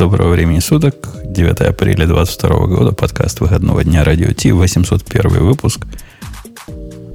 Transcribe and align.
Доброго 0.00 0.30
времени 0.30 0.60
суток. 0.60 0.94
9 1.24 1.60
апреля 1.60 2.06
2022 2.06 2.66
года. 2.68 2.92
Подкаст 2.92 3.40
выходного 3.40 3.84
дня 3.84 4.02
Радио 4.02 4.32
Ти. 4.32 4.50
801 4.50 5.44
выпуск. 5.44 5.86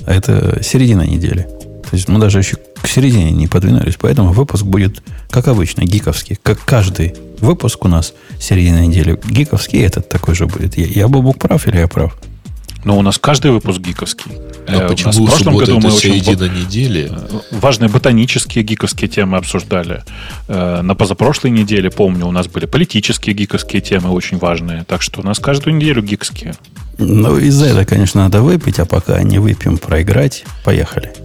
А 0.05 0.13
это 0.13 0.61
середина 0.61 1.01
недели. 1.01 1.47
То 1.81 1.89
есть 1.93 2.07
мы 2.09 2.19
даже 2.19 2.37
еще 2.37 2.57
к 2.57 2.87
середине 2.87 3.31
не 3.31 3.47
подвинулись. 3.47 3.95
Поэтому 3.99 4.33
выпуск 4.33 4.65
будет, 4.65 5.01
как 5.31 5.47
обычно, 5.47 5.81
гиковский. 5.81 6.37
Как 6.43 6.63
каждый 6.63 7.15
выпуск 7.39 7.83
у 7.85 7.87
нас 7.87 8.13
середина 8.39 8.85
недели 8.85 9.19
гиковский. 9.29 9.81
Этот 9.81 10.07
такой 10.07 10.35
же 10.35 10.45
будет. 10.45 10.77
Я, 10.77 10.85
я 10.85 11.07
был 11.07 11.33
прав 11.33 11.67
или 11.67 11.79
я 11.79 11.87
прав? 11.87 12.15
Но 12.85 12.97
у 12.97 13.01
нас 13.01 13.17
каждый 13.17 13.51
выпуск 13.51 13.79
гиковский. 13.79 14.31
Но 14.67 14.83
э, 14.83 14.87
почему 14.87 15.11
в 15.11 15.25
прошлом 15.25 15.57
году 15.57 15.79
мы 15.79 15.91
очень 15.91 16.21
середина 16.21 16.45
недели? 16.45 17.11
Э, 17.11 17.39
важные 17.51 17.89
ботанические 17.89 18.63
гиковские 18.63 19.09
темы 19.09 19.37
обсуждали. 19.37 20.03
Э, 20.47 20.81
на 20.81 20.95
позапрошлой 20.95 21.51
неделе, 21.51 21.89
помню, 21.89 22.27
у 22.27 22.31
нас 22.31 22.47
были 22.47 22.67
политические 22.67 23.35
гиковские 23.35 23.81
темы 23.81 24.11
очень 24.11 24.37
важные. 24.37 24.85
Так 24.85 25.01
что 25.01 25.21
у 25.21 25.23
нас 25.23 25.39
каждую 25.39 25.75
неделю 25.75 26.03
гиковские. 26.03 26.53
Ну, 26.99 27.37
из-за 27.37 27.65
этого, 27.65 27.85
конечно, 27.85 28.21
надо 28.23 28.41
выпить, 28.41 28.79
а 28.79 28.85
пока 28.85 29.21
не 29.23 29.39
выпьем, 29.39 29.77
проиграть. 29.77 30.45
Поехали. 30.63 31.24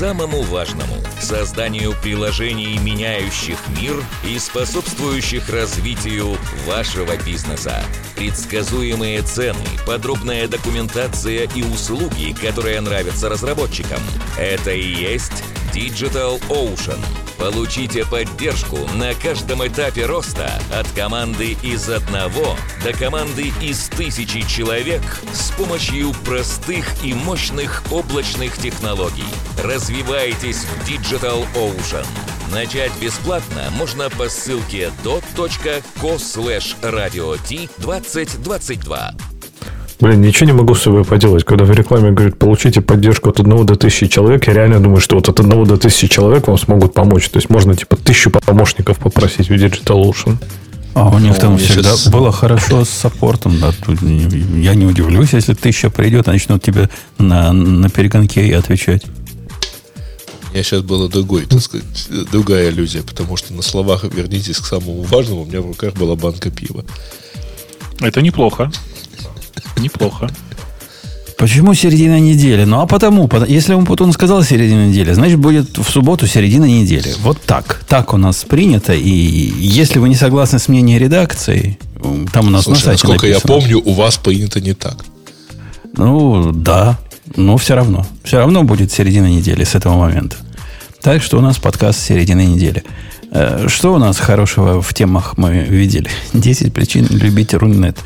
самому 0.01 0.41
важному– 0.41 0.95
созданию 1.21 1.93
приложений, 2.01 2.79
меняющих 2.79 3.59
мир 3.79 4.03
и 4.25 4.39
способствующих 4.39 5.47
развитию 5.47 6.39
вашего 6.65 7.15
бизнеса. 7.17 7.83
Предсказуемые 8.15 9.21
цены, 9.21 9.63
подробная 9.85 10.47
документация 10.47 11.47
и 11.53 11.61
услуги, 11.61 12.35
которые 12.41 12.81
нравятся 12.81 13.29
разработчикам– 13.29 13.99
это 14.39 14.71
и 14.71 14.81
есть 14.81 15.43
Digital 15.71 16.41
Ocean. 16.49 16.99
Получите 17.37 18.05
поддержку 18.05 18.77
на 18.95 19.15
каждом 19.15 19.65
этапе 19.65 20.05
роста 20.05 20.61
от 20.71 20.87
команды 20.91 21.57
из 21.63 21.89
одного 21.89 22.55
до 22.83 22.93
команды 22.93 23.51
из 23.61 23.87
тысячи 23.87 24.47
человек 24.47 25.01
с 25.33 25.49
помощью 25.51 26.11
простых 26.23 26.85
и 27.03 27.15
мощных 27.15 27.83
облачных 27.89 28.57
технологий. 28.57 29.25
Развивайтесь 29.91 30.55
в 30.55 30.89
Digital 30.89 31.45
Ocean. 31.53 32.05
Начать 32.53 32.91
бесплатно 33.01 33.63
можно 33.77 34.09
по 34.09 34.29
ссылке 34.29 34.89
dot.co 35.03 36.15
slash 36.15 36.75
radio 36.81 37.37
t2022. 37.43 38.97
Блин, 39.99 40.21
ничего 40.21 40.45
не 40.45 40.53
могу 40.53 40.75
с 40.75 40.83
собой 40.83 41.03
поделать. 41.03 41.43
Когда 41.43 41.65
в 41.65 41.71
рекламе 41.71 42.11
говорят, 42.11 42.39
получите 42.39 42.79
поддержку 42.79 43.31
от 43.31 43.41
одного 43.41 43.65
до 43.65 43.75
тысячи 43.75 44.07
человек, 44.07 44.47
я 44.47 44.53
реально 44.53 44.79
думаю, 44.79 45.01
что 45.01 45.17
вот 45.17 45.27
от 45.27 45.41
одного 45.41 45.65
до 45.65 45.75
тысячи 45.75 46.07
человек 46.07 46.47
вам 46.47 46.57
смогут 46.57 46.93
помочь. 46.93 47.27
То 47.27 47.37
есть 47.37 47.49
можно 47.49 47.75
типа 47.75 47.97
тысячу 47.97 48.31
помощников 48.31 48.97
попросить 48.97 49.49
в 49.49 49.51
Digital 49.51 50.09
Ocean. 50.09 50.37
А 50.93 51.09
у 51.09 51.19
них 51.19 51.33
ну, 51.33 51.39
там 51.39 51.57
всегда 51.57 51.95
сейчас... 51.95 52.07
было 52.07 52.31
хорошо 52.31 52.85
с 52.85 52.89
саппортом. 52.89 53.59
Да. 53.59 53.71
Тут 53.85 54.01
я 54.01 54.73
не 54.73 54.85
удивлюсь, 54.85 55.33
если 55.33 55.53
тысяча 55.53 55.89
придет, 55.89 56.29
а 56.29 56.31
начнут 56.31 56.63
тебе 56.63 56.89
на, 57.17 57.51
на 57.51 57.89
перегонке 57.89 58.47
и 58.47 58.53
отвечать. 58.53 59.03
У 60.51 60.53
меня 60.53 60.63
сейчас 60.63 60.81
была 60.81 61.07
другой, 61.07 61.45
так 61.45 61.61
сказать, 61.61 61.85
другая 62.29 62.71
иллюзия, 62.71 63.03
потому 63.03 63.37
что 63.37 63.53
на 63.53 63.61
словах 63.61 64.03
вернитесь 64.03 64.57
к 64.57 64.65
самому 64.65 65.01
важному, 65.03 65.43
у 65.43 65.45
меня 65.45 65.61
в 65.61 65.67
руках 65.67 65.93
была 65.93 66.17
банка 66.17 66.51
пива. 66.51 66.83
Это 68.01 68.21
неплохо. 68.21 68.69
Неплохо. 69.77 70.29
Почему 71.37 71.73
середина 71.73 72.19
недели? 72.19 72.65
Ну, 72.65 72.81
а 72.81 72.85
потому, 72.85 73.29
если 73.47 73.73
он 73.73 73.85
потом 73.85 74.11
сказал 74.11 74.43
середина 74.43 74.87
недели, 74.87 75.13
значит, 75.13 75.39
будет 75.39 75.77
в 75.77 75.89
субботу 75.89 76.27
середина 76.27 76.65
недели. 76.65 77.15
Вот 77.21 77.41
так. 77.41 77.81
Так 77.87 78.13
у 78.13 78.17
нас 78.17 78.43
принято. 78.43 78.93
И 78.93 79.09
если 79.09 79.99
вы 79.99 80.09
не 80.09 80.15
согласны 80.15 80.59
с 80.59 80.67
мнением 80.67 80.99
редакции, 80.99 81.79
там 82.33 82.47
у 82.47 82.49
нас 82.49 82.65
Слушай, 82.65 82.79
на 82.79 82.83
сайте 82.83 83.07
насколько 83.07 83.27
написано. 83.27 83.53
я 83.53 83.59
помню, 83.59 83.81
у 83.85 83.93
вас 83.93 84.17
принято 84.17 84.59
не 84.59 84.73
так. 84.73 84.97
Ну, 85.95 86.51
да. 86.51 86.99
Но 87.35 87.57
все 87.57 87.75
равно. 87.75 88.05
Все 88.23 88.37
равно 88.37 88.63
будет 88.63 88.91
середина 88.91 89.27
недели 89.27 89.63
с 89.63 89.75
этого 89.75 89.97
момента. 89.97 90.37
Так 91.01 91.21
что 91.23 91.37
у 91.37 91.41
нас 91.41 91.57
подкаст 91.57 91.99
середины 91.99 92.45
недели. 92.45 92.83
Э, 93.31 93.67
что 93.69 93.93
у 93.93 93.97
нас 93.97 94.19
хорошего 94.19 94.81
в 94.81 94.93
темах 94.93 95.37
мы 95.37 95.63
видели? 95.63 96.09
10 96.33 96.73
причин 96.73 97.07
любить 97.09 97.53
Рунет. 97.53 97.97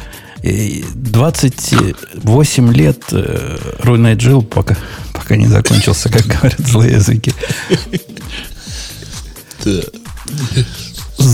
28 0.43 2.73
лет 2.73 3.01
э, 3.11 3.57
Рунет 3.79 4.21
жил, 4.21 4.43
пока, 4.43 4.77
пока 5.11 5.35
не 5.35 5.47
закончился, 5.47 6.09
как 6.09 6.27
говорят 6.27 6.59
злые 6.59 6.93
языки. 6.93 7.33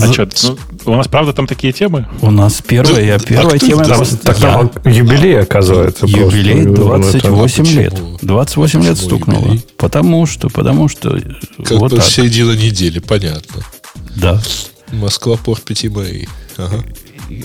А 0.02 0.12
что, 0.12 0.28
ну, 0.86 0.92
у 0.92 0.96
нас 0.96 1.08
правда 1.08 1.32
там 1.32 1.46
такие 1.46 1.72
темы? 1.72 2.06
У 2.20 2.30
нас 2.30 2.62
первая, 2.66 3.04
я 3.04 3.18
первая 3.18 3.58
тема. 3.58 3.84
Так 4.22 4.36
там 4.38 4.70
юбилей, 4.84 5.40
оказывается. 5.40 6.06
Юбилей 6.06 6.64
28 6.64 7.66
лет. 7.66 8.00
28 8.22 8.82
лет 8.82 8.98
стукнуло. 8.98 9.56
Потому 9.76 10.26
что, 10.26 10.48
потому 10.48 10.88
что... 10.88 11.18
Как 11.64 11.78
вот 11.78 12.02
середина 12.02 12.52
недели, 12.52 12.98
понятно. 12.98 13.62
Да. 14.16 14.40
Москва, 14.90 15.36
порт 15.36 15.62
Пяти 15.62 15.88
морей. 15.88 16.28
Ага 16.56 16.84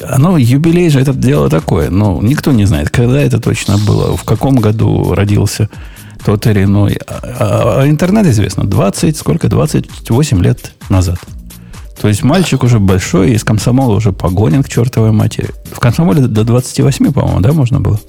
оно, 0.07 0.37
юбилей 0.37 0.89
же 0.89 0.99
это 0.99 1.13
дело 1.13 1.49
такое. 1.49 1.89
Но 1.89 2.19
никто 2.21 2.51
не 2.51 2.65
знает, 2.65 2.89
когда 2.89 3.21
это 3.21 3.39
точно 3.39 3.77
было, 3.77 4.17
в 4.17 4.23
каком 4.23 4.55
году 4.57 5.13
родился 5.13 5.69
тот 6.25 6.45
или 6.47 6.63
иной. 6.63 6.99
А, 7.07 7.19
а, 7.23 7.81
а 7.81 7.87
интернет 7.87 8.25
известно 8.27 8.65
20, 8.65 9.15
сколько? 9.15 9.47
28 9.47 10.43
лет 10.43 10.73
назад. 10.89 11.19
То 12.01 12.07
есть 12.07 12.23
мальчик 12.23 12.63
уже 12.63 12.79
большой, 12.79 13.31
из 13.31 13.43
комсомола 13.43 13.95
уже 13.95 14.11
погонен 14.11 14.63
к 14.63 14.69
чертовой 14.69 15.11
матери. 15.11 15.49
В 15.71 15.79
комсомоле 15.79 16.21
до 16.21 16.43
28, 16.43 17.11
по-моему, 17.11 17.39
да, 17.41 17.53
можно 17.53 17.79
было? 17.79 17.99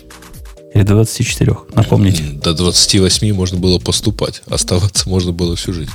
Или 0.75 0.83
до 0.83 0.95
24, 0.95 1.57
напомните. 1.75 2.23
До 2.43 2.53
28 2.53 3.33
можно 3.33 3.59
было 3.59 3.79
поступать. 3.79 4.43
Оставаться 4.49 5.09
можно 5.09 5.33
было 5.33 5.57
всю 5.57 5.73
жизнь. 5.73 5.91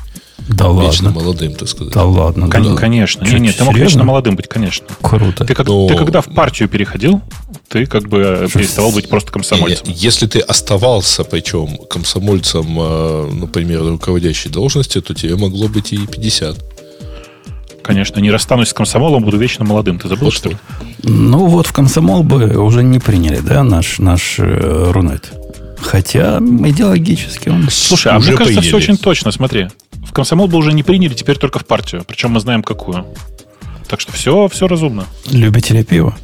Да 0.49 0.67
вечно 0.69 1.07
ладно. 1.07 1.11
молодым, 1.11 1.53
так 1.53 1.69
сказать. 1.69 1.93
Да 1.93 2.03
ладно. 2.03 2.49
Кон- 2.49 2.63
да. 2.63 2.75
Конечно. 2.75 3.23
Нет, 3.23 3.39
нет, 3.39 3.57
ты 3.57 3.63
мог 3.63 3.75
вечно 3.75 4.03
молодым 4.03 4.35
быть, 4.35 4.47
конечно. 4.47 4.85
Круто. 5.01 5.45
Ты, 5.45 5.53
как, 5.53 5.67
Но... 5.67 5.87
ты 5.87 5.95
когда 5.95 6.21
в 6.21 6.33
партию 6.33 6.67
переходил, 6.67 7.21
ты 7.69 7.85
как 7.85 8.09
бы 8.09 8.47
переставал 8.53 8.91
быть 8.91 9.07
просто 9.07 9.31
комсомольцем. 9.31 9.87
Если 9.87 10.27
ты 10.27 10.39
оставался, 10.39 11.23
причем 11.23 11.77
комсомольцем, 11.89 12.65
э, 12.77 13.29
например, 13.31 13.83
руководящей 13.83 14.49
должности, 14.49 14.99
то 14.99 15.13
тебе 15.13 15.37
могло 15.37 15.67
быть 15.67 15.93
и 15.93 16.05
50. 16.07 16.72
Конечно, 17.83 18.19
не 18.19 18.31
расстанусь 18.31 18.69
с 18.69 18.73
комсомолом, 18.73 19.23
буду 19.23 19.38
вечно 19.38 19.66
молодым. 19.66 19.99
Ты 19.99 20.07
забыл, 20.07 20.31
что 20.31 20.49
ли? 20.49 20.57
Ну 21.03 21.47
вот 21.47 21.67
в 21.67 21.73
комсомол 21.73 22.23
бы 22.23 22.57
уже 22.57 22.81
не 22.83 22.99
приняли, 22.99 23.39
да, 23.39 23.63
наш, 23.63 23.99
наш 23.99 24.35
э, 24.39 24.91
Рунет. 24.91 25.33
Хотя 25.79 26.38
идеологически 26.39 27.49
он... 27.49 27.67
Слушай, 27.69 28.13
а 28.13 28.19
мне 28.19 28.31
кажется, 28.31 28.45
приняли. 28.45 28.67
все 28.67 28.77
очень 28.77 28.97
точно, 28.97 29.31
смотри 29.31 29.67
в 30.13 30.16
комсомол 30.16 30.47
бы 30.47 30.59
уже 30.59 30.73
не 30.73 30.83
приняли, 30.83 31.16
теперь 31.16 31.38
только 31.38 31.57
в 31.57 31.66
партию. 31.66 32.03
Причем 32.07 32.29
мы 32.29 32.39
знаем 32.39 32.61
какую. 32.61 33.03
Так 33.88 34.00
что 34.00 34.11
все, 34.11 34.47
все 34.47 34.67
разумно. 34.67 35.07
Любители 35.31 35.81
пива? 35.81 36.15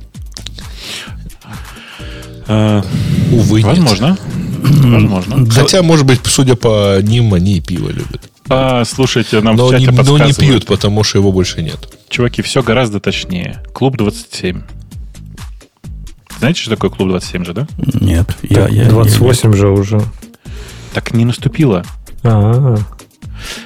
Э, 2.48 2.84
Увы, 3.32 3.62
Возможно. 3.62 4.16
Возможно. 4.60 5.50
Хотя, 5.50 5.82
может 5.82 6.06
быть, 6.06 6.20
судя 6.26 6.56
по 6.56 7.00
ним, 7.02 7.34
они 7.34 7.58
и 7.58 7.62
пиво 7.62 7.90
любят. 7.90 8.29
А, 8.50 8.84
слушайте, 8.84 9.42
нам 9.42 9.56
но 9.56 9.68
в 9.68 9.72
чате 9.72 9.92
не, 9.92 10.04
Но 10.04 10.18
не 10.18 10.34
пьют, 10.34 10.66
потому 10.66 11.04
что 11.04 11.20
его 11.20 11.32
больше 11.32 11.62
нет. 11.62 11.78
Чуваки, 12.10 12.42
все 12.42 12.64
гораздо 12.64 13.00
точнее. 13.00 13.64
Клуб 13.74 13.98
27. 13.98 14.62
Знаете, 16.40 16.62
что 16.62 16.72
такое 16.72 16.90
клуб 16.90 17.10
27 17.10 17.46
же, 17.46 17.54
да? 17.54 17.68
Нет. 17.78 18.36
Я, 18.42 18.68
я, 18.68 18.90
28 18.90 19.50
я, 19.50 19.50
я, 19.50 19.58
же 19.58 19.70
уже. 19.70 20.02
Так 20.94 21.14
не 21.14 21.26
наступило. 21.26 21.84
А-а-а. 22.24 22.78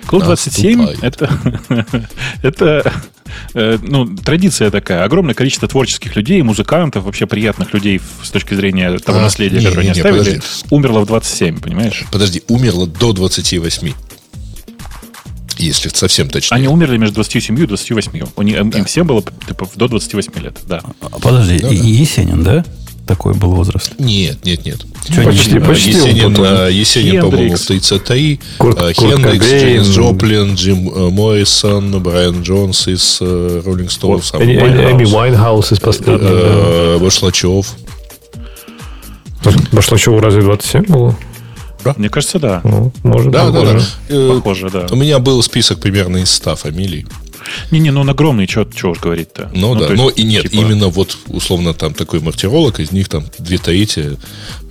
Клуб 0.05 0.23
27 0.23 0.97
это, 1.01 1.29
это 2.43 2.93
э, 3.53 3.77
ну, 3.81 4.15
традиция 4.15 4.69
такая. 4.69 5.03
Огромное 5.03 5.33
количество 5.33 5.67
творческих 5.67 6.15
людей, 6.15 6.41
музыкантов, 6.41 7.05
вообще 7.05 7.25
приятных 7.25 7.73
людей 7.73 8.01
с 8.21 8.29
точки 8.29 8.53
зрения 8.53 8.97
того 8.99 9.19
а, 9.19 9.21
наследия, 9.21 9.59
не, 9.59 9.65
которое 9.65 9.83
не, 9.83 9.89
они 9.91 9.99
оставили, 9.99 10.19
подожди. 10.19 10.41
умерло 10.69 10.99
в 10.99 11.05
27, 11.05 11.59
понимаешь? 11.59 12.03
Подожди, 12.11 12.43
умерло 12.47 12.85
до 12.85 13.13
28. 13.13 13.93
Если 15.57 15.89
совсем 15.89 16.29
точнее. 16.29 16.55
Они 16.57 16.67
умерли 16.67 16.97
между 16.97 17.15
27 17.15 17.59
и 17.59 17.65
28. 17.65 18.11
Они, 18.37 18.53
да. 18.53 18.79
Им 18.79 18.85
всем 18.85 19.07
было 19.07 19.23
типа, 19.47 19.67
до 19.75 19.87
28 19.87 20.33
лет, 20.41 20.57
да. 20.67 20.81
А, 21.01 21.19
подожди, 21.19 21.59
ну, 21.61 21.69
да. 21.69 21.73
Есенин, 21.73 22.43
да? 22.43 22.65
Такой 23.05 23.33
был 23.33 23.53
возраст? 23.53 23.93
Нет, 23.99 24.45
нет, 24.45 24.65
нет. 24.65 24.85
Что, 25.09 25.23
почти, 25.23 25.51
не, 25.51 25.59
почти 25.59 25.91
Есенин, 25.91 26.35
а, 26.39 26.69
Есенин 26.69 27.21
по-моему, 27.21 27.55
в 27.55 27.61
33. 27.61 28.39
Курт, 28.57 28.79
Хендрикс, 28.95 29.45
Дженис 29.45 29.87
Джоплин, 29.89 30.55
Джим 30.55 30.89
э, 30.89 31.09
Моррисон, 31.09 32.01
Брайан 32.01 32.41
Джонс 32.43 32.87
из 32.87 33.19
Rolling 33.19 33.91
Stones. 33.91 34.31
Эми 34.35 35.03
Уайнхаус 35.05 35.73
из 35.73 35.79
последнего. 35.79 36.99
Башлачев. 36.99 37.75
Башлачеву 39.71 40.19
разве 40.19 40.41
27 40.41 40.85
было? 40.85 41.15
Да? 41.83 41.95
Мне 41.97 42.09
кажется, 42.09 42.39
да. 42.39 42.61
Ну, 42.63 42.91
может, 43.03 43.31
да, 43.31 43.49
да, 43.49 43.61
да, 43.61 43.79
да. 44.09 44.35
Похоже, 44.35 44.69
да. 44.69 44.87
У 44.91 44.95
меня 44.95 45.19
был 45.19 45.41
список 45.43 45.79
примерно 45.79 46.17
из 46.17 46.31
100 46.31 46.55
фамилий. 46.55 47.05
Не-не, 47.71 47.91
ну 47.91 48.01
он 48.01 48.09
огромный, 48.09 48.47
что 48.47 48.65
уж 48.89 48.99
говорить-то. 48.99 49.51
Ну, 49.53 49.73
ну 49.73 49.79
да, 49.79 49.89
но 49.89 50.09
и 50.09 50.23
нет, 50.23 50.43
типа... 50.43 50.55
именно 50.55 50.87
вот, 50.87 51.17
условно, 51.27 51.73
там 51.73 51.93
такой 51.93 52.19
мартиролог, 52.19 52.79
из 52.79 52.91
них 52.91 53.09
там 53.09 53.25
две 53.39 53.57
трети 53.57 54.17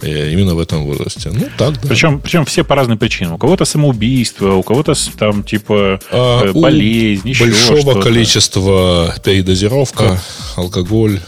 э, 0.00 0.32
именно 0.32 0.54
в 0.54 0.60
этом 0.60 0.84
возрасте. 0.84 1.30
Ну, 1.32 1.48
так, 1.58 1.74
да. 1.74 1.88
Причем, 1.88 2.20
причем 2.20 2.44
все 2.44 2.64
по 2.64 2.74
разным 2.74 2.98
причинам. 2.98 3.34
У 3.34 3.38
кого-то 3.38 3.64
самоубийство, 3.64 4.54
у 4.54 4.62
кого-то 4.62 4.94
там, 5.18 5.42
типа, 5.42 6.00
а, 6.10 6.44
э, 6.44 6.52
болезнь, 6.52 7.28
еще 7.28 7.44
большого 7.44 7.80
что-то. 7.80 8.00
количества 8.00 9.14
передозировка, 9.24 10.04
как? 10.04 10.20
алкоголь, 10.56 11.20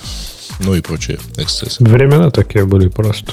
ну 0.61 0.75
и 0.75 0.81
прочие 0.81 1.19
эксцессы. 1.37 1.83
Времена 1.83 2.31
такие 2.31 2.65
были 2.65 2.89
просто. 2.89 3.33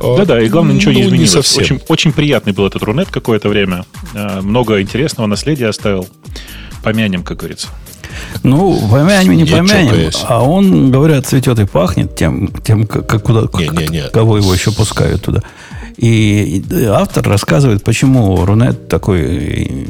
Да-да, 0.00 0.40
и 0.40 0.48
главное, 0.48 0.74
ничего 0.74 0.92
ну, 0.92 0.98
не 0.98 1.04
изменилось. 1.04 1.34
Не 1.34 1.42
совсем. 1.42 1.62
очень, 1.62 1.80
очень 1.88 2.12
приятный 2.12 2.52
был 2.52 2.66
этот 2.66 2.82
Рунет 2.82 3.08
какое-то 3.08 3.48
время. 3.48 3.84
Э, 4.14 4.40
много 4.40 4.80
интересного 4.80 5.26
наследия 5.26 5.68
оставил. 5.68 6.08
Помянем, 6.82 7.22
как 7.22 7.38
говорится. 7.38 7.68
Ну, 8.42 8.78
помянем, 8.90 9.36
не 9.36 9.44
помянем. 9.44 10.10
А 10.24 10.42
он, 10.42 10.90
говорят, 10.90 11.26
цветет 11.26 11.58
и 11.58 11.66
пахнет 11.66 12.16
тем, 12.16 12.48
тем 12.64 12.86
как, 12.86 13.22
куда, 13.22 13.42
не, 13.58 13.68
не, 13.68 13.88
не. 13.88 14.08
кого 14.08 14.38
его 14.38 14.52
еще 14.52 14.72
пускают 14.72 15.22
туда. 15.22 15.42
И 15.96 16.62
автор 16.88 17.28
рассказывает, 17.28 17.84
почему 17.84 18.44
Рунет 18.44 18.88
такой 18.88 19.86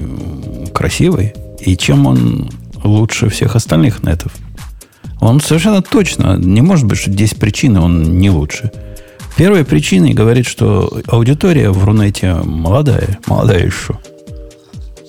красивый 0.74 1.34
и 1.60 1.76
чем 1.76 2.06
он 2.06 2.50
лучше 2.82 3.28
всех 3.28 3.54
остальных 3.54 4.02
нетов. 4.02 4.32
Он 5.20 5.40
совершенно 5.40 5.82
точно, 5.82 6.36
не 6.36 6.62
может 6.62 6.86
быть, 6.86 6.98
что 6.98 7.10
10 7.10 7.38
причин, 7.38 7.76
он 7.76 8.18
не 8.18 8.30
лучше. 8.30 8.72
Первой 9.40 9.64
причиной 9.64 10.12
говорит, 10.12 10.46
что 10.46 11.00
аудитория 11.06 11.70
в 11.70 11.82
Рунете 11.82 12.34
молодая, 12.44 13.18
молодая 13.26 13.64
еще. 13.64 13.98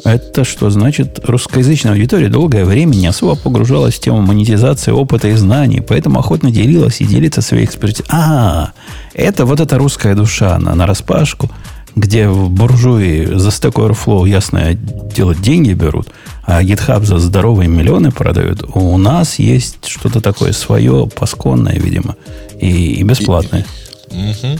Это 0.06 0.45
что 0.45 0.69
значит, 0.69 1.19
русскоязычная 1.25 1.92
аудитория 1.92 2.30
долгое 2.30 2.63
время 2.63 2.95
не 2.95 3.07
особо 3.07 3.36
погружалась 3.36 3.95
в 3.95 4.00
тему 4.00 4.22
монетизации 4.22 4.92
опыта 4.92 5.28
и 5.28 5.33
знаний, 5.33 5.81
поэтому 5.86 6.19
охотно 6.19 6.50
делилась 6.50 7.01
и 7.01 7.06
делится 7.06 7.42
своей 7.42 7.66
экспертизой. 7.66 8.06
А, 8.10 8.69
это 9.13 9.45
вот 9.45 9.60
эта 9.60 9.78
русская 9.78 10.16
душа 10.16 10.57
на, 10.60 10.75
на 10.75 10.86
распашку, 10.86 11.51
где 11.98 12.30
в 12.30 12.50
буржуи 12.50 13.25
за 13.25 13.50
Stack 13.50 13.74
Overflow, 13.74 14.30
ясное 14.30 14.75
дело, 15.13 15.36
деньги 15.36 15.74
берут, 15.74 16.07
а 16.44 16.63
GitHub 16.63 17.04
за 17.04 17.18
здоровые 17.18 17.68
миллионы 17.68 18.12
продают. 18.12 18.63
У 18.75 18.98
нас 18.98 19.39
есть 19.39 19.86
что-то 19.88 20.22
такое 20.22 20.54
свое, 20.54 21.10
пасконное, 21.13 21.75
видимо, 21.75 22.16
и, 22.62 22.94
и 22.94 23.04
бесплатное. 23.04 23.66
Угу. 24.12 24.60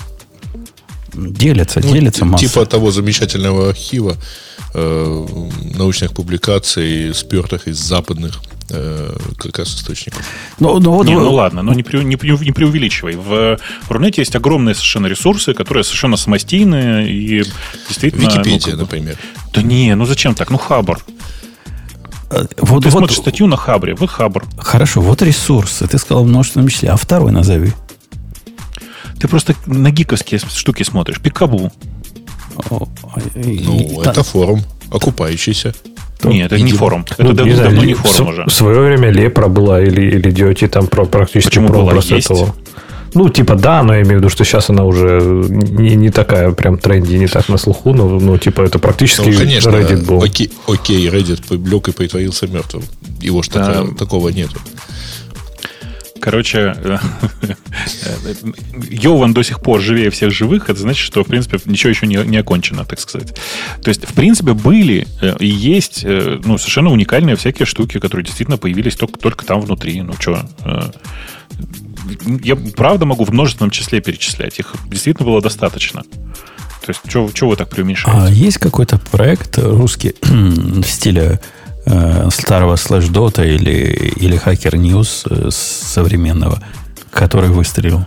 Делятся, 1.14 1.82
ну, 1.84 1.94
делятся 1.94 2.26
масса. 2.26 2.48
Типа 2.48 2.66
того 2.66 2.92
замечательного 2.92 3.70
архива 3.70 4.16
э, 4.74 5.26
научных 5.76 6.14
публикаций, 6.14 7.14
спертых 7.14 7.68
из 7.68 7.78
западных 7.78 8.40
э, 8.70 9.18
как 9.38 9.60
раз 9.60 9.76
источников. 9.76 10.26
Ну, 10.60 10.80
ну, 10.80 10.92
вот, 10.92 11.06
не, 11.08 11.16
ну 11.16 11.34
ладно, 11.34 11.64
но 11.64 11.74
не, 11.74 11.84
не, 11.84 12.46
не 12.46 12.52
преувеличивай. 12.54 13.16
В 13.16 13.60
Рунете 13.90 14.22
есть 14.22 14.36
огромные 14.36 14.74
совершенно 14.74 15.08
ресурсы, 15.08 15.54
которые 15.54 15.84
совершенно 15.84 16.16
самостийные 16.16 17.12
и 17.12 17.44
действительно... 17.90 18.30
Википедия, 18.30 18.76
ну, 18.76 18.82
например. 18.82 19.18
Да 19.54 19.62
не, 19.62 19.94
ну 19.96 20.06
зачем 20.06 20.34
так? 20.34 20.50
Ну, 20.50 20.58
Хабр. 20.58 21.00
Э, 22.30 22.46
вот, 22.58 22.84
Ты 22.84 22.90
вот, 22.90 23.00
смотришь 23.00 23.18
статью 23.18 23.48
на 23.48 23.58
Хабре, 23.58 23.96
вот 23.96 24.10
Хабр. 24.10 24.46
Хорошо, 24.58 25.02
вот 25.02 25.22
ресурсы. 25.22 25.88
Ты 25.88 25.98
сказал 25.98 26.24
множественном 26.24 26.70
числе, 26.70 26.90
а 26.90 26.96
второй 26.96 27.34
назови. 27.34 27.74
Ты 29.22 29.28
просто 29.28 29.56
на 29.68 29.92
гиковские 29.92 30.40
штуки 30.40 30.82
смотришь. 30.82 31.20
Пикабу. 31.20 31.72
Ну, 33.36 34.02
это 34.02 34.24
форум, 34.24 34.64
окупающийся. 34.92 35.76
Нет, 36.24 36.52
это 36.52 36.62
не 36.62 36.72
форум. 36.72 37.06
Это 37.10 37.24
ну, 37.24 37.34
давно, 37.34 37.56
знаю, 37.56 37.86
не 37.86 37.94
форум 37.94 38.30
уже. 38.30 38.46
В 38.46 38.52
свое 38.52 38.80
время 38.80 39.12
Лепра 39.12 39.48
была 39.48 39.82
или, 39.82 40.02
или 40.02 40.32
DOT 40.32 40.68
там 40.68 40.88
про, 40.88 41.06
практически 41.06 41.50
Почему 41.50 41.68
про 41.68 41.78
была? 41.78 41.94
Есть? 41.94 42.26
этого. 42.26 42.56
Ну, 43.14 43.30
типа, 43.30 43.56
да, 43.56 43.84
но 43.84 43.94
я 43.94 44.02
имею 44.02 44.16
в 44.16 44.18
виду, 44.20 44.30
что 44.30 44.44
сейчас 44.44 44.70
она 44.70 44.86
уже 44.86 45.20
не, 45.22 45.96
не 45.96 46.10
такая 46.10 46.52
прям 46.52 46.78
тренди, 46.78 47.16
не 47.16 47.28
так 47.28 47.50
на 47.50 47.58
слуху, 47.58 47.94
но, 47.94 48.08
ну, 48.08 48.38
типа, 48.38 48.62
это 48.62 48.80
практически 48.80 49.30
ну, 49.30 49.38
конечно, 49.38 49.70
Reddit 49.70 50.06
был. 50.06 50.24
Окей, 50.24 50.52
окей, 50.68 51.10
Reddit 51.10 51.70
лег 51.70 51.90
и 51.90 51.92
притворился 51.92 52.48
мертвым. 52.48 52.84
Его 53.20 53.44
же 53.44 53.52
да. 53.52 53.86
такого 54.00 54.30
нету. 54.30 54.58
Короче, 56.22 56.76
Йован 58.90 59.34
до 59.34 59.44
сих 59.44 59.60
пор 59.60 59.82
живее 59.82 60.12
всех 60.12 60.32
живых, 60.32 60.70
это 60.70 60.80
значит, 60.80 61.04
что, 61.04 61.24
в 61.24 61.28
принципе, 61.28 61.60
ничего 61.66 61.90
еще 61.90 62.06
не, 62.06 62.16
не 62.18 62.38
окончено, 62.38 62.86
так 62.86 63.00
сказать. 63.00 63.36
То 63.82 63.90
есть, 63.90 64.06
в 64.08 64.14
принципе, 64.14 64.54
были 64.54 65.08
э, 65.20 65.36
и 65.40 65.48
есть 65.48 66.04
э, 66.04 66.40
ну, 66.46 66.60
совершенно 66.60 66.92
уникальные 66.92 67.36
всякие 67.36 67.66
штуки, 67.66 68.00
которые 68.00 68.24
действительно 68.24 68.58
появились 68.58 68.96
только, 68.96 69.20
только 69.20 69.46
там 69.46 69.62
внутри. 69.62 70.00
Ну, 70.02 70.14
что, 70.14 70.48
э, 70.64 70.92
я 72.44 72.56
правда 72.56 73.06
могу 73.06 73.24
в 73.24 73.32
множественном 73.32 73.72
числе 73.72 74.00
перечислять. 74.00 74.60
Их 74.60 74.76
действительно 74.86 75.28
было 75.28 75.42
достаточно. 75.42 76.04
То 76.04 76.90
есть, 76.90 77.02
что 77.10 77.50
вы 77.50 77.56
так 77.56 77.70
преуменьшаете? 77.70 78.20
А 78.20 78.30
есть 78.30 78.60
какой-то 78.60 79.00
проект 79.00 79.58
русский 79.58 80.14
в 80.22 80.86
стиле 80.86 81.40
э, 81.86 82.30
старого 82.32 82.76
слэш-дота 82.76 83.44
или, 83.44 84.14
или 84.16 84.38
Hacker 84.38 84.74
News 84.74 85.28
э, 85.30 85.50
современного, 85.52 86.62
который 87.12 87.50
выстрелил? 87.50 88.06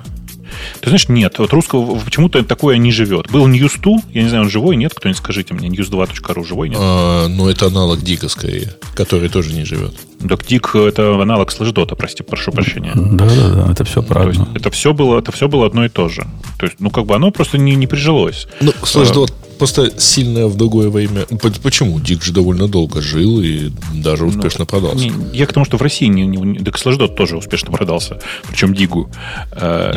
Ты 0.80 0.90
знаешь, 0.90 1.08
нет, 1.08 1.38
вот 1.38 1.52
русского 1.52 1.98
почему-то 1.98 2.42
такое 2.44 2.76
не 2.76 2.92
живет. 2.92 3.30
Был 3.30 3.48
News 3.48 3.80
2, 3.80 3.98
я 4.12 4.22
не 4.22 4.28
знаю, 4.28 4.44
он 4.44 4.50
живой, 4.50 4.76
нет? 4.76 4.94
Кто-нибудь 4.94 5.18
скажите 5.18 5.54
мне, 5.54 5.68
news2.ru 5.68 6.44
живой, 6.46 6.68
нет? 6.68 6.78
А, 6.80 7.28
ну, 7.28 7.48
это 7.48 7.66
аналог 7.66 8.00
Дика 8.02 8.28
скорее, 8.28 8.74
который 8.94 9.28
тоже 9.28 9.52
не 9.52 9.64
живет. 9.64 9.94
Так 10.28 10.46
Дик 10.46 10.74
это 10.74 11.20
аналог 11.20 11.50
слэшдота, 11.50 11.96
прости, 11.96 12.22
прошу 12.22 12.52
прощения. 12.52 12.92
Да-да-да, 12.94 13.70
это 13.70 13.84
все 13.84 14.02
правильно. 14.02 14.48
это 14.54 14.70
все 14.70 14.93
было, 14.94 15.19
это 15.19 15.32
все 15.32 15.48
было 15.48 15.66
одно 15.66 15.84
и 15.84 15.88
то 15.88 16.08
же. 16.08 16.26
То 16.58 16.66
есть, 16.66 16.76
ну, 16.78 16.90
как 16.90 17.06
бы 17.06 17.14
оно 17.14 17.31
просто 17.31 17.58
не, 17.58 17.74
не 17.74 17.86
прижилось. 17.86 18.46
Ну, 18.60 18.72
слэшдот 18.84 19.32
просто 19.58 19.99
сильно 19.99 20.46
в 20.46 20.56
другое 20.56 20.91
время. 20.91 21.27
Почему? 21.63 22.01
Дик 22.01 22.23
же 22.23 22.32
довольно 22.32 22.69
долго 22.69 23.01
жил 23.01 23.41
и 23.41 23.70
даже 23.94 24.25
ну, 24.25 24.31
успешно 24.31 24.61
ну, 24.61 24.67
продался. 24.67 25.05
Не, 25.06 25.37
я 25.37 25.46
к 25.46 25.53
тому, 25.53 25.65
что 25.65 25.77
в 25.77 25.82
России 25.82 26.06
не, 26.06 26.27
не, 26.27 26.58
Slashdot 26.58 27.15
тоже 27.15 27.37
успешно 27.37 27.70
продался, 27.73 28.20
причем 28.49 28.75
Дигу. 28.75 29.11
Э, 29.53 29.94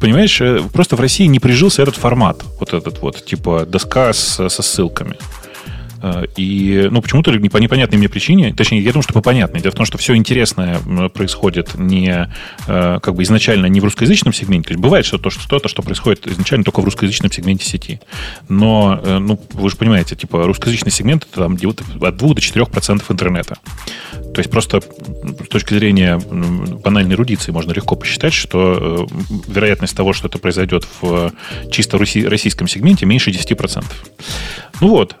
понимаешь, 0.00 0.40
э, 0.40 0.62
просто 0.72 0.96
в 0.96 1.00
России 1.00 1.26
не 1.26 1.40
прижился 1.40 1.82
этот 1.82 1.96
формат, 1.96 2.42
вот 2.60 2.72
этот 2.72 3.00
вот, 3.02 3.24
типа 3.24 3.66
доска 3.66 4.12
с, 4.12 4.48
со 4.48 4.62
ссылками. 4.62 5.16
Э, 6.02 6.24
и, 6.36 6.88
ну, 6.90 7.00
почему-то 7.00 7.32
по 7.32 7.58
непонятной 7.58 7.98
мне 7.98 8.08
причине, 8.08 8.52
точнее, 8.52 8.80
я 8.80 8.92
думаю, 8.92 9.04
что 9.04 9.12
по 9.12 9.22
понятной. 9.22 9.60
Дело 9.60 9.72
в 9.72 9.76
том, 9.76 9.86
что 9.86 9.98
все 9.98 10.16
интересное 10.16 10.80
происходит 11.10 11.74
не, 11.76 12.28
э, 12.66 12.98
как 13.00 13.14
бы 13.14 13.22
изначально 13.22 13.66
не 13.66 13.80
в 13.80 13.84
русскоязычном 13.84 14.32
сегменте. 14.32 14.68
То 14.68 14.72
есть 14.72 14.82
бывает 14.82 15.06
что-то, 15.06 15.30
что-то, 15.30 15.68
что 15.68 15.82
происходит 15.82 16.26
изначально 16.26 16.64
только 16.64 16.80
в 16.80 16.84
русскоязычном 16.84 17.30
сегменте 17.30 17.64
сети. 17.64 18.00
Но, 18.48 19.00
э, 19.02 19.18
ну, 19.18 19.40
вы 19.52 19.70
же 19.70 19.76
понимаете, 19.76 20.16
типа, 20.16 20.44
русскоязычный 20.44 20.90
сегмент 20.90 21.26
это 21.30 21.42
там 21.42 21.54
от 21.54 22.16
2 22.16 22.34
до 22.34 22.40
4 22.40 22.66
процентов 22.66 23.10
интернета. 23.10 23.56
То 24.34 24.40
есть 24.40 24.50
просто 24.50 24.80
с 24.80 25.48
точки 25.48 25.74
зрения 25.74 26.18
банальной 26.18 27.14
эрудиции 27.14 27.52
можно 27.52 27.72
легко 27.72 27.96
посчитать, 27.96 28.32
что 28.32 29.06
вероятность 29.46 29.96
того, 29.96 30.12
что 30.12 30.28
это 30.28 30.38
произойдет 30.38 30.86
в 31.00 31.32
чисто 31.70 31.98
российском 31.98 32.66
сегменте, 32.66 33.06
меньше 33.06 33.30
10%. 33.30 33.84
Ну 34.80 34.88
вот, 34.88 35.16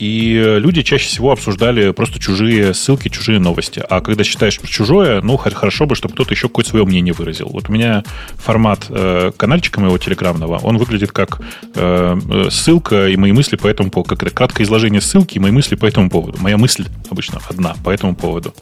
и 0.00 0.56
люди 0.58 0.82
чаще 0.82 1.06
всего 1.06 1.30
обсуждали 1.30 1.92
просто 1.92 2.18
чужие 2.18 2.72
ссылки, 2.72 3.08
чужие 3.08 3.38
новости. 3.38 3.82
А 3.88 4.00
когда 4.00 4.24
считаешь 4.24 4.58
чужое, 4.64 5.20
ну, 5.20 5.36
хорошо 5.36 5.84
бы, 5.84 5.94
чтобы 5.94 6.14
кто-то 6.14 6.32
еще 6.32 6.48
какое-то 6.48 6.70
свое 6.70 6.86
мнение 6.86 7.12
выразил. 7.12 7.50
Вот 7.50 7.68
у 7.68 7.72
меня 7.72 8.02
формат 8.36 8.86
э, 8.88 9.30
канальчика 9.36 9.80
моего 9.80 9.98
телеграмного, 9.98 10.58
он 10.58 10.78
выглядит 10.78 11.12
как 11.12 11.42
э, 11.74 12.48
ссылка 12.50 13.08
и 13.08 13.16
мои 13.16 13.32
мысли 13.32 13.56
по 13.56 13.66
этому 13.66 13.90
поводу. 13.90 14.08
Как 14.08 14.22
это 14.22 14.34
краткое 14.34 14.64
изложение 14.64 15.02
ссылки 15.02 15.36
и 15.36 15.38
мои 15.38 15.50
мысли 15.50 15.74
по 15.74 15.84
этому 15.84 16.08
поводу. 16.08 16.38
Моя 16.40 16.56
мысль 16.56 16.86
обычно 17.10 17.40
одна 17.48 17.74
по 17.84 17.90
этому 17.90 18.16
поводу. 18.16 18.54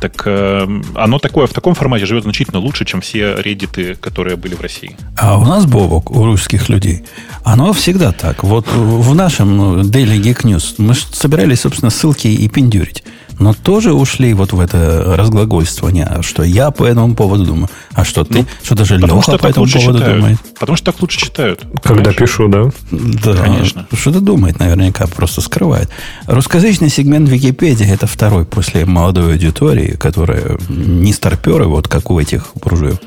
Так 0.00 0.22
э, 0.26 0.80
оно 0.94 1.18
такое 1.18 1.48
в 1.48 1.52
таком 1.52 1.74
формате 1.74 2.06
живет 2.06 2.22
значительно 2.22 2.60
лучше, 2.60 2.84
чем 2.84 3.00
все 3.00 3.34
реддиты, 3.34 3.96
которые 3.96 4.36
были 4.36 4.54
в 4.54 4.60
России. 4.60 4.96
А 5.16 5.38
у 5.38 5.44
нас, 5.44 5.66
Бобок, 5.66 6.12
у 6.12 6.24
русских 6.24 6.68
людей, 6.68 7.02
оно 7.42 7.72
всегда 7.72 8.12
так. 8.12 8.44
Вот 8.44 8.68
в 8.72 9.14
нашем 9.14 9.56
ну, 9.56 9.80
Daily 9.80 10.20
Geek 10.20 10.42
News 10.44 10.67
мы 10.76 10.94
собирались, 10.94 11.60
собственно, 11.60 11.90
ссылки 11.90 12.28
и 12.28 12.48
пиндюрить 12.48 13.02
но 13.38 13.54
тоже 13.54 13.92
ушли 13.92 14.34
вот 14.34 14.52
в 14.52 14.60
это 14.60 15.14
разглагольствование, 15.16 16.18
что 16.22 16.42
я 16.42 16.70
по 16.70 16.84
этому 16.84 17.14
поводу 17.14 17.44
думаю, 17.44 17.68
а 17.92 18.04
что 18.04 18.24
ты, 18.24 18.38
ну, 18.38 18.46
что 18.62 18.74
даже 18.74 18.96
Леха 18.96 19.22
что 19.22 19.38
по 19.38 19.46
этому 19.46 19.66
поводу 19.66 19.98
читают. 19.98 20.16
думает. 20.16 20.38
Потому 20.58 20.76
что 20.76 20.92
так 20.92 21.00
лучше 21.00 21.20
читают. 21.20 21.60
Когда 21.82 22.10
понимаешь? 22.10 22.16
пишу, 22.16 22.48
да? 22.48 22.70
Да, 22.90 23.34
конечно. 23.34 23.86
Что-то 23.92 24.20
думает 24.20 24.58
наверняка, 24.58 25.06
просто 25.06 25.40
скрывает. 25.40 25.88
Русскоязычный 26.26 26.88
сегмент 26.88 27.28
Википедии– 27.28 27.86
это 27.88 28.06
второй 28.06 28.44
после 28.44 28.84
молодой 28.84 29.32
аудитории, 29.32 29.96
которая 29.96 30.58
не 30.68 31.12
старперы, 31.12 31.66
вот 31.66 31.88
как 31.88 32.10
у 32.10 32.18
этих 32.18 32.48
буржуев, 32.56 32.98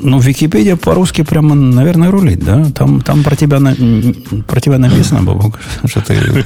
ну, 0.00 0.18
Википедия 0.18 0.76
по-русски 0.76 1.22
прямо, 1.22 1.54
наверное, 1.54 2.10
рулит, 2.10 2.40
да? 2.40 2.66
Там, 2.74 3.00
там 3.00 3.22
про, 3.22 3.36
тебя 3.36 3.60
на, 3.60 3.74
про 4.46 4.60
тебя 4.60 4.78
написано, 4.78 5.22
Бабук, 5.22 5.58
что 5.84 6.00
ты 6.00 6.44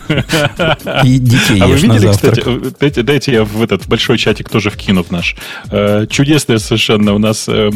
и 1.05 1.19
детей 1.19 1.61
а 1.61 1.67
вы 1.67 1.77
видели. 1.77 2.11
Кстати, 2.11 2.43
дайте, 2.79 3.03
дайте 3.03 3.33
я 3.33 3.45
в 3.45 3.63
этот 3.63 3.87
большой 3.87 4.19
чатик 4.19 4.49
тоже 4.49 4.71
вкину 4.71 5.03
в 5.03 5.11
наш. 5.11 5.37
Э, 5.71 6.07
чудесное 6.09 6.59
совершенно 6.59 7.15
у 7.15 7.19
нас, 7.19 7.49
э, 7.49 7.71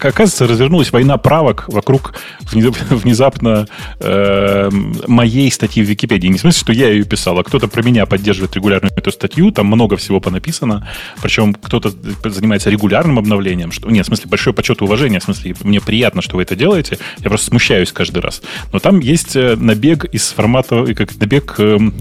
оказывается, 0.00 0.46
развернулась 0.46 0.92
война 0.92 1.16
правок 1.18 1.64
вокруг 1.68 2.14
внезапно 2.52 3.66
э, 4.00 4.70
моей 5.06 5.50
статьи 5.50 5.82
в 5.82 5.88
Википедии. 5.88 6.28
Не 6.28 6.38
в 6.38 6.40
смысле, 6.40 6.60
что 6.60 6.72
я 6.72 6.90
ее 6.90 7.04
писал, 7.04 7.38
а 7.38 7.44
кто-то 7.44 7.68
про 7.68 7.82
меня 7.82 8.06
поддерживает 8.06 8.54
регулярно 8.54 8.90
эту 8.96 9.10
статью, 9.10 9.50
там 9.50 9.66
много 9.66 9.96
всего 9.96 10.20
понаписано, 10.20 10.88
причем 11.22 11.54
кто-то 11.54 11.92
занимается 12.24 12.70
регулярным 12.70 13.18
обновлением, 13.18 13.72
что 13.72 13.90
нет, 13.90 14.06
смысле, 14.16 14.30
большой 14.30 14.52
почет 14.52 14.80
и 14.80 14.84
уважение, 14.84 15.20
в 15.20 15.24
смысле, 15.24 15.54
мне 15.62 15.80
приятно, 15.80 16.22
что 16.22 16.36
вы 16.36 16.42
это 16.42 16.56
делаете, 16.56 16.98
я 17.18 17.28
просто 17.28 17.46
смущаюсь 17.46 17.92
каждый 17.92 18.20
раз. 18.20 18.42
Но 18.72 18.78
там 18.78 19.00
есть 19.00 19.36
э, 19.36 19.56
набег 19.56 20.04
из 20.06 20.30
формата, 20.30 20.84
как 20.94 21.16
набег 21.18 21.54
эм, 21.58 21.94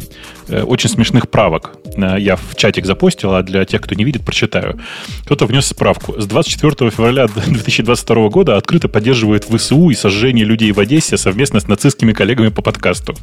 Э, 0.52 0.64
очень 0.64 0.90
смешных 0.90 1.30
правок. 1.30 1.72
Э, 1.96 2.18
я 2.20 2.36
в 2.36 2.56
чатик 2.56 2.86
запостил, 2.86 3.34
а 3.34 3.42
для 3.42 3.64
тех, 3.64 3.82
кто 3.82 3.96
не 3.96 4.04
видит, 4.04 4.24
прочитаю. 4.24 4.80
Кто-то 5.24 5.46
внес 5.46 5.68
справку. 5.68 6.20
С 6.20 6.26
24 6.26 6.92
февраля 6.92 7.28
2022 7.28 8.30
года 8.30 8.58
открыто 8.58 8.90
поддерживает 8.90 9.46
ВСУ 9.46 9.90
и 9.90 9.96
сожжение 9.96 10.44
людей 10.44 10.74
в 10.74 10.80
Одессе 10.80 11.18
совместно 11.18 11.62
с 11.62 11.68
нацистскими 11.68 12.12
коллегами 12.12 12.50
по 12.50 12.62
подкасту. 12.62 13.16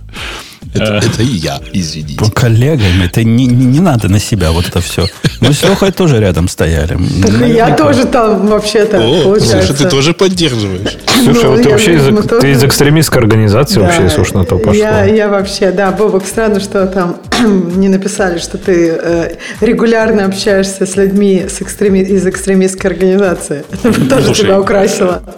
Это, 0.74 0.94
э, 0.94 1.06
это 1.06 1.22
и 1.22 1.26
я, 1.26 1.60
извините. 1.72 2.18
По 2.18 2.30
коллегами, 2.30 3.04
это 3.04 3.22
не, 3.24 3.46
не, 3.46 3.66
не 3.66 3.80
надо 3.80 4.08
на 4.08 4.20
себя 4.20 4.50
вот 4.50 4.66
это 4.66 4.80
все. 4.80 5.06
Мы 5.40 5.52
с 5.52 5.62
Лехой 5.62 5.92
тоже 5.92 6.20
рядом 6.20 6.48
стояли. 6.48 6.98
Так 7.22 7.46
я 7.46 7.76
тоже 7.76 8.06
там 8.06 8.46
вообще-то, 8.78 8.98
О, 8.98 9.22
получается. 9.22 9.66
Слушай, 9.66 9.76
ты 9.76 9.90
тоже 9.90 10.14
поддерживаешь. 10.14 10.98
Слушай, 11.24 11.44
ну, 11.44 11.50
вот 11.50 11.62
ты 11.62 11.68
вообще 11.68 11.94
из, 11.94 12.28
ты 12.40 12.50
из 12.50 12.64
экстремистской 12.64 13.22
организации 13.22 13.80
да, 13.80 13.86
вообще, 13.86 14.20
уж 14.20 14.32
на 14.32 14.44
то 14.44 14.58
пошло. 14.58 14.74
Я, 14.74 15.04
я 15.04 15.28
вообще, 15.28 15.70
да, 15.70 15.90
Бобок, 15.90 16.26
странно, 16.26 16.60
что 16.60 16.86
там 16.86 17.20
не 17.76 17.88
написали, 17.88 18.38
что 18.38 18.58
ты 18.58 18.98
э, 19.00 19.36
регулярно 19.60 20.24
общаешься 20.24 20.86
с 20.86 20.96
людьми 20.96 21.46
с 21.48 21.60
экстреми... 21.60 22.00
из 22.00 22.26
экстремистской 22.26 22.90
организации. 22.90 23.64
Это 23.82 24.08
тоже 24.08 24.34
тебя 24.34 24.60
украсило. 24.60 25.22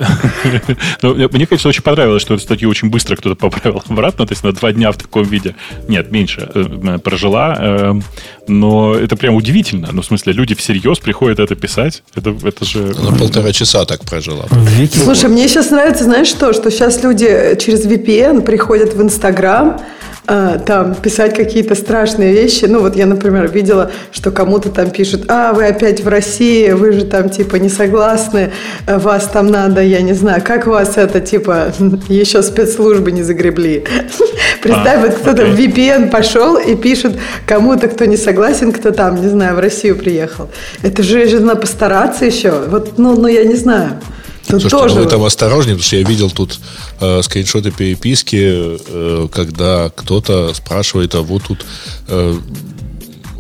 Ну, 1.03 1.15
мне, 1.15 1.47
конечно, 1.47 1.69
очень 1.69 1.83
понравилось, 1.83 2.23
что 2.23 2.35
эту 2.35 2.43
статью 2.43 2.69
очень 2.69 2.91
быстро 2.91 3.17
кто-то 3.17 3.35
поправил 3.35 3.83
обратно, 3.89 4.27
то 4.27 4.33
есть 4.33 4.45
на 4.45 4.53
два 4.53 4.73
дня 4.73 4.93
в 4.93 4.97
таком 4.97 5.23
виде. 5.23 5.55
Нет, 5.89 6.11
меньше 6.11 6.49
э, 6.55 6.99
прожила. 6.99 7.57
Э, 7.59 8.01
но 8.47 8.95
это 8.95 9.17
прям 9.17 9.35
удивительно. 9.35 9.89
Ну, 9.93 10.03
в 10.03 10.05
смысле, 10.05 10.33
люди 10.33 10.55
всерьез 10.55 10.99
приходят 10.99 11.39
это 11.39 11.55
писать. 11.55 12.03
Это, 12.15 12.35
это 12.43 12.65
же... 12.65 12.93
Полтора 13.33 13.53
часа 13.53 13.85
так 13.85 14.05
прожила. 14.05 14.47
Слушай, 15.05 15.31
мне 15.31 15.47
сейчас 15.47 15.71
нравится, 15.71 16.05
знаешь 16.05 16.27
что, 16.27 16.53
что 16.53 16.71
сейчас 16.71 17.03
люди 17.05 17.57
через 17.61 17.87
VPN 17.87 18.43
приходят 18.43 18.95
в 18.95 19.01
Инстаграм, 19.01 19.81
а, 20.27 20.59
там 20.59 20.95
писать 20.95 21.35
какие-то 21.35 21.75
страшные 21.75 22.33
вещи. 22.33 22.67
Ну, 22.67 22.81
вот 22.81 22.95
я, 22.95 23.07
например, 23.07 23.51
видела, 23.51 23.91
что 24.13 24.31
кому-то 24.31 24.69
там 24.69 24.91
пишут, 24.91 25.25
а, 25.29 25.53
вы 25.53 25.67
опять 25.67 26.05
в 26.05 26.09
России, 26.09 26.71
вы 26.71 26.93
же 26.93 27.05
там, 27.05 27.31
типа, 27.31 27.57
не 27.57 27.69
согласны, 27.69 28.53
э, 28.87 28.99
вас 28.99 29.27
там 29.27 29.49
надо, 29.49 29.83
я 29.83 30.03
не 30.03 30.13
знаю, 30.13 30.43
как 30.45 30.67
вас 30.67 30.97
это, 30.97 31.21
типа, 31.21 31.73
еще 32.09 32.43
спецслужбы 32.43 33.13
не 33.13 33.23
загребли. 33.23 33.85
Представь, 34.63 34.99
а, 34.99 35.01
вот 35.01 35.15
кто-то 35.15 35.47
в 35.47 35.59
VPN 35.59 36.11
пошел 36.11 36.57
и 36.57 36.77
пишет 36.77 37.19
кому-то, 37.47 37.89
кто 37.89 38.05
не 38.05 38.17
согласен, 38.17 38.73
кто 38.73 38.91
там, 38.91 39.21
не 39.21 39.29
знаю, 39.29 39.57
в 39.57 39.59
Россию 39.59 39.97
приехал. 39.97 40.51
Это 40.83 41.03
же 41.03 41.41
надо 41.41 41.61
постараться 41.61 42.25
еще. 42.25 42.53
Вот, 42.69 42.99
ну, 42.99 43.17
ну 43.17 43.27
я 43.27 43.45
не 43.45 43.55
знаю. 43.55 44.01
Тут 44.51 44.63
Слушайте, 44.63 44.77
тоже... 44.77 44.95
ну, 44.97 45.03
вы 45.03 45.09
там 45.09 45.23
осторожнее, 45.23 45.77
потому 45.77 45.87
что 45.87 45.97
я 45.97 46.03
видел 46.03 46.31
тут 46.31 46.59
э, 47.01 47.23
скриншоты 47.23 47.71
переписки, 47.71 48.37
э, 48.43 49.29
когда 49.33 49.91
кто-то 49.95 50.53
спрашивает, 50.55 51.15
а 51.15 51.23
вот 51.23 51.45
тут 51.45 51.65
э, 52.09 52.39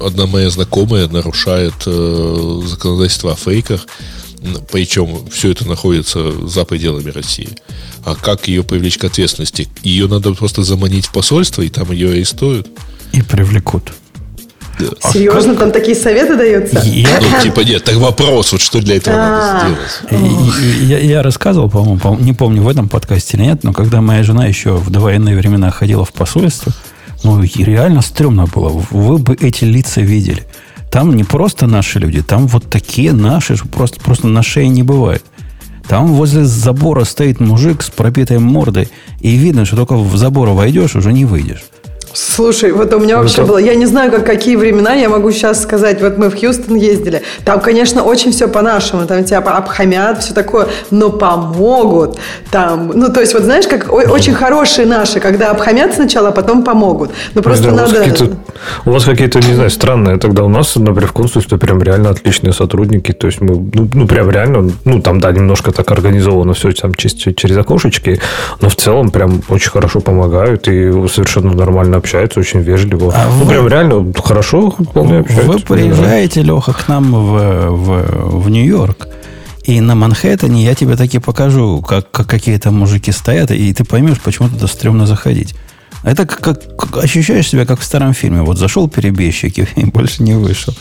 одна 0.00 0.26
моя 0.26 0.50
знакомая 0.50 1.08
нарушает 1.08 1.74
э, 1.86 2.60
законодательство 2.64 3.32
о 3.32 3.36
фейках, 3.36 3.86
причем 4.70 5.28
все 5.30 5.50
это 5.50 5.66
находится 5.68 6.32
за 6.46 6.64
пределами 6.64 7.10
России. 7.10 7.50
А 8.04 8.14
как 8.14 8.48
ее 8.48 8.62
привлечь 8.62 8.96
к 8.96 9.04
ответственности? 9.04 9.68
Ее 9.82 10.06
надо 10.06 10.32
просто 10.34 10.62
заманить 10.62 11.06
в 11.06 11.12
посольство, 11.12 11.62
и 11.62 11.68
там 11.68 11.92
ее 11.92 12.10
арестуют. 12.10 12.68
И 13.12 13.20
привлекут. 13.20 13.92
А 15.02 15.12
Серьезно, 15.12 15.54
там 15.54 15.70
такие 15.72 15.96
советы 15.96 16.36
даются? 16.36 16.82
Ну, 16.84 17.42
типа, 17.42 17.60
нет, 17.60 17.84
так 17.84 17.96
вопрос, 17.96 18.52
вот 18.52 18.60
что 18.60 18.80
для 18.80 18.96
этого 18.96 19.14
надо 19.16 19.42
а. 19.42 19.74
сделать. 20.08 21.02
Я 21.02 21.22
рассказывал, 21.22 21.70
по-моему, 21.70 22.18
не 22.20 22.32
помню, 22.32 22.62
в 22.62 22.68
этом 22.68 22.88
подкасте 22.88 23.36
или 23.36 23.44
нет, 23.44 23.64
но 23.64 23.72
когда 23.72 24.00
моя 24.00 24.22
жена 24.22 24.46
еще 24.46 24.72
в 24.72 24.90
довоенные 24.90 25.36
времена 25.36 25.70
ходила 25.70 26.04
в 26.04 26.12
посольство, 26.12 26.72
ну, 27.22 27.42
реально 27.42 28.02
стрёмно 28.02 28.46
было. 28.46 28.84
Вы 28.90 29.18
бы 29.18 29.34
эти 29.34 29.64
лица 29.64 30.00
видели. 30.00 30.46
Там 30.90 31.14
не 31.14 31.22
просто 31.22 31.66
наши 31.66 31.98
люди, 32.00 32.20
там 32.22 32.48
вот 32.48 32.68
такие 32.68 33.12
наши, 33.12 33.56
просто, 33.56 34.00
просто 34.00 34.26
на 34.26 34.42
шее 34.42 34.68
не 34.68 34.82
бывает. 34.82 35.24
Там 35.86 36.08
возле 36.14 36.44
забора 36.44 37.04
стоит 37.04 37.40
мужик 37.40 37.82
с 37.82 37.90
пропитой 37.90 38.38
мордой, 38.38 38.88
и 39.20 39.36
видно, 39.36 39.64
что 39.64 39.76
только 39.76 39.96
в 39.96 40.16
забор 40.16 40.48
войдешь, 40.50 40.96
уже 40.96 41.12
не 41.12 41.24
выйдешь. 41.24 41.64
Слушай, 42.12 42.72
вот 42.72 42.92
у 42.92 42.98
меня 42.98 43.16
ну, 43.16 43.22
вообще 43.22 43.42
было, 43.42 43.58
я 43.58 43.74
не 43.76 43.86
знаю, 43.86 44.10
как 44.10 44.26
какие 44.26 44.56
времена, 44.56 44.94
я 44.94 45.08
могу 45.08 45.30
сейчас 45.30 45.62
сказать, 45.62 46.02
вот 46.02 46.18
мы 46.18 46.28
в 46.28 46.38
Хьюстон 46.38 46.76
ездили, 46.76 47.22
там, 47.44 47.60
конечно, 47.60 48.02
очень 48.02 48.32
все 48.32 48.48
по-нашему, 48.48 49.06
там 49.06 49.24
тебя 49.24 49.38
обхамят, 49.38 50.22
все 50.22 50.34
такое, 50.34 50.66
но 50.90 51.10
помогут, 51.10 52.18
там, 52.50 52.90
ну, 52.94 53.12
то 53.12 53.20
есть, 53.20 53.34
вот 53.34 53.44
знаешь, 53.44 53.66
как 53.68 53.92
очень 53.92 54.34
хорошие 54.34 54.86
наши, 54.86 55.20
когда 55.20 55.50
обхамят 55.50 55.94
сначала, 55.94 56.28
а 56.28 56.32
потом 56.32 56.64
помогут, 56.64 57.10
ну, 57.34 57.42
просто 57.42 57.70
да, 57.70 57.86
надо... 57.86 58.36
У 58.84 58.90
вас 58.90 59.04
какие-то, 59.04 59.38
не 59.38 59.54
знаю, 59.54 59.70
странные, 59.70 60.18
тогда 60.18 60.42
у 60.42 60.48
нас, 60.48 60.74
например, 60.74 61.06
в 61.06 61.12
консульстве 61.12 61.58
прям 61.58 61.80
реально 61.80 62.10
отличные 62.10 62.52
сотрудники, 62.52 63.12
то 63.12 63.28
есть 63.28 63.40
мы, 63.40 63.54
ну, 63.72 63.88
ну 63.94 64.08
прям 64.08 64.30
реально, 64.30 64.70
ну, 64.84 65.00
там, 65.00 65.20
да, 65.20 65.30
немножко 65.30 65.70
так 65.70 65.90
организовано 65.92 66.54
все 66.54 66.72
там 66.72 66.94
через, 66.94 67.14
через 67.14 67.56
окошечки, 67.56 68.20
но 68.60 68.68
в 68.68 68.74
целом 68.74 69.10
прям 69.10 69.42
очень 69.48 69.70
хорошо 69.70 70.00
помогают 70.00 70.66
и 70.66 70.90
совершенно 71.08 71.52
нормально 71.52 71.99
общаются 72.00 72.40
очень 72.40 72.60
вежливо. 72.60 73.12
А 73.14 73.26
ну, 73.26 73.44
вы, 73.44 73.50
прям 73.50 73.68
реально 73.68 74.12
хорошо 74.22 74.74
общаются. 74.78 75.42
Вы 75.42 75.58
приезжаете, 75.60 76.42
Леха, 76.42 76.72
к 76.72 76.88
нам 76.88 77.12
в, 77.12 77.70
в, 77.70 78.42
в 78.42 78.50
Нью-Йорк, 78.50 79.08
и 79.64 79.80
на 79.80 79.94
Манхэттене 79.94 80.64
я 80.64 80.74
тебе 80.74 80.96
таки 80.96 81.18
покажу, 81.18 81.80
как, 81.80 82.10
как 82.10 82.26
какие 82.26 82.58
там 82.58 82.78
мужики 82.78 83.12
стоят, 83.12 83.50
и 83.50 83.72
ты 83.72 83.84
поймешь, 83.84 84.20
почему 84.20 84.48
туда 84.48 84.66
стрёмно 84.66 85.06
заходить. 85.06 85.54
Это 86.02 86.26
как, 86.26 86.76
как 86.76 86.96
ощущаешь 87.04 87.48
себя, 87.48 87.66
как 87.66 87.80
в 87.80 87.84
старом 87.84 88.14
фильме. 88.14 88.42
Вот 88.42 88.58
зашел 88.58 88.88
перебежчик 88.88 89.58
и 89.58 89.84
больше 89.84 90.22
не 90.22 90.34
вышел. 90.34 90.74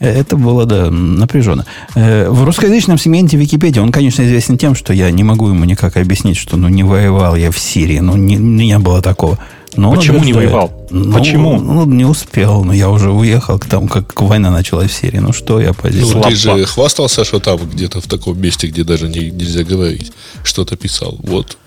Э, 0.00 0.08
это 0.08 0.36
было, 0.36 0.66
да, 0.66 0.90
напряженно. 0.90 1.64
Э, 1.94 2.28
в 2.28 2.44
русскоязычном 2.44 2.98
сегменте 2.98 3.36
Википедии 3.36 3.80
он, 3.80 3.92
конечно, 3.92 4.22
известен 4.22 4.58
тем, 4.58 4.74
что 4.74 4.92
я 4.92 5.10
не 5.10 5.24
могу 5.24 5.48
ему 5.48 5.64
никак 5.64 5.96
объяснить, 5.96 6.36
что 6.36 6.56
ну, 6.56 6.68
не 6.68 6.82
воевал 6.82 7.36
я 7.36 7.50
в 7.50 7.58
Сирии. 7.58 8.00
Ну, 8.00 8.16
не, 8.16 8.36
не 8.36 8.78
было 8.78 9.00
такого. 9.00 9.38
Но 9.76 9.92
Почему 9.92 10.20
не 10.20 10.32
воевал? 10.32 10.72
Ну, 10.90 11.18
Почему? 11.18 11.60
Ну, 11.60 11.86
не 11.86 12.04
успел, 12.04 12.64
но 12.64 12.72
я 12.72 12.88
уже 12.88 13.10
уехал 13.10 13.58
к 13.58 13.66
тому, 13.66 13.88
как 13.88 14.20
война 14.20 14.50
началась 14.50 14.90
в 14.90 14.94
Сирии. 14.94 15.18
Ну, 15.18 15.32
что 15.32 15.60
я 15.60 15.72
поделал? 15.72 16.14
Ну, 16.14 16.22
ты 16.22 16.34
же 16.34 16.64
хвастался, 16.64 17.24
что 17.24 17.38
там 17.38 17.58
где-то 17.58 18.00
в 18.00 18.06
таком 18.06 18.40
месте, 18.40 18.66
где 18.66 18.84
даже 18.84 19.08
не, 19.08 19.30
нельзя 19.30 19.64
говорить, 19.64 20.12
что-то 20.42 20.76
писал. 20.76 21.16
Вот. 21.22 21.58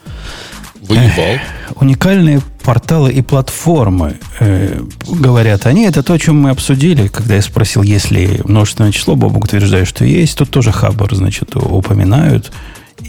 Воевал. 0.82 1.40
уникальные 1.76 2.42
порталы 2.64 3.12
и 3.12 3.22
платформы, 3.22 4.20
э, 4.40 4.82
говорят 5.08 5.68
они, 5.68 5.86
это 5.86 6.02
то, 6.02 6.14
о 6.14 6.20
чем 6.20 6.38
мы 6.42 6.50
обсудили, 6.50 7.08
когда 7.08 7.36
я 7.36 7.42
спросил, 7.44 7.84
есть 7.84 8.10
ли 8.10 8.42
множественное 8.44 8.92
число, 8.92 9.16
Бобок 9.16 9.46
утверждает, 9.46 9.88
что 9.88 10.06
есть. 10.06 10.38
Тут 10.38 10.50
тоже 10.50 10.72
Хабар, 10.72 11.14
значит, 11.16 11.56
упоминают. 11.56 12.52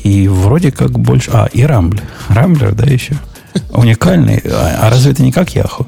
И 0.04 0.28
вроде 0.28 0.70
как 0.70 0.98
больше... 0.98 1.30
А, 1.32 1.46
и 1.46 1.62
Рамблер. 1.62 2.02
Рамблер, 2.28 2.74
да, 2.74 2.84
еще? 2.84 3.16
Уникальный. 3.72 4.40
А, 4.44 4.86
а 4.86 4.90
разве 4.90 5.12
это 5.12 5.22
не 5.22 5.32
как 5.32 5.54
Яху? 5.54 5.86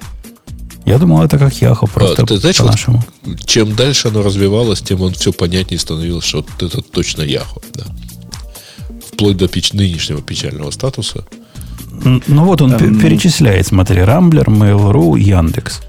Я 0.84 0.98
думал, 0.98 1.22
это 1.22 1.38
как 1.38 1.54
Яху, 1.62 1.86
просто 1.86 2.22
а, 2.22 2.26
ты 2.26 2.36
знаешь, 2.36 2.58
по-нашему. 2.58 3.02
Вот, 3.22 3.46
чем 3.46 3.74
дальше 3.74 4.08
оно 4.08 4.22
развивалось, 4.22 4.82
тем 4.82 5.00
он 5.00 5.14
все 5.14 5.32
понятнее 5.32 5.78
становилось, 5.78 6.24
что 6.24 6.38
вот 6.38 6.62
это 6.62 6.82
точно 6.82 7.22
Яху. 7.22 7.62
Да. 7.74 7.84
Вплоть 9.12 9.36
до 9.36 9.46
печ- 9.46 9.74
нынешнего 9.74 10.20
печального 10.20 10.70
статуса. 10.70 11.24
Ну 12.02 12.44
вот 12.44 12.60
он 12.60 12.74
эм... 12.74 13.00
перечисляет, 13.00 13.66
смотри, 13.66 14.02
Рамблер, 14.02 14.48
Mail.ru, 14.48 15.18
Яндекс. 15.18 15.80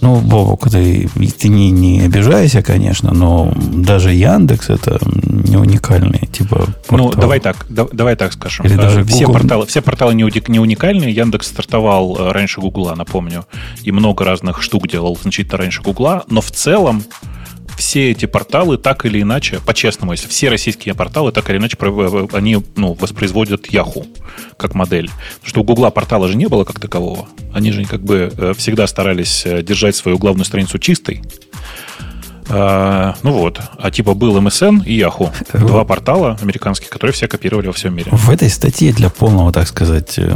Ну, 0.00 0.20
Бобок, 0.20 0.70
ты, 0.70 1.08
ты 1.38 1.48
не, 1.48 1.70
не 1.70 2.02
обижайся, 2.02 2.62
конечно, 2.62 3.12
но 3.12 3.52
даже 3.56 4.12
Яндекс 4.12 4.70
это 4.70 4.98
не 5.24 5.56
уникальный 5.56 6.28
типа 6.32 6.66
портал. 6.86 7.12
Ну, 7.12 7.20
давай 7.20 7.40
так, 7.40 7.66
да, 7.68 7.86
давай 7.92 8.16
так 8.16 8.32
скажем. 8.32 8.66
Или 8.66 8.74
даже 8.76 9.04
все, 9.04 9.26
Google... 9.26 9.40
порталы, 9.40 9.66
все 9.66 9.80
порталы 9.80 10.14
не, 10.14 10.50
не 10.50 10.58
уникальные. 10.58 11.12
Яндекс 11.12 11.48
стартовал 11.48 12.16
э, 12.18 12.32
раньше 12.32 12.60
Гугла, 12.60 12.94
напомню, 12.94 13.46
и 13.82 13.92
много 13.92 14.24
разных 14.24 14.62
штук 14.62 14.88
делал 14.88 15.16
значительно 15.20 15.58
раньше 15.58 15.82
Гугла, 15.82 16.24
но 16.28 16.40
в 16.40 16.50
целом 16.50 17.02
все 17.76 18.10
эти 18.10 18.26
порталы 18.26 18.78
так 18.78 19.04
или 19.04 19.22
иначе, 19.22 19.60
по-честному, 19.64 20.12
если 20.12 20.28
все 20.28 20.48
российские 20.48 20.94
порталы 20.94 21.32
так 21.32 21.48
или 21.50 21.58
иначе 21.58 21.76
они 22.32 22.62
ну, 22.76 22.94
воспроизводят 22.94 23.68
Yahoo 23.68 24.06
как 24.56 24.74
модель. 24.74 25.10
Потому 25.36 25.48
что 25.48 25.60
у 25.60 25.64
Гугла 25.64 25.90
портала 25.90 26.28
же 26.28 26.36
не 26.36 26.46
было 26.46 26.64
как 26.64 26.80
такового. 26.80 27.28
Они 27.52 27.72
же 27.72 27.84
как 27.84 28.02
бы 28.02 28.32
э, 28.36 28.54
всегда 28.56 28.86
старались 28.86 29.44
э, 29.44 29.62
держать 29.62 29.96
свою 29.96 30.18
главную 30.18 30.44
страницу 30.44 30.78
чистой. 30.78 31.22
А, 32.48 33.14
ну 33.22 33.32
вот. 33.32 33.60
А 33.78 33.90
типа 33.90 34.14
был 34.14 34.38
MSN 34.38 34.84
и 34.84 35.00
Yahoo. 35.00 35.30
Два 35.66 35.84
портала 35.84 36.38
американских, 36.40 36.88
которые 36.88 37.12
все 37.12 37.28
копировали 37.28 37.66
во 37.66 37.72
всем 37.72 37.94
мире. 37.94 38.10
В 38.12 38.30
этой 38.30 38.48
статье 38.50 38.92
для 38.92 39.10
полного, 39.10 39.52
так 39.52 39.66
сказать, 39.66 40.14
э, 40.18 40.32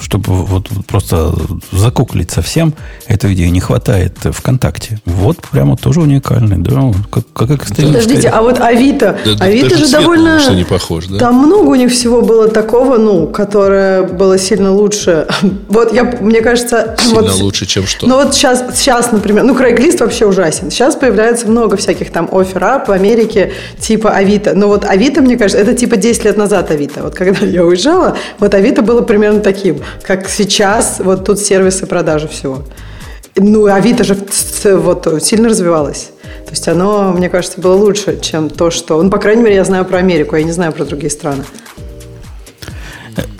чтобы 0.00 0.32
вот 0.32 0.68
просто 0.86 1.34
закуклить 1.72 2.30
совсем 2.30 2.74
эту 3.06 3.32
идею, 3.32 3.52
не 3.52 3.60
хватает 3.60 4.18
ВКонтакте. 4.22 5.00
Вот 5.04 5.38
прямо 5.50 5.76
тоже 5.76 6.00
уникальный. 6.00 6.58
Да, 6.58 6.92
как, 7.10 7.24
как, 7.32 7.48
как 7.48 7.76
Подождите, 7.76 8.28
а 8.28 8.42
вот 8.42 8.60
Авито. 8.60 9.18
Да, 9.24 9.44
Авито 9.44 9.76
же 9.76 9.90
довольно... 9.90 10.40
Что 10.40 10.54
не 10.54 10.64
похож, 10.64 11.06
да? 11.06 11.18
Там 11.18 11.36
много 11.36 11.68
у 11.68 11.74
них 11.74 11.90
всего 11.90 12.22
было 12.22 12.48
такого, 12.48 12.96
ну, 12.98 13.26
которое 13.26 14.02
было 14.02 14.38
сильно 14.38 14.72
лучше. 14.72 15.26
Вот 15.68 15.92
я, 15.92 16.04
мне 16.04 16.40
кажется... 16.40 16.94
Сильно 16.98 17.22
вот, 17.22 17.40
лучше, 17.40 17.66
чем 17.66 17.86
что? 17.86 18.06
Ну 18.06 18.16
вот 18.16 18.34
сейчас, 18.34 18.78
сейчас, 18.78 19.10
например, 19.12 19.44
ну, 19.44 19.56
Craigslist 19.56 19.98
вообще 20.00 20.26
ужасен. 20.26 20.70
Сейчас 20.70 20.94
появляется 20.94 21.13
появляется 21.14 21.46
много 21.46 21.76
всяких 21.76 22.10
там 22.10 22.28
оффер 22.32 22.82
в 22.86 22.90
Америке 22.90 23.52
типа 23.78 24.10
Авито. 24.10 24.54
Но 24.54 24.66
вот 24.66 24.84
Авито, 24.84 25.22
мне 25.22 25.36
кажется, 25.36 25.62
это 25.62 25.72
типа 25.72 25.96
10 25.96 26.24
лет 26.24 26.36
назад 26.36 26.72
Авито. 26.72 27.04
Вот 27.04 27.14
когда 27.14 27.46
я 27.46 27.64
уезжала, 27.64 28.16
вот 28.40 28.52
Авито 28.52 28.82
было 28.82 29.00
примерно 29.02 29.38
таким, 29.40 29.80
как 30.02 30.28
сейчас 30.28 30.96
вот 30.98 31.24
тут 31.24 31.38
сервисы 31.38 31.86
продажи 31.86 32.26
всего. 32.26 32.64
Ну, 33.36 33.66
Авито 33.66 34.02
же 34.02 34.16
вот 34.64 35.22
сильно 35.22 35.48
развивалось. 35.48 36.10
То 36.46 36.50
есть 36.50 36.66
оно, 36.66 37.12
мне 37.12 37.28
кажется, 37.28 37.60
было 37.60 37.74
лучше, 37.74 38.18
чем 38.20 38.50
то, 38.50 38.70
что... 38.70 39.00
Ну, 39.00 39.08
по 39.08 39.18
крайней 39.18 39.42
мере, 39.42 39.54
я 39.54 39.64
знаю 39.64 39.84
про 39.84 39.98
Америку, 39.98 40.34
я 40.34 40.42
не 40.42 40.52
знаю 40.52 40.72
про 40.72 40.84
другие 40.84 41.10
страны. 41.10 41.44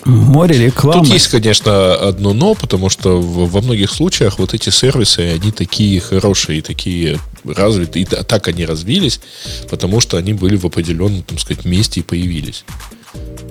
Море 0.05 0.67
рекламы. 0.67 1.05
Тут 1.05 1.13
есть, 1.13 1.29
конечно, 1.29 1.95
одно 1.95 2.33
но, 2.35 2.55
потому 2.55 2.91
что 2.91 3.21
во 3.21 3.61
многих 3.61 3.91
случаях 3.91 4.39
вот 4.39 4.55
эти 4.55 4.71
сервисы, 4.71 5.21
они 5.21 5.51
такие 5.51 6.01
хорошие, 6.01 6.63
такие 6.63 7.19
развиты, 7.45 8.01
и 8.01 8.05
так 8.05 8.49
они 8.49 8.65
развились, 8.65 9.21
потому 9.71 10.01
что 10.01 10.17
они 10.17 10.35
были 10.35 10.57
в 10.57 10.65
определенном, 10.65 11.23
так 11.23 11.41
сказать, 11.41 11.65
месте 11.65 12.01
и 12.01 12.03
появились. 12.03 12.65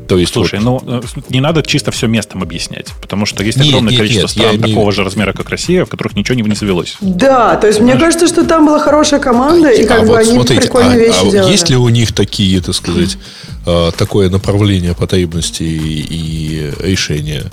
То 0.08 0.18
есть 0.18 0.34
Слушай, 0.34 0.60
вот... 0.60 0.84
ну 0.86 1.02
не 1.30 1.40
надо 1.40 1.64
чисто 1.64 1.92
все 1.92 2.08
местом 2.08 2.44
объяснять, 2.44 2.88
потому 3.02 3.26
что 3.26 3.44
есть 3.44 3.58
нет, 3.58 3.70
огромное 3.70 3.92
нет, 3.92 4.00
количество 4.00 4.28
нет, 4.28 4.32
стран 4.32 4.58
такого 4.58 4.74
имею... 4.74 4.92
же 4.92 5.04
размера, 5.04 5.34
как 5.34 5.50
Россия, 5.50 5.86
в 5.86 5.90
которых 5.90 6.16
ничего 6.16 6.36
не, 6.36 6.44
не 6.44 6.56
завелось. 6.56 6.98
Да, 7.00 7.56
то 7.56 7.68
есть 7.68 7.80
Понимаешь? 7.80 8.00
мне 8.00 8.06
кажется, 8.06 8.28
что 8.28 8.46
там 8.46 8.66
была 8.66 8.80
хорошая 8.80 9.20
команда, 9.20 9.70
а, 9.70 9.72
и 9.72 9.86
как 9.86 10.00
а 10.00 10.02
бы 10.02 10.08
вот 10.10 10.18
они 10.20 10.32
смотрите, 10.32 10.62
прикольные 10.62 10.96
а, 10.96 10.98
вещи 10.98 11.28
а 11.28 11.32
делали. 11.32 11.52
Есть 11.52 11.70
ли 11.70 11.78
у 11.78 11.88
них 11.90 12.12
такие, 12.12 12.62
так 12.62 12.76
сказать, 12.76 13.18
э, 13.66 13.92
такое 13.98 14.30
направление 14.30 14.94
потребностей 14.94 15.66
и 15.66 16.72
решения? 16.80 17.46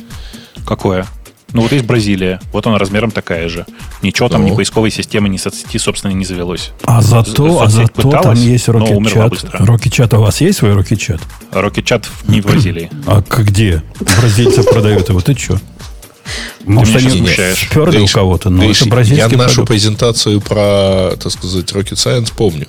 Какое? 0.67 1.07
Ну, 1.52 1.62
вот 1.62 1.73
есть 1.73 1.85
Бразилия. 1.85 2.40
Вот 2.52 2.67
она 2.67 2.79
размером 2.79 3.11
такая 3.11 3.49
же. 3.49 3.67
Ничего 4.02 4.29
там, 4.29 4.43
ну. 4.43 4.49
ни 4.49 4.55
поисковой 4.55 4.90
системы, 4.90 5.29
ни 5.29 5.37
соцсети, 5.37 5.79
собственно, 5.79 6.12
не 6.12 6.25
завелось. 6.25 6.71
А 6.85 7.02
зато, 7.02 7.62
а 7.62 7.69
зато 7.69 7.93
пыталась, 7.93 8.23
там 8.23 8.35
есть 8.35 8.69
Rocket 8.69 9.59
Rocket 9.59 10.17
у 10.17 10.21
вас 10.21 10.40
есть 10.40 10.59
свой 10.59 10.73
Rocket 10.73 11.21
Rocket 11.52 12.06
не 12.28 12.41
в 12.41 12.47
Бразилии. 12.47 12.91
А 13.06 13.23
где? 13.28 13.82
Бразильцы 14.00 14.63
продают 14.63 15.08
его. 15.08 15.21
Ты 15.21 15.37
что? 15.37 15.61
Может, 16.65 16.97
они 16.97 17.26
сперли 17.56 17.99
у 17.99 18.06
кого-то, 18.06 18.50
но 18.50 18.65
это 18.65 18.89
бразильский 18.89 19.30
Я 19.30 19.37
нашу 19.37 19.65
презентацию 19.65 20.41
про, 20.41 21.17
так 21.17 21.32
сказать, 21.32 21.73
Rocket 21.73 21.95
Science 21.95 22.32
помню 22.37 22.69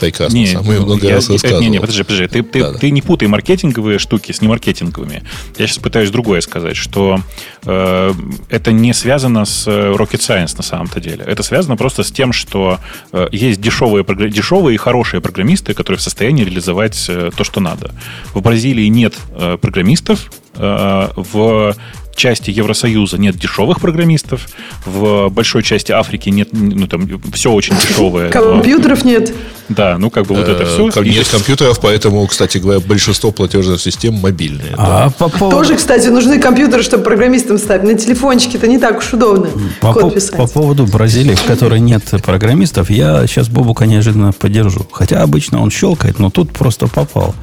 прекрасно. 0.00 0.36
Не, 0.36 0.46
Сам 0.46 0.64
я 0.70 0.80
много 0.80 1.06
я, 1.06 1.14
раз 1.16 1.30
рассказывал. 1.30 1.60
Не, 1.62 1.68
не, 1.68 1.80
подожди, 1.80 2.02
подожди. 2.02 2.26
Ты, 2.26 2.42
ты, 2.42 2.60
да, 2.60 2.72
ты 2.72 2.90
не 2.90 3.02
путай 3.02 3.28
маркетинговые 3.28 3.98
штуки 3.98 4.32
с 4.32 4.40
немаркетинговыми. 4.40 5.22
Я 5.58 5.66
сейчас 5.66 5.78
пытаюсь 5.78 6.10
другое 6.10 6.40
сказать, 6.40 6.76
что 6.76 7.20
э, 7.64 8.12
это 8.48 8.72
не 8.72 8.92
связано 8.92 9.44
с 9.44 9.66
э, 9.66 9.92
rocket 9.92 10.20
science 10.20 10.56
на 10.56 10.62
самом-то 10.62 11.00
деле. 11.00 11.24
Это 11.24 11.42
связано 11.42 11.76
просто 11.76 12.02
с 12.02 12.10
тем, 12.10 12.32
что 12.32 12.80
э, 13.12 13.28
есть 13.32 13.60
дешевые, 13.60 14.04
дешевые 14.30 14.74
и 14.74 14.78
хорошие 14.78 15.20
программисты, 15.20 15.74
которые 15.74 15.98
в 15.98 16.02
состоянии 16.02 16.44
реализовать 16.44 17.06
э, 17.08 17.30
то, 17.36 17.44
что 17.44 17.60
надо. 17.60 17.92
В 18.34 18.40
Бразилии 18.40 18.86
нет 18.86 19.14
э, 19.34 19.58
программистов, 19.60 20.32
э, 20.54 21.08
в 21.14 21.76
части 22.20 22.50
Евросоюза 22.50 23.18
нет 23.18 23.36
дешевых 23.36 23.80
программистов, 23.80 24.48
в 24.84 25.28
большой 25.30 25.62
части 25.62 25.90
Африки 25.90 26.28
нет, 26.28 26.48
ну 26.52 26.86
там 26.86 27.08
все 27.32 27.50
очень 27.50 27.74
дешевое. 27.76 28.30
Компьютеров 28.30 29.04
нет. 29.04 29.32
Да, 29.70 29.98
ну 29.98 30.10
как 30.10 30.26
бы 30.26 30.34
вот 30.34 30.48
это 30.48 30.66
все. 30.66 30.88
Э, 30.88 31.04
нет 31.04 31.28
компьютеров, 31.28 31.80
поэтому, 31.80 32.26
кстати 32.26 32.58
говоря, 32.58 32.80
большинство 32.80 33.30
платежных 33.30 33.80
систем 33.80 34.14
мобильные. 34.14 34.74
А 34.76 35.10
Тоже, 35.10 35.76
кстати, 35.76 36.08
нужны 36.08 36.40
компьютеры, 36.40 36.82
чтобы 36.82 37.04
программистам 37.04 37.56
ставить. 37.56 37.84
На 37.84 37.94
телефончике 37.94 38.58
это 38.58 38.66
не 38.66 38.78
так 38.78 38.98
уж 38.98 39.12
удобно. 39.12 39.48
По 39.80 40.46
поводу 40.46 40.86
Бразилии, 40.86 41.34
в 41.34 41.44
которой 41.44 41.80
нет 41.80 42.02
программистов, 42.22 42.90
я 42.90 43.26
сейчас 43.26 43.48
Бобука 43.48 43.86
неожиданно 43.86 44.32
поддержу. 44.32 44.86
Хотя 44.92 45.22
обычно 45.22 45.62
он 45.62 45.70
щелкает, 45.70 46.18
но 46.18 46.30
тут 46.30 46.52
просто 46.52 46.86
попал. 46.86 47.34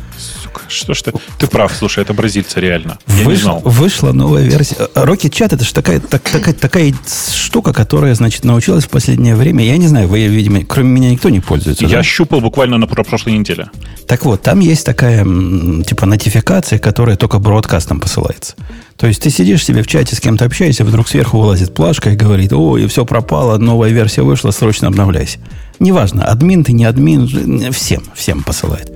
Что 0.68 0.94
ж 0.94 1.02
ты? 1.04 1.14
Ты 1.40 1.48
прав, 1.48 1.74
слушай, 1.76 2.04
это 2.04 2.14
бразильцы 2.14 2.60
реально. 2.60 2.98
Я 3.08 3.24
Выш, 3.24 3.38
не 3.38 3.44
знал. 3.44 3.62
Вышла 3.64 4.12
новая 4.12 4.44
версия. 4.44 4.76
Rocket 4.96 5.32
Chat 5.32 5.56
это 5.56 5.64
же 5.64 5.74
такая, 5.74 6.00
так, 6.00 6.22
такая, 6.22 6.54
такая 6.54 6.94
штука, 7.36 7.74
которая, 7.74 8.16
значит, 8.16 8.44
научилась 8.44 8.86
в 8.86 8.90
последнее 8.90 9.36
время. 9.36 9.64
Я 9.64 9.78
не 9.78 9.88
знаю, 9.88 10.08
вы, 10.08 10.28
видимо, 10.28 10.64
кроме 10.64 10.90
меня 10.90 11.12
никто 11.12 11.30
не 11.30 11.40
пользуется. 11.40 11.86
Я 11.86 11.98
да? 11.98 12.04
щупал 12.04 12.42
буквально 12.42 12.78
на 12.78 12.88
прошлой 12.88 13.34
неделе. 13.34 13.70
Так 14.08 14.26
вот, 14.26 14.42
там 14.42 14.60
есть 14.60 14.86
такая, 14.86 15.24
типа, 15.24 16.06
нотификация, 16.06 16.80
которая 16.80 17.16
только 17.16 17.40
бродкастом 17.40 18.00
посылается. 18.00 18.56
То 18.98 19.06
есть 19.06 19.22
ты 19.22 19.30
сидишь 19.30 19.64
себе 19.64 19.84
в 19.84 19.88
чате, 19.88 20.16
с 20.16 20.20
кем-то 20.20 20.46
общаешься, 20.46 20.84
вдруг 20.84 21.08
сверху 21.08 21.40
вылазит 21.40 21.74
плашка 21.74 22.12
и 22.12 22.16
говорит, 22.16 22.52
о, 22.54 22.78
и 22.78 22.88
все 22.88 23.06
пропало, 23.06 23.58
новая 23.58 23.92
версия 23.92 24.24
вышла, 24.24 24.52
срочно 24.52 24.88
обновляйся. 24.88 25.38
Неважно, 25.80 26.26
админ 26.26 26.64
ты, 26.64 26.74
не 26.74 26.86
админ, 26.86 27.72
всем, 27.72 28.04
всем 28.16 28.44
посылает. 28.44 28.92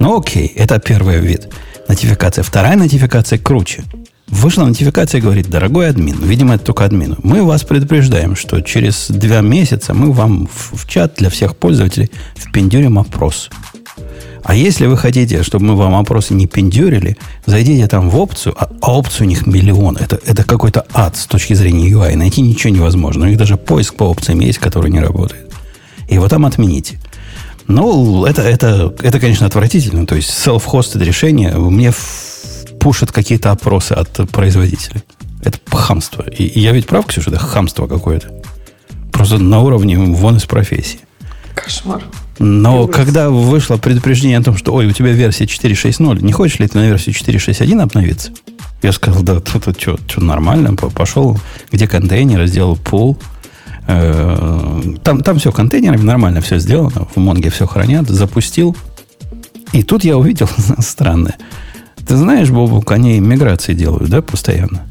Ну 0.00 0.18
окей, 0.18 0.46
это 0.46 0.78
первый 0.78 1.18
вид 1.18 1.48
нотификация. 1.88 2.42
Вторая 2.42 2.76
нотификация 2.76 3.38
круче. 3.38 3.84
Вышла 4.28 4.64
нотификация 4.64 5.18
и 5.18 5.22
говорит, 5.22 5.48
дорогой 5.48 5.88
админ, 5.88 6.16
видимо, 6.22 6.54
это 6.54 6.64
только 6.64 6.84
админу, 6.84 7.16
мы 7.22 7.44
вас 7.44 7.62
предупреждаем, 7.62 8.34
что 8.36 8.62
через 8.62 9.10
два 9.10 9.42
месяца 9.42 9.92
мы 9.94 10.12
вам 10.12 10.48
в, 10.52 10.76
в 10.76 10.88
чат 10.88 11.16
для 11.18 11.28
всех 11.28 11.56
пользователей 11.56 12.10
впендюрим 12.34 12.98
опрос. 12.98 13.50
А 14.42 14.54
если 14.54 14.86
вы 14.86 14.96
хотите, 14.96 15.42
чтобы 15.42 15.66
мы 15.66 15.76
вам 15.76 15.94
опросы 15.94 16.34
не 16.34 16.46
пендюрили, 16.46 17.16
зайдите 17.46 17.86
там 17.86 18.10
в 18.10 18.16
опцию, 18.18 18.54
а, 18.58 18.70
а 18.82 18.98
опцию 18.98 19.26
у 19.26 19.30
них 19.30 19.46
миллион. 19.46 19.96
Это, 19.96 20.18
это 20.26 20.44
какой-то 20.44 20.84
ад 20.92 21.16
с 21.16 21.26
точки 21.26 21.54
зрения 21.54 21.90
UI. 21.90 22.14
Найти 22.16 22.42
ничего 22.42 22.74
невозможно. 22.74 23.24
У 23.24 23.28
них 23.28 23.38
даже 23.38 23.56
поиск 23.56 23.94
по 23.94 24.04
опциям 24.04 24.40
есть, 24.40 24.58
который 24.58 24.90
не 24.90 25.00
работает. 25.00 25.50
И 26.08 26.18
вот 26.18 26.30
там 26.30 26.44
отмените. 26.44 26.98
Ну, 27.66 28.24
это, 28.26 28.42
это, 28.42 28.94
это, 29.02 29.20
конечно, 29.20 29.46
отвратительно. 29.46 30.06
То 30.06 30.16
есть 30.16 30.30
self-hosted 30.30 31.02
решение 31.02 31.56
мне 31.56 31.92
пушат 32.80 33.12
какие-то 33.12 33.50
опросы 33.50 33.92
от 33.92 34.30
производителей. 34.30 35.02
Это 35.42 35.58
хамство. 35.70 36.22
И, 36.22 36.44
и 36.44 36.60
я 36.60 36.72
ведь 36.72 36.86
прав, 36.86 37.06
Ксюша, 37.06 37.30
это 37.30 37.38
хамство 37.38 37.86
какое-то. 37.86 38.30
Просто 39.12 39.38
на 39.38 39.60
уровне 39.60 39.98
вон 39.98 40.36
из 40.36 40.44
профессии. 40.44 41.00
Кошмар. 41.54 42.02
Но 42.38 42.88
когда 42.88 43.30
вышло 43.30 43.76
предупреждение 43.76 44.38
о 44.38 44.42
том, 44.42 44.56
что 44.56 44.72
ой, 44.74 44.86
у 44.86 44.92
тебя 44.92 45.12
версия 45.12 45.44
4.6.0, 45.44 46.22
не 46.22 46.32
хочешь 46.32 46.58
ли 46.58 46.66
ты 46.66 46.78
на 46.78 46.86
версию 46.86 47.14
4.6.1 47.14 47.80
обновиться? 47.80 48.32
Я 48.82 48.92
сказал, 48.92 49.22
да, 49.22 49.40
тут, 49.40 49.64
тут 49.64 49.80
что, 49.80 49.98
что 50.08 50.22
нормально, 50.22 50.74
пошел, 50.74 51.38
где 51.70 51.86
контейнер, 51.86 52.46
сделал 52.46 52.76
пул, 52.76 53.18
там, 53.86 55.22
там 55.22 55.38
все 55.38 55.52
контейнерами 55.52 56.02
нормально 56.02 56.40
все 56.40 56.58
сделано. 56.58 57.06
В 57.14 57.18
Монге 57.18 57.50
все 57.50 57.66
хранят. 57.66 58.08
Запустил. 58.08 58.76
И 59.72 59.82
тут 59.82 60.04
я 60.04 60.16
увидел 60.16 60.48
странное. 60.78 61.36
Ты 62.06 62.16
знаешь, 62.16 62.50
Бобук, 62.50 62.90
они 62.92 63.18
миграции 63.20 63.74
делают, 63.74 64.10
да, 64.10 64.22
постоянно? 64.22 64.86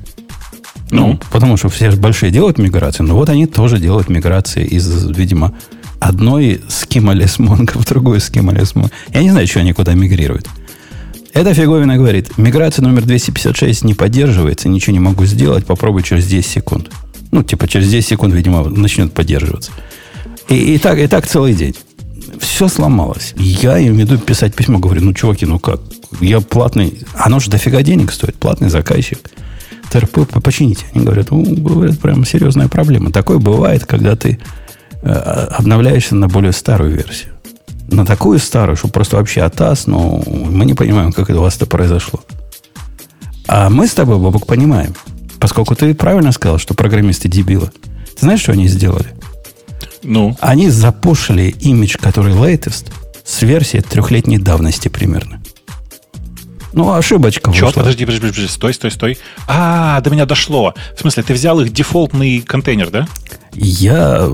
Ну, 0.92 1.08
ну 1.08 1.20
потому 1.32 1.58
что 1.58 1.70
все 1.70 1.92
же 1.92 1.98
большие 1.98 2.32
делают 2.32 2.58
миграции. 2.58 3.04
Но 3.04 3.16
вот 3.16 3.30
они 3.30 3.48
тоже 3.48 3.80
делают 3.80 4.10
миграции 4.10 4.66
из, 4.66 5.08
видимо, 5.10 5.54
одной 6.00 6.62
скималес 6.68 7.40
Монго 7.40 7.74
в 7.74 7.86
другую 7.86 8.20
скималес 8.20 8.76
Монго. 8.76 8.92
Я 9.14 9.24
не 9.24 9.32
знаю, 9.32 9.48
что 9.48 9.60
они 9.60 9.74
куда 9.74 9.94
мигрируют. 9.94 10.48
Эта 11.34 11.54
фиговина 11.56 11.98
говорит, 11.98 12.38
миграция 12.38 12.84
номер 12.84 13.06
256 13.06 13.84
не 13.86 13.96
поддерживается, 13.96 14.70
ничего 14.70 14.94
не 14.94 15.00
могу 15.00 15.26
сделать, 15.26 15.66
попробуй 15.66 16.04
через 16.04 16.28
10 16.28 16.46
секунд. 16.46 16.92
Ну, 17.34 17.42
типа 17.42 17.68
через 17.68 17.90
10 17.90 18.08
секунд, 18.08 18.34
видимо, 18.36 18.64
начнет 18.70 19.12
поддерживаться. 19.12 19.72
И, 20.50 20.76
и, 20.76 20.78
так, 20.78 21.00
и 21.00 21.08
так 21.08 21.28
целый 21.28 21.56
день. 21.56 21.76
Все 22.40 22.68
сломалось. 22.68 23.34
Я 23.36 23.80
им 23.80 24.00
иду 24.00 24.20
писать 24.20 24.54
письмо, 24.54 24.78
говорю, 24.78 25.02
ну, 25.02 25.14
чуваки, 25.14 25.48
ну 25.48 25.58
как? 25.58 25.82
Я 26.22 26.42
платный, 26.42 27.00
оно 27.16 27.40
же 27.40 27.50
дофига 27.50 27.82
денег 27.82 28.12
стоит, 28.12 28.36
платный 28.36 28.70
заказчик. 28.70 29.18
ТРП 29.90 30.30
почините. 30.44 30.86
Они 30.94 31.04
говорят, 31.04 31.32
ну, 31.32 31.44
говорят, 31.44 32.00
прям 32.00 32.24
серьезная 32.24 32.68
проблема. 32.68 33.12
Такое 33.12 33.40
бывает, 33.40 33.86
когда 33.86 34.16
ты 34.16 34.38
э, 35.02 35.10
обновляешься 35.10 36.14
на 36.14 36.28
более 36.28 36.52
старую 36.52 36.96
версию 36.96 37.34
на 37.88 38.06
такую 38.06 38.40
старую, 38.40 38.76
что 38.76 38.88
просто 38.88 39.18
вообще 39.18 39.42
атас, 39.42 39.88
но 39.88 40.22
мы 40.26 40.66
не 40.66 40.74
понимаем, 40.74 41.12
как 41.12 41.30
это 41.30 41.40
у 41.40 41.44
вас 41.44 41.56
это 41.58 41.66
произошло. 41.66 42.22
А 43.48 43.70
мы 43.70 43.88
с 43.88 43.94
тобой, 43.94 44.18
Бобок, 44.18 44.48
понимаем. 44.48 44.96
Поскольку 45.44 45.76
ты 45.76 45.94
правильно 45.94 46.32
сказал, 46.32 46.58
что 46.58 46.74
программисты 46.74 47.28
дебилы. 47.28 47.70
Ты 48.16 48.20
знаешь, 48.22 48.40
что 48.40 48.54
они 48.54 48.70
сделали? 48.70 49.08
Ну? 50.02 50.38
Они 50.40 50.70
запушили 50.70 51.54
имидж, 51.60 51.98
который 52.00 52.34
latest, 52.34 52.94
с 53.26 53.42
версии 53.42 53.80
трехлетней 53.80 54.38
давности 54.38 54.88
примерно. 54.88 55.44
Ну, 56.72 56.94
ошибочка 56.94 57.52
Че, 57.52 57.74
подожди, 57.74 58.06
подожди, 58.06 58.28
подожди, 58.28 58.48
стой, 58.48 58.74
стой, 58.74 58.92
стой. 58.92 59.18
А, 59.46 60.00
до 60.00 60.12
меня 60.12 60.26
дошло. 60.26 60.76
В 60.96 61.02
смысле, 61.02 61.24
ты 61.24 61.34
взял 61.34 61.60
их 61.60 61.74
дефолтный 61.74 62.40
контейнер, 62.40 62.90
да? 62.90 63.06
Я 63.56 64.30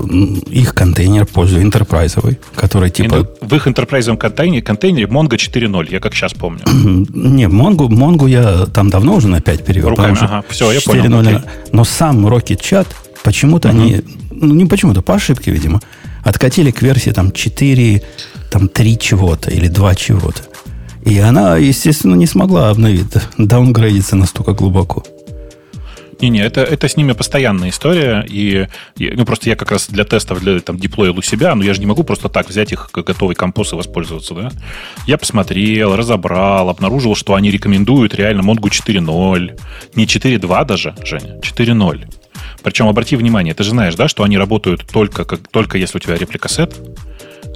их 0.46 0.74
контейнер 0.74 1.26
пользую 1.26 1.62
интерпрайзовый, 1.62 2.38
который 2.54 2.90
типа... 2.90 3.28
В 3.40 3.54
их 3.54 3.68
интерпрайзовом 3.68 4.18
контейнере, 4.18 4.62
контейнере 4.62 5.06
Mongo 5.06 5.36
4.0, 5.36 5.88
я 5.90 6.00
как 6.00 6.14
сейчас 6.14 6.32
помню. 6.32 6.62
Не, 6.66 7.44
Mongo, 7.44 7.88
Mongo 7.88 8.28
я 8.28 8.66
там 8.66 8.90
давно 8.90 9.16
уже 9.16 9.28
на 9.28 9.40
5 9.40 9.64
перевел. 9.64 9.90
Руками, 9.90 10.16
ага, 10.20 10.44
все, 10.48 10.70
я 10.72 10.80
понял. 10.80 11.04
Okay. 11.04 11.42
Но 11.72 11.84
сам 11.84 12.26
Rocket 12.26 12.60
Chat, 12.60 12.86
почему-то 13.22 13.68
угу. 13.68 13.78
они, 13.78 14.02
ну 14.30 14.54
не 14.54 14.66
почему-то, 14.66 15.02
по 15.02 15.14
ошибке, 15.14 15.50
видимо, 15.50 15.80
откатили 16.22 16.70
к 16.70 16.82
версии 16.82 17.10
там 17.10 17.32
4, 17.32 18.02
там 18.50 18.68
3 18.68 18.98
чего-то 18.98 19.50
или 19.50 19.68
2 19.68 19.94
чего-то. 19.94 20.42
И 21.04 21.18
она, 21.18 21.56
естественно, 21.56 22.14
не 22.14 22.26
смогла 22.26 22.70
обновить, 22.70 23.06
даунгрейдиться 23.38 24.16
настолько 24.16 24.52
глубоко. 24.52 25.02
Не-не, 26.20 26.40
это, 26.40 26.60
это 26.62 26.88
с 26.88 26.96
ними 26.96 27.12
постоянная 27.12 27.70
история. 27.70 28.24
И, 28.28 28.66
и 28.96 29.10
ну, 29.10 29.24
просто 29.24 29.48
я 29.48 29.56
как 29.56 29.70
раз 29.70 29.88
для 29.88 30.04
тестов 30.04 30.40
для, 30.40 30.60
там, 30.60 30.78
деплоил 30.78 31.18
у 31.18 31.22
себя, 31.22 31.54
но 31.54 31.64
я 31.64 31.74
же 31.74 31.80
не 31.80 31.86
могу 31.86 32.04
просто 32.04 32.28
так 32.28 32.48
взять 32.48 32.72
их 32.72 32.90
готовый 32.92 33.34
композ 33.34 33.72
и 33.72 33.76
воспользоваться, 33.76 34.34
да? 34.34 34.50
Я 35.06 35.18
посмотрел, 35.18 35.96
разобрал, 35.96 36.68
обнаружил, 36.68 37.14
что 37.14 37.34
они 37.34 37.50
рекомендуют 37.50 38.14
реально 38.14 38.42
Mongo 38.42 38.68
4.0. 38.68 39.60
Не 39.94 40.04
4.2 40.04 40.64
даже, 40.66 40.94
Женя, 41.04 41.38
4.0. 41.40 42.14
Причем 42.62 42.88
обрати 42.88 43.16
внимание, 43.16 43.54
ты 43.54 43.64
же 43.64 43.70
знаешь, 43.70 43.94
да, 43.94 44.08
что 44.08 44.22
они 44.22 44.36
работают 44.36 44.86
только, 44.86 45.24
как, 45.24 45.48
только 45.48 45.78
если 45.78 45.98
у 45.98 46.00
тебя 46.00 46.16
репликассет. 46.16 46.76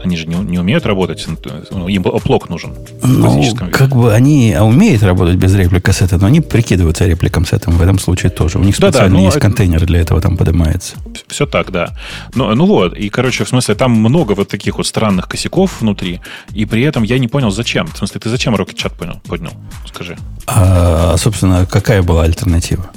Они 0.05 0.19
же 0.19 0.27
не, 0.27 0.37
не 0.37 0.59
умеют 0.59 0.85
работать, 0.85 1.27
ну, 1.71 1.89
им 1.89 2.07
оплок 2.07 2.51
нужен. 2.51 2.75
Ну, 3.03 3.43
как 3.73 3.97
бы 3.97 4.13
они 4.13 4.55
умеют 4.61 5.03
работать 5.03 5.37
без 5.37 5.55
реплика 5.55 5.93
сета, 5.93 6.19
но 6.19 6.27
они 6.27 6.43
прикидываются 6.43 7.07
репликом 7.07 7.47
сетом 7.47 7.79
в 7.79 7.83
этом 7.83 7.99
случае 7.99 8.31
тоже. 8.31 8.59
У 8.59 8.63
них 8.63 8.77
специально 8.77 9.09
да, 9.09 9.15
ну, 9.15 9.25
есть 9.25 9.37
это... 9.37 9.47
контейнер 9.47 9.87
для 9.87 10.01
этого 10.01 10.21
там 10.21 10.37
поднимается. 10.37 10.97
Все 11.27 11.47
так, 11.47 11.73
да. 11.73 11.97
Ну, 12.35 12.55
ну 12.55 12.67
вот, 12.67 12.95
и, 12.95 13.09
короче, 13.09 13.45
в 13.45 13.49
смысле, 13.49 13.75
там 13.77 13.93
много 13.93 14.35
вот 14.35 14.49
таких 14.49 14.77
вот 14.77 14.87
странных 14.87 15.27
косяков 15.27 15.81
внутри, 15.81 16.21
и 16.53 16.67
при 16.67 16.83
этом 16.83 17.03
я 17.03 17.19
не 17.19 17.29
понял, 17.29 17.51
зачем. 17.51 17.87
В 17.87 17.97
смысле, 17.97 18.21
ты 18.21 18.29
зачем 18.29 18.55
Rocket 18.55 18.77
Chat 18.77 18.95
понял, 18.95 19.21
поднял? 19.27 19.53
Скажи. 19.87 20.19
А, 20.47 21.17
собственно, 21.17 21.65
какая 21.65 22.03
была 22.03 22.25
альтернатива? 22.25 22.91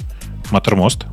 Матермост. 0.50 1.06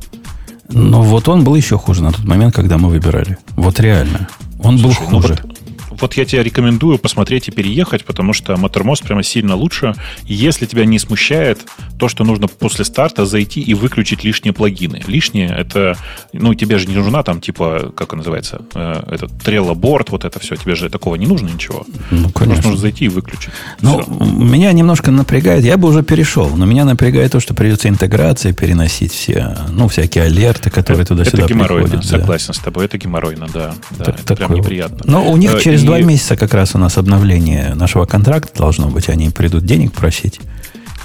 Ну, 0.68 1.00
вот 1.02 1.28
он 1.28 1.44
был 1.44 1.54
еще 1.54 1.78
хуже 1.78 2.02
на 2.02 2.12
тот 2.12 2.24
момент, 2.24 2.54
когда 2.54 2.76
мы 2.76 2.90
выбирали. 2.90 3.38
Вот 3.56 3.80
реально. 3.80 4.28
Он 4.58 4.78
Слушай, 4.78 5.04
был 5.04 5.10
ну 5.10 5.20
хуже. 5.20 5.38
Ну, 5.42 5.55
вот 6.00 6.14
я 6.14 6.24
тебе 6.24 6.42
рекомендую 6.42 6.98
посмотреть 6.98 7.48
и 7.48 7.50
переехать, 7.50 8.04
потому 8.04 8.32
что 8.32 8.54
Mattermost 8.54 9.04
прямо 9.04 9.22
сильно 9.22 9.54
лучше. 9.54 9.94
Если 10.24 10.66
тебя 10.66 10.84
не 10.84 10.98
смущает 10.98 11.60
то, 11.98 12.08
что 12.08 12.24
нужно 12.24 12.48
после 12.48 12.84
старта 12.84 13.26
зайти 13.26 13.60
и 13.60 13.74
выключить 13.74 14.24
лишние 14.24 14.52
плагины. 14.52 15.02
Лишние 15.06 15.48
это, 15.48 15.96
ну, 16.32 16.54
тебе 16.54 16.78
же 16.78 16.86
не 16.86 16.94
нужна 16.94 17.22
там, 17.22 17.40
типа, 17.40 17.92
как 17.96 18.12
он 18.12 18.18
называется, 18.18 18.62
э, 18.74 19.02
этот 19.10 19.30
Board, 19.32 20.08
вот 20.10 20.24
это 20.24 20.38
все, 20.38 20.56
тебе 20.56 20.74
же 20.74 20.90
такого 20.90 21.16
не 21.16 21.26
нужно 21.26 21.48
ничего. 21.48 21.86
Ну, 22.10 22.30
конечно. 22.30 22.32
Просто 22.32 22.68
нужно 22.68 22.80
зайти 22.80 23.06
и 23.06 23.08
выключить. 23.08 23.50
Ну, 23.80 24.04
меня 24.20 24.72
немножко 24.72 25.10
напрягает, 25.10 25.64
я 25.64 25.76
бы 25.76 25.88
уже 25.88 26.02
перешел, 26.02 26.50
но 26.56 26.66
меня 26.66 26.84
напрягает 26.84 27.32
то, 27.32 27.40
что 27.40 27.54
придется 27.54 27.88
интеграция 27.88 28.52
переносить 28.52 29.12
все, 29.12 29.56
ну, 29.70 29.88
всякие 29.88 30.24
алерты, 30.24 30.70
которые 30.70 31.06
туда-сюда 31.06 31.44
Это 31.44 31.52
геморройно, 31.52 31.88
приходят, 31.88 32.10
согласен 32.10 32.48
да. 32.48 32.52
с 32.54 32.58
тобой, 32.58 32.84
это 32.84 32.98
геморройно, 32.98 33.46
да. 33.52 33.74
да 33.90 34.04
так, 34.04 34.20
это 34.20 34.36
прям 34.36 34.54
неприятно. 34.54 34.98
Но 35.04 35.30
у 35.30 35.36
них 35.36 35.54
э, 35.54 35.60
через 35.60 35.82
два 35.86 36.00
месяца 36.00 36.36
как 36.36 36.54
раз 36.54 36.74
у 36.74 36.78
нас 36.78 36.98
обновление 36.98 37.74
нашего 37.74 38.04
контракта 38.04 38.56
должно 38.58 38.88
быть. 38.88 39.08
Они 39.08 39.30
придут 39.30 39.64
денег 39.64 39.92
просить. 39.92 40.40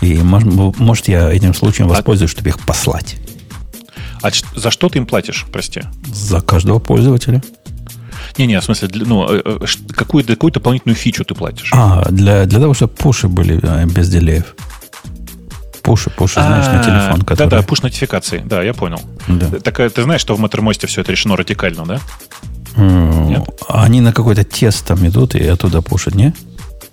И, 0.02 0.16
может, 0.16 0.48
может 0.80 1.08
я 1.08 1.32
этим 1.32 1.54
случаем 1.54 1.88
а 1.88 1.94
воспользуюсь, 1.94 2.32
чтобы 2.32 2.50
их 2.50 2.60
послать. 2.60 3.18
А 4.22 4.30
за 4.56 4.72
что 4.72 4.90
ты 4.90 5.00
им 5.00 5.06
платишь, 5.06 5.46
прости? 5.52 5.82
За 6.06 6.42
каждого 6.42 6.80
пользователя. 6.80 7.42
Не-не, 8.38 8.60
в 8.60 8.64
смысле, 8.64 8.90
ну, 8.94 9.28
э, 9.30 9.42
э, 9.44 9.66
какую, 9.94 10.26
какую 10.26 10.52
дополнительную 10.52 10.96
фичу 10.96 11.26
ты 11.26 11.36
платишь? 11.36 11.72
А, 11.74 12.08
для, 12.10 12.46
для 12.46 12.60
того, 12.60 12.74
чтобы 12.74 12.94
пуши 12.94 13.28
были 13.28 13.60
э, 13.62 13.86
без 13.86 14.10
делеев. 14.10 14.56
Пуши, 15.82 16.10
пуши, 16.12 16.36
знаешь, 16.36 16.68
на 16.68 16.84
телефон. 16.84 17.22
Который... 17.24 17.50
Да-да, 17.50 17.64
пуш-нотификации, 17.64 18.42
да, 18.46 18.62
я 18.62 18.74
понял. 18.74 19.02
Да. 19.28 19.48
Так 19.60 19.92
ты 19.92 20.04
знаешь, 20.04 20.22
что 20.22 20.36
в 20.36 20.40
Маттермосте 20.40 20.88
все 20.88 21.02
это 21.02 21.12
решено 21.12 21.36
радикально, 21.36 21.86
да? 21.86 22.00
Нет? 22.78 23.44
Они 23.68 24.02
на 24.02 24.14
какой-то 24.14 24.44
тест 24.44 24.86
там 24.86 25.06
идут 25.08 25.36
и 25.36 25.46
оттуда 25.46 25.82
пушат, 25.82 26.16
не? 26.16 26.34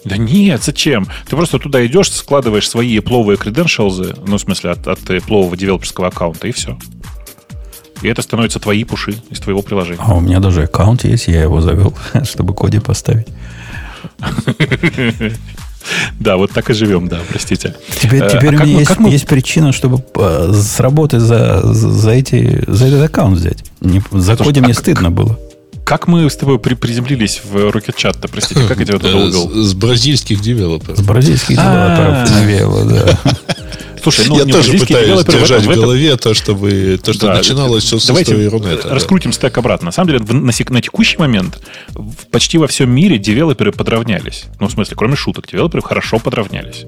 Да 0.04 0.16
нет, 0.16 0.62
зачем? 0.62 1.06
Ты 1.28 1.36
просто 1.36 1.58
туда 1.58 1.84
идешь, 1.84 2.10
складываешь 2.12 2.68
свои 2.68 2.98
пловые 3.00 3.36
credentials, 3.36 4.22
ну, 4.26 4.36
в 4.36 4.40
смысле, 4.40 4.70
от, 4.70 4.86
от 4.86 5.00
плового 5.26 5.56
девелоперского 5.56 6.08
аккаунта, 6.08 6.48
и 6.48 6.52
все. 6.52 6.78
И 8.02 8.08
это 8.08 8.22
становится 8.22 8.60
твои 8.60 8.84
пуши 8.84 9.16
из 9.28 9.40
твоего 9.40 9.60
приложения. 9.60 10.00
А 10.00 10.14
у 10.14 10.20
меня 10.20 10.38
даже 10.38 10.62
аккаунт 10.64 11.04
есть, 11.04 11.26
я 11.26 11.42
его 11.42 11.60
завел, 11.60 11.94
чтобы 12.24 12.54
коде 12.54 12.80
поставить. 12.80 13.26
Да, 16.20 16.36
вот 16.36 16.50
так 16.52 16.68
и 16.70 16.74
живем, 16.74 17.08
да, 17.08 17.18
простите. 17.28 17.74
Теперь, 18.00 18.22
э, 18.22 18.28
теперь 18.30 18.56
а 18.56 18.62
у 18.62 18.66
меня 18.66 18.78
есть, 18.80 18.98
мы... 18.98 19.10
есть 19.10 19.26
причина, 19.26 19.72
чтобы 19.72 20.04
э, 20.16 20.50
с 20.52 20.80
работы 20.80 21.18
за, 21.18 21.62
за, 21.62 22.10
эти, 22.10 22.62
за 22.66 22.86
этот 22.86 23.04
аккаунт 23.04 23.38
взять. 23.38 23.64
Не, 23.80 24.02
за 24.10 24.36
коде 24.36 24.60
мне 24.60 24.72
а 24.72 24.74
стыдно 24.74 25.10
было. 25.10 25.38
Как 25.88 26.06
мы 26.06 26.28
с 26.28 26.36
тобой 26.36 26.58
при, 26.58 26.74
приземлились 26.74 27.40
в 27.42 27.56
Rocket 27.56 27.96
Chat-то, 27.96 28.28
простите, 28.28 28.60
как 28.68 28.78
я 28.78 28.84
тебя 28.84 28.98
туда 28.98 29.16
увел? 29.16 29.50
С 29.50 29.72
бразильских 29.72 30.42
девелоперов. 30.42 30.98
С 30.98 31.00
бразильских 31.00 31.56
девелоперов 31.56 32.30
навело, 32.30 32.84
да. 32.84 33.18
Слушай, 34.02 34.26
ну, 34.28 34.36
я 34.36 34.44
тоже 34.44 34.78
пытаюсь 34.78 35.24
держать 35.24 35.64
в, 35.64 35.74
голове 35.74 36.16
то, 36.16 36.34
что 36.34 36.52
вы, 36.52 36.98
то, 37.02 37.14
что 37.14 37.28
да, 37.28 37.36
начиналось 37.38 37.84
все 37.84 37.98
с 37.98 38.10
истории 38.10 38.46
Рунета. 38.48 38.90
Раскрутим 38.90 39.30
да. 39.30 39.36
стек 39.36 39.56
обратно. 39.56 39.86
На 39.86 39.92
самом 39.92 40.10
деле, 40.10 40.24
на, 40.28 40.52
на 40.52 40.82
текущий 40.82 41.16
момент 41.16 41.58
почти 42.30 42.58
во 42.58 42.66
всем 42.66 42.90
мире 42.90 43.18
девелоперы 43.18 43.72
подравнялись. 43.72 44.44
Ну, 44.60 44.68
в 44.68 44.72
смысле, 44.72 44.94
кроме 44.94 45.16
шуток, 45.16 45.48
девелоперы 45.50 45.82
хорошо 45.82 46.18
подравнялись. 46.18 46.84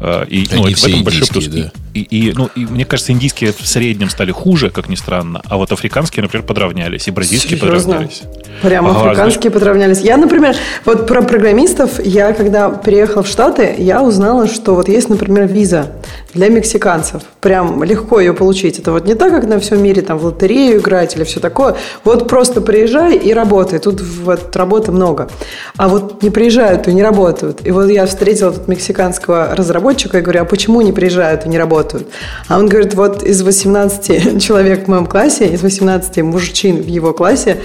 Э, 0.00 0.24
и, 0.28 0.46
ну, 0.52 0.66
это, 0.66 0.78
в 0.78 0.86
этом 0.86 1.04
большой 1.04 1.26
плюс. 1.28 1.46
Да. 1.46 1.70
И, 1.94 2.00
и, 2.00 2.32
ну, 2.34 2.50
и 2.54 2.66
мне 2.66 2.84
кажется, 2.84 3.12
индийские 3.12 3.52
в 3.52 3.66
среднем 3.66 4.10
стали 4.10 4.30
хуже, 4.30 4.70
как 4.70 4.88
ни 4.88 4.94
странно, 4.94 5.40
а 5.46 5.56
вот 5.56 5.72
африканские, 5.72 6.22
например, 6.22 6.46
подравнялись, 6.46 7.08
и 7.08 7.10
бразильские 7.10 7.58
Серьезно? 7.58 7.94
подравнялись. 7.94 8.22
Прям 8.62 8.86
ага, 8.86 9.00
африканские 9.00 9.50
знаешь... 9.50 9.54
подравнялись. 9.54 10.00
Я, 10.00 10.16
например, 10.16 10.56
вот 10.84 11.06
про 11.06 11.22
программистов, 11.22 12.04
я 12.04 12.32
когда 12.32 12.68
приехала 12.68 13.22
в 13.22 13.28
Штаты, 13.28 13.74
я 13.78 14.02
узнала, 14.02 14.46
что 14.46 14.74
вот 14.74 14.88
есть, 14.88 15.08
например, 15.08 15.46
виза 15.46 15.92
для 16.36 16.48
мексиканцев. 16.48 17.22
Прям 17.40 17.82
легко 17.82 18.20
ее 18.20 18.32
получить. 18.32 18.78
Это 18.78 18.92
вот 18.92 19.06
не 19.06 19.14
так, 19.14 19.32
как 19.32 19.46
на 19.46 19.58
всем 19.58 19.82
мире 19.82 20.02
там 20.02 20.18
в 20.18 20.24
лотерею 20.26 20.78
играть 20.78 21.16
или 21.16 21.24
все 21.24 21.40
такое. 21.40 21.74
Вот 22.04 22.28
просто 22.28 22.60
приезжай 22.60 23.16
и 23.16 23.32
работай. 23.32 23.78
Тут 23.78 24.00
вот 24.00 24.54
работы 24.54 24.92
много. 24.92 25.28
А 25.76 25.88
вот 25.88 26.22
не 26.22 26.30
приезжают 26.30 26.86
и 26.88 26.94
не 26.94 27.02
работают. 27.02 27.66
И 27.66 27.70
вот 27.70 27.88
я 27.88 28.06
встретила 28.06 28.52
тут 28.52 28.68
мексиканского 28.68 29.54
разработчика 29.54 30.18
и 30.18 30.20
говорю, 30.20 30.42
а 30.42 30.44
почему 30.44 30.82
не 30.82 30.92
приезжают 30.92 31.46
и 31.46 31.48
не 31.48 31.58
работают? 31.58 32.06
А 32.48 32.58
он 32.58 32.68
говорит, 32.68 32.94
вот 32.94 33.22
из 33.22 33.42
18 33.42 34.42
человек 34.42 34.84
в 34.84 34.88
моем 34.88 35.06
классе, 35.06 35.48
из 35.48 35.62
18 35.62 36.18
мужчин 36.18 36.76
в 36.82 36.86
его 36.86 37.12
классе, 37.12 37.58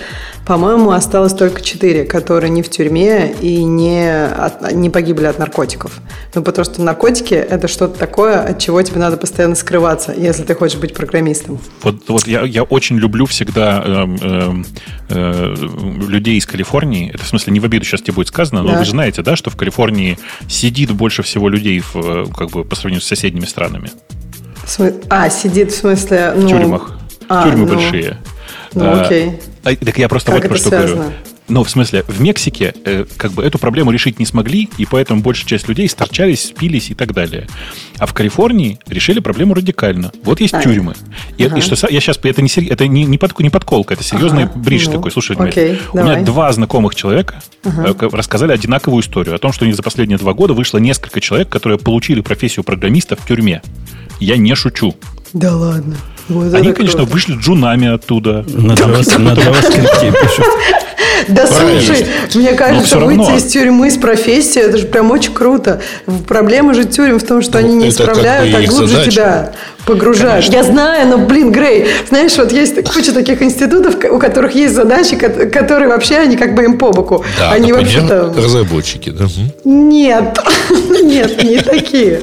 по-моему, 0.45 0.91
осталось 0.91 1.33
только 1.33 1.61
четыре, 1.61 2.03
которые 2.03 2.49
не 2.49 2.63
в 2.63 2.69
тюрьме 2.69 3.31
и 3.41 3.63
не, 3.63 4.25
от, 4.25 4.71
не 4.71 4.89
погибли 4.89 5.25
от 5.25 5.37
наркотиков. 5.37 6.01
Ну, 6.33 6.41
потому 6.41 6.65
что 6.65 6.81
наркотики– 6.81 7.33
это 7.49 7.67
что-то 7.67 7.99
такое, 7.99 8.39
чего 8.61 8.81
тебе 8.81 8.99
надо 8.99 9.17
постоянно 9.17 9.55
скрываться, 9.55 10.13
если 10.13 10.43
ты 10.43 10.55
хочешь 10.55 10.79
быть 10.79 10.93
программистом. 10.93 11.59
Вот, 11.81 12.07
вот 12.07 12.27
я, 12.27 12.41
я 12.41 12.63
очень 12.63 12.97
люблю 12.97 13.25
всегда 13.25 13.83
э, 13.85 14.05
э, 14.21 14.63
э, 15.09 15.55
людей 16.07 16.37
из 16.37 16.45
Калифорнии. 16.45 17.11
Это 17.13 17.23
в 17.23 17.27
смысле 17.27 17.53
не 17.53 17.59
в 17.59 17.65
обиду 17.65 17.85
сейчас 17.85 18.01
тебе 18.01 18.13
будет 18.13 18.27
сказано, 18.27 18.63
но 18.63 18.71
да. 18.71 18.79
вы 18.79 18.85
же 18.85 18.91
знаете, 18.91 19.21
да, 19.21 19.35
что 19.35 19.49
в 19.49 19.57
Калифорнии 19.57 20.17
сидит 20.47 20.91
больше 20.91 21.23
всего 21.23 21.49
людей 21.49 21.79
в, 21.79 21.95
э, 21.95 22.25
как 22.35 22.51
бы 22.51 22.63
по 22.63 22.75
сравнению 22.75 23.01
с 23.01 23.07
соседними 23.07 23.45
странами. 23.45 23.91
А, 25.09 25.29
сидит 25.29 25.71
в 25.71 25.75
смысле... 25.75 26.33
Ну... 26.35 26.47
В 26.47 26.49
тюрьмах. 26.49 26.97
А, 27.27 27.43
Тюрьмы 27.43 27.65
ну... 27.65 27.75
большие. 27.75 28.17
Ну, 28.73 28.85
а, 28.85 29.01
окей. 29.01 29.39
А, 29.63 29.75
так 29.75 29.97
я 29.97 30.07
просто 30.07 30.31
как 30.31 30.41
вот 30.41 30.49
про 30.49 30.57
что 30.57 30.69
связано? 30.69 30.95
говорю. 30.95 31.15
Ну, 31.47 31.63
в 31.63 31.69
смысле, 31.69 32.03
в 32.07 32.21
Мексике 32.21 32.73
э, 32.85 33.05
как 33.17 33.31
бы 33.33 33.43
эту 33.43 33.59
проблему 33.59 33.91
решить 33.91 34.19
не 34.19 34.25
смогли, 34.25 34.69
и 34.77 34.85
поэтому 34.85 35.21
большая 35.21 35.47
часть 35.47 35.67
людей 35.67 35.89
сторчались, 35.89 36.45
спились 36.45 36.91
и 36.91 36.93
так 36.93 37.13
далее. 37.13 37.47
А 37.97 38.05
в 38.05 38.13
Калифорнии 38.13 38.79
решили 38.87 39.19
проблему 39.19 39.53
радикально. 39.53 40.11
Вот 40.23 40.39
есть 40.39 40.53
а, 40.53 40.61
тюрьмы. 40.61 40.93
И, 41.37 41.45
ага. 41.45 41.57
и 41.57 41.61
что 41.61 41.75
я 41.89 41.99
сейчас, 41.99 42.19
это 42.23 42.41
не, 42.41 42.69
это 42.69 42.87
не, 42.87 43.03
не, 43.03 43.17
под, 43.17 43.37
не 43.39 43.49
подколка, 43.49 43.95
это 43.95 44.03
серьезный 44.03 44.43
ага, 44.43 44.53
бридж 44.55 44.85
ну, 44.85 44.93
такой. 44.93 45.11
Слушай, 45.11 45.35
окей, 45.37 45.79
у 45.91 45.97
давай. 45.97 46.15
меня 46.15 46.25
два 46.25 46.51
знакомых 46.53 46.95
человека 46.95 47.41
ага. 47.63 47.95
Э, 47.99 48.09
рассказали 48.11 48.53
одинаковую 48.53 49.01
историю 49.01 49.35
о 49.35 49.37
том, 49.37 49.51
что 49.51 49.65
у 49.65 49.67
них 49.67 49.75
за 49.75 49.83
последние 49.83 50.17
два 50.17 50.33
года 50.33 50.53
вышло 50.53 50.77
несколько 50.77 51.19
человек, 51.19 51.49
которые 51.49 51.77
получили 51.77 52.21
профессию 52.21 52.63
программиста 52.63 53.15
в 53.15 53.25
тюрьме. 53.25 53.61
Я 54.19 54.37
не 54.37 54.55
шучу. 54.55 54.95
Да 55.33 55.55
ладно. 55.55 55.97
Вот 56.29 56.53
Они, 56.53 56.71
конечно, 56.73 56.99
круто. 56.99 57.13
вышли 57.13 57.35
джунами 57.35 57.93
оттуда. 57.93 58.45
На 58.47 58.73
JavaScript 58.73 59.99
пишут. 59.99 60.45
Да 61.27 61.45
слушай, 61.47 62.05
мне 62.35 62.53
кажется, 62.53 62.99
выйти 62.99 63.37
из 63.37 63.43
тюрьмы 63.45 63.91
с 63.91 63.97
профессией, 63.97 64.65
это 64.65 64.77
же 64.77 64.87
прям 64.87 65.11
очень 65.11 65.33
круто. 65.33 65.81
Проблема 66.27 66.73
же 66.73 66.85
тюрем 66.85 67.19
в 67.19 67.23
том, 67.23 67.41
что 67.41 67.59
они 67.59 67.75
не 67.75 67.89
исправляют, 67.89 68.55
а 68.55 68.61
глубже 68.67 69.05
тебя 69.05 69.53
погружают. 69.85 70.45
Я 70.45 70.63
знаю, 70.63 71.07
но, 71.07 71.17
блин, 71.17 71.51
Грей, 71.51 71.87
знаешь, 72.09 72.37
вот 72.37 72.51
есть 72.51 72.75
куча 72.91 73.11
таких 73.13 73.41
институтов, 73.41 73.95
у 74.11 74.19
которых 74.19 74.55
есть 74.55 74.73
задачи, 74.73 75.15
которые 75.15 75.89
вообще, 75.89 76.17
они 76.17 76.37
как 76.37 76.55
бы 76.55 76.63
им 76.63 76.77
по 76.77 76.91
боку. 76.91 77.23
Да, 77.37 77.51
они 77.51 77.73
вообще-то... 77.73 78.33
разработчики, 78.35 79.09
да? 79.09 79.25
Нет, 79.63 80.39
нет, 81.03 81.43
не 81.43 81.57
такие. 81.57 82.21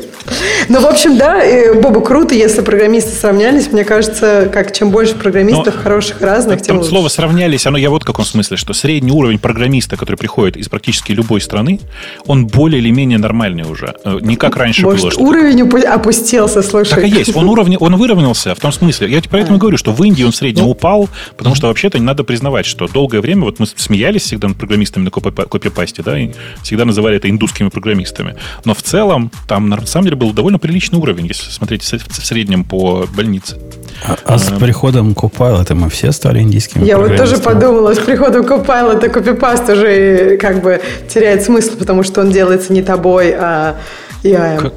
Ну, 0.68 0.80
в 0.80 0.86
общем, 0.86 1.16
да, 1.16 1.42
Боба, 1.80 2.00
круто, 2.00 2.34
если 2.34 2.60
программисты 2.60 3.10
сравнялись. 3.10 3.72
Мне 3.72 3.84
кажется, 3.84 4.50
как 4.52 4.72
чем 4.72 4.90
больше 4.90 5.14
программистов 5.14 5.74
Но, 5.76 5.82
хороших, 5.82 6.20
разных, 6.20 6.62
тем 6.62 6.76
лучше. 6.76 6.90
Слово 6.90 7.08
«сравнялись», 7.08 7.66
оно 7.66 7.78
я 7.78 7.90
вот 7.90 8.02
в 8.02 8.06
каком 8.06 8.24
смысле, 8.24 8.56
что 8.56 8.72
средний 8.72 9.12
уровень 9.12 9.38
программиста, 9.38 9.96
который 9.96 10.16
приходит 10.16 10.56
из 10.56 10.68
практически 10.68 11.12
любой 11.12 11.40
страны, 11.40 11.80
он 12.26 12.46
более 12.46 12.80
или 12.80 12.90
менее 12.90 13.18
нормальный 13.18 13.64
уже. 13.64 13.94
Э, 14.04 14.18
не 14.20 14.36
как 14.36 14.56
раньше 14.56 14.82
Может, 14.82 15.00
было. 15.00 15.10
Что 15.10 15.22
уровень 15.22 15.62
опустился, 15.86 16.62
слушай. 16.62 16.90
Так 16.90 17.04
и 17.04 17.08
есть. 17.08 17.34
Он, 17.34 17.48
уровень, 17.48 17.76
он 17.76 17.96
выровнялся 17.96 18.54
в 18.54 18.60
том 18.60 18.72
смысле. 18.72 19.08
Я 19.10 19.22
поэтому 19.30 19.56
а. 19.56 19.60
говорю, 19.60 19.76
что 19.76 19.92
в 19.92 20.02
Индии 20.02 20.24
он 20.24 20.32
в 20.32 20.36
среднем 20.36 20.64
ну, 20.64 20.70
упал, 20.70 21.08
потому 21.36 21.54
что 21.54 21.68
вообще-то 21.68 21.98
не 21.98 22.04
надо 22.04 22.24
признавать, 22.24 22.66
что 22.66 22.86
долгое 22.88 23.20
время 23.20 23.44
вот 23.44 23.58
мы 23.58 23.66
смеялись 23.66 24.22
всегда 24.22 24.48
над 24.48 24.56
программистами 24.56 25.04
на 25.04 25.10
копипасте, 25.10 26.02
да, 26.02 26.18
и 26.18 26.30
всегда 26.62 26.84
называли 26.84 27.16
это 27.16 27.30
индусскими 27.30 27.68
программистами. 27.68 28.36
Но 28.64 28.74
в 28.74 28.82
целом 28.82 29.30
там 29.46 29.68
на 29.68 29.84
самом 29.86 30.04
деле 30.04 30.16
был 30.18 30.32
довольно 30.32 30.58
приличный 30.58 30.98
уровень, 30.98 31.26
если 31.26 31.50
смотреть 31.50 31.82
в 31.82 32.26
среднем 32.26 32.64
по 32.64 33.06
больнице. 33.16 33.56
А, 34.04 34.16
а 34.24 34.38
с 34.38 34.50
приходом 34.58 35.12
Copilot 35.12 35.74
мы 35.74 35.90
все 35.90 36.12
стали 36.12 36.40
индийскими 36.40 36.84
Я 36.84 36.98
вот 36.98 37.16
тоже 37.16 37.38
подумала, 37.38 37.94
с 37.94 37.98
приходом 37.98 38.44
Copilot 38.44 39.08
копипаст 39.08 39.68
уже 39.68 40.36
как 40.36 40.62
бы 40.62 40.80
теряет 41.08 41.42
смысл, 41.42 41.76
потому 41.76 42.02
что 42.02 42.20
он 42.20 42.30
делается 42.30 42.72
не 42.72 42.82
тобой, 42.82 43.32
а 43.32 43.76
AI. 44.22 44.58
Как? 44.58 44.74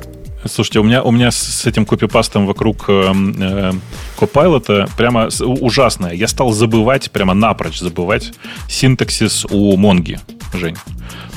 Слушайте, 0.49 0.79
у 0.79 0.83
меня, 0.83 1.03
у 1.03 1.11
меня 1.11 1.29
с 1.29 1.67
этим 1.67 1.85
копипастом 1.85 2.47
вокруг 2.47 2.85
э, 2.87 3.13
э, 3.13 3.71
Copilot 4.19 4.89
прямо 4.97 5.29
ужасное. 5.39 6.13
Я 6.13 6.27
стал 6.27 6.51
забывать, 6.51 7.11
прямо 7.11 7.35
напрочь 7.35 7.79
забывать 7.79 8.31
синтаксис 8.67 9.45
у 9.51 9.77
Монги, 9.77 10.19
Жень. 10.55 10.77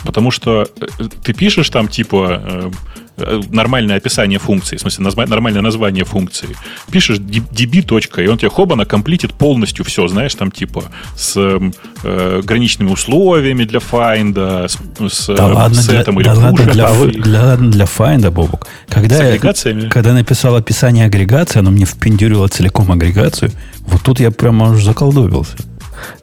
Потому 0.06 0.30
что 0.30 0.66
э, 0.80 0.86
ты 1.22 1.34
пишешь 1.34 1.68
там 1.68 1.88
типа 1.88 2.40
э, 2.42 2.70
Э, 2.70 2.70
нормальное 3.16 3.96
описание 3.96 4.38
функции, 4.38 4.76
в 4.76 4.80
смысле 4.80 5.04
нормальное 5.26 5.62
название 5.62 6.04
функции. 6.04 6.48
Пишешь 6.90 7.18
db. 7.18 8.24
и 8.24 8.26
он 8.26 8.38
тебе 8.38 8.50
хобана 8.50 8.84
комплитит 8.84 9.34
полностью 9.34 9.84
все, 9.84 10.08
знаешь, 10.08 10.34
там 10.34 10.50
типа 10.50 10.84
с 11.16 11.34
э, 11.36 12.40
граничными 12.44 12.90
условиями 12.90 13.64
для 13.64 13.80
файнда, 13.80 14.66
с, 14.68 14.78
с 15.12 15.34
да 15.34 15.46
ладно, 15.46 15.80
сетом 15.80 16.16
для, 16.16 16.32
или 16.32 16.40
да 16.40 16.46
ладно, 16.46 16.72
для, 16.72 16.94
для, 17.22 17.56
для 17.56 17.86
файнда, 17.86 18.30
Бобок. 18.30 18.66
Когда 18.88 19.16
с? 19.16 19.64
Я, 19.64 19.88
когда 19.88 20.12
написал 20.12 20.56
описание 20.56 21.06
агрегации, 21.06 21.60
оно 21.60 21.70
мне 21.70 21.84
впендюрило 21.84 22.48
целиком 22.48 22.90
агрегацию, 22.90 23.52
вот 23.86 24.02
тут 24.02 24.20
я 24.20 24.30
прямо 24.30 24.70
уже 24.70 24.84
заколдовился. 24.84 25.56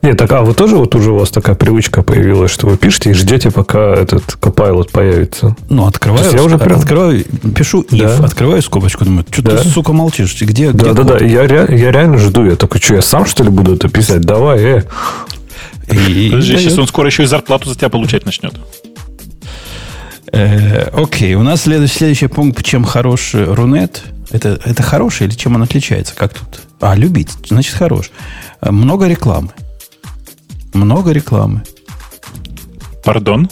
Нет, 0.02 0.18
так, 0.18 0.32
а 0.32 0.42
вы 0.42 0.54
тоже 0.54 0.76
вот 0.76 0.94
уже 0.96 1.12
у 1.12 1.18
вас 1.18 1.30
такая 1.30 1.56
привычка 1.56 2.02
появилась, 2.02 2.52
что 2.52 2.68
вы 2.68 2.78
пишете 2.78 3.12
и 3.12 3.14
ждете, 3.14 3.52
пока 3.52 3.94
этот 3.94 4.24
Copilot 4.40 4.92
появится? 4.92 5.56
Ну, 5.70 5.86
открываю, 5.86 6.32
я 6.34 6.44
уже 6.44 6.58
прям... 6.58 6.80
открываю, 6.80 7.24
пишу 7.56 7.82
if, 7.84 8.18
да. 8.18 8.26
открываю 8.26 8.62
скобочку, 8.62 9.06
думаю, 9.06 9.26
что 9.30 9.42
да. 9.42 9.58
ты, 9.58 9.70
сука, 9.70 9.94
молчишь? 9.94 10.40
Где, 10.42 10.72
да, 10.72 10.92
где 10.92 10.94
да, 10.94 11.04
да, 11.04 11.26
я, 11.26 11.44
я 11.44 11.92
реально 11.92 12.18
жду. 12.18 12.46
Я 12.46 12.56
такой, 12.56 12.82
что, 12.82 12.96
я 12.96 13.02
сам, 13.02 13.26
что 13.26 13.44
ли, 13.44 13.50
буду 13.50 13.76
это 13.76 13.90
писать? 13.90 14.22
Давай, 14.22 14.60
э. 14.60 14.84
И, 15.92 16.30
Подожди, 16.30 16.58
сейчас 16.58 16.78
он 16.78 16.88
скоро 16.88 17.08
еще 17.08 17.24
и 17.24 17.26
зарплату 17.26 17.70
за 17.70 17.76
тебя 17.76 17.90
получать 17.90 18.26
начнет. 18.26 18.54
Э, 20.32 20.90
окей, 20.94 21.36
у 21.36 21.44
нас 21.44 21.64
следующий, 21.64 21.98
следующий 21.98 22.28
пункт, 22.28 22.64
чем 22.64 22.84
хорош 22.86 23.34
Рунет. 23.34 24.04
Это, 24.32 24.60
это 24.64 24.82
хороший 24.82 25.28
или 25.28 25.34
чем 25.34 25.56
он 25.56 25.64
отличается? 25.64 26.16
Как 26.16 26.34
тут? 26.34 26.62
А, 26.80 26.96
любить, 26.96 27.30
значит, 27.48 27.76
хорош. 27.76 28.12
Много 28.70 29.08
рекламы. 29.08 29.50
Много 30.74 31.12
рекламы. 31.12 31.64
Пардон? 33.04 33.50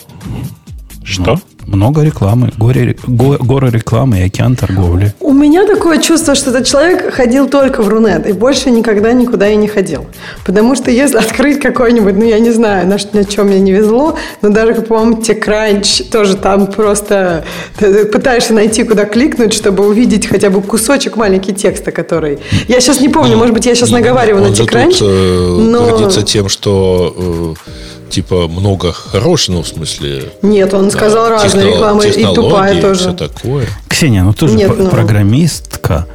Что? 1.03 1.33
Ну, 1.33 1.41
много 1.71 2.03
рекламы, 2.03 2.51
горе, 2.57 2.95
го, 3.07 3.37
горы 3.39 3.69
рекламы 3.69 4.19
и 4.19 4.23
океан 4.23 4.55
торговли. 4.55 5.13
У 5.19 5.33
меня 5.33 5.65
такое 5.65 5.99
чувство, 5.99 6.35
что 6.35 6.49
этот 6.49 6.65
человек 6.65 7.13
ходил 7.13 7.47
только 7.47 7.81
в 7.81 7.87
Рунет 7.87 8.27
и 8.27 8.33
больше 8.33 8.71
никогда 8.71 9.13
никуда 9.13 9.49
и 9.49 9.55
не 9.55 9.67
ходил. 9.67 10.05
Потому 10.45 10.75
что 10.75 10.91
если 10.91 11.17
открыть 11.25 11.59
какой-нибудь, 11.59 12.15
ну 12.15 12.25
я 12.25 12.39
не 12.39 12.51
знаю, 12.51 12.87
на, 12.87 12.97
на 13.13 13.25
чем 13.25 13.47
мне 13.47 13.59
не 13.59 13.71
везло, 13.71 14.17
но 14.41 14.49
даже, 14.49 14.81
по-моему, 14.81 15.21
TechCrunch 15.21 16.11
тоже 16.11 16.35
там 16.35 16.67
просто 16.67 17.45
ты 17.77 18.05
пытаешься 18.05 18.53
найти, 18.53 18.83
куда 18.83 19.05
кликнуть, 19.05 19.53
чтобы 19.53 19.87
увидеть 19.87 20.27
хотя 20.27 20.49
бы 20.49 20.61
кусочек 20.61 21.15
маленький 21.15 21.53
текста, 21.53 21.91
который... 21.91 22.39
Я 22.67 22.79
сейчас 22.81 23.01
не 23.01 23.09
помню, 23.09 23.33
ну, 23.33 23.39
может 23.39 23.53
быть, 23.53 23.65
я 23.65 23.75
сейчас 23.75 23.91
наговариваю 23.91 24.43
на 24.43 24.53
TechCrunch. 24.53 24.97
Э, 25.01 25.61
но... 25.69 25.85
гордится 25.85 26.23
тем, 26.23 26.49
что 26.49 27.55
э, 27.55 27.98
типа 28.09 28.47
много 28.47 28.91
хорошего, 28.91 29.57
ну, 29.57 29.63
в 29.63 29.67
смысле... 29.67 30.31
Нет, 30.41 30.73
он 30.73 30.91
сказал 30.91 31.25
да, 31.25 31.29
разные 31.31 31.51
техно, 31.51 31.75
рекламы 31.75 32.07
и 32.07 32.23
тупая 32.35 32.81
тоже. 32.81 32.99
все 32.99 33.13
такое. 33.13 33.67
Ксения, 33.87 34.23
ну 34.23 34.33
ты 34.33 34.47
же 34.47 34.55
Нет, 34.55 34.71
ну... 34.77 34.89
программистка. 34.89 36.07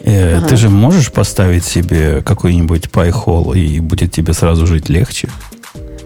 Э, 0.00 0.38
ага. 0.38 0.48
Ты 0.48 0.56
же 0.56 0.68
можешь 0.70 1.12
поставить 1.12 1.64
себе 1.64 2.22
какой-нибудь 2.22 2.86
PyHole 2.86 3.58
и 3.58 3.80
будет 3.80 4.12
тебе 4.12 4.32
сразу 4.32 4.66
жить 4.66 4.88
легче? 4.88 5.28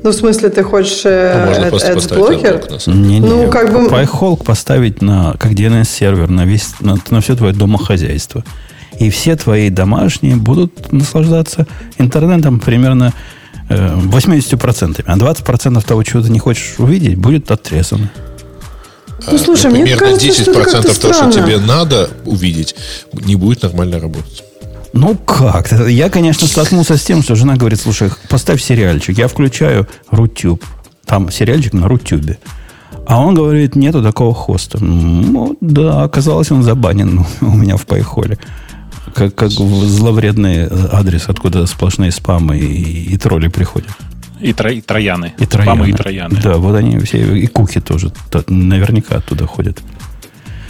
Ну, 0.03 0.11
в 0.11 0.15
смысле, 0.15 0.51
ты 0.51 0.63
хочешь 0.63 1.03
э, 1.05 1.71
блокер? 2.15 2.63
Не, 2.87 3.21
не, 3.21 3.21
ну, 3.21 3.49
как 3.51 3.73
бы... 3.73 3.89
PyHole 3.89 4.43
поставить 4.43 5.01
на, 5.01 5.35
как 5.39 5.53
DNS-сервер 5.53 6.29
на, 6.29 6.45
весь, 6.45 6.75
на, 6.81 6.97
на 7.09 7.21
все 7.21 7.35
твое 7.35 7.55
домохозяйство. 7.55 8.45
И 8.99 9.11
все 9.11 9.35
твои 9.37 9.71
домашние 9.71 10.37
будут 10.37 10.93
наслаждаться 10.93 11.67
интернетом 11.99 12.61
примерно 12.61 13.13
80%, 13.69 15.01
э, 15.01 15.03
а 15.07 15.17
20% 15.17 15.85
того, 15.85 16.03
чего 16.03 16.23
ты 16.23 16.31
не 16.31 16.39
хочешь 16.39 16.75
увидеть, 16.79 17.17
будет 17.17 17.51
отрезано. 17.51 18.11
Ну, 19.31 19.39
слушай, 19.39 19.67
Например, 19.67 19.87
мне 19.87 19.97
кажется, 19.97 20.27
10% 20.27 20.93
что 20.93 21.01
того, 21.01 21.15
что 21.15 21.33
тебе 21.33 21.59
надо 21.59 22.11
увидеть, 22.25 22.75
не 23.13 23.37
будет 23.37 23.63
нормально 23.63 23.99
работать. 23.99 24.45
Ну 24.93 25.17
как? 25.17 25.73
Я, 25.89 26.09
конечно, 26.09 26.47
столкнулся 26.47 26.97
с 26.97 27.03
тем, 27.03 27.23
что 27.23 27.35
жена 27.35 27.57
говорит, 27.57 27.81
слушай, 27.81 28.11
поставь 28.29 28.63
сериальчик. 28.63 29.19
Я 29.19 29.29
включаю 29.29 29.89
Рутюб. 30.11 30.65
Там 31.05 31.33
сериальчик 31.33 31.73
на 31.73 31.89
Рутюбе. 31.89 32.39
А 33.07 33.21
он 33.21 33.35
говорит, 33.35 33.75
нету 33.77 34.03
такого 34.03 34.35
хоста. 34.35 34.83
Ну, 34.83 35.57
да, 35.61 36.05
оказалось, 36.05 36.51
он 36.51 36.63
забанен 36.63 37.27
у 37.41 37.57
меня 37.57 37.77
в 37.77 37.87
Пайхоле 37.87 38.39
как, 39.15 39.35
как 39.35 39.51
зловредный 39.51 40.69
адрес, 40.93 41.29
откуда 41.29 41.67
сплошные 41.67 42.11
спамы 42.11 42.59
и, 42.59 43.15
и 43.15 43.17
тролли 43.17 43.49
приходят. 43.49 43.91
И, 44.41 44.53
тро, 44.53 44.71
и 44.71 44.81
трояны. 44.81 45.33
И 45.39 45.47
трояны. 45.47 45.73
Спамы 45.73 45.89
и 45.89 45.93
трояны. 45.93 46.41
Да, 46.43 46.57
вот 46.57 46.75
они 46.75 46.99
все, 46.99 47.35
и 47.35 47.47
куки 47.47 47.81
тоже 47.81 48.13
наверняка 48.49 49.17
оттуда 49.17 49.47
ходят. 49.47 49.83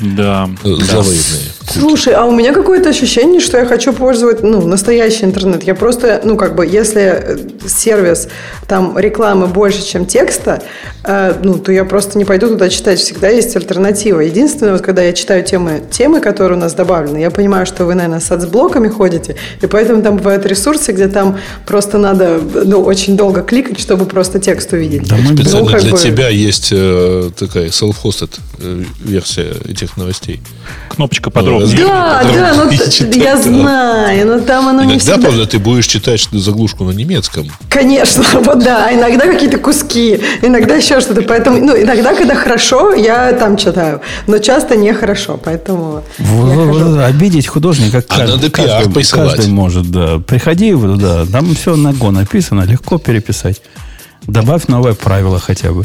Да. 0.01 0.49
Зловредные. 0.63 1.55
Слушай, 1.67 2.15
а 2.15 2.25
у 2.25 2.33
меня 2.33 2.53
какое-то 2.53 2.91
ощущение, 2.91 3.41
что 3.41 3.59
я 3.59 3.65
хочу 3.65 3.93
пользовать, 3.93 4.43
ну, 4.43 4.67
настоящий 4.67 5.25
интернет. 5.25 5.63
Я 5.63 5.75
просто, 5.75 6.21
ну, 6.23 6.37
как 6.37 6.55
бы, 6.55 6.67
если 6.67 7.03
э, 7.03 7.39
сервис, 7.67 8.29
там, 8.69 8.99
рекламы 8.99 9.47
больше, 9.47 9.85
чем 9.85 10.05
текста, 10.05 10.63
э, 11.05 11.35
ну, 11.43 11.59
то 11.59 11.73
я 11.73 11.85
просто 11.85 12.19
не 12.19 12.25
пойду 12.25 12.49
туда 12.49 12.69
читать. 12.69 12.99
Всегда 12.99 13.29
есть 13.29 13.57
альтернатива. 13.57 14.21
Единственное, 14.21 14.73
вот 14.73 14.83
когда 14.83 15.03
я 15.03 15.13
читаю 15.15 15.43
темы, 15.43 15.83
темы, 15.91 16.21
которые 16.21 16.59
у 16.59 16.61
нас 16.61 16.75
добавлены, 16.75 17.19
я 17.19 17.31
понимаю, 17.31 17.65
что 17.65 17.87
вы, 17.87 17.95
наверное, 17.95 18.21
с 18.21 18.31
ацблоками 18.31 18.89
ходите, 18.89 19.37
и 19.63 19.67
поэтому 19.67 20.03
там 20.03 20.19
бывают 20.19 20.45
ресурсы, 20.45 20.93
где 20.93 21.09
там 21.09 21.39
просто 21.67 21.99
надо, 21.99 22.41
ну, 22.65 22.83
очень 22.83 23.17
долго 23.17 23.43
кликать, 23.43 23.81
чтобы 23.81 24.05
просто 24.05 24.39
текст 24.39 24.73
увидеть. 24.73 25.09
Да, 25.09 25.17
мы 25.17 25.35
Специально 25.35 25.71
ну, 25.71 25.79
для 25.79 25.93
бы... 25.93 25.99
тебя 25.99 26.29
есть 26.29 26.69
э, 26.73 27.31
такая 27.39 27.69
self-hosted 27.69 28.39
э, 28.59 28.85
версия 29.03 29.55
этих 29.69 29.84
новостей. 29.97 30.41
Кнопочка 30.89 31.31
подробнее. 31.31 31.77
Да, 31.77 32.23
да, 32.23 32.55
ну, 32.55 32.71
я 33.13 33.37
знаю, 33.37 34.27
но 34.27 34.41
там 34.41 34.69
оно 34.69 34.81
иногда, 34.81 34.95
не 34.95 34.99
всегда... 34.99 35.19
правда, 35.19 35.47
ты 35.47 35.59
будешь 35.59 35.87
читать 35.87 36.29
заглушку 36.33 36.85
на 36.85 36.91
немецком. 36.91 37.51
Конечно, 37.69 38.25
вот 38.41 38.63
да, 38.63 38.93
иногда 38.93 39.27
какие-то 39.27 39.59
куски, 39.59 40.21
иногда 40.43 40.77
еще 40.77 41.01
что-то, 41.01 41.23
поэтому, 41.23 41.59
ну, 41.59 41.77
иногда, 41.77 42.15
когда 42.15 42.35
хорошо, 42.35 42.95
я 42.95 43.33
там 43.33 43.57
читаю, 43.57 44.01
но 44.27 44.39
часто 44.39 44.77
нехорошо, 44.77 45.39
поэтому... 45.43 46.03
Обидеть 47.05 47.47
художника 47.47 47.99
а 47.99 48.03
каждый, 48.03 48.37
надо 48.37 48.51
каждый, 48.51 49.05
каждый 49.05 49.49
может, 49.49 49.91
да. 49.91 50.19
Приходи 50.19 50.73
туда, 50.73 51.27
там 51.27 51.55
все 51.55 51.77
на 51.77 51.93
го 51.93 52.11
написано, 52.11 52.63
легко 52.63 52.99
переписать. 52.99 53.63
Добавь 54.27 54.69
новое 54.69 54.95
правило 54.95 55.39
хотя 55.39 55.73
бы 55.73 55.85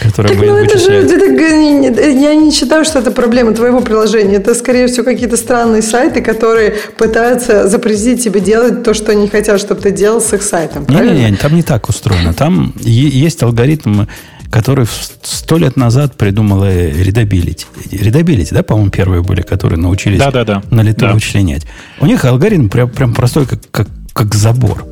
которая 0.00 0.34
так, 0.34 0.46
ну, 0.46 0.56
это 0.56 0.78
же, 0.78 0.92
это, 0.92 2.10
я 2.10 2.34
не 2.34 2.50
считаю, 2.50 2.84
что 2.84 2.98
это 2.98 3.10
проблема 3.10 3.52
твоего 3.52 3.80
приложения. 3.80 4.36
Это, 4.36 4.54
скорее 4.54 4.86
всего, 4.86 5.04
какие-то 5.04 5.36
странные 5.36 5.82
сайты, 5.82 6.22
которые 6.22 6.74
пытаются 6.96 7.68
запретить 7.68 8.24
тебе 8.24 8.40
делать 8.40 8.82
то, 8.82 8.94
что 8.94 9.12
они 9.12 9.28
хотят, 9.28 9.60
чтобы 9.60 9.80
ты 9.80 9.90
делал 9.90 10.20
с 10.20 10.32
их 10.32 10.42
сайтом. 10.42 10.86
Не-не-не, 10.88 11.36
там 11.36 11.54
не 11.54 11.62
так 11.62 11.88
устроено. 11.88 12.34
Там 12.34 12.74
есть 12.80 13.42
алгоритм, 13.42 14.06
который 14.50 14.86
сто 15.22 15.58
лет 15.58 15.76
назад 15.76 16.16
придумала 16.16 16.70
Readability. 16.70 17.66
Readability, 17.90 18.48
да, 18.52 18.62
по-моему, 18.62 18.90
первые 18.90 19.22
были, 19.22 19.42
которые 19.42 19.78
научились 19.78 20.18
да, 20.18 20.30
да, 20.30 20.44
да. 20.44 20.62
на 20.70 20.80
лету 20.80 21.06
да. 21.06 21.12
вычленять. 21.12 21.66
У 22.00 22.06
них 22.06 22.24
алгоритм 22.24 22.68
прям, 22.68 22.88
прям 22.90 23.14
простой, 23.14 23.46
как, 23.46 23.60
как, 23.70 23.88
как 24.12 24.34
забор. 24.34 24.84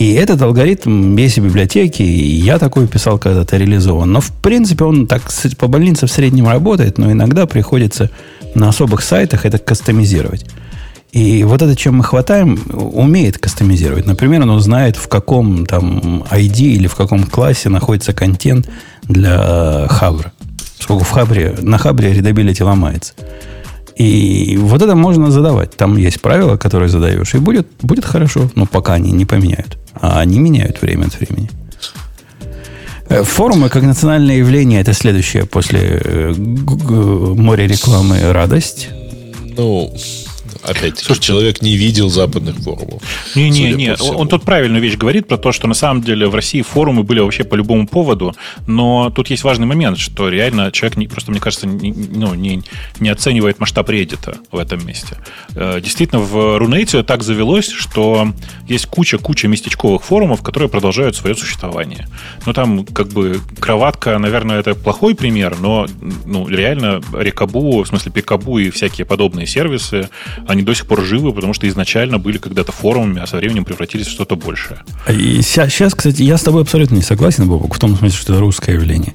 И 0.00 0.14
этот 0.14 0.40
алгоритм 0.40 1.14
есть 1.18 1.36
в 1.36 1.44
библиотеке, 1.44 2.02
и 2.02 2.36
я 2.36 2.58
такой 2.58 2.86
писал 2.88 3.18
когда-то 3.18 3.58
реализован. 3.58 4.10
Но, 4.10 4.22
в 4.22 4.32
принципе, 4.32 4.84
он 4.84 5.06
так 5.06 5.30
по 5.58 5.66
больнице 5.66 6.06
в 6.06 6.10
среднем 6.10 6.48
работает, 6.48 6.96
но 6.96 7.12
иногда 7.12 7.44
приходится 7.44 8.10
на 8.54 8.70
особых 8.70 9.02
сайтах 9.02 9.44
это 9.44 9.58
кастомизировать. 9.58 10.46
И 11.12 11.44
вот 11.44 11.60
это, 11.60 11.76
чем 11.76 11.96
мы 11.96 12.04
хватаем, 12.04 12.58
умеет 12.72 13.36
кастомизировать. 13.36 14.06
Например, 14.06 14.40
он 14.40 14.58
знает, 14.60 14.96
в 14.96 15.06
каком 15.06 15.66
там 15.66 16.24
ID 16.30 16.60
или 16.60 16.86
в 16.86 16.94
каком 16.94 17.24
классе 17.24 17.68
находится 17.68 18.14
контент 18.14 18.70
для 19.02 19.86
Хабра. 19.90 20.32
Сколько 20.78 21.04
в 21.04 21.10
Хабре, 21.10 21.56
на 21.60 21.76
Хабре 21.76 22.14
readability 22.14 22.62
ломается. 22.62 23.12
И 24.00 24.56
вот 24.56 24.80
это 24.80 24.94
можно 24.94 25.30
задавать. 25.30 25.76
Там 25.76 25.98
есть 25.98 26.22
правила, 26.22 26.56
которые 26.56 26.88
задаешь, 26.88 27.34
и 27.34 27.38
будет, 27.38 27.66
будет 27.82 28.06
хорошо, 28.06 28.50
но 28.54 28.64
пока 28.64 28.94
они 28.94 29.12
не 29.12 29.26
поменяют. 29.26 29.76
А 29.94 30.20
они 30.20 30.38
меняют 30.38 30.80
время 30.80 31.04
от 31.04 31.20
времени. 31.20 31.50
Э, 33.10 33.22
форумы 33.24 33.68
как 33.68 33.82
национальное 33.82 34.38
явление 34.38 34.80
это 34.80 34.94
следующее 34.94 35.44
после 35.44 36.00
э, 36.02 36.32
моря 36.34 37.66
рекламы 37.66 38.32
радость. 38.32 38.88
Ну, 39.58 39.92
Опять 40.62 40.98
Слушайте, 40.98 41.28
человек 41.28 41.62
не 41.62 41.76
видел 41.76 42.10
западных 42.10 42.56
форумов. 42.56 43.02
Не-не-не, 43.34 43.94
он, 44.00 44.16
он 44.16 44.28
тут 44.28 44.42
правильную 44.42 44.82
вещь 44.82 44.96
говорит 44.96 45.26
про 45.26 45.38
то, 45.38 45.52
что 45.52 45.66
на 45.66 45.74
самом 45.74 46.02
деле 46.02 46.28
в 46.28 46.34
России 46.34 46.62
форумы 46.62 47.02
были 47.02 47.20
вообще 47.20 47.44
по 47.44 47.54
любому 47.54 47.86
поводу, 47.86 48.34
но 48.66 49.10
тут 49.10 49.30
есть 49.30 49.42
важный 49.42 49.66
момент, 49.66 49.98
что 49.98 50.28
реально 50.28 50.70
человек 50.70 50.98
не, 50.98 51.06
просто, 51.06 51.30
мне 51.30 51.40
кажется, 51.40 51.66
не, 51.66 51.92
ну, 51.92 52.34
не, 52.34 52.62
не 52.98 53.08
оценивает 53.08 53.58
масштаб 53.58 53.88
Reddit 53.88 54.38
в 54.50 54.58
этом 54.58 54.86
месте. 54.86 55.16
Э, 55.54 55.80
действительно, 55.80 56.20
в 56.20 56.58
Рунете 56.58 57.02
так 57.02 57.22
завелось, 57.22 57.70
что 57.70 58.32
есть 58.68 58.86
куча-куча 58.86 59.48
местечковых 59.48 60.04
форумов, 60.04 60.42
которые 60.42 60.68
продолжают 60.68 61.16
свое 61.16 61.34
существование. 61.34 62.06
Ну, 62.46 62.52
там 62.52 62.84
как 62.84 63.08
бы 63.08 63.40
кроватка, 63.58 64.18
наверное, 64.18 64.60
это 64.60 64.74
плохой 64.74 65.14
пример, 65.14 65.56
но 65.58 65.86
ну, 66.24 66.48
реально 66.48 67.00
Рекабу, 67.12 67.82
в 67.82 67.86
смысле 67.86 68.12
Пикабу 68.12 68.58
и 68.58 68.70
всякие 68.70 69.06
подобные 69.06 69.46
сервисы, 69.46 70.08
они 70.50 70.62
до 70.62 70.74
сих 70.74 70.86
пор 70.86 71.02
живы, 71.02 71.32
потому 71.32 71.54
что 71.54 71.68
изначально 71.68 72.18
были 72.18 72.38
когда-то 72.38 72.72
форумами, 72.72 73.20
а 73.20 73.26
со 73.26 73.36
временем 73.36 73.64
превратились 73.64 74.06
в 74.06 74.10
что-то 74.10 74.34
большее. 74.34 74.80
И 75.08 75.40
сейчас, 75.42 75.94
кстати, 75.94 76.22
я 76.22 76.36
с 76.36 76.42
тобой 76.42 76.62
абсолютно 76.62 76.96
не 76.96 77.02
согласен, 77.02 77.48
Бобок, 77.48 77.74
в 77.74 77.78
том 77.78 77.96
смысле, 77.96 78.18
что 78.18 78.32
это 78.32 78.40
русское 78.40 78.74
явление. 78.74 79.14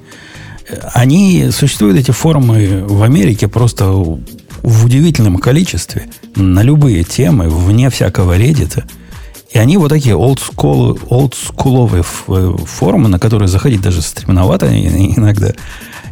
Они, 0.94 1.50
существуют 1.52 1.98
эти 1.98 2.10
форумы 2.10 2.84
в 2.86 3.02
Америке 3.02 3.48
просто 3.48 3.86
в 3.86 4.84
удивительном 4.84 5.36
количестве, 5.36 6.08
на 6.34 6.62
любые 6.62 7.04
темы, 7.04 7.48
вне 7.48 7.90
всякого 7.90 8.36
реддита. 8.36 8.84
И 9.56 9.58
они 9.58 9.78
вот 9.78 9.88
такие 9.88 10.14
олдскул, 10.14 10.98
олдскуловые 11.08 12.02
форумы, 12.02 13.08
на 13.08 13.18
которые 13.18 13.48
заходить 13.48 13.80
даже 13.80 14.02
стремновато 14.02 14.66
иногда. 14.68 15.52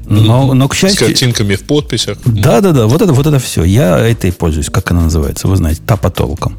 Но, 0.07 0.55
но 0.55 0.67
к 0.67 0.75
счастью... 0.75 1.09
С 1.09 1.11
картинками 1.11 1.55
в 1.55 1.65
подписях. 1.65 2.17
Да, 2.25 2.63
да, 2.63 2.73
да. 2.73 2.87
Вот 2.87 3.03
это, 3.03 3.13
вот 3.13 3.27
это 3.27 3.39
все. 3.39 3.63
Я 3.65 3.99
этой 3.99 4.33
пользуюсь. 4.33 4.71
Как 4.71 4.91
она 4.93 5.03
называется? 5.03 5.47
Вы 5.47 5.57
знаете, 5.57 5.83
тапотолком. 5.87 6.57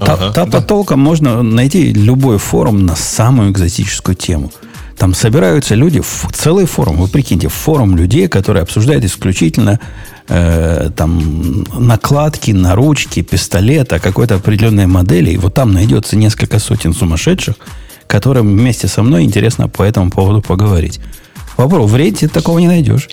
Ага, 0.00 0.32
тапотолком 0.32 1.00
да. 1.00 1.04
можно 1.04 1.42
найти 1.42 1.94
любой 1.94 2.36
форум 2.36 2.84
на 2.84 2.94
самую 2.94 3.50
экзотическую 3.50 4.14
тему. 4.14 4.52
Там 5.00 5.14
собираются 5.14 5.74
люди, 5.74 6.02
в 6.02 6.26
целый 6.30 6.66
форум, 6.66 6.96
вы 6.96 7.08
прикиньте, 7.08 7.48
форум 7.48 7.96
людей, 7.96 8.28
которые 8.28 8.60
обсуждают 8.60 9.02
исключительно 9.02 9.80
э, 10.28 10.90
там 10.94 11.64
накладки 11.74 12.50
на 12.50 12.74
ручки, 12.74 13.22
пистолета, 13.22 13.98
какой-то 13.98 14.34
определенной 14.34 14.86
модели. 14.86 15.30
И 15.30 15.38
вот 15.38 15.54
там 15.54 15.72
найдется 15.72 16.16
несколько 16.16 16.58
сотен 16.58 16.92
сумасшедших, 16.92 17.54
которым 18.06 18.48
вместе 18.58 18.88
со 18.88 19.02
мной 19.02 19.22
интересно 19.22 19.68
по 19.70 19.84
этому 19.84 20.10
поводу 20.10 20.42
поговорить. 20.42 21.00
Попробуй, 21.56 21.88
в 21.88 21.94
Reddit 21.94 22.28
такого 22.28 22.58
не 22.58 22.68
найдешь. 22.68 23.08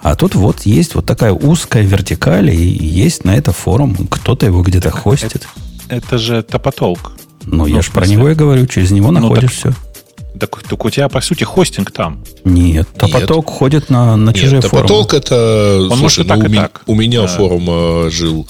А 0.00 0.16
тут 0.16 0.34
вот 0.36 0.62
есть 0.62 0.94
вот 0.94 1.04
такая 1.04 1.34
узкая 1.34 1.82
вертикаль, 1.82 2.48
и 2.48 2.56
есть 2.56 3.26
на 3.26 3.36
это 3.36 3.52
форум. 3.52 3.94
Кто-то 4.08 4.46
его 4.46 4.62
где-то 4.62 4.90
хостит. 4.90 5.46
Это, 5.86 5.96
это 5.96 6.16
же 6.16 6.42
топотолк. 6.42 7.12
Ну, 7.44 7.58
ну 7.58 7.66
я 7.66 7.82
же 7.82 7.90
про 7.90 8.06
него 8.06 8.30
и 8.30 8.34
говорю, 8.34 8.66
через 8.66 8.90
него 8.90 9.10
ну, 9.10 9.20
находишь 9.20 9.52
так, 9.52 9.74
все. 9.74 9.85
Так, 10.38 10.62
так 10.62 10.84
у 10.84 10.90
тебя, 10.90 11.08
по 11.08 11.20
сути, 11.20 11.44
хостинг 11.44 11.90
там. 11.90 12.22
Нет, 12.44 12.88
Топоток 12.98 13.46
Нет. 13.46 13.56
ходит 13.56 13.90
на, 13.90 14.16
на 14.16 14.30
Нет, 14.30 14.36
чужие 14.36 14.60
Топоток 14.60 15.10
форумы. 15.10 15.18
это... 15.18 15.78
Он 15.90 15.98
слушай, 15.98 16.02
может 16.02 16.18
ну, 16.18 16.34
так 16.34 16.38
у, 16.38 16.52
и 16.52 16.56
так. 16.56 16.82
у 16.86 16.94
меня 16.94 17.22
да. 17.22 17.26
форум 17.28 17.66
э, 17.68 18.10
жил, 18.10 18.46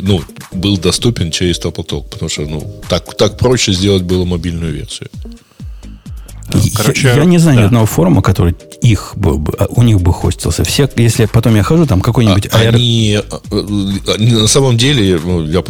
ну, 0.00 0.22
был 0.52 0.76
доступен 0.78 1.30
через 1.30 1.58
Топоток, 1.58 2.10
потому 2.10 2.28
что, 2.28 2.42
ну, 2.42 2.80
так, 2.88 3.14
так 3.16 3.38
проще 3.38 3.72
сделать 3.72 4.02
было 4.02 4.24
мобильную 4.24 4.72
версию. 4.72 5.08
Короче, 6.76 7.08
я, 7.08 7.14
я 7.14 7.24
не 7.24 7.38
знаю 7.38 7.56
да. 7.56 7.62
ни 7.62 7.66
одного 7.66 7.86
форума, 7.86 8.22
который 8.22 8.54
их 8.80 9.12
бы, 9.16 9.42
у 9.68 9.82
них 9.82 10.00
бы 10.00 10.12
хостился. 10.12 10.64
Все, 10.64 10.88
если 10.96 11.26
потом 11.26 11.56
я 11.56 11.62
хожу, 11.62 11.86
там 11.86 12.00
какой-нибудь 12.00 12.48
а, 12.52 12.62
AR... 12.62 12.74
они, 12.74 13.18
они 14.08 14.32
на 14.32 14.46
самом 14.46 14.76
деле, 14.76 15.20
ну, 15.24 15.44
я 15.44 15.62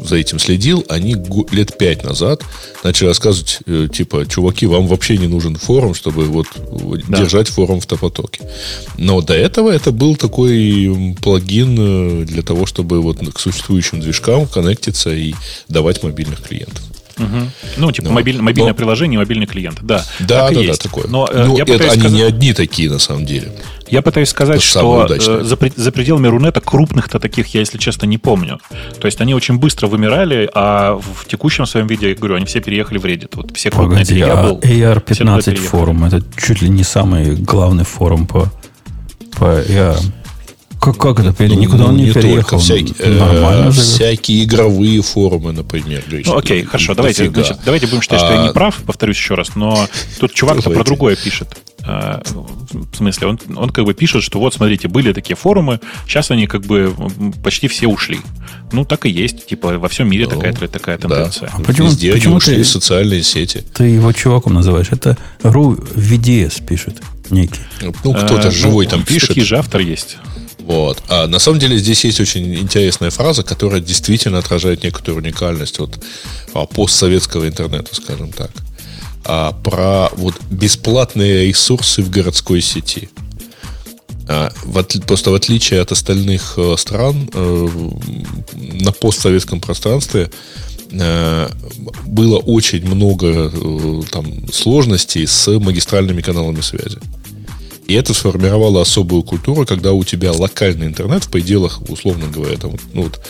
за 0.00 0.16
этим 0.16 0.38
следил, 0.38 0.84
они 0.88 1.16
лет 1.50 1.76
пять 1.78 2.04
назад 2.04 2.42
начали 2.84 3.08
рассказывать, 3.08 3.58
э, 3.66 3.88
типа, 3.92 4.26
чуваки, 4.26 4.66
вам 4.66 4.86
вообще 4.86 5.16
не 5.18 5.28
нужен 5.28 5.56
форум, 5.56 5.94
чтобы 5.94 6.24
вот 6.24 6.46
да. 7.08 7.18
держать 7.18 7.48
форум 7.48 7.80
в 7.80 7.86
топотоке. 7.86 8.40
Но 8.98 9.20
до 9.20 9.34
этого 9.34 9.70
это 9.70 9.92
был 9.92 10.16
такой 10.16 11.16
плагин 11.22 11.76
э, 11.78 12.24
для 12.24 12.42
того, 12.42 12.66
чтобы 12.66 13.00
вот 13.00 13.18
к 13.32 13.38
существующим 13.38 14.00
движкам 14.00 14.46
коннектиться 14.46 15.10
и 15.10 15.34
давать 15.68 16.02
мобильных 16.02 16.42
клиентов. 16.42 16.82
Угу. 17.18 17.50
Ну, 17.76 17.92
типа 17.92 18.08
ну, 18.08 18.14
мобиль, 18.14 18.40
мобильное 18.40 18.72
но... 18.72 18.76
приложение, 18.76 19.18
мобильный 19.18 19.46
клиент. 19.46 19.78
Да, 19.82 20.04
да, 20.20 20.48
так 20.48 20.54
да, 20.54 20.62
да, 20.62 20.74
такое. 20.74 21.04
Но, 21.08 21.28
э, 21.30 21.44
ну, 21.46 21.56
я 21.56 21.64
это, 21.64 21.74
они 21.74 22.00
сказать... 22.00 22.12
не 22.12 22.22
одни 22.22 22.52
такие, 22.52 22.90
на 22.90 22.98
самом 22.98 23.26
деле. 23.26 23.52
Я 23.88 24.00
пытаюсь 24.00 24.30
сказать, 24.30 24.56
это 24.56 24.64
что 24.64 25.06
э, 25.06 25.44
за, 25.44 25.58
за 25.76 25.92
пределами 25.92 26.26
Рунета 26.26 26.60
крупных-то 26.60 27.18
таких 27.18 27.48
я, 27.48 27.60
если 27.60 27.76
честно, 27.78 28.06
не 28.06 28.18
помню. 28.18 28.58
То 29.00 29.06
есть 29.06 29.20
они 29.20 29.34
очень 29.34 29.58
быстро 29.58 29.86
вымирали, 29.86 30.48
а 30.54 30.94
в 30.94 31.26
текущем 31.26 31.66
своем 31.66 31.86
виде, 31.86 32.08
я 32.08 32.14
говорю, 32.14 32.36
они 32.36 32.46
все 32.46 32.60
переехали 32.60 32.98
в 32.98 33.04
Reddit. 33.04 33.30
Вот 33.34 33.54
все 33.54 33.70
крупные, 33.70 34.06
Погоди, 34.06 34.20
а 34.22 34.42
был, 34.42 34.58
AR15 34.60 35.56
форум, 35.56 36.04
это 36.04 36.22
чуть 36.38 36.62
ли 36.62 36.68
не 36.68 36.84
самый 36.84 37.36
главный 37.36 37.84
форум 37.84 38.26
по, 38.26 38.50
по 39.36 39.60
AR. 39.60 39.98
Как, 40.82 40.96
как 40.96 41.20
это? 41.20 41.32
Ну, 41.38 41.54
Никуда 41.54 41.84
он 41.86 41.96
не, 41.96 42.06
не 42.06 42.12
переехал. 42.12 42.58
Всякие, 42.58 43.08
Нормально 43.08 43.68
э, 43.68 43.70
всякие 43.70 44.42
игровые 44.42 45.00
форумы, 45.00 45.52
например. 45.52 46.02
Ну, 46.10 46.36
окей, 46.36 46.64
хорошо. 46.64 46.96
Давайте, 46.96 47.30
значит, 47.30 47.58
давайте 47.64 47.86
будем 47.86 48.02
считать, 48.02 48.20
а, 48.20 48.26
что 48.26 48.34
я 48.34 48.42
не 48.48 48.52
прав, 48.52 48.82
повторюсь 48.84 49.16
еще 49.16 49.36
раз, 49.36 49.54
но 49.54 49.86
тут 50.18 50.34
чувак-то 50.34 50.70
про 50.70 50.82
другое 50.82 51.14
пишет. 51.14 51.56
А, 51.84 52.20
в 52.72 52.96
смысле, 52.96 53.28
он, 53.28 53.38
он 53.54 53.70
как 53.70 53.84
бы 53.84 53.94
пишет, 53.94 54.24
что 54.24 54.40
вот, 54.40 54.54
смотрите, 54.54 54.88
были 54.88 55.12
такие 55.12 55.36
форумы, 55.36 55.78
сейчас 56.08 56.32
они 56.32 56.48
как 56.48 56.62
бы 56.62 56.92
почти 57.44 57.68
все 57.68 57.86
ушли. 57.86 58.18
Ну, 58.72 58.84
так 58.84 59.06
и 59.06 59.10
есть. 59.10 59.46
Типа, 59.46 59.78
во 59.78 59.88
всем 59.88 60.10
мире 60.10 60.26
ну, 60.28 60.40
такая, 60.40 60.68
такая 60.68 60.98
тенденция. 60.98 61.48
Да. 61.48 61.54
А 61.58 61.62
почему, 61.62 61.88
Везде 61.88 62.12
почему 62.12 62.36
ушли 62.36 62.56
ты, 62.56 62.64
социальные 62.64 63.22
сети. 63.22 63.64
Ты 63.72 63.84
его 63.84 64.12
чуваком 64.12 64.54
называешь? 64.54 64.88
Это 64.90 65.16
ру 65.42 65.74
VDS 65.74 66.66
пишет 66.66 67.00
некий. 67.30 67.60
Ну, 67.80 67.92
кто-то 67.92 68.48
а, 68.48 68.50
живой 68.50 68.86
ну, 68.86 68.90
там 68.90 69.04
пишет. 69.04 69.28
Такие 69.28 69.46
же 69.46 69.58
автор 69.58 69.80
есть. 69.80 70.16
Вот. 70.64 71.02
А 71.08 71.26
на 71.26 71.38
самом 71.38 71.58
деле 71.58 71.76
здесь 71.76 72.04
есть 72.04 72.20
очень 72.20 72.54
интересная 72.54 73.10
фраза, 73.10 73.42
которая 73.42 73.80
действительно 73.80 74.38
отражает 74.38 74.84
некоторую 74.84 75.22
уникальность 75.22 75.78
вот, 75.78 75.98
а, 76.54 76.66
постсоветского 76.66 77.48
интернета, 77.48 77.94
скажем 77.94 78.32
так 78.32 78.50
а, 79.24 79.52
про 79.52 80.08
вот 80.16 80.34
бесплатные 80.50 81.48
ресурсы 81.48 82.02
в 82.02 82.10
городской 82.10 82.60
сети. 82.60 83.08
А, 84.28 84.52
в 84.64 84.82
просто 85.06 85.30
в 85.30 85.34
отличие 85.34 85.80
от 85.80 85.90
остальных 85.92 86.54
э, 86.56 86.76
стран 86.78 87.28
э, 87.34 87.68
на 88.52 88.92
постсоветском 88.92 89.60
пространстве 89.60 90.30
э, 90.90 91.48
было 92.06 92.38
очень 92.38 92.86
много 92.86 93.50
там, 94.10 94.50
сложностей 94.52 95.26
с 95.26 95.48
магистральными 95.58 96.20
каналами 96.22 96.60
связи. 96.60 96.98
И 97.86 97.94
это 97.94 98.14
сформировало 98.14 98.80
особую 98.80 99.22
культуру, 99.22 99.66
когда 99.66 99.92
у 99.92 100.04
тебя 100.04 100.32
локальный 100.32 100.86
интернет 100.86 101.24
в 101.24 101.30
пределах, 101.30 101.80
условно 101.88 102.26
говоря, 102.28 102.56
там, 102.56 102.76
ну, 102.92 103.02
вот, 103.02 103.20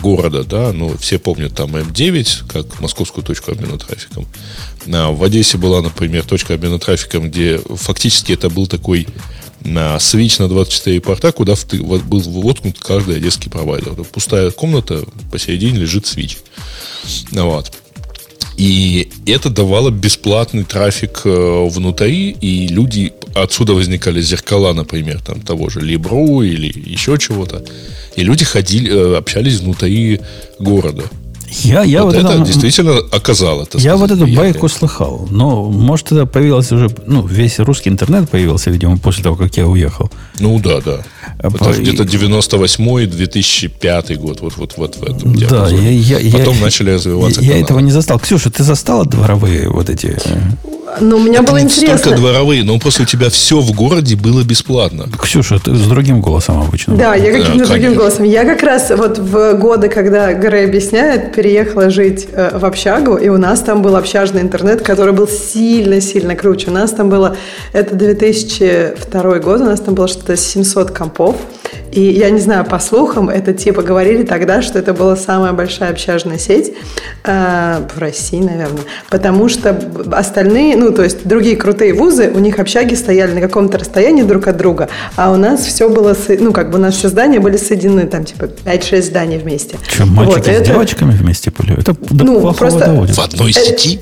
города, 0.00 0.42
да, 0.42 0.72
ну, 0.72 0.96
все 0.98 1.18
помнят 1.18 1.54
там 1.54 1.76
М9, 1.76 2.46
как 2.48 2.80
московскую 2.80 3.24
точку 3.24 3.52
обмена 3.52 3.78
трафиком. 3.78 4.26
В 4.86 5.22
Одессе 5.22 5.58
была, 5.58 5.82
например, 5.82 6.24
точка 6.24 6.54
обмена 6.54 6.78
трафиком, 6.78 7.30
где 7.30 7.58
фактически 7.58 8.32
это 8.32 8.48
был 8.48 8.66
такой 8.66 9.06
на 9.64 9.98
свич 9.98 10.38
на 10.38 10.48
24 10.48 11.00
порта, 11.00 11.32
куда 11.32 11.54
был 11.80 12.20
воткнут 12.20 12.78
каждый 12.78 13.16
одесский 13.16 13.50
провайдер. 13.50 13.94
Пустая 14.04 14.50
комната, 14.50 15.04
посередине 15.30 15.78
лежит 15.78 16.06
свич. 16.06 16.38
Вот. 17.32 17.72
И 18.56 19.10
это 19.26 19.50
давало 19.50 19.90
бесплатный 19.90 20.62
трафик 20.64 21.22
э, 21.24 21.68
внутри, 21.68 22.30
и 22.30 22.68
люди 22.68 23.12
отсюда 23.34 23.74
возникали 23.74 24.20
зеркала, 24.20 24.72
например, 24.72 25.20
там 25.20 25.40
того 25.40 25.68
же 25.68 25.80
Либру 25.80 26.42
или 26.42 26.72
еще 26.90 27.18
чего-то. 27.18 27.64
И 28.16 28.22
люди 28.22 28.44
ходили, 28.44 28.90
э, 28.90 29.16
общались 29.16 29.60
внутри 29.60 30.20
города. 30.58 31.04
Я, 31.62 31.82
я 31.82 32.02
вот, 32.02 32.14
вот 32.14 32.24
это, 32.24 32.34
это 32.34 32.44
действительно 32.44 32.98
оказало. 33.12 33.60
Я 33.60 33.66
сказать, 33.66 33.98
вот 33.98 34.10
эту 34.10 34.24
влияние. 34.24 34.52
байку 34.52 34.68
слыхал. 34.68 35.28
Но, 35.30 35.70
может, 35.70 36.10
это 36.12 36.26
появилось 36.26 36.72
уже... 36.72 36.90
Ну, 37.06 37.26
весь 37.26 37.58
русский 37.60 37.90
интернет 37.90 38.28
появился, 38.28 38.70
видимо, 38.70 38.98
после 38.98 39.22
того, 39.22 39.36
как 39.36 39.56
я 39.56 39.66
уехал. 39.66 40.10
Ну, 40.40 40.58
да, 40.58 40.80
да. 40.80 41.04
Это 41.38 41.50
по... 41.50 41.70
где-то 41.70 42.04
98-й, 42.04 43.06
2005 43.06 44.18
год. 44.18 44.40
Вот, 44.40 44.56
вот, 44.56 44.74
вот 44.76 44.96
в 44.96 45.02
этом 45.02 45.34
Да, 45.34 45.68
я, 45.68 46.18
я, 46.18 46.38
Потом 46.38 46.56
я, 46.56 46.62
начали 46.62 46.90
развиваться 46.90 47.40
Я, 47.40 47.54
я 47.56 47.60
этого 47.60 47.78
не 47.80 47.90
застал. 47.90 48.18
Ксюша, 48.18 48.50
ты 48.50 48.62
застала 48.62 49.04
дворовые 49.04 49.68
вот 49.68 49.90
эти... 49.90 50.16
Э, 50.24 50.38
ну, 51.00 51.16
у 51.16 51.20
меня 51.20 51.40
это 51.40 51.50
было 51.50 51.58
не 51.58 51.64
интересно. 51.64 51.98
только 51.98 52.18
дворовые, 52.18 52.62
но 52.62 52.78
просто 52.78 53.02
у 53.02 53.06
тебя 53.06 53.28
все 53.30 53.60
в 53.60 53.72
городе 53.72 54.16
было 54.16 54.42
бесплатно. 54.42 55.06
Ксюша, 55.20 55.58
ты 55.58 55.74
с 55.74 55.86
другим 55.86 56.20
голосом 56.20 56.60
обычно. 56.60 56.96
Да, 56.96 57.14
я 57.14 57.32
каким-то 57.32 57.64
да, 57.64 57.66
другим 57.66 57.94
голосом. 57.94 58.24
Я 58.24 58.44
как 58.44 58.62
раз 58.62 58.90
вот 58.90 59.18
в 59.18 59.54
годы, 59.54 59.88
когда 59.88 60.32
Грей 60.34 60.66
объясняет, 60.66 61.34
переехала 61.34 61.90
жить 61.90 62.28
э, 62.30 62.56
в 62.58 62.64
общагу, 62.64 63.16
и 63.16 63.28
у 63.28 63.38
нас 63.38 63.60
там 63.60 63.82
был 63.82 63.96
общажный 63.96 64.42
интернет, 64.42 64.82
который 64.82 65.12
был 65.12 65.28
сильно-сильно 65.28 66.36
круче. 66.36 66.70
У 66.70 66.72
нас 66.72 66.90
там 66.92 67.08
было, 67.08 67.36
это 67.72 67.94
2002 67.94 69.38
год, 69.40 69.60
у 69.60 69.64
нас 69.64 69.80
там 69.80 69.94
было 69.94 70.08
что-то 70.08 70.36
700 70.36 70.90
компов. 71.14 71.36
И 71.92 72.00
я 72.00 72.30
не 72.30 72.40
знаю, 72.40 72.64
по 72.64 72.80
слухам, 72.80 73.28
это 73.28 73.52
типа 73.52 73.82
говорили 73.82 74.24
тогда, 74.24 74.62
что 74.62 74.80
это 74.80 74.92
была 74.92 75.16
самая 75.16 75.52
большая 75.52 75.90
общажная 75.90 76.38
сеть 76.38 76.72
э, 77.22 77.86
в 77.94 77.98
России, 78.00 78.40
наверное, 78.40 78.82
потому 79.10 79.48
что 79.48 79.78
остальные, 80.12 80.76
ну, 80.76 80.92
то 80.92 81.04
есть 81.04 81.24
другие 81.24 81.56
крутые 81.56 81.94
вузы, 81.94 82.32
у 82.34 82.40
них 82.40 82.58
общаги 82.58 82.94
стояли 82.94 83.34
на 83.34 83.40
каком-то 83.40 83.78
расстоянии 83.78 84.22
друг 84.22 84.48
от 84.48 84.56
друга, 84.56 84.88
а 85.14 85.30
у 85.30 85.36
нас 85.36 85.64
все 85.64 85.88
было, 85.88 86.16
ну, 86.40 86.52
как 86.52 86.70
бы 86.70 86.78
у 86.78 86.82
нас 86.82 86.96
все 86.96 87.08
здания 87.08 87.38
были 87.38 87.56
соединены, 87.56 88.06
там, 88.06 88.24
типа, 88.24 88.48
5-6 88.64 89.02
зданий 89.02 89.38
вместе. 89.38 89.76
Что, 89.86 90.06
мальчики 90.06 90.36
вот, 90.36 90.46
с 90.46 90.48
это... 90.48 90.64
девочками 90.64 91.12
вместе 91.12 91.52
были? 91.56 91.78
Это 91.78 91.94
ну, 92.10 92.52
просто... 92.54 92.90
В 92.90 93.18
одной 93.20 93.52
сети? 93.52 94.00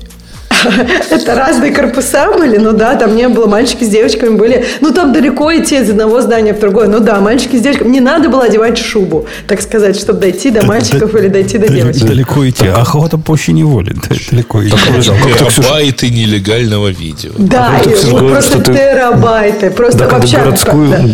Это 1.09 1.35
разные 1.35 1.71
корпуса 1.71 2.31
были, 2.37 2.57
ну 2.57 2.73
да, 2.73 2.95
там 2.95 3.15
не 3.15 3.27
было, 3.27 3.47
мальчики 3.47 3.83
с 3.83 3.89
девочками 3.89 4.35
были. 4.35 4.65
Ну 4.81 4.91
там 4.91 5.13
далеко 5.13 5.53
идти 5.53 5.77
из 5.77 5.89
одного 5.89 6.21
здания 6.21 6.53
в 6.53 6.59
другое. 6.59 6.87
Ну 6.87 6.99
да, 6.99 7.19
мальчики 7.19 7.55
с 7.55 7.61
девочками. 7.61 7.89
Не 7.89 7.99
надо 7.99 8.29
было 8.29 8.43
одевать 8.43 8.77
шубу, 8.77 9.25
так 9.47 9.61
сказать, 9.61 9.99
чтобы 9.99 10.19
дойти 10.19 10.49
до 10.51 10.65
мальчиков 10.65 11.15
или 11.15 11.27
дойти 11.27 11.57
до 11.57 11.67
девочек. 11.67 12.03
Далеко 12.03 12.47
идти. 12.47 12.67
Охота 12.67 13.17
пуще 13.17 13.53
неволи. 13.53 13.95
Далеко 14.31 14.63
идти. 14.63 14.75
Терабайты 14.75 16.09
нелегального 16.09 16.89
видео. 16.89 17.31
Да, 17.37 17.79
просто 18.11 18.61
терабайты. 18.61 19.69
Просто 19.69 20.07
вообще. 20.07 20.39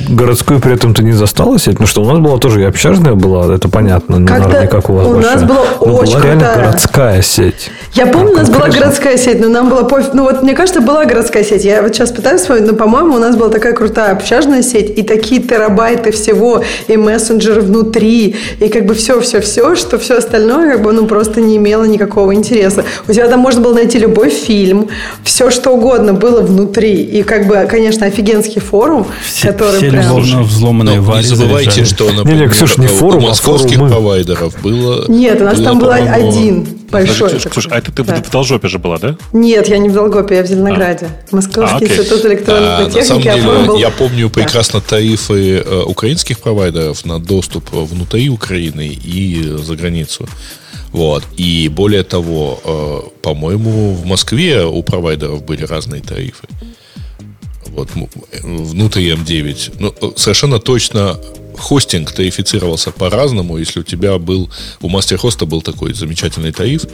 Городскую 0.09 0.59
при 0.59 0.73
этом 0.73 0.93
ты 0.93 1.03
не 1.03 1.13
застала 1.13 1.57
сеть? 1.59 1.79
Ну 1.79 1.85
что, 1.85 2.01
у 2.01 2.05
нас 2.05 2.19
была 2.19 2.37
тоже 2.37 2.61
и 2.61 2.63
общажная 2.63 3.13
была, 3.13 3.53
это 3.53 3.69
понятно, 3.69 4.17
не 4.17 4.67
как 4.67 4.89
у 4.89 4.93
вас 4.93 5.07
У 5.07 5.19
нас 5.19 5.43
была 5.43 5.61
очень 5.79 6.21
реально 6.21 6.53
городская 6.55 7.21
сеть. 7.21 7.71
Я 7.93 8.05
помню, 8.05 8.31
у 8.31 8.35
нас 8.35 8.49
была 8.49 8.69
городская 8.69 9.17
сеть, 9.17 9.39
но 9.39 9.49
нам 9.49 9.69
было 9.69 9.83
пофиг. 9.83 10.13
Ну 10.13 10.23
вот 10.23 10.43
мне 10.43 10.53
кажется, 10.53 10.81
была 10.81 11.05
городская 11.05 11.43
сеть. 11.43 11.65
Я 11.65 11.81
вот 11.81 11.95
сейчас 11.95 12.11
пытаюсь 12.11 12.41
вспомнить, 12.41 12.65
но, 12.65 12.73
по-моему, 12.73 13.15
у 13.15 13.19
нас 13.19 13.35
была 13.35 13.49
такая 13.49 13.73
крутая 13.73 14.11
общажная 14.11 14.61
сеть 14.61 14.97
и 14.97 15.01
такие 15.01 15.41
терабайты 15.41 16.11
всего, 16.11 16.63
и 16.87 16.97
мессенджеры 16.97 17.61
внутри, 17.61 18.35
и 18.59 18.69
как 18.69 18.85
бы 18.85 18.93
все-все-все, 18.93 19.75
что 19.75 19.97
все 19.97 20.17
остальное 20.17 20.73
как 20.73 20.83
бы 20.83 20.93
ну 20.93 21.07
просто 21.07 21.41
не 21.41 21.57
имело 21.57 21.83
никакого 21.83 22.33
интереса. 22.35 22.85
У 23.07 23.13
тебя 23.13 23.27
там 23.27 23.39
можно 23.39 23.61
было 23.61 23.73
найти 23.73 23.97
любой 23.97 24.29
фильм, 24.29 24.89
все 25.23 25.49
что 25.49 25.71
угодно 25.71 26.13
было 26.13 26.41
внутри. 26.41 27.01
И 27.03 27.23
как 27.23 27.47
бы, 27.47 27.67
конечно, 27.69 28.05
офигенский 28.05 28.61
форум, 28.61 29.07
все, 29.25 29.47
который 29.47 29.77
все 29.77 29.89
прям... 29.89 30.43
взломанные 30.43 31.01
но 31.01 31.17
Не 31.17 31.23
забывайте, 31.23 31.85
что, 31.85 32.05
например, 32.11 32.41
не, 32.41 32.45
не, 32.45 32.49
Ксюш, 32.49 32.77
не 32.77 32.87
форум, 32.87 33.23
у 33.23 33.27
а 33.27 33.29
московских 33.29 33.79
а 33.79 33.87
провайдеров 33.87 34.61
было... 34.61 35.05
Нет, 35.07 35.41
у 35.41 35.45
нас 35.45 35.55
было, 35.55 35.65
там 35.65 35.79
был 35.79 35.91
один 35.91 36.78
большой. 36.91 37.29
Подожди, 37.29 37.49
слушай, 37.51 37.71
а 37.71 37.77
это 37.77 37.91
ты 37.91 38.03
да. 38.03 38.15
в 38.21 38.29
Должопе 38.29 38.67
же 38.67 38.79
была, 38.79 38.97
да? 38.97 39.17
Нет, 39.33 39.67
я 39.67 39.77
не 39.77 39.89
в 39.89 39.93
Долгопе, 39.93 40.35
я 40.35 40.43
в 40.43 40.47
Зеленограде. 40.47 41.09
А. 41.31 41.35
Московский 41.35 41.85
а, 41.85 41.87
институт 41.87 42.25
электронной 42.25 42.85
а, 42.85 42.85
техники. 42.85 42.97
На 42.97 43.05
самом 43.05 43.23
деле, 43.23 43.67
был... 43.67 43.77
я 43.77 43.89
помню 43.89 44.29
прекрасно 44.29 44.81
тарифы 44.81 45.57
э, 45.57 45.83
украинских 45.83 46.39
провайдеров 46.39 47.05
на 47.05 47.19
доступ 47.19 47.71
внутри 47.71 48.29
Украины 48.29 48.87
и 48.87 49.41
за 49.57 49.75
границу. 49.75 50.27
Вот. 50.91 51.23
И 51.37 51.69
более 51.69 52.03
того, 52.03 52.59
э, 52.63 52.99
по-моему, 53.21 53.93
в 53.93 54.05
Москве 54.05 54.65
у 54.65 54.81
провайдеров 54.83 55.43
были 55.43 55.63
разные 55.63 56.01
тарифы. 56.01 56.47
Вот 57.67 57.89
внутри 58.41 59.11
М9. 59.11 59.75
Ну, 59.79 60.13
совершенно 60.15 60.59
точно 60.59 61.19
хостинг 61.60 62.12
тарифицировался 62.12 62.91
по-разному. 62.91 63.57
Если 63.57 63.82
у 63.82 63.84
тебя 63.84 64.18
был, 64.18 64.49
у 64.82 64.89
мастер-хоста 64.89 65.45
был 65.45 65.62
такой 65.62 65.93
замечательный 65.93 66.51
тариф, 66.51 66.86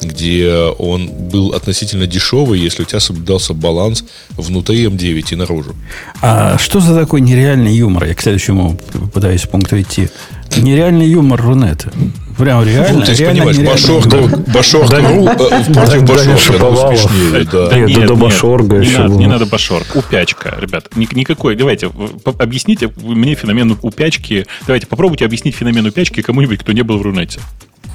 где 0.00 0.50
он 0.78 1.08
был 1.08 1.52
относительно 1.52 2.06
дешевый, 2.06 2.58
если 2.58 2.82
у 2.82 2.86
тебя 2.86 3.00
соблюдался 3.00 3.54
баланс 3.54 4.04
внутри 4.30 4.84
М9 4.86 5.32
и 5.32 5.36
наружу. 5.36 5.74
А 6.22 6.58
что 6.58 6.80
за 6.80 6.94
такой 6.98 7.20
нереальный 7.20 7.74
юмор? 7.74 8.04
Я 8.04 8.14
к 8.14 8.22
следующему 8.22 8.78
пытаюсь 9.12 9.42
пункту 9.42 9.80
идти. 9.80 10.08
Нереальный 10.56 11.06
юмор 11.06 11.40
Рунета. 11.42 11.92
Прям 12.38 12.64
реально. 12.64 13.00
Ну, 13.00 13.06
ты 13.06 13.14
реально, 13.14 13.44
понимаешь, 13.44 13.82
Башорга, 13.82 14.36
Башорга 14.52 15.00
ру, 15.00 15.26
э, 15.26 15.36
против 15.36 16.04
Башорга. 16.04 16.64
да. 17.50 18.14
Башорга 18.14 18.76
еще. 18.76 19.04
Не, 19.08 19.16
не 19.16 19.26
надо 19.26 19.46
Башорг. 19.46 19.86
Упячка, 19.94 20.54
ребят. 20.60 20.88
Никакой. 20.96 21.56
Давайте, 21.56 21.90
объясните 22.38 22.92
мне 23.02 23.34
феномен 23.34 23.78
упячки. 23.80 24.46
Давайте 24.66 24.86
попробуйте 24.86 25.24
объяснить 25.24 25.54
феномен 25.54 25.86
упячки 25.86 26.20
кому-нибудь, 26.20 26.60
кто 26.60 26.72
не 26.72 26.82
был 26.82 26.98
в 26.98 27.02
Рунете. 27.02 27.40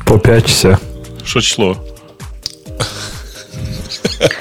Попячься. 0.06 0.80
Что 1.24 1.42
число? 1.42 1.78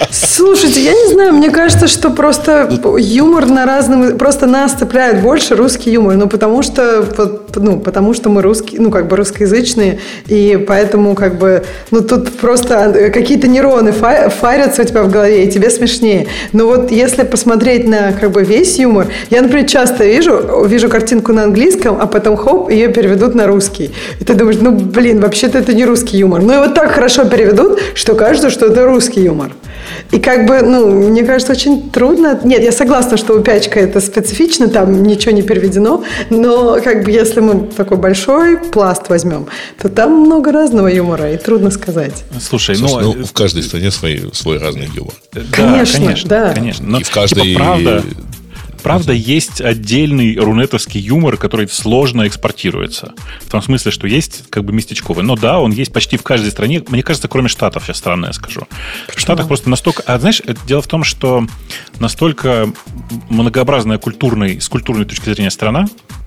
Слушайте, 0.08 0.80
я 0.80 0.92
не 0.92 1.12
знаю, 1.12 1.34
мне 1.34 1.50
кажется, 1.50 1.86
что 1.86 2.10
просто 2.10 2.70
юмор 2.98 3.46
на 3.46 3.66
разном... 3.66 4.16
Просто 4.16 4.46
нас 4.46 4.72
цепляет 4.72 5.20
больше 5.20 5.54
русский 5.54 5.90
юмор, 5.90 6.16
ну, 6.16 6.26
потому 6.26 6.62
что, 6.62 7.04
ну, 7.54 7.78
потому 7.78 8.14
что 8.14 8.30
мы 8.30 8.40
русские, 8.40 8.80
ну, 8.80 8.90
как 8.90 9.08
бы 9.08 9.16
русскоязычные, 9.16 10.00
и 10.26 10.64
поэтому, 10.66 11.14
как 11.14 11.38
бы, 11.38 11.64
ну, 11.90 12.00
тут 12.00 12.32
просто 12.38 13.10
какие-то 13.12 13.46
нейроны 13.46 13.92
фарятся 13.92 14.82
у 14.82 14.84
тебя 14.84 15.02
в 15.02 15.10
голове, 15.10 15.44
и 15.44 15.50
тебе 15.50 15.68
смешнее. 15.68 16.28
Но 16.52 16.66
вот 16.66 16.90
если 16.90 17.22
посмотреть 17.22 17.86
на, 17.86 18.12
как 18.12 18.30
бы, 18.30 18.42
весь 18.42 18.78
юмор, 18.78 19.06
я, 19.28 19.42
например, 19.42 19.68
часто 19.68 20.04
вижу, 20.04 20.64
вижу 20.64 20.88
картинку 20.88 21.32
на 21.32 21.44
английском, 21.44 21.98
а 22.00 22.06
потом, 22.06 22.36
хоп, 22.36 22.70
ее 22.70 22.88
переведут 22.88 23.34
на 23.34 23.46
русский. 23.46 23.92
И 24.18 24.24
ты 24.24 24.32
думаешь, 24.34 24.58
ну, 24.60 24.72
блин, 24.72 25.20
вообще-то 25.20 25.58
это 25.58 25.74
не 25.74 25.84
русский 25.84 26.16
юмор. 26.16 26.42
Ну, 26.42 26.54
и 26.54 26.56
вот 26.56 26.74
так 26.74 26.90
хорошо 26.92 27.26
переведут, 27.26 27.78
что 27.94 28.14
кажется, 28.14 28.48
что 28.48 28.66
это 28.66 28.86
русский 28.86 29.20
юмор. 29.20 29.52
И 30.12 30.18
как 30.18 30.46
бы, 30.46 30.62
ну, 30.62 31.08
мне 31.10 31.22
кажется, 31.22 31.52
очень 31.52 31.90
трудно. 31.90 32.40
Нет, 32.42 32.62
я 32.62 32.72
согласна, 32.72 33.16
что 33.16 33.34
у 33.34 33.42
Пячка 33.42 33.78
это 33.80 34.00
специфично, 34.00 34.68
там 34.68 35.02
ничего 35.02 35.32
не 35.32 35.42
переведено, 35.42 36.04
но 36.30 36.80
как 36.82 37.04
бы 37.04 37.10
если 37.10 37.40
мы 37.40 37.68
такой 37.68 37.96
большой 37.96 38.58
пласт 38.58 39.08
возьмем, 39.08 39.46
то 39.80 39.88
там 39.88 40.12
много 40.12 40.52
разного 40.52 40.88
юмора, 40.88 41.32
и 41.32 41.36
трудно 41.36 41.70
сказать. 41.70 42.24
Слушай, 42.40 42.76
Слушай 42.76 43.02
ну, 43.02 43.14
ну 43.14 43.24
в 43.24 43.32
каждой 43.32 43.62
стране 43.62 43.90
свой, 43.90 44.30
свой 44.32 44.58
разный 44.58 44.88
юмор. 44.94 45.14
Да, 45.32 45.42
конечно, 45.52 45.98
конечно, 45.98 46.28
да. 46.28 46.52
конечно. 46.52 46.86
Но, 46.86 47.00
и 47.00 47.02
в 47.02 47.10
каждой... 47.10 47.42
Типа, 47.42 47.60
правда, 47.60 48.04
Правда, 48.82 49.12
есть 49.12 49.60
отдельный 49.60 50.36
рунетовский 50.36 51.00
юмор, 51.00 51.36
который 51.36 51.68
сложно 51.68 52.26
экспортируется. 52.26 53.12
В 53.40 53.50
том 53.50 53.62
смысле, 53.62 53.90
что 53.90 54.06
есть 54.06 54.44
как 54.50 54.64
бы 54.64 54.72
местечковый. 54.72 55.24
Но 55.24 55.36
да, 55.36 55.58
он 55.58 55.72
есть 55.72 55.92
почти 55.92 56.16
в 56.16 56.22
каждой 56.22 56.50
стране. 56.50 56.82
Мне 56.88 57.02
кажется, 57.02 57.28
кроме 57.28 57.48
Штатов, 57.48 57.84
сейчас 57.84 57.98
странно 57.98 58.26
я 58.26 58.32
скажу. 58.32 58.62
Почему? 59.06 59.18
В 59.18 59.20
Штатах 59.20 59.48
просто 59.48 59.70
настолько... 59.70 60.02
А 60.06 60.18
знаешь, 60.18 60.42
дело 60.66 60.82
в 60.82 60.86
том, 60.86 61.04
что 61.04 61.46
настолько 61.98 62.72
многообразная 63.28 63.98
культурной, 63.98 64.60
с 64.60 64.68
культурной 64.68 65.04
точки 65.04 65.24
зрения 65.30 65.50
страна, 65.50 65.86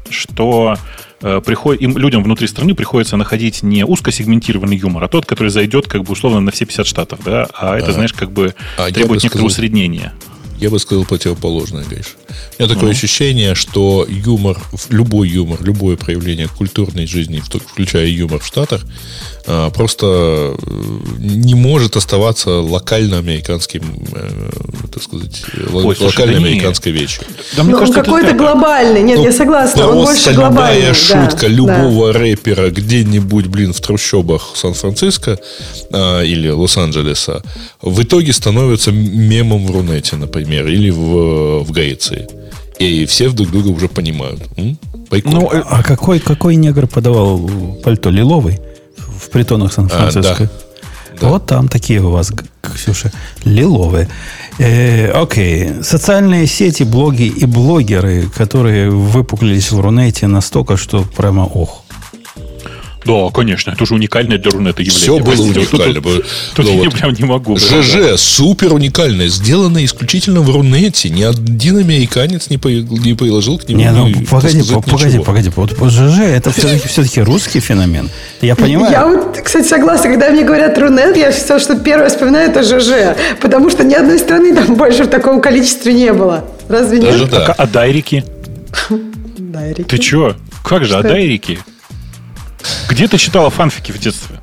что 0.10 0.78
э, 1.22 1.42
приходит, 1.46 1.82
им, 1.82 1.98
людям 1.98 2.24
внутри 2.24 2.48
страны 2.48 2.76
приходится 2.76 3.18
находить 3.18 3.64
не 3.64 3.86
узкосегментированный 3.86 4.78
юмор, 4.78 5.04
а 5.04 5.08
тот, 5.08 5.26
который 5.26 5.50
зайдет 5.50 5.88
как 5.88 6.04
бы 6.04 6.14
условно 6.14 6.40
на 6.40 6.52
все 6.52 6.66
50 6.66 6.88
штатов, 6.88 7.20
да, 7.26 7.48
а 7.54 7.78
это, 7.78 7.90
а, 7.90 7.94
знаешь, 7.94 8.14
как 8.14 8.32
бы 8.32 8.56
а 8.78 8.92
требует 8.92 9.24
некоторого 9.24 9.30
сказал, 9.30 9.48
усреднения. 9.48 10.14
Я 10.64 10.70
бы 10.70 10.80
сказал 10.80 11.04
противоположное, 11.04 11.84
Гриш. 11.84 12.16
У 12.58 12.64
меня 12.64 12.74
такое 12.74 12.92
mm 12.92 12.94
ощущение, 12.94 13.54
что 13.54 14.08
юмор, 14.08 14.58
любой 14.88 15.28
юмор, 15.28 15.62
любое 15.62 15.98
проявление 15.98 16.48
культурной 16.48 17.06
жизни, 17.06 17.42
включая 17.42 18.06
юмор 18.06 18.40
в 18.40 18.48
Штатах, 18.48 18.86
просто 19.46 20.06
э, 20.06 20.56
не 21.20 21.56
может 21.56 21.96
оставаться 21.96 22.50
локально 22.62 23.18
американским, 23.18 23.84
э, 24.14 24.50
так 24.92 25.04
сказать, 25.04 25.44
Ой, 25.74 25.98
локально 26.00 26.38
американской 26.38 26.92
вещью. 26.92 27.24
Да, 27.58 27.64
мне 27.64 27.74
ну, 27.74 27.80
кажется, 27.80 28.02
какой-то 28.02 28.34
глобальный. 28.34 29.04
Нет, 29.04 29.18
ну, 29.18 29.26
я 29.26 29.32
согласна, 29.32 29.88
он 29.88 30.06
больше 30.06 30.34
глобальный. 30.34 30.82
любая 30.82 30.94
шутка 30.94 31.42
да, 31.42 31.48
любого 31.48 32.14
да. 32.14 32.20
рэпера 32.20 32.70
где-нибудь, 32.70 33.48
блин, 33.48 33.74
в 33.74 33.82
трущобах 33.82 34.54
Сан-Франциско 34.56 35.38
а, 35.92 36.22
или 36.22 36.50
Лос-Анджелеса 36.50 37.44
в 37.82 38.02
итоге 38.02 38.32
становится 38.32 38.92
мемом 38.92 39.66
в 39.66 39.72
Рунете, 39.72 40.16
например, 40.16 40.68
или 40.68 40.90
в, 40.90 41.64
в 41.64 41.72
Греции. 41.72 42.28
И 42.80 43.06
все 43.06 43.30
друг 43.30 43.52
друга 43.52 43.68
уже 43.70 43.88
понимают. 43.88 44.42
М? 44.58 44.78
Ну, 45.26 45.50
а 45.52 45.84
какой, 45.84 46.20
какой 46.20 46.56
негр 46.56 46.88
подавал 46.88 47.50
пальто? 47.84 48.10
Лиловый? 48.10 48.60
В 49.20 49.30
притонах 49.30 49.74
Сан-Франциско. 49.74 50.44
А, 50.44 50.48
да. 50.48 50.50
Да. 51.22 51.28
Вот 51.28 51.46
там 51.46 51.68
такие 51.68 52.02
у 52.02 52.10
вас, 52.10 52.32
Ксюша, 52.62 53.12
лиловые. 53.44 54.10
Э, 54.58 55.12
окей. 55.12 55.84
Социальные 55.84 56.48
сети, 56.48 56.84
блоги 56.84 57.24
и 57.24 57.46
блогеры, 57.46 58.24
которые 58.36 58.90
выпуклились 58.90 59.72
в 59.72 59.80
Рунете 59.80 60.28
настолько, 60.28 60.78
что 60.78 61.04
прямо 61.16 61.42
ох. 61.42 61.83
Да, 63.06 63.30
конечно, 63.34 63.72
это 63.72 63.84
уже 63.84 63.96
уникальное 63.96 64.38
для 64.38 64.52
Рунета 64.52 64.82
явление. 64.82 65.02
Все 65.02 65.20
было 65.20 65.42
уникально. 65.42 66.02
Тут, 66.02 66.26
тут, 66.56 66.66
тут 66.66 66.68
я 66.68 66.90
прям 66.90 67.14
не 67.14 67.26
могу. 67.26 67.58
ЖЖ 67.58 68.18
супер 68.18 68.74
уникальное, 68.74 69.28
сделано 69.28 69.84
исключительно 69.84 70.42
в 70.42 70.50
Рунете. 70.50 71.10
Ни 71.10 71.24
один 71.24 71.78
американец 71.78 72.50
не, 72.50 72.58
по, 72.58 72.68
не 72.68 73.14
приложил 73.14 73.58
к 73.58 73.68
нему. 73.68 73.82
Не, 73.82 73.92
ну, 73.92 74.12
погоди, 74.30 75.20
погоди, 75.20 75.50
погоди. 75.50 75.76
Вот 75.78 75.92
ЖЖ 75.92 76.20
это 76.20 76.52
все-таки, 76.52 76.88
все-таки 76.88 77.22
русский 77.22 77.60
феномен. 77.60 78.10
Я 78.42 78.56
понимаю. 78.56 78.92
Я 78.92 79.08
вот, 79.08 79.38
кстати, 79.44 79.68
согласна. 79.68 80.10
Когда 80.10 80.30
мне 80.30 80.44
говорят 80.44 80.78
Рунет, 80.78 81.18
я 81.18 81.32
все, 81.32 81.60
что 81.60 81.76
первое 81.76 82.10
вспоминаю, 82.10 82.50
это 82.50 82.64
ЖЖ. 82.64 83.18
Потому 83.42 83.70
что 83.70 83.84
ни 83.84 83.94
одной 83.94 84.20
страны 84.20 84.54
там 84.56 84.76
больше 84.78 85.04
в 85.04 85.08
таком 85.08 85.42
количестве 85.42 85.94
не 85.94 86.14
было. 86.14 86.46
Разве 86.70 87.02
Даже 87.02 87.20
нет? 87.20 87.30
Да. 87.30 87.48
А, 87.48 87.64
а 87.64 87.68
дайрики? 87.68 88.24
Дайрики? 89.38 89.84
Ты 89.84 89.98
чего? 89.98 90.36
Как 90.64 90.86
же, 90.86 90.96
а 90.96 91.04
дайрики? 91.04 91.60
Где 92.90 93.08
ты 93.08 93.18
читала 93.18 93.50
фанфики 93.50 93.92
в 93.92 94.00
детстве? 94.00 94.40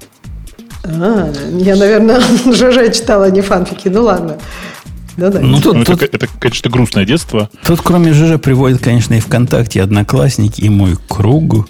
А, 0.85 1.33
я, 1.53 1.77
наверное, 1.77 2.21
ЖЖ 2.53 2.95
читала, 2.97 3.27
а 3.27 3.31
не 3.31 3.41
фанфики. 3.41 3.89
Ну 3.89 4.05
ладно. 4.05 4.39
Да, 5.16 5.29
да. 5.29 5.41
Ну, 5.41 5.61
тут, 5.61 5.75
ну, 5.75 5.85
тут, 5.85 6.03
это, 6.03 6.16
это, 6.16 6.29
конечно, 6.39 6.71
грустное 6.71 7.05
детство. 7.05 7.51
Тут, 7.66 7.81
кроме 7.83 8.12
ЖЖ, 8.12 8.41
приводит, 8.41 8.83
конечно, 8.83 9.14
и 9.14 9.21
ВКонтакте 9.21 9.83
Одноклассники, 9.83 10.61
и 10.62 10.68
мой 10.68 10.97
круг. 11.09 11.68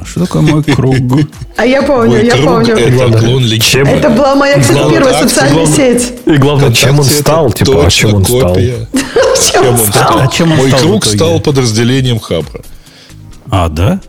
А 0.00 0.04
что 0.04 0.20
такое 0.20 0.42
мой 0.42 0.64
круг? 0.64 0.96
А 1.56 1.66
я 1.66 1.82
помню, 1.82 2.10
мой 2.10 2.24
я 2.24 2.32
круг 2.32 2.44
помню. 2.46 2.74
Это, 2.76 3.18
клон 3.18 3.48
чем... 3.60 3.86
это 3.86 4.08
была 4.08 4.34
моя, 4.34 4.58
кстати, 4.58 4.90
первая 4.90 5.22
социальная 5.22 5.66
сеть. 5.66 6.14
И 6.24 6.36
главное, 6.36 6.72
чем 6.72 6.98
он 6.98 7.04
стал, 7.04 7.52
типа, 7.52 7.86
а 7.86 7.90
чем 7.90 8.14
он 8.14 8.24
стал? 8.24 8.56
Чем 8.56 9.68
он 9.68 9.78
стал? 9.78 10.28
Мой 10.46 10.70
круг 10.70 11.04
стал 11.04 11.40
подразделением 11.40 12.18
Хабра. 12.18 12.62
А, 13.50 13.68
да? 13.68 14.00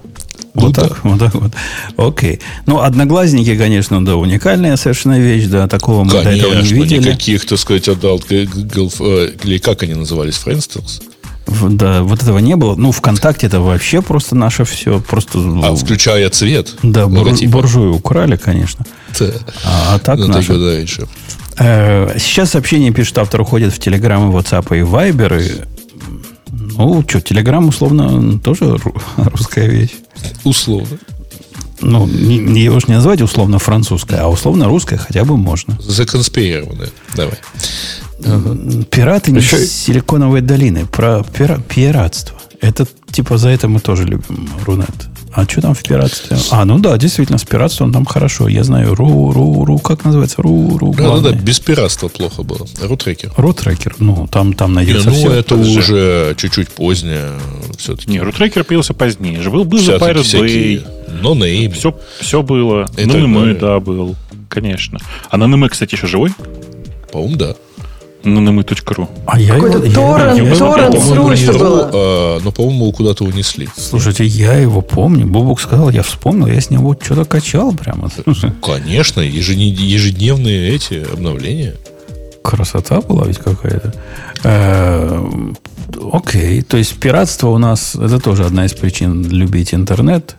Вот 0.53 0.67
ну, 0.67 0.73
так, 0.73 0.89
да. 0.89 1.09
вот 1.09 1.19
так 1.19 1.35
вот. 1.35 1.51
Окей. 1.97 2.39
Ну, 2.65 2.81
одноглазники, 2.81 3.55
конечно, 3.57 4.03
да, 4.03 4.15
уникальная 4.15 4.75
совершенно 4.75 5.19
вещь, 5.19 5.45
да, 5.45 5.67
такого 5.67 6.03
мы 6.03 6.11
конечно, 6.11 6.31
до 6.31 6.37
этого 6.37 6.61
не 6.61 6.73
видели. 6.73 6.99
никаких, 6.99 7.45
так 7.45 7.57
сказать, 7.57 7.87
отдал, 7.87 8.21
э, 8.29 8.45
или 9.43 9.57
как 9.59 9.83
они 9.83 9.93
назывались, 9.93 10.35
Френстерс? 10.35 11.01
Да, 11.47 12.03
вот 12.03 12.21
этого 12.21 12.39
не 12.39 12.55
было. 12.55 12.75
Ну, 12.75 12.91
ВКонтакте 12.91 13.47
это 13.47 13.59
вообще 13.59 14.01
просто 14.01 14.35
наше 14.35 14.63
все. 14.63 15.01
Просто, 15.01 15.39
а 15.63 15.75
включая 15.75 16.29
цвет? 16.29 16.75
Да, 16.83 17.07
бур, 17.07 17.29
буржуи 17.47 17.89
украли, 17.89 18.35
конечно. 18.35 18.85
Да. 19.19 19.31
А, 19.65 19.95
а 19.95 19.99
так 19.99 20.19
ну, 20.19 20.27
наше... 20.27 20.53
Дальше. 20.53 21.07
Э, 21.57 22.17
сейчас 22.17 22.51
сообщение 22.51 22.91
пишет 22.91 23.17
автор, 23.17 23.41
уходит 23.41 23.73
в 23.73 23.79
Телеграм 23.79 24.29
и 24.29 24.33
WhatsApp 24.33 24.65
и 24.77 24.81
Viber. 24.81 25.67
Ну, 26.77 27.03
что, 27.07 27.21
Телеграм 27.21 27.67
условно 27.67 28.39
тоже 28.39 28.77
русская 29.17 29.67
вещь. 29.67 29.95
Условно. 30.43 30.97
Ну, 31.81 32.05
не, 32.07 32.37
не, 32.37 32.61
его 32.61 32.79
же 32.79 32.87
не 32.87 32.95
назвать 32.95 33.21
условно 33.21 33.57
французская, 33.57 34.21
а 34.21 34.27
условно 34.27 34.65
русская 34.65 34.97
хотя 34.97 35.25
бы 35.25 35.35
можно. 35.35 35.77
Законспирированная. 35.81 36.89
Давай. 37.15 37.37
Пираты 38.91 39.31
Еще... 39.31 39.57
не 39.57 39.65
силиконовой 39.65 40.41
долины. 40.41 40.85
Про 40.85 41.23
пира... 41.23 41.59
пиратство. 41.59 42.37
Это 42.61 42.85
типа 43.11 43.37
за 43.37 43.49
это 43.49 43.67
мы 43.67 43.79
тоже 43.79 44.03
любим 44.03 44.49
Рунет. 44.63 45.10
А 45.33 45.45
что 45.45 45.61
там 45.61 45.73
в 45.73 45.81
пиратстве? 45.81 46.37
А, 46.51 46.65
ну 46.65 46.79
да, 46.79 46.97
действительно, 46.97 47.37
с 47.37 47.43
пиратством 47.45 47.93
там 47.93 48.05
хорошо. 48.05 48.47
Я 48.49 48.63
знаю, 48.63 48.95
ру, 48.95 49.31
ру, 49.31 49.63
ру, 49.65 49.79
как 49.79 50.03
называется? 50.03 50.41
Ру, 50.41 50.77
ру, 50.77 50.93
Да, 50.93 51.19
да, 51.19 51.29
да, 51.29 51.31
без 51.31 51.59
пиратства 51.59 52.09
плохо 52.09 52.43
было. 52.43 52.67
Рутрекер. 52.81 53.31
Рутрекер, 53.37 53.95
ну, 53.99 54.27
там, 54.27 54.53
там 54.53 54.73
найдется 54.73 55.09
Не, 55.09 55.15
ну, 55.15 55.21
все. 55.21 55.31
это 55.39 55.55
Подожди. 55.55 55.79
уже 55.79 56.35
чуть-чуть 56.37 56.69
позднее 56.69 57.29
все-таки. 57.77 58.11
Не, 58.11 58.19
рутрекер 58.19 58.63
появился 58.65 58.93
позднее. 58.93 59.41
Был, 59.49 59.63
был 59.63 59.79
же 59.79 59.93
Pirate 59.93 60.23
Bay. 60.23 60.87
Но 61.21 61.33
name. 61.33 61.73
Все, 61.73 61.97
все 62.19 62.41
было. 62.41 62.89
Ну, 62.97 63.17
и 63.17 63.27
мы, 63.27 63.53
да, 63.53 63.79
был. 63.79 64.15
Конечно. 64.49 64.99
А 65.29 65.37
на 65.37 65.69
кстати, 65.69 65.95
еще 65.95 66.07
живой? 66.07 66.31
По-моему, 67.11 67.35
да 67.37 67.55
на 68.23 68.39
nmy.ru. 68.39 69.07
А 69.25 69.39
я 69.39 69.55
его... 69.55 69.69
Торрент, 69.69 70.57
торрент 70.57 70.99
срочно 71.01 71.53
было. 71.53 71.89
А, 71.93 72.39
но, 72.43 72.51
по-моему, 72.51 72.91
куда-то 72.91 73.23
унесли. 73.23 73.69
Слушайте, 73.75 74.25
я 74.25 74.53
его 74.53 74.81
помню. 74.81 75.25
Бобук 75.25 75.59
сказал, 75.59 75.89
я 75.89 76.03
вспомнил, 76.03 76.47
я 76.47 76.61
с 76.61 76.69
него 76.69 76.97
что-то 76.99 77.25
качал 77.25 77.73
прямо. 77.73 78.09
Конечно, 78.61 79.21
ежедневные 79.21 80.75
эти 80.75 81.05
обновления. 81.11 81.75
Красота 82.43 83.01
была 83.01 83.27
ведь 83.27 83.37
какая-то. 83.37 83.93
Э, 84.43 85.23
окей, 86.11 86.61
то 86.63 86.77
есть 86.77 86.95
пиратство 86.99 87.49
у 87.49 87.59
нас, 87.59 87.95
это 87.95 88.19
тоже 88.19 88.45
одна 88.45 88.65
из 88.65 88.73
причин 88.73 89.29
любить 89.29 89.73
интернет. 89.73 90.35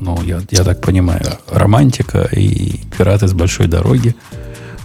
Ну, 0.00 0.18
я, 0.22 0.40
я 0.50 0.64
так 0.64 0.80
понимаю. 0.80 1.20
Да. 1.22 1.38
Романтика 1.58 2.28
и 2.32 2.80
пираты 2.96 3.28
с 3.28 3.34
большой 3.34 3.66
дороги. 3.66 4.14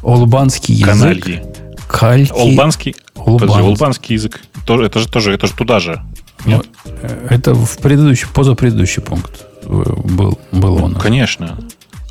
Олбанский 0.04 0.74
язык. 0.74 1.24
Канальи. 1.24 1.44
Кальки. 1.88 2.32
Олбанский, 2.32 2.96
Олбан. 3.16 3.40
подожди, 3.40 3.62
олбанский 3.62 4.14
язык. 4.14 4.42
Тоже, 4.66 4.86
это 4.86 5.00
же 5.00 5.08
тоже, 5.08 5.34
это 5.34 5.48
же 5.48 5.54
туда 5.54 5.80
же. 5.80 6.02
Нет? 6.46 6.66
Ну, 6.86 6.92
это 7.30 7.54
в 7.54 7.78
предыдущий, 7.78 8.28
позапредыдущий 8.34 9.02
пункт 9.02 9.46
э, 9.64 9.68
был, 9.68 10.40
был 10.52 10.84
он. 10.84 10.96
Конечно. 10.96 11.58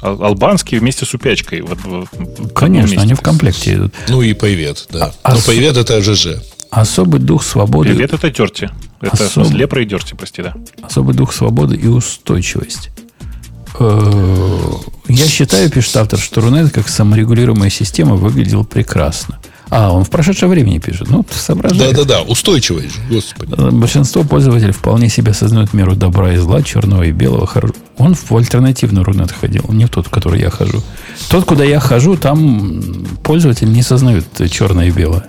Албанский 0.01 0.79
вместе 0.79 1.07
с 1.07 1.14
упячкой. 1.14 1.62
Вот, 1.62 1.79
Конечно, 2.55 3.01
они 3.01 3.14
в 3.14 3.20
комплекте 3.20 3.75
идут. 3.75 3.95
Ну 4.09 4.20
и 4.22 4.35
привет, 4.35 4.87
да. 4.91 5.12
А, 5.22 5.33
Но 5.33 5.39
ос... 5.39 5.45
привет 5.47 5.77
это 5.77 6.03
ЖЖ. 6.03 6.43
Особый 6.70 7.20
дух 7.20 7.43
свободы. 7.43 7.91
Привет 7.91 8.12
это 8.12 8.31
терти. 8.31 8.68
Это 9.01 9.25
Особ... 9.25 9.51
лепра 9.53 9.83
и 9.83 9.87
дерти, 9.87 10.14
прости, 10.14 10.43
да. 10.43 10.55
Особый 10.83 11.14
дух 11.14 11.33
свободы 11.33 11.77
и 11.77 11.87
устойчивость. 11.87 12.91
Э, 13.79 14.72
я 15.09 15.27
считаю, 15.27 15.70
пишет 15.70 15.97
автор, 15.97 16.18
что 16.18 16.41
Рунет 16.41 16.72
как 16.72 16.89
саморегулируемая 16.89 17.70
система 17.70 18.16
выглядел 18.16 18.64
прекрасно. 18.64 19.41
А, 19.77 19.93
он 19.93 20.05
в 20.05 20.11
прошедшем 20.11 20.51
времени 20.51 20.79
пишет. 20.79 21.11
Ну, 21.11 21.27
соображает. 21.33 21.97
Да-да-да, 21.97 22.22
устойчивый 22.22 22.85
же, 22.89 23.01
господи. 23.11 23.55
Э, 23.59 23.70
большинство 23.72 24.22
пользователей 24.22 24.70
вполне 24.70 25.09
себе 25.09 25.33
осознают 25.33 25.72
меру 25.75 25.97
добра 25.97 26.33
и 26.33 26.37
зла, 26.37 26.62
черного 26.62 27.03
и 27.03 27.11
белого. 27.11 27.51
Он 27.99 28.14
в 28.14 28.37
альтернативный 28.37 29.03
Рунет 29.03 29.33
ходил, 29.33 29.64
не 29.70 29.87
в 29.87 29.89
тот, 29.89 30.07
в 30.07 30.11
который 30.11 30.41
я 30.41 30.51
хожу. 30.51 30.81
Тот, 31.29 31.45
куда 31.45 31.64
я 31.64 31.81
хожу, 31.81 32.16
там 32.16 32.85
пользователи 33.25 33.68
не 33.68 33.83
сознают 33.83 34.25
черное 34.49 34.87
и 34.87 34.91
белое. 34.93 35.27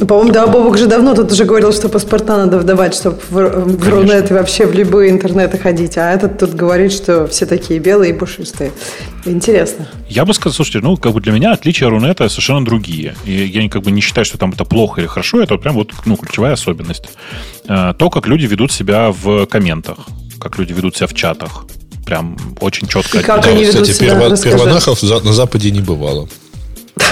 Ну, 0.00 0.06
по-моему, 0.06 0.32
да, 0.32 0.46
Бобок 0.46 0.78
же 0.78 0.86
давно 0.86 1.14
тут 1.14 1.30
уже 1.30 1.44
говорил, 1.44 1.74
что 1.74 1.90
паспорта 1.90 2.38
надо 2.38 2.58
вдавать, 2.58 2.94
чтобы 2.94 3.18
в, 3.28 3.34
в 3.34 3.88
Рунет 3.88 4.30
и 4.30 4.34
вообще 4.34 4.64
в 4.66 4.72
любые 4.72 5.10
интернеты 5.10 5.58
ходить. 5.58 5.98
А 5.98 6.10
этот 6.10 6.38
тут 6.38 6.54
говорит, 6.54 6.90
что 6.90 7.26
все 7.26 7.44
такие 7.44 7.78
белые 7.80 8.14
и 8.14 8.16
пушистые. 8.16 8.72
Интересно. 9.26 9.86
Я 10.08 10.24
бы 10.24 10.32
сказал, 10.32 10.54
слушайте, 10.54 10.80
ну, 10.80 10.96
как 10.96 11.12
бы 11.12 11.20
для 11.20 11.32
меня 11.32 11.52
отличия 11.52 11.90
Рунета 11.90 12.30
совершенно 12.30 12.64
другие. 12.64 13.14
И 13.26 13.32
я 13.32 13.68
как 13.68 13.82
бы 13.82 13.90
не 13.90 14.00
считаю, 14.00 14.24
что 14.24 14.38
там 14.38 14.52
это 14.52 14.64
плохо 14.64 15.02
или 15.02 15.06
хорошо. 15.06 15.42
Это 15.42 15.58
прям 15.58 15.74
вот, 15.74 15.90
ну, 16.06 16.16
ключевая 16.16 16.54
особенность. 16.54 17.10
Э, 17.68 17.92
то, 17.98 18.08
как 18.08 18.26
люди 18.26 18.46
ведут 18.46 18.72
себя 18.72 19.12
в 19.12 19.44
комментах, 19.44 19.98
как 20.40 20.58
люди 20.58 20.72
ведут 20.72 20.96
себя 20.96 21.08
в 21.08 21.14
чатах. 21.14 21.66
Прям 22.06 22.38
очень 22.60 22.88
четко. 22.88 23.18
И 23.18 23.22
как 23.22 23.46
они 23.46 23.64
ведут 23.64 23.82
Кстати, 23.82 23.98
себя, 23.98 24.18
перво, 24.18 24.34
первонахов 24.34 25.02
на 25.02 25.32
Западе 25.34 25.70
не 25.70 25.80
бывало. 25.80 26.26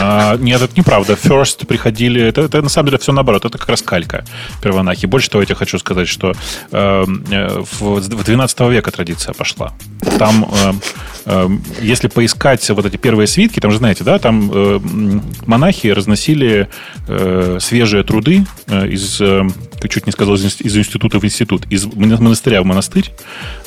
А, 0.01 0.37
нет, 0.37 0.63
это 0.63 0.73
неправда. 0.77 1.15
First 1.15 1.67
приходили... 1.67 2.23
Это, 2.23 2.43
это 2.43 2.63
на 2.63 2.69
самом 2.69 2.89
деле 2.89 2.99
все 2.99 3.13
наоборот. 3.13 3.45
Это 3.45 3.59
как 3.59 3.69
раз 3.69 3.83
калька 3.83 4.25
первонахи. 4.63 5.07
Больше 5.07 5.31
того, 5.31 5.43
я 5.43 5.47
тебе 5.47 5.57
хочу 5.57 5.79
сказать, 5.79 6.09
что 6.09 6.33
эм, 6.71 7.25
э, 7.31 7.63
в, 7.81 8.01
в 8.01 8.25
12 8.25 8.61
века 8.61 8.91
традиция 8.91 9.35
пошла. 9.35 9.73
Там, 10.19 10.49
э, 10.53 10.73
э, 11.27 11.49
если 11.81 12.09
поискать 12.09 12.69
вот 12.71 12.87
эти 12.87 12.97
первые 12.97 13.27
свитки, 13.27 13.61
там 13.61 13.71
же, 13.71 13.79
знаете, 13.79 14.05
да, 14.05 14.19
там 14.19 14.51
э, 14.53 14.81
монахи 15.47 15.89
разносили 15.89 16.69
э, 17.07 17.59
свежие 17.61 18.03
труды 18.05 18.47
э, 18.67 18.89
из... 18.89 19.21
Э, 19.21 19.47
чуть 19.89 20.07
не 20.07 20.13
сказал, 20.13 20.35
из, 20.35 20.61
института 20.61 21.21
в 21.21 21.25
институт, 21.25 21.67
из 21.71 21.87
монастыря 21.87 22.63
в 22.63 22.65
монастырь, 22.65 23.13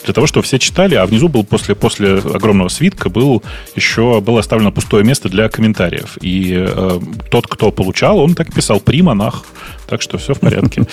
для 0.03 0.13
того, 0.13 0.27
чтобы 0.27 0.45
все 0.45 0.59
читали, 0.59 0.95
а 0.95 1.05
внизу 1.05 1.29
был 1.29 1.43
после, 1.45 1.73
после 1.73 2.15
огромного 2.17 2.67
свитка 2.67 3.09
был 3.09 3.43
еще 3.75 4.19
было 4.19 4.39
оставлено 4.39 4.71
пустое 4.71 5.03
место 5.03 5.29
для 5.29 5.47
комментариев. 5.47 6.10
И 6.21 6.53
э, 6.57 6.99
тот, 7.29 7.47
кто 7.47 7.71
получал, 7.71 8.19
он 8.19 8.35
так 8.35 8.53
писал 8.53 8.79
«при 8.79 9.01
монах». 9.01 9.43
Так 9.87 10.01
что 10.01 10.17
все 10.17 10.33
в 10.33 10.39
порядке. 10.39 10.83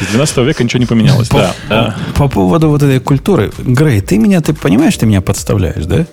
С 0.00 0.10
12 0.10 0.36
века 0.38 0.64
ничего 0.64 0.80
не 0.80 0.86
поменялось. 0.86 1.28
По, 1.28 1.38
да, 1.38 1.54
да. 1.68 1.96
по 2.16 2.28
поводу 2.28 2.68
вот 2.68 2.82
этой 2.82 3.00
культуры. 3.00 3.52
Грей, 3.58 4.00
ты 4.00 4.18
меня, 4.18 4.40
ты 4.40 4.54
понимаешь, 4.54 4.96
ты 4.96 5.06
меня 5.06 5.20
подставляешь, 5.20 5.84
да? 5.84 6.06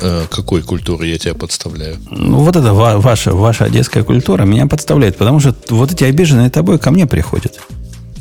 Э, 0.00 0.24
какой 0.30 0.62
культуры 0.62 1.06
я 1.06 1.18
тебя 1.18 1.34
подставляю? 1.34 1.96
Ну, 2.10 2.38
вот 2.38 2.56
это 2.56 2.72
ваша, 2.74 3.32
ваша 3.32 3.64
одесская 3.64 4.02
культура 4.02 4.44
меня 4.44 4.66
подставляет, 4.66 5.16
потому 5.16 5.40
что 5.40 5.54
вот 5.70 5.92
эти 5.92 6.04
обиженные 6.04 6.50
тобой 6.50 6.78
ко 6.78 6.90
мне 6.90 7.06
приходят 7.06 7.60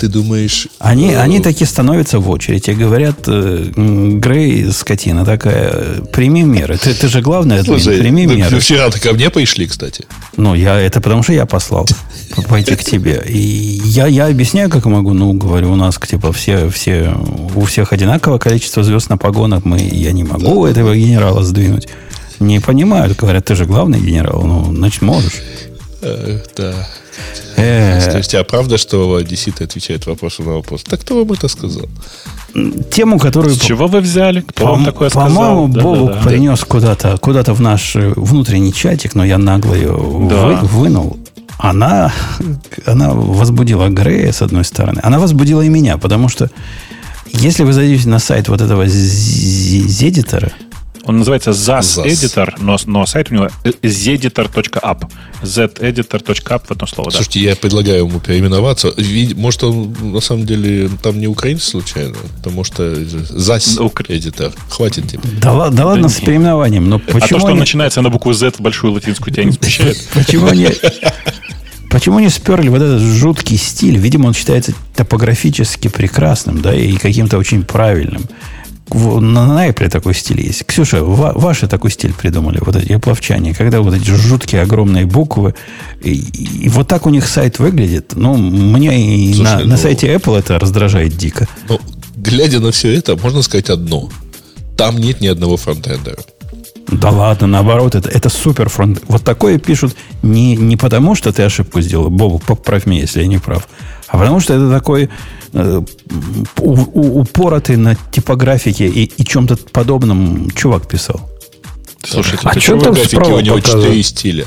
ты 0.04 0.10
думаешь... 0.10 0.68
Они, 0.80 1.12
э, 1.12 1.18
они 1.18 1.40
такие 1.40 1.66
становятся 1.66 2.20
в 2.20 2.30
очередь 2.30 2.68
и 2.68 2.74
говорят, 2.74 3.20
э, 3.28 3.72
Грей, 3.74 4.70
скотина 4.70 5.24
такая, 5.24 6.02
прими 6.12 6.44
меры. 6.44 6.78
Ты, 6.78 6.94
ты 6.94 7.08
же 7.08 7.22
главное, 7.22 7.64
Слушай, 7.64 8.00
прими 8.00 8.28
ну, 8.28 8.36
меры. 8.36 8.60
Вчера-то 8.60 9.00
ко 9.00 9.14
мне 9.14 9.30
пришли, 9.30 9.66
кстати. 9.66 10.06
Ну, 10.36 10.56
я, 10.56 10.78
это 10.78 11.00
потому 11.00 11.24
что 11.24 11.32
я 11.32 11.46
послал 11.46 11.88
пойти 12.50 12.76
к 12.76 12.84
тебе. 12.84 13.24
И 13.26 13.82
я, 13.86 14.08
я 14.08 14.28
объясняю, 14.28 14.70
как 14.70 14.84
могу. 14.88 15.14
Ну, 15.14 15.32
говорю, 15.32 15.72
у 15.72 15.78
нас, 15.78 15.98
типа, 15.98 16.34
все, 16.34 16.70
все, 16.70 17.16
у 17.56 17.62
всех 17.64 17.94
одинаковое 17.94 18.40
количество 18.40 18.84
звезд 18.84 19.10
на 19.10 19.18
погонах. 19.18 19.64
Мы, 19.64 19.80
я 19.80 20.12
не 20.12 20.26
могу 20.26 20.66
да. 20.66 20.72
этого 20.72 20.98
генерала 20.98 21.44
сдвинуть. 21.44 21.88
Не 22.42 22.60
понимают, 22.60 23.16
говорят, 23.16 23.46
ты 23.46 23.56
же 23.56 23.64
главный 23.64 24.02
генерал. 24.02 24.44
Ну, 24.44 24.66
значит, 24.76 25.02
можешь. 25.02 25.42
Э, 26.02 26.40
да. 26.58 26.90
Э. 27.58 28.12
То 28.12 28.18
есть, 28.18 28.34
а 28.36 28.44
правда, 28.44 28.78
что 28.78 29.16
одесситы 29.16 29.64
отвечают 29.64 30.06
вопросом 30.06 30.46
на 30.46 30.54
вопрос? 30.54 30.84
Так 30.84 31.02
кто 31.02 31.18
вам 31.24 31.32
это 31.32 31.48
сказал? 31.48 31.88
Тему, 32.92 33.20
которую... 33.20 33.56
С 33.56 33.60
чего 33.60 33.88
вы 33.88 34.00
взяли? 34.02 34.42
Кто 34.42 34.66
по, 34.66 34.72
вам 34.72 34.86
такое 34.86 35.10
сказал? 35.10 35.30
По-моему, 35.30 35.68
да, 35.68 35.82
Бобук 35.82 36.10
да, 36.10 36.16
да. 36.16 36.22
принес 36.22 36.60
куда-то 36.62 37.18
куда 37.18 37.44
в 37.44 37.62
наш 37.62 37.96
э, 37.96 38.14
внутренний 38.16 38.74
чатик, 38.74 39.16
но 39.16 39.26
я 39.26 39.38
нагло 39.38 39.74
ее 39.74 39.90
да. 40.30 40.48
вы, 40.48 40.68
вынул. 40.68 41.18
Она, 41.58 42.12
она 42.86 43.14
возбудила 43.14 43.90
Грея, 43.90 44.32
с 44.32 44.42
одной 44.42 44.66
стороны. 44.66 45.00
Она 45.04 45.20
возбудила 45.20 45.62
и 45.62 45.70
меня, 45.70 45.98
потому 45.98 46.30
что 46.30 46.50
если 47.26 47.64
вы 47.64 47.74
зайдете 47.74 48.10
на 48.10 48.20
сайт 48.20 48.48
вот 48.50 48.62
этого 48.62 48.86
Зедитора, 48.88 50.52
он 51.06 51.18
называется 51.18 51.52
ZAS, 51.52 51.82
ZAS. 51.82 52.06
Editor, 52.06 52.54
но, 52.60 52.78
но 52.86 53.06
сайт 53.06 53.30
у 53.32 53.34
него 53.34 53.50
zeditor.app. 53.64 55.10
zeditor.app 55.42 56.62
в 56.68 56.72
одно 56.72 56.88
слово. 56.88 57.10
Слушайте, 57.10 57.40
да. 57.42 57.50
я 57.50 57.56
предлагаю 57.56 58.06
ему 58.06 58.20
переименоваться. 58.20 58.94
Может, 59.36 59.64
он 59.64 59.96
на 60.02 60.22
самом 60.22 60.46
деле 60.46 60.90
там 61.02 61.20
не 61.20 61.28
украинец 61.28 61.64
случайно? 61.64 62.16
Потому 62.38 62.64
что 62.64 62.94
ZAS 62.94 63.78
Editor. 63.80 64.54
Хватит 64.70 65.10
тебе. 65.10 65.22
Да, 65.42 65.70
да 65.70 65.86
ладно 65.86 66.08
с 66.10 66.20
переименованием, 66.20 66.88
но 66.90 67.00
почему... 67.00 67.18
А 67.18 67.28
то, 67.28 67.40
что 67.40 67.48
он 67.48 67.60
начинается 67.60 68.02
на 68.02 68.10
букву 68.10 68.34
Z 68.34 68.52
в 68.52 68.62
большую 68.62 68.94
латинскую, 68.94 69.34
тебя 69.34 69.44
не 69.44 69.52
смущает? 69.62 69.98
Почему 70.14 70.50
не... 70.50 70.70
Почему 71.90 72.18
не 72.18 72.30
сперли 72.30 72.70
вот 72.70 72.82
этот 72.82 73.02
жуткий 73.02 73.56
стиль? 73.56 73.98
Видимо, 73.98 74.28
он 74.28 74.34
считается 74.34 74.74
топографически 74.96 75.90
прекрасным, 75.90 76.60
да, 76.60 76.74
и 76.74 76.96
каким-то 76.96 77.38
очень 77.38 77.64
правильным 77.64 78.24
на, 78.92 79.46
на 79.48 79.68
Apple 79.70 79.90
такой 79.90 80.14
стиль 80.14 80.42
есть. 80.42 80.66
Ксюша, 80.66 81.04
ва, 81.04 81.32
ваши 81.36 81.68
такой 81.68 81.92
стиль 81.92 82.14
придумали, 82.14 82.60
вот 82.62 82.76
эти 82.76 82.94
опловчане, 82.94 83.54
когда 83.54 83.82
вот 83.82 83.94
эти 83.94 84.10
жуткие 84.10 84.62
огромные 84.62 85.06
буквы, 85.06 85.56
и, 86.02 86.14
и 86.14 86.70
вот 86.70 86.88
так 86.88 87.06
у 87.06 87.10
них 87.10 87.28
сайт 87.28 87.60
выглядит. 87.60 88.14
Ну, 88.16 88.36
мне 88.36 89.16
и 89.16 89.34
Слушай, 89.34 89.44
на, 89.44 89.60
ну, 89.60 89.66
на 89.68 89.78
сайте 89.78 90.14
Apple 90.14 90.38
это 90.38 90.60
раздражает 90.60 91.16
дико. 91.16 91.48
Ну, 91.70 91.80
глядя 92.16 92.60
на 92.60 92.72
все 92.72 92.94
это, 92.94 93.16
можно 93.16 93.42
сказать 93.42 93.70
одно. 93.70 94.10
Там 94.78 94.98
нет 94.98 95.22
ни 95.22 95.28
одного 95.28 95.58
фронтендера. 95.58 96.18
Да 96.88 97.10
ладно, 97.10 97.48
наоборот, 97.48 97.96
это, 97.96 98.10
это 98.10 98.30
супер 98.30 98.70
фронт. 98.70 99.02
Вот 99.08 99.24
такое 99.24 99.58
пишут 99.58 99.96
не, 100.22 100.56
не 100.56 100.78
потому, 100.78 101.16
что 101.16 101.32
ты 101.32 101.44
ошибку 101.44 101.82
сделал, 101.82 102.10
Бобу, 102.10 102.40
поправь 102.40 102.86
меня, 102.86 103.02
если 103.02 103.22
я 103.22 103.28
не 103.28 103.38
прав, 103.38 103.68
а 104.14 104.18
потому 104.20 104.40
что 104.40 104.54
это 104.54 104.70
такой 104.70 105.10
э, 105.54 105.82
упоротый 106.60 107.78
на 107.78 107.96
типографике 108.12 108.86
и, 108.86 109.06
и 109.06 109.26
чем-то 109.26 109.58
подобном 109.72 110.52
чувак 110.52 110.88
писал. 110.88 111.32
Слушайте, 112.04 112.48
а 112.48 112.60
что 112.60 112.78
там 112.78 112.96
справа 112.96 113.38
у 113.38 113.40
него 113.40 113.60
четыре 113.60 114.04
стиля? 114.04 114.46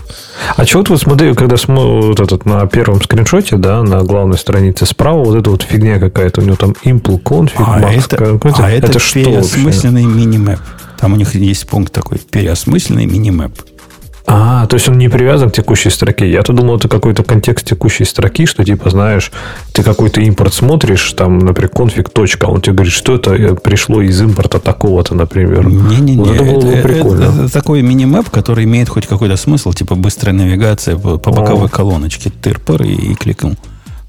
А 0.54 0.64
что 0.64 0.78
вот 0.78 0.90
вы 0.90 0.98
смотрели, 0.98 1.32
когда 1.34 1.56
вот 1.66 2.20
этот 2.20 2.44
на 2.44 2.64
первом 2.66 3.02
скриншоте, 3.02 3.56
да, 3.56 3.82
на 3.82 4.04
главной 4.04 4.38
странице 4.38 4.86
справа, 4.86 5.24
вот 5.24 5.34
эта 5.36 5.50
вот 5.50 5.62
фигня 5.62 5.98
какая-то, 5.98 6.42
у 6.42 6.44
него 6.44 6.54
там 6.54 6.76
impl 6.84 7.20
config, 7.20 7.54
а 7.56 7.80
max, 7.80 8.06
это, 8.08 8.62
а 8.62 8.70
это, 8.70 8.86
это 8.86 8.98
что 9.00 9.18
переосмысленный 9.18 10.04
мини-мэп. 10.04 10.60
Там 11.00 11.14
у 11.14 11.16
них 11.16 11.34
есть 11.34 11.66
пункт 11.66 11.92
такой, 11.92 12.18
переосмысленный 12.18 13.06
мини-мэп. 13.06 13.52
А, 14.28 14.66
то 14.66 14.74
есть 14.74 14.88
он 14.88 14.98
не 14.98 15.08
привязан 15.08 15.50
к 15.50 15.52
текущей 15.52 15.88
строке. 15.88 16.28
Я-то 16.28 16.52
думал, 16.52 16.76
это 16.76 16.88
какой-то 16.88 17.22
контекст 17.22 17.66
текущей 17.66 18.04
строки, 18.04 18.44
что 18.44 18.64
типа, 18.64 18.90
знаешь, 18.90 19.30
ты 19.72 19.84
какой-то 19.84 20.20
импорт 20.20 20.52
смотришь, 20.52 21.12
там, 21.12 21.38
например, 21.38 21.70
конфиг 21.70 22.10
точка, 22.10 22.46
он 22.46 22.60
тебе 22.60 22.74
говорит, 22.74 22.92
что 22.92 23.14
это 23.14 23.34
э, 23.34 23.54
пришло 23.54 24.02
из 24.02 24.20
импорта 24.20 24.58
такого-то, 24.58 25.14
например. 25.14 25.68
Не-не-не, 25.68 26.16
вот 26.16 26.34
это, 26.34 26.44
было 26.44 26.60
бы 26.60 26.76
прикольно. 26.82 27.22
Это, 27.22 27.32
это 27.44 27.52
такой 27.52 27.82
мини-мэп, 27.82 28.28
который 28.30 28.64
имеет 28.64 28.88
хоть 28.88 29.06
какой-то 29.06 29.36
смысл, 29.36 29.72
типа 29.72 29.94
быстрая 29.94 30.34
навигация 30.34 30.96
по, 30.96 31.18
по 31.18 31.30
боковой 31.30 31.68
колоночке, 31.68 32.30
тыр-пыр 32.30 32.82
и, 32.82 33.12
и 33.12 33.14
кликнул 33.14 33.54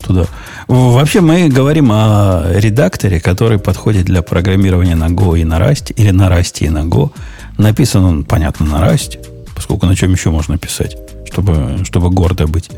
туда. 0.04 0.26
Вообще 0.68 1.22
мы 1.22 1.48
говорим 1.48 1.92
о 1.92 2.44
редакторе, 2.56 3.20
который 3.20 3.60
подходит 3.60 4.06
для 4.06 4.24
программирования 4.24 4.96
на 4.96 5.10
Go 5.10 5.40
и 5.40 5.44
на 5.44 5.60
Rust, 5.60 5.94
или 5.96 6.10
на 6.10 6.28
Rust 6.28 6.58
и 6.62 6.70
на 6.70 6.86
Go. 6.86 7.12
Написан 7.60 8.04
он, 8.04 8.24
понятно, 8.24 8.66
на 8.66 8.88
Rust 8.88 9.20
поскольку 9.58 9.88
на 9.88 9.96
чем 9.96 10.12
еще 10.12 10.30
можно 10.30 10.56
писать, 10.60 10.96
чтобы, 11.32 11.84
чтобы 11.84 12.12
гордо 12.12 12.46
быть. 12.46 12.70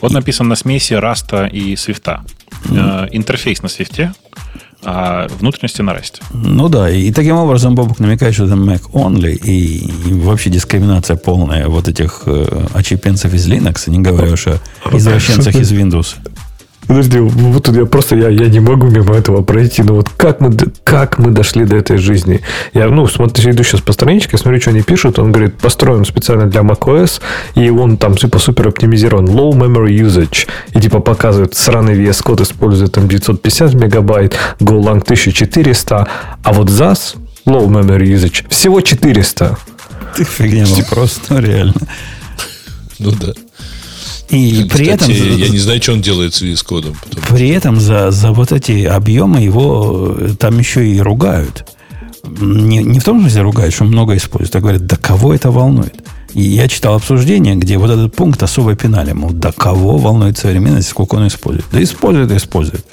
Вот 0.00 0.12
и... 0.12 0.14
написан 0.14 0.48
на 0.48 0.56
смеси 0.56 0.94
Rust 0.94 1.34
а 1.34 1.44
и 1.44 1.76
Swift 1.76 2.10
а. 2.10 2.24
Mm. 2.64 3.04
Э, 3.04 3.08
интерфейс 3.12 3.62
на 3.62 3.68
Swift 3.68 4.01
е, 4.01 4.14
а 4.82 5.28
внутренности 5.40 5.82
на 5.82 5.92
Rust 5.92 6.12
е. 6.12 6.22
Ну 6.32 6.68
да, 6.70 6.88
и 6.90 7.12
таким 7.12 7.36
образом 7.36 7.74
Бобок 7.74 7.98
намекает, 7.98 8.34
что 8.34 8.46
это 8.46 8.54
Mac 8.54 8.90
only, 8.92 9.34
и, 9.34 9.90
и 10.08 10.12
вообще 10.14 10.48
дискриминация 10.48 11.16
полная 11.16 11.68
вот 11.68 11.86
этих 11.86 12.22
э, 12.24 12.66
отщепенцев 12.72 13.34
из 13.34 13.46
Linux, 13.46 13.90
не 13.90 13.98
говоря 13.98 14.32
уж 14.32 14.46
о 14.46 14.58
извращенцах 14.92 15.54
из 15.54 15.70
Windows. 15.70 16.16
Подожди, 16.86 17.18
вот 17.18 17.64
тут 17.64 17.76
я 17.76 17.84
просто 17.84 18.16
я, 18.16 18.28
я 18.28 18.48
не 18.48 18.60
могу 18.60 18.86
мимо 18.86 19.14
этого 19.14 19.42
пройти. 19.42 19.82
Но 19.82 19.94
вот 19.94 20.10
как 20.16 20.40
мы, 20.40 20.56
как 20.84 21.18
мы 21.18 21.32
дошли 21.32 21.64
до 21.64 21.76
этой 21.76 21.96
жизни? 21.98 22.40
Я, 22.74 22.88
ну, 22.88 23.06
смотрю, 23.06 23.50
иду 23.50 23.62
сейчас 23.64 23.80
по 23.80 23.92
страничке, 23.92 24.38
смотрю, 24.38 24.60
что 24.60 24.70
они 24.70 24.82
пишут. 24.82 25.18
Он 25.18 25.32
говорит, 25.32 25.58
построен 25.58 26.04
специально 26.04 26.46
для 26.46 26.60
macOS, 26.60 27.20
и 27.54 27.70
он 27.70 27.96
там 27.96 28.16
типа 28.16 28.38
супер 28.38 28.68
оптимизирован. 28.68 29.26
Low 29.26 29.52
memory 29.52 29.98
usage. 29.98 30.46
И 30.74 30.80
типа 30.80 31.00
показывает 31.00 31.54
сраный 31.56 31.94
VS 31.94 32.22
код 32.22 32.40
использует 32.40 32.92
там 32.92 33.08
950 33.08 33.74
мегабайт, 33.74 34.36
GoLang 34.60 35.02
1400, 35.02 36.08
а 36.42 36.52
вот 36.52 36.68
ZAS, 36.68 37.16
low 37.46 37.66
memory 37.66 38.14
usage, 38.14 38.46
всего 38.48 38.80
400. 38.80 39.56
Ты 40.16 40.24
фигня 40.24 40.64
вопрос, 40.66 41.20
ну 41.28 41.38
реально. 41.40 41.74
Ну 42.98 43.10
да. 43.12 43.32
И 44.28 44.64
Кстати, 44.64 44.76
при 44.76 44.86
этом... 44.88 45.10
Я 45.10 45.48
не 45.48 45.58
знаю, 45.58 45.82
что 45.82 45.92
он 45.92 46.00
делает 46.00 46.34
с 46.34 46.42
VS 46.42 46.64
кодом. 46.64 46.96
При 47.28 47.48
этом 47.50 47.80
за, 47.80 48.10
за 48.10 48.32
вот 48.32 48.52
эти 48.52 48.84
объемы 48.84 49.40
его 49.40 50.14
э, 50.18 50.30
там 50.38 50.58
еще 50.58 50.86
и 50.86 51.00
ругают. 51.00 51.64
Не, 52.24 52.82
не 52.82 52.98
в 52.98 53.04
том 53.04 53.20
смысле 53.20 53.42
ругают, 53.42 53.72
что 53.72 53.84
много 53.84 54.16
используют, 54.16 54.56
а 54.56 54.60
говорят, 54.60 54.86
да 54.86 54.96
кого 54.96 55.32
это 55.32 55.50
волнует? 55.50 55.94
И 56.34 56.42
я 56.42 56.68
читал 56.68 56.96
обсуждение, 56.96 57.54
где 57.54 57.78
вот 57.78 57.90
этот 57.90 58.14
пункт 58.14 58.42
особо 58.42 58.74
пинали. 58.74 59.12
Мол, 59.12 59.30
да 59.30 59.52
кого 59.52 59.96
волнует 59.96 60.36
современность, 60.36 60.88
сколько 60.88 61.14
он 61.14 61.28
использует? 61.28 61.66
Да 61.72 61.82
использует, 61.82 62.30
использует. 62.32 62.84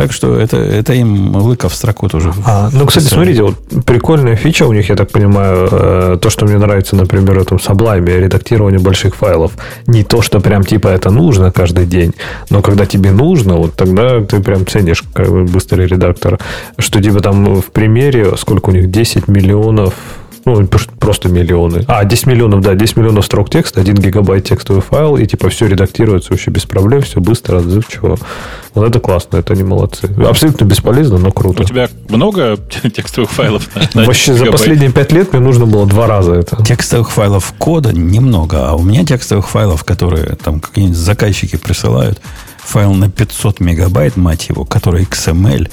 Так 0.00 0.12
что 0.12 0.34
это, 0.34 0.56
это 0.56 0.94
им 0.94 1.36
лыка 1.36 1.68
в 1.68 1.74
строку 1.74 2.08
тоже. 2.08 2.32
А, 2.46 2.70
ну, 2.72 2.86
кстати, 2.86 3.04
смотрите, 3.04 3.42
вот 3.42 3.56
прикольная 3.84 4.34
фича 4.34 4.66
у 4.66 4.72
них, 4.72 4.88
я 4.88 4.96
так 4.96 5.10
понимаю, 5.10 5.68
э, 5.70 6.18
то, 6.18 6.30
что 6.30 6.46
мне 6.46 6.56
нравится, 6.56 6.96
например, 6.96 7.38
в 7.38 7.42
этом 7.42 7.58
Sublime, 7.58 8.06
редактирование 8.18 8.80
больших 8.80 9.14
файлов. 9.14 9.52
Не 9.86 10.02
то, 10.02 10.22
что 10.22 10.40
прям 10.40 10.64
типа 10.64 10.88
это 10.88 11.10
нужно 11.10 11.52
каждый 11.52 11.84
день, 11.84 12.14
но 12.48 12.62
когда 12.62 12.86
тебе 12.86 13.10
нужно, 13.10 13.56
вот 13.56 13.74
тогда 13.74 14.22
ты 14.22 14.40
прям 14.40 14.66
ценишь 14.66 15.04
как 15.12 15.28
бы, 15.28 15.44
быстрый 15.44 15.86
редактор. 15.86 16.38
Что 16.78 17.02
типа 17.02 17.20
там 17.20 17.60
в 17.60 17.66
примере, 17.66 18.38
сколько 18.38 18.70
у 18.70 18.72
них, 18.72 18.90
10 18.90 19.28
миллионов 19.28 19.92
ну, 20.44 20.66
просто 20.66 21.28
миллионы. 21.28 21.84
А, 21.86 22.04
10 22.04 22.26
миллионов, 22.26 22.60
да, 22.62 22.74
10 22.74 22.96
миллионов 22.96 23.24
строк 23.24 23.50
текста, 23.50 23.80
1 23.80 23.94
гигабайт 23.94 24.44
текстовый 24.44 24.82
файл, 24.82 25.16
и 25.16 25.26
типа 25.26 25.48
все 25.48 25.66
редактируется 25.66 26.32
вообще 26.32 26.50
без 26.50 26.64
проблем, 26.64 27.02
все 27.02 27.20
быстро, 27.20 27.58
отзывчиво. 27.58 28.18
Вот 28.74 28.88
это 28.88 29.00
классно, 29.00 29.38
это 29.38 29.52
они 29.52 29.62
молодцы. 29.62 30.08
Абсолютно 30.26 30.64
бесполезно, 30.64 31.18
но 31.18 31.30
круто. 31.32 31.62
У 31.62 31.66
тебя 31.66 31.88
много 32.08 32.56
текстовых 32.94 33.30
файлов? 33.30 33.68
На, 33.94 34.04
вообще 34.04 34.34
за 34.34 34.46
последние 34.46 34.90
5 34.90 35.12
лет 35.12 35.32
мне 35.32 35.42
нужно 35.42 35.66
было 35.66 35.86
два 35.86 36.06
раза 36.06 36.34
это. 36.34 36.62
Текстовых 36.64 37.10
файлов 37.10 37.52
кода 37.58 37.92
немного, 37.92 38.70
а 38.70 38.74
у 38.74 38.82
меня 38.82 39.04
текстовых 39.04 39.48
файлов, 39.48 39.84
которые 39.84 40.36
там 40.36 40.60
какие-нибудь 40.60 40.96
заказчики 40.96 41.56
присылают, 41.56 42.20
файл 42.58 42.94
на 42.94 43.10
500 43.10 43.60
мегабайт, 43.60 44.16
мать 44.16 44.48
его, 44.48 44.64
который 44.64 45.04
XML, 45.04 45.68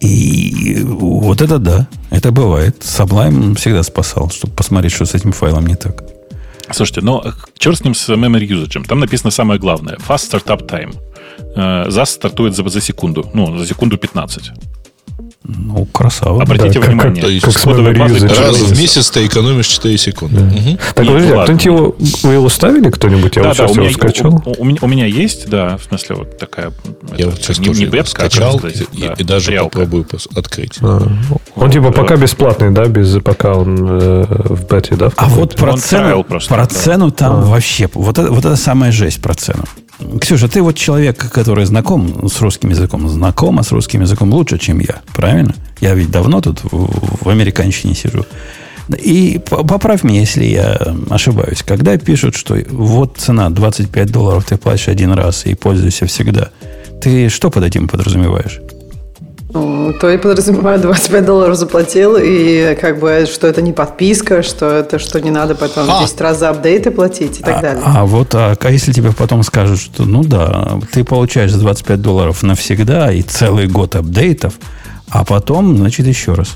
и 0.00 0.78
вот 0.84 1.40
это 1.40 1.58
да, 1.58 1.88
это 2.10 2.30
бывает. 2.30 2.76
Sublime 2.80 3.54
всегда 3.56 3.82
спасал, 3.82 4.30
чтобы 4.30 4.54
посмотреть, 4.54 4.92
что 4.92 5.04
с 5.04 5.14
этим 5.14 5.32
файлом 5.32 5.66
не 5.66 5.74
так. 5.74 6.04
Слушайте, 6.70 7.00
но 7.00 7.22
ну, 7.24 7.32
черт 7.58 7.78
с 7.78 7.84
ним 7.84 7.94
с 7.94 8.08
memory 8.08 8.46
usage. 8.46 8.86
Там 8.86 9.00
написано 9.00 9.30
самое 9.30 9.58
главное. 9.58 9.96
Fast 9.96 10.30
startup 10.30 10.68
time. 10.68 10.94
ZAS 11.56 12.06
стартует 12.06 12.54
за, 12.54 12.68
за 12.68 12.80
секунду. 12.80 13.28
Ну, 13.34 13.58
за 13.58 13.66
секунду 13.66 13.96
15. 13.96 14.50
Ну, 15.44 15.86
красава. 15.86 16.42
Обратите 16.42 16.80
да, 16.80 16.86
внимание. 16.86 17.22
Как, 17.22 17.32
как, 17.32 17.42
как 17.42 17.58
с 17.58 17.64
кодовой 17.64 17.94
базой 17.96 18.28
Раз 18.28 18.56
в 18.56 18.78
месяц 18.78 19.10
ты 19.10 19.24
экономишь 19.24 19.66
4 19.68 19.96
секунды. 19.96 20.40
Да. 20.40 20.46
Угу. 20.46 20.78
Так, 20.94 21.06
подожди, 21.06 21.32
а 21.32 21.42
кто-нибудь 21.44 21.64
его, 21.64 21.96
вы 22.24 22.32
его 22.34 22.48
ставили 22.48 22.90
кто-нибудь? 22.90 23.36
Я 23.36 23.42
да, 23.42 23.48
вот 23.48 23.56
да, 23.56 23.66
сейчас 23.68 23.76
у 23.78 23.80
его 23.80 23.92
скачал. 23.92 24.42
У, 24.44 24.50
у, 24.50 24.64
у, 24.64 24.76
у 24.80 24.86
меня 24.88 25.06
есть, 25.06 25.48
да, 25.48 25.78
в 25.78 25.84
смысле, 25.84 26.16
вот 26.16 26.38
такая... 26.38 26.72
Я 27.16 27.26
вот 27.26 27.36
сейчас 27.36 27.60
не, 27.60 27.66
тоже 27.66 27.86
не 27.86 28.04
скачал 28.04 28.58
сказать, 28.58 28.82
и, 28.92 29.02
да, 29.02 29.14
и 29.16 29.24
даже 29.24 29.52
реалка. 29.52 29.70
попробую 29.78 30.06
открыть. 30.34 30.78
А, 30.82 31.08
он 31.54 31.70
типа 31.70 31.92
пока 31.92 32.16
бесплатный, 32.16 32.70
да, 32.70 32.86
без 32.86 33.16
пока 33.22 33.54
он 33.54 33.78
э, 33.80 34.24
в 34.28 34.66
бете, 34.66 34.96
да? 34.96 35.10
А 35.16 35.28
вот 35.28 35.54
про 35.54 35.76
цену, 35.76 36.24
просто, 36.24 36.52
про 36.52 36.66
да. 36.66 36.74
цену 36.74 37.10
там 37.12 37.36
а. 37.36 37.40
вообще... 37.42 37.88
Вот 37.94 38.18
это, 38.18 38.30
вот 38.30 38.44
это 38.44 38.56
самая 38.56 38.90
жесть 38.90 39.22
про 39.22 39.34
цену. 39.34 39.64
Ксюша, 40.20 40.48
ты 40.48 40.62
вот 40.62 40.76
человек, 40.76 41.16
который 41.30 41.64
знаком 41.66 42.28
с 42.28 42.40
русским 42.40 42.70
языком, 42.70 43.08
знакома 43.08 43.62
с 43.62 43.72
русским 43.72 44.02
языком 44.02 44.32
лучше, 44.32 44.58
чем 44.58 44.78
я, 44.78 45.00
правильно? 45.12 45.54
Я 45.80 45.94
ведь 45.94 46.10
давно 46.10 46.40
тут 46.40 46.60
в, 46.62 47.24
в 47.24 47.28
американщине 47.28 47.94
сижу. 47.94 48.24
И 48.96 49.40
поправь 49.46 50.02
меня, 50.02 50.20
если 50.20 50.44
я 50.44 50.78
ошибаюсь. 51.10 51.62
Когда 51.62 51.98
пишут, 51.98 52.36
что 52.36 52.56
вот 52.70 53.18
цена 53.18 53.50
25 53.50 54.10
долларов 54.10 54.46
ты 54.46 54.56
платишь 54.56 54.88
один 54.88 55.12
раз 55.12 55.44
и 55.46 55.54
пользуешься 55.54 56.06
всегда, 56.06 56.50
ты 57.02 57.28
что 57.28 57.50
под 57.50 57.64
этим 57.64 57.88
подразумеваешь? 57.88 58.60
Ну, 59.50 59.94
то 59.98 60.10
и 60.10 60.18
подразумеваю, 60.18 60.78
25 60.78 61.24
долларов 61.24 61.56
заплатил, 61.56 62.18
и 62.20 62.76
как 62.78 63.00
бы, 63.00 63.26
что 63.26 63.46
это 63.46 63.62
не 63.62 63.72
подписка, 63.72 64.42
что 64.42 64.66
это, 64.66 64.98
что 64.98 65.20
не 65.20 65.30
надо 65.30 65.54
потом 65.54 65.88
а. 65.90 66.02
10 66.02 66.20
раз 66.20 66.38
за 66.38 66.50
апдейты 66.50 66.90
платить 66.90 67.40
и 67.40 67.42
так 67.42 67.58
а, 67.58 67.62
далее. 67.62 67.82
А 67.84 68.04
вот, 68.04 68.34
а, 68.34 68.56
а 68.60 68.70
если 68.70 68.92
тебе 68.92 69.10
потом 69.12 69.42
скажут, 69.42 69.80
что, 69.80 70.04
ну 70.04 70.22
да, 70.22 70.78
ты 70.92 71.02
получаешь 71.02 71.50
за 71.50 71.58
25 71.60 72.02
долларов 72.02 72.42
навсегда 72.42 73.10
и 73.10 73.22
целый 73.22 73.68
год 73.68 73.96
апдейтов, 73.96 74.54
а 75.08 75.24
потом, 75.24 75.78
значит, 75.78 76.06
еще 76.06 76.34
раз, 76.34 76.48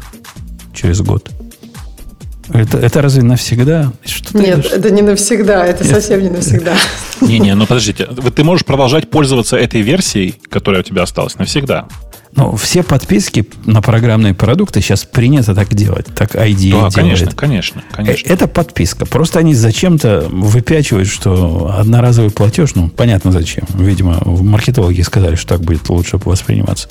через 0.75 1.01
год. 1.01 1.31
Это, 2.53 2.77
это 2.77 3.01
разве 3.01 3.23
навсегда? 3.23 3.93
Что 4.05 4.39
Нет, 4.39 4.71
это 4.71 4.91
не 4.91 5.01
навсегда, 5.01 5.65
это 5.65 5.85
Нет. 5.85 5.95
совсем 5.95 6.21
не 6.21 6.29
навсегда. 6.29 6.75
Не-не, 7.23 7.55
ну 7.55 7.67
подождите, 7.67 8.05
ты 8.05 8.45
можешь 8.45 8.67
продолжать 8.67 9.09
пользоваться 9.09 9.57
этой 9.57 9.81
версией, 9.81 10.35
которая 10.51 10.83
у 10.83 10.85
тебя 10.85 11.03
осталась, 11.03 11.39
навсегда. 11.39 11.87
Но 12.35 12.57
все 12.57 12.83
подписки 12.83 13.47
на 13.67 13.83
программные 13.83 14.33
продукты 14.33 14.81
сейчас 14.81 15.05
принято 15.05 15.55
так 15.55 15.75
делать. 15.75 16.07
Так 16.15 16.35
ID 16.35 16.53
да, 16.53 16.57
делает. 16.57 16.95
конечно, 16.95 17.33
конечно, 17.33 17.83
конечно. 17.93 18.27
Это 18.27 18.49
подписка. 18.49 19.05
Просто 19.05 19.39
они 19.39 19.55
зачем-то 19.55 20.29
выпячивают, 20.31 21.09
что 21.09 21.75
одноразовый 21.79 22.31
платеж, 22.31 22.75
ну, 22.75 22.89
понятно 22.89 23.33
зачем. 23.33 23.65
Видимо, 23.75 24.23
маркетологи 24.25 25.03
сказали, 25.03 25.35
что 25.35 25.57
так 25.57 25.61
будет 25.61 25.89
лучше 25.91 26.17
восприниматься. 26.17 26.89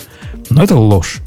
Но 0.52 0.64
это 0.64 0.76
ложь. 0.76 1.18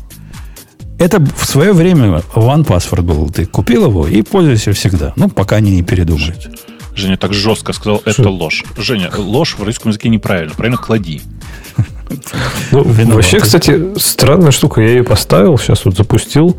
Это 0.98 1.20
в 1.20 1.44
свое 1.44 1.72
время 1.72 2.22
One 2.34 2.64
Password 2.64 3.02
был. 3.02 3.28
Ты 3.30 3.46
купил 3.46 3.86
его 3.86 4.06
и 4.06 4.22
пользуешься 4.22 4.72
всегда. 4.72 5.12
Ну, 5.16 5.28
пока 5.28 5.56
они 5.56 5.72
не 5.72 5.82
передумают. 5.82 6.48
Женя 6.94 7.16
так 7.16 7.34
жестко 7.34 7.72
сказал, 7.72 8.00
это 8.04 8.30
ложь. 8.30 8.64
Женя, 8.78 9.10
ложь 9.16 9.56
в 9.58 9.62
русском 9.64 9.90
языке 9.90 10.08
неправильно. 10.08 10.54
Правильно 10.54 10.76
клади. 10.76 11.22
Ну, 12.72 12.84
вообще, 12.84 13.40
кстати, 13.40 13.98
странная 13.98 14.50
штука. 14.50 14.80
Я 14.80 14.88
ее 14.88 15.04
поставил, 15.04 15.58
сейчас 15.58 15.84
вот 15.84 15.96
запустил. 15.96 16.56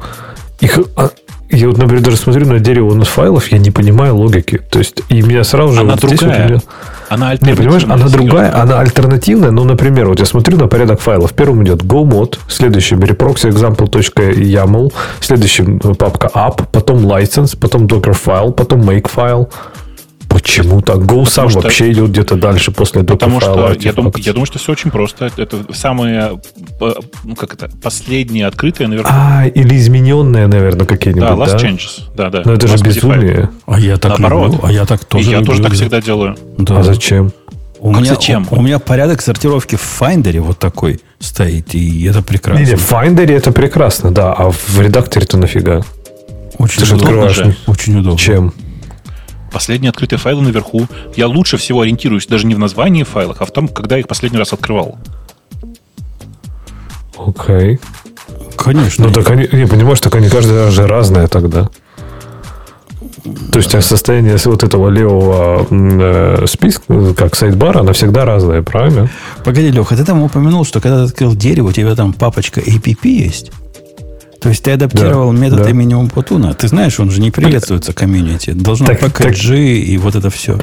Их, 0.61 0.79
а, 0.95 1.09
я 1.49 1.67
вот, 1.67 1.77
например, 1.77 2.03
даже 2.03 2.17
смотрю 2.17 2.47
на 2.47 2.59
дерево 2.59 2.93
на 2.93 3.05
файлов, 3.05 3.51
я 3.51 3.57
не 3.57 3.71
понимаю 3.71 4.15
логики. 4.15 4.59
То 4.69 4.79
есть, 4.79 5.01
и 5.09 5.21
меня 5.21 5.43
сразу 5.43 5.73
же... 5.73 5.81
Она 5.81 5.91
вот 5.91 6.01
другая. 6.01 6.17
Здесь 6.17 6.27
вот 6.27 6.49
меня... 6.49 6.61
Она 7.07 7.29
альтернативная. 7.29 7.53
Не, 7.53 7.57
понимаешь, 7.57 7.83
она 7.83 8.09
другая, 8.09 8.61
она 8.61 8.79
альтернативная. 8.79 9.51
Но, 9.51 9.63
например, 9.63 10.07
вот 10.07 10.19
я 10.19 10.25
смотрю 10.25 10.57
на 10.57 10.67
порядок 10.67 10.99
файлов. 10.99 11.33
Первым 11.33 11.63
идет 11.63 11.83
GoMod, 11.83 12.39
следующим 12.47 12.99
reproxy 12.99 13.51
example.yaml, 13.51 14.91
следующим 15.19 15.79
папка 15.79 16.31
app, 16.33 16.65
потом 16.71 17.05
license, 17.05 17.57
потом 17.59 17.85
docker 17.85 18.17
file, 18.25 18.51
потом 18.51 18.81
make 18.81 19.09
file. 19.13 19.49
Почему 20.35 20.81
так? 20.81 20.97
Go 20.97 21.25
сам 21.25 21.49
что, 21.49 21.61
вообще 21.61 21.93
идет 21.93 22.09
где-то 22.09 22.35
дальше 22.35 22.71
после 22.71 23.03
Потому 23.03 23.39
что 23.39 23.73
я, 23.79 23.93
дум, 23.93 24.11
я 24.17 24.33
думаю, 24.33 24.45
что 24.45 24.59
все 24.59 24.73
очень 24.73 24.91
просто. 24.91 25.31
Это 25.37 25.65
самое, 25.73 26.41
ну 27.23 27.35
как 27.37 27.53
это, 27.53 27.69
последнее 27.81 28.45
открытое, 28.45 28.89
наверное. 28.89 29.13
А, 29.13 29.47
или 29.47 29.77
измененное, 29.77 30.47
наверное, 30.47 30.85
какие-нибудь, 30.85 31.25
да? 31.25 31.35
Last 31.35 31.51
да? 31.51 31.57
changes, 31.57 32.15
да, 32.17 32.29
да. 32.29 32.41
Но 32.43 32.51
это 32.51 32.67
же 32.67 32.75
безумие. 32.83 33.49
А 33.65 33.79
я 33.79 33.95
так 33.95 34.19
Наоборот. 34.19 34.51
люблю, 34.51 34.67
а 34.67 34.73
я 34.73 34.85
так 34.85 35.05
тоже 35.05 35.23
И 35.23 35.31
я 35.31 35.37
люблю. 35.37 35.53
тоже 35.53 35.63
так 35.63 35.71
всегда 35.71 36.01
делаю. 36.01 36.35
Да. 36.57 36.79
А 36.79 36.83
зачем? 36.83 37.31
У 37.79 37.93
как 37.93 38.01
меня, 38.01 38.15
зачем? 38.15 38.45
У, 38.51 38.57
у 38.57 38.61
меня 38.61 38.79
порядок 38.79 39.21
сортировки 39.21 39.77
в 39.77 40.01
Finder 40.01 40.37
вот 40.41 40.59
такой 40.59 40.99
стоит, 41.19 41.73
и 41.75 42.03
это 42.03 42.21
прекрасно. 42.21 42.61
Не, 42.61 42.71
не, 42.71 42.75
в 42.75 42.91
Finder 42.91 43.31
это 43.31 43.53
прекрасно, 43.53 44.11
да, 44.11 44.33
а 44.33 44.51
в 44.51 44.81
редакторе-то 44.81 45.37
нафига? 45.37 45.81
Очень 46.57 46.83
Ты 46.83 46.95
удобно. 46.95 47.29
Же. 47.29 47.55
Очень 47.67 47.99
удобно. 47.99 48.19
Чем? 48.19 48.53
Последние 49.55 49.91
открытые 49.91 50.19
файлы 50.19 50.41
наверху. 50.41 50.85
Я 51.15 51.27
лучше 51.27 51.55
всего 51.55 51.79
ориентируюсь 51.79 52.27
даже 52.27 52.45
не 52.45 52.55
в 52.55 52.59
названии 52.59 53.03
файлов, 53.03 53.37
а 53.39 53.45
в 53.45 53.51
том, 53.51 53.69
когда 53.69 53.95
я 53.95 54.01
их 54.01 54.07
последний 54.09 54.37
раз 54.37 54.51
открывал. 54.51 54.97
Окей. 57.17 57.75
Okay. 57.75 57.79
Конечно. 58.57 59.07
Ну, 59.07 59.13
так 59.13 59.29
они, 59.29 59.47
не, 59.53 59.65
понимаешь, 59.65 60.01
так 60.01 60.13
они 60.15 60.27
каждый 60.27 60.65
раз 60.65 60.73
же 60.73 60.85
разные 60.85 61.27
тогда. 61.27 61.69
То 63.53 63.59
есть 63.59 63.71
состояние 63.81 64.35
вот 64.43 64.63
этого 64.63 64.89
левого 64.89 65.65
э, 65.71 66.45
списка, 66.47 67.13
как 67.13 67.37
сайдбара, 67.37 67.79
она 67.79 67.93
всегда 67.93 68.25
разная, 68.25 68.61
правильно? 68.61 69.09
Погоди, 69.45 69.71
Леха, 69.71 69.95
ты 69.95 70.03
там 70.03 70.21
упомянул, 70.21 70.65
что 70.65 70.81
когда 70.81 71.05
ты 71.05 71.11
открыл 71.13 71.33
дерево, 71.33 71.69
у 71.69 71.71
тебя 71.71 71.95
там 71.95 72.11
папочка 72.11 72.59
APP 72.59 73.07
есть? 73.07 73.53
То 74.39 74.49
есть 74.49 74.63
ты 74.63 74.71
адаптировал 74.71 75.31
да, 75.31 75.37
метод 75.39 75.63
да. 75.63 75.69
имени 75.69 75.93
Умпутуна. 75.93 76.53
Ты 76.53 76.67
знаешь, 76.67 76.99
он 76.99 77.09
же 77.11 77.21
не 77.21 77.31
приветствуется 77.31 77.93
комьюнити. 77.93 78.51
Должно 78.51 78.87
так, 78.87 79.01
PKG 79.01 79.31
так... 79.31 79.89
и 79.89 79.97
вот 79.97 80.15
это 80.15 80.29
все. 80.29 80.59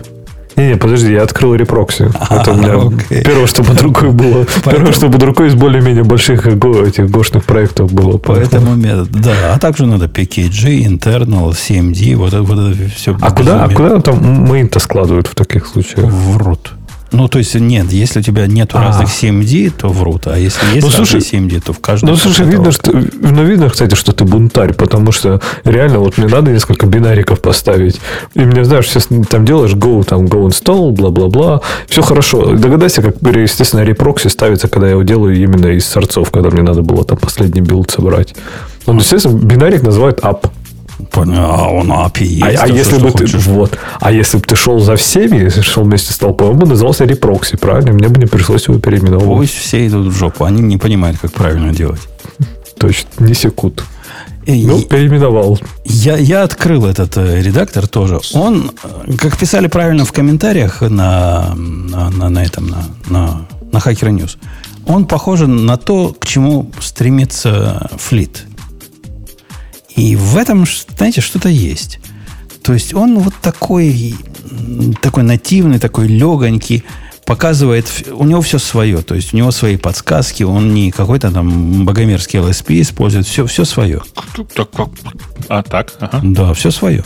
Не-не, 0.57 0.77
подожди, 0.77 1.13
я 1.13 1.23
открыл 1.23 1.55
reproxy. 1.55 2.11
А, 2.15 2.41
это 2.41 2.53
у 2.53 2.57
меня 2.57 2.75
окей. 2.75 3.25
первое, 3.25 3.47
что 3.47 3.65
под 3.65 3.81
рукой 3.81 4.11
было. 4.13 4.45
Поэтому... 4.65 4.77
Первое, 4.77 4.93
что 4.93 5.11
под 5.11 5.23
рукой 5.23 5.49
из 5.49 5.55
более-менее 5.55 6.05
больших 6.05 6.47
этих 6.47 7.11
гошных 7.11 7.45
проектов 7.45 7.93
было. 7.93 8.19
Поэтому 8.19 8.75
метод, 8.75 9.11
да. 9.11 9.55
А 9.55 9.59
также 9.59 9.87
надо 9.87 10.07
PKG, 10.07 10.85
internal, 10.85 11.51
CMD, 11.51 12.17
вот 12.17 12.35
это, 12.35 12.43
вот 12.43 12.59
это 12.59 12.91
все. 12.91 13.17
А 13.21 13.31
куда, 13.31 13.65
а 13.65 13.69
куда 13.69 14.01
там 14.01 14.45
main-то 14.45 14.79
складывают 14.79 15.27
в 15.27 15.35
таких 15.35 15.67
случаях? 15.67 16.11
В 16.11 16.37
root. 16.37 16.69
Ну, 17.13 17.29
то 17.29 17.39
есть, 17.39 17.55
нет, 17.55 17.93
если 17.93 18.21
у 18.21 18.23
тебя 18.23 18.47
нет 18.47 18.71
А. 18.73 18.81
разных 18.81 19.09
CMD, 19.09 19.71
то 19.71 19.89
в 19.89 19.95
root. 19.95 20.27
А 20.27 20.39
если 20.39 20.65
есть 20.75 20.83
Ну, 20.83 20.89
разные 20.89 21.07
слушай, 21.07 21.21
CMD, 21.21 21.63
то 21.65 21.73
в 21.73 21.79
каждом... 21.81 22.11
Ну, 22.11 22.17
слушай, 22.17 22.47
видно, 22.47 22.73
что, 22.73 22.91
ну, 22.93 23.45
видно, 23.45 23.69
кстати, 23.69 23.95
что 23.95 24.13
ты 24.13 24.25
бунтарь, 24.25 24.73
потому 24.73 25.13
что 25.13 25.41
реально 25.65 25.99
вот 25.99 26.17
мне 26.19 26.27
надо 26.27 26.51
несколько 26.51 26.87
бинариков 26.87 27.41
поставить. 27.41 28.01
И 28.35 28.41
мне, 28.41 28.65
знаешь, 28.65 28.89
сейчас 28.89 29.09
там 29.29 29.45
делаешь 29.45 29.73
go, 29.73 30.03
там, 30.05 30.25
go 30.25 30.47
install, 30.47 30.93
бла-бла-бла. 30.93 31.61
Все 31.87 32.03
хорошо. 32.03 32.55
Догадайся, 32.57 33.03
как, 33.03 33.17
естественно, 33.21 33.83
reproxy 33.83 34.29
ставится, 34.29 34.69
когда 34.69 34.87
я 34.87 34.93
его 34.93 35.03
делаю 35.03 35.37
именно 35.37 35.67
из 35.67 35.85
сорцов, 35.85 36.31
когда 36.31 36.51
мне 36.51 36.63
надо 36.63 36.83
было 36.83 37.05
там 37.05 37.19
последний 37.19 37.61
build 37.61 37.91
собрать. 37.91 38.35
Он, 38.87 38.99
естественно, 38.99 39.39
бинарик 39.39 39.83
называет 39.83 40.21
app. 40.21 40.51
А 41.13 41.69
он 41.69 41.91
app 41.93 42.17
и 42.17 42.25
есть. 42.25 42.43
А, 42.61 42.65
а 42.65 42.67
то 42.69 42.73
если 42.75 42.99
бы 42.99 43.11
ты, 43.11 43.27
вот, 43.39 43.79
а 44.01 44.13
если 44.13 44.39
бы 44.39 44.45
ты 44.45 44.57
шел 44.57 44.79
за 44.81 44.97
всеми, 44.97 45.49
шел 45.49 45.85
вместе 45.85 46.13
с 46.13 46.19
толпой, 46.19 46.49
он 46.49 46.59
бы 46.59 46.67
назывался 46.67 47.05
reproxy, 47.05 47.57
правильно? 47.57 47.93
Мне 47.93 48.09
бы 48.09 48.19
не 48.21 48.27
пришлось 48.27 48.69
его 48.69 48.79
переименовывать. 48.79 49.39
Пусть 49.51 49.55
все 49.55 49.87
идут 49.87 50.13
в 50.13 50.17
жопу. 50.19 50.45
Они 50.45 50.63
не 50.63 50.79
понимают, 50.79 51.19
как 51.21 51.33
правильно 51.33 51.73
делать. 51.73 52.01
Точно, 52.79 53.09
не 53.21 53.35
секунд. 53.35 53.85
И- 54.45 54.67
Ну, 54.67 54.83
переименовал. 54.83 55.61
Я, 55.85 56.17
я 56.17 56.43
открыл 56.43 56.87
этот 56.87 57.17
э, 57.17 57.41
редактор 57.43 57.87
тоже. 57.87 58.19
Он, 58.35 58.73
э, 59.07 59.13
как 59.17 59.37
писали 59.39 59.69
правильно 59.69 60.05
в 60.05 60.13
комментариях 60.13 60.81
на, 60.81 61.55
на, 61.55 62.11
на, 62.11 62.29
на 62.29 62.45
этом, 62.45 62.67
на, 62.67 62.85
на, 63.09 63.47
на 63.73 63.79
Hacker 63.79 64.11
News, 64.11 64.37
он 64.85 65.05
похож 65.05 65.41
на 65.41 65.77
то, 65.77 66.13
к 66.19 66.27
чему 66.27 66.73
стремится 66.81 67.89
флит. 67.99 68.45
И 69.97 70.17
в 70.17 70.37
этом, 70.37 70.65
знаете, 70.97 71.21
что-то 71.21 71.49
есть. 71.49 71.99
То 72.63 72.73
есть 72.73 72.95
он 72.95 73.19
вот 73.19 73.35
такой, 73.43 74.15
такой 75.01 75.23
нативный, 75.25 75.79
такой 75.79 76.07
легонький, 76.09 76.85
показывает, 77.25 77.87
у 78.13 78.25
него 78.25 78.41
все 78.43 78.59
свое. 78.59 79.03
То 79.03 79.15
есть 79.15 79.35
у 79.35 79.37
него 79.37 79.51
свои 79.51 79.77
подсказки, 79.77 80.43
он 80.43 80.73
не 80.75 80.91
какой-то 80.91 81.31
там 81.31 81.85
богомерзкий 81.85 82.39
LSP 82.41 82.81
использует, 82.81 83.27
все, 83.27 83.47
все 83.47 83.65
свое. 83.65 84.03
Так, 84.55 84.71
как- 84.71 84.89
А, 85.49 85.63
так, 85.63 85.93
ага. 86.01 86.21
Да, 86.23 86.53
все 86.55 86.71
свое. 86.71 87.05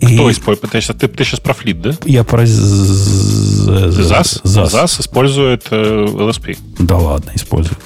И 0.00 0.06
Кто 0.14 0.30
использует? 0.30 0.72
Ты, 0.72 0.80
ты, 0.82 1.08
ты 1.08 1.24
сейчас 1.24 1.40
про 1.40 1.54
флит, 1.54 1.80
да? 1.80 1.92
я 2.04 2.22
про? 2.22 2.42
ZAS. 2.44 4.42
ZAS 4.44 5.00
использует 5.00 5.66
э, 5.70 6.04
LSP. 6.06 6.58
Да 6.78 6.96
ладно, 6.98 7.32
использует. 7.34 7.78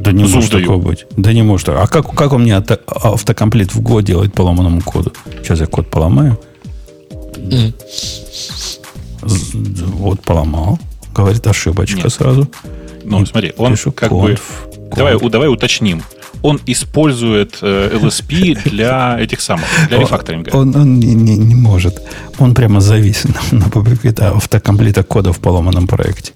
Да 0.00 0.12
не 0.12 0.24
Зуб 0.24 0.36
может 0.36 0.50
даю. 0.52 0.64
такого 0.64 0.82
быть. 0.82 1.06
Да 1.16 1.32
не 1.32 1.42
может. 1.42 1.68
А 1.70 1.86
как, 1.86 2.14
как 2.14 2.32
у 2.32 2.38
меня 2.38 2.58
авто- 2.58 2.80
автокомплект 2.86 3.74
в 3.74 3.80
год 3.80 4.04
делает 4.04 4.32
по 4.32 4.42
ломаному 4.42 4.80
коду? 4.82 5.12
Сейчас 5.42 5.60
я 5.60 5.66
код 5.66 5.90
поломаю. 5.90 6.38
Вот 9.22 10.20
поломал. 10.20 10.78
Говорит, 11.14 11.46
ошибочка 11.46 12.02
Нет. 12.04 12.12
сразу. 12.12 12.48
Ну, 13.04 13.24
смотри, 13.26 13.52
он 13.56 13.72
Пишу 13.72 13.92
как 13.92 14.12
conf, 14.12 14.20
бы... 14.22 14.38
Давай, 14.94 15.14
conf. 15.14 15.24
у- 15.24 15.28
давай 15.30 15.48
уточним. 15.48 16.02
Он 16.42 16.60
использует 16.66 17.58
э, 17.62 17.98
LSP 18.00 18.70
для 18.70 19.18
этих 19.18 19.40
самых, 19.40 19.64
для 19.88 19.98
рефакторинга. 19.98 20.50
Он, 20.54 20.74
он 20.76 21.00
не, 21.00 21.14
не- 21.14 21.36
не 21.36 21.54
может. 21.56 22.00
Он 22.38 22.54
прямо 22.54 22.80
завис 22.80 23.24
на, 23.24 23.58
на 23.58 23.68
публикате 23.70 24.22
автокомплита 24.24 25.02
кода 25.02 25.32
в 25.32 25.40
поломанном 25.40 25.86
проекте. 25.88 26.32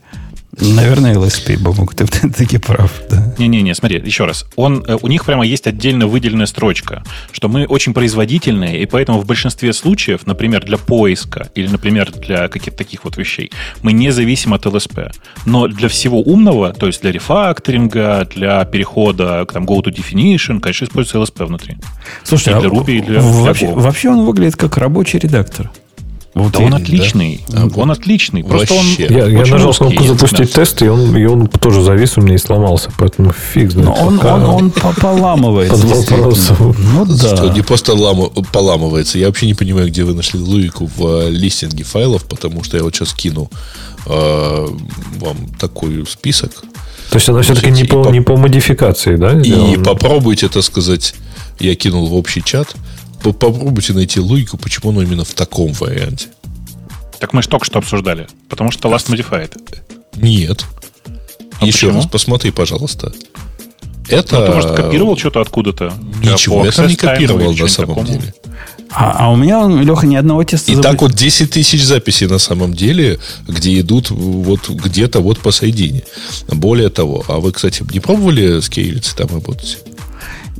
Наверное, 0.60 1.14
LSP, 1.14 1.58
Бабук, 1.58 1.94
ты, 1.94 2.06
таки 2.36 2.58
прав. 2.58 2.90
Да. 3.10 3.34
Не-не-не, 3.38 3.74
смотри, 3.74 4.00
еще 4.04 4.26
раз. 4.26 4.44
Он, 4.56 4.84
э, 4.86 4.98
у 5.00 5.08
них 5.08 5.24
прямо 5.24 5.46
есть 5.46 5.66
отдельно 5.66 6.06
выделенная 6.06 6.44
строчка, 6.46 7.02
что 7.32 7.48
мы 7.48 7.64
очень 7.64 7.94
производительные, 7.94 8.82
и 8.82 8.86
поэтому 8.86 9.18
в 9.20 9.24
большинстве 9.26 9.72
случаев, 9.72 10.26
например, 10.26 10.64
для 10.64 10.76
поиска 10.76 11.48
или, 11.54 11.68
например, 11.68 12.12
для 12.12 12.48
каких-то 12.48 12.76
таких 12.78 13.04
вот 13.04 13.16
вещей, 13.16 13.50
мы 13.82 13.92
не 13.94 14.10
зависим 14.12 14.52
от 14.52 14.66
LSP. 14.66 15.10
Но 15.46 15.68
для 15.68 15.88
всего 15.88 16.20
умного, 16.20 16.72
то 16.74 16.86
есть 16.86 17.00
для 17.00 17.12
рефакторинга, 17.12 18.28
для 18.34 18.62
перехода 18.66 19.46
к 19.46 19.52
там, 19.54 19.64
go 19.64 19.82
to 19.82 19.90
definition, 19.94 20.60
конечно, 20.60 20.84
используется 20.84 21.18
LSP 21.18 21.46
внутри. 21.46 21.76
Слушайте, 22.24 22.58
И 22.58 22.60
для 22.60 22.68
а 22.68 22.72
Ruby, 22.72 22.98
и 22.98 23.00
для- 23.00 23.20
вообще, 23.20 23.66
для 23.66 23.74
Go. 23.74 23.80
вообще 23.80 24.10
он 24.10 24.24
выглядит 24.26 24.56
как 24.56 24.76
рабочий 24.76 25.18
редактор. 25.18 25.70
Вот 26.34 26.52
Да 26.52 26.60
я- 26.60 26.66
он 26.66 26.74
отличный. 26.74 27.44
А, 27.52 27.64
вот 27.66 27.76
он 27.76 27.90
отличный. 27.90 28.42
Просто 28.42 28.72
он 28.72 28.80
вообще. 28.86 29.06
Я, 29.10 29.26
я 29.26 29.40
очень 29.40 29.52
нажал 29.52 29.74
кнопку 29.74 30.04
запустить 30.04 30.48
да. 30.54 30.60
тест, 30.62 30.80
и 30.82 30.88
он, 30.88 31.14
и 31.14 31.24
он 31.26 31.46
тоже 31.46 31.82
завис 31.82 32.16
у 32.16 32.22
меня 32.22 32.36
и 32.36 32.38
сломался. 32.38 32.90
Поэтому 32.96 33.32
фиг 33.32 33.70
знает. 33.72 33.88
Но 33.88 33.94
он, 34.06 34.18
он, 34.24 34.42
он 34.44 34.70
по- 34.70 34.94
поламывается. 34.94 35.76
Под 35.76 36.08
вопросом. 36.10 36.74
Ну 36.94 37.04
Что 37.16 37.48
да. 37.48 37.54
не 37.54 37.60
просто 37.60 37.92
лама- 37.92 38.30
поламывается. 38.50 39.18
Я 39.18 39.26
вообще 39.26 39.46
не 39.46 39.54
понимаю, 39.54 39.88
где 39.88 40.04
вы 40.04 40.14
нашли 40.14 40.40
логику 40.40 40.90
в 40.96 41.06
э, 41.26 41.30
листинге 41.30 41.84
файлов, 41.84 42.24
потому 42.24 42.64
что 42.64 42.78
я 42.78 42.82
вот 42.82 42.94
сейчас 42.94 43.12
кину 43.12 43.50
э, 44.06 44.66
вам 45.20 45.36
такой 45.60 46.06
список. 46.06 46.50
То 47.10 47.16
есть 47.18 47.28
она 47.28 47.42
все-таки 47.42 47.70
не 47.70 47.84
по, 47.84 48.04
по- 48.04 48.08
не 48.08 48.22
по 48.22 48.36
модификации, 48.38 49.16
да? 49.16 49.38
И 49.38 49.44
сделана? 49.44 49.84
попробуйте, 49.84 50.48
так 50.48 50.62
сказать, 50.62 51.14
я 51.60 51.74
кинул 51.74 52.06
в 52.06 52.14
общий 52.14 52.42
чат, 52.42 52.74
попробуйте 53.22 53.92
найти 53.92 54.18
логику, 54.20 54.56
почему 54.56 54.90
оно 54.90 55.02
именно 55.02 55.24
в 55.24 55.32
таком 55.34 55.72
варианте. 55.72 56.28
Так 57.20 57.32
мы 57.32 57.42
же 57.42 57.48
только 57.48 57.64
что 57.66 57.78
обсуждали. 57.78 58.26
Потому 58.48 58.70
что 58.72 58.88
Last 58.88 59.08
Modified. 59.08 59.56
Нет. 60.16 60.64
А 61.60 61.66
Еще 61.66 61.86
почему? 61.86 61.96
раз 61.98 62.06
посмотри, 62.06 62.50
пожалуйста. 62.50 63.12
Это... 64.08 64.40
Ну, 64.40 64.46
ты, 64.46 64.52
может, 64.52 64.70
копировал 64.72 65.16
что-то 65.16 65.40
откуда-то? 65.40 65.92
Ничего, 66.22 66.64
я 66.64 66.72
там 66.72 66.88
не 66.88 66.96
копировал 66.96 67.52
на 67.54 67.68
самом 67.68 67.94
такому? 67.94 68.06
деле. 68.08 68.34
А, 68.94 69.26
а 69.26 69.30
у 69.30 69.36
меня, 69.36 69.60
он, 69.60 69.80
Леха, 69.80 70.06
ни 70.06 70.16
одного 70.16 70.44
теста 70.44 70.70
И 70.70 70.74
забыть- 70.74 70.82
так 70.82 71.00
вот 71.00 71.12
10 71.14 71.50
тысяч 71.50 71.82
записей 71.82 72.26
на 72.26 72.38
самом 72.38 72.74
деле, 72.74 73.18
где 73.48 73.80
идут 73.80 74.10
вот 74.10 74.68
где-то 74.68 75.20
вот 75.20 75.38
посередине. 75.38 76.02
Более 76.48 76.90
того, 76.90 77.24
а 77.28 77.38
вы, 77.38 77.52
кстати, 77.52 77.82
не 77.90 78.00
пробовали 78.00 78.60
с 78.60 78.68
кейлицы 78.68 79.16
там 79.16 79.28
работать? 79.28 79.78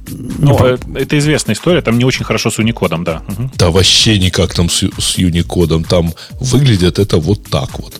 Ну, 0.09 0.59
э, 0.65 0.79
это 0.95 1.19
известная 1.19 1.55
история, 1.55 1.81
там 1.83 1.99
не 1.99 2.05
очень 2.05 2.25
хорошо 2.25 2.51
с 2.51 2.59
уникодом, 2.59 3.05
да. 3.05 3.23
Мгм. 3.29 3.51
Да 3.57 3.71
вообще 3.71 4.19
никак 4.19 4.55
там 4.55 4.69
с, 4.69 4.83
с 4.99 5.19
Unicode. 5.19 5.87
Там 5.89 6.13
выглядит 6.41 6.99
это 6.99 7.17
вот 7.19 7.45
так 7.49 7.79
вот. 7.79 7.95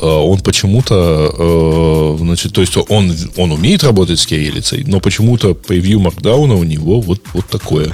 Э, 0.00 0.06
Он 0.06 0.38
почему-то, 0.40 0.94
э, 1.38 2.16
значит, 2.24 2.52
то 2.52 2.60
есть 2.60 2.76
он, 2.88 3.14
он 3.36 3.52
умеет 3.52 3.84
работать 3.84 4.18
с 4.20 4.26
кириллицей, 4.26 4.84
но 4.86 5.00
почему-то 5.00 5.54
превью 5.54 6.00
маркдауна 6.00 6.54
у 6.54 6.64
него 6.64 7.00
вот, 7.00 7.20
вот 7.34 7.46
такое. 7.46 7.90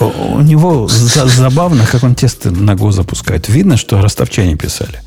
У 0.00 0.40
него 0.40 0.88
за- 0.88 1.26
забавно, 1.26 1.86
как 1.90 2.04
он 2.04 2.14
тесты 2.14 2.50
на 2.50 2.72
Go 2.72 2.90
запускает. 2.92 3.48
Видно, 3.48 3.76
что 3.76 4.00
ростовчане 4.00 4.56
писали. 4.56 5.00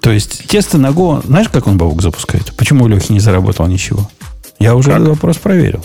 То 0.00 0.12
есть 0.12 0.46
тесты 0.46 0.78
на 0.78 0.88
Go, 0.88 1.26
знаешь, 1.26 1.48
как 1.48 1.66
он 1.66 1.78
Бабук 1.78 2.02
запускает? 2.02 2.52
Почему 2.56 2.84
у 2.84 2.88
Лехи 2.88 3.10
не 3.12 3.20
заработал 3.20 3.66
ничего? 3.66 4.08
Я 4.60 4.74
уже 4.76 4.92
этот 4.92 5.08
вопрос 5.08 5.36
проверил. 5.38 5.84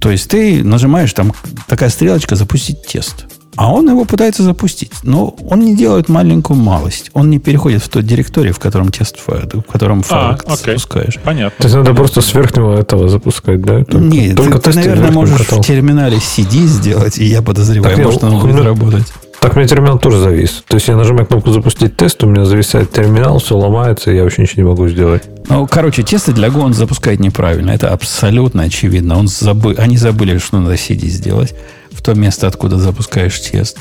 То 0.00 0.10
есть 0.10 0.28
ты 0.30 0.62
нажимаешь, 0.64 1.12
там 1.12 1.32
такая 1.66 1.90
стрелочка 1.90 2.36
«Запустить 2.36 2.82
тест». 2.86 3.26
А 3.56 3.72
он 3.72 3.88
его 3.90 4.04
пытается 4.04 4.44
запустить. 4.44 4.92
Но 5.02 5.34
он 5.50 5.58
не 5.60 5.74
делает 5.74 6.08
маленькую 6.08 6.56
малость. 6.60 7.10
Он 7.12 7.28
не 7.28 7.40
переходит 7.40 7.82
в 7.82 7.88
тот 7.88 8.06
директорий, 8.06 8.52
в 8.52 8.60
котором 8.60 8.92
тест 8.92 9.18
файл, 9.18 9.48
в 9.66 9.72
котором 9.72 10.02
файл 10.04 10.36
А, 10.46 10.56
запускаешь. 10.56 11.18
Понятно. 11.24 11.56
То 11.58 11.64
есть 11.64 11.74
надо 11.74 11.92
просто 11.92 12.20
с 12.20 12.32
верхнего 12.34 12.78
этого 12.78 13.08
запускать, 13.08 13.60
да? 13.62 13.78
Только, 13.84 13.98
Нет, 13.98 14.36
только 14.36 14.60
ты, 14.60 14.70
ты, 14.70 14.76
наверное, 14.76 15.10
можешь 15.10 15.38
каталоге. 15.38 15.64
в 15.64 15.66
терминале 15.66 16.18
CD 16.18 16.66
сделать, 16.66 17.18
и 17.18 17.24
я 17.24 17.42
подозреваю, 17.42 17.96
Так, 17.96 18.04
может, 18.04 18.22
я- 18.22 18.28
он 18.28 18.38
будет 18.40 18.54
меня- 18.54 18.64
работать. 18.64 19.06
Так 19.40 19.54
у 19.54 19.56
меня 19.56 19.68
терминал 19.68 19.98
тоже 19.98 20.18
завис. 20.18 20.64
То 20.66 20.76
есть 20.76 20.88
я 20.88 20.96
нажимаю 20.96 21.26
кнопку 21.26 21.52
запустить 21.52 21.96
тест, 21.96 22.22
у 22.24 22.26
меня 22.26 22.44
зависает 22.44 22.90
терминал, 22.90 23.38
все 23.38 23.56
ломается, 23.56 24.10
и 24.10 24.16
я 24.16 24.24
вообще 24.24 24.42
ничего 24.42 24.62
не 24.62 24.68
могу 24.68 24.88
сделать. 24.88 25.22
Ну, 25.48 25.66
короче, 25.66 26.02
тесты 26.02 26.32
для 26.32 26.48
Go 26.48 26.60
он 26.60 26.74
запускает 26.74 27.20
неправильно. 27.20 27.70
Это 27.70 27.90
абсолютно 27.90 28.64
очевидно. 28.64 29.16
Он 29.16 29.28
забы... 29.28 29.74
Они 29.78 29.96
забыли, 29.96 30.38
что 30.38 30.58
надо 30.58 30.74
CD 30.74 31.06
сделать 31.06 31.54
в 31.92 32.02
то 32.02 32.14
место, 32.14 32.46
откуда 32.46 32.78
запускаешь 32.78 33.38
тест. 33.40 33.78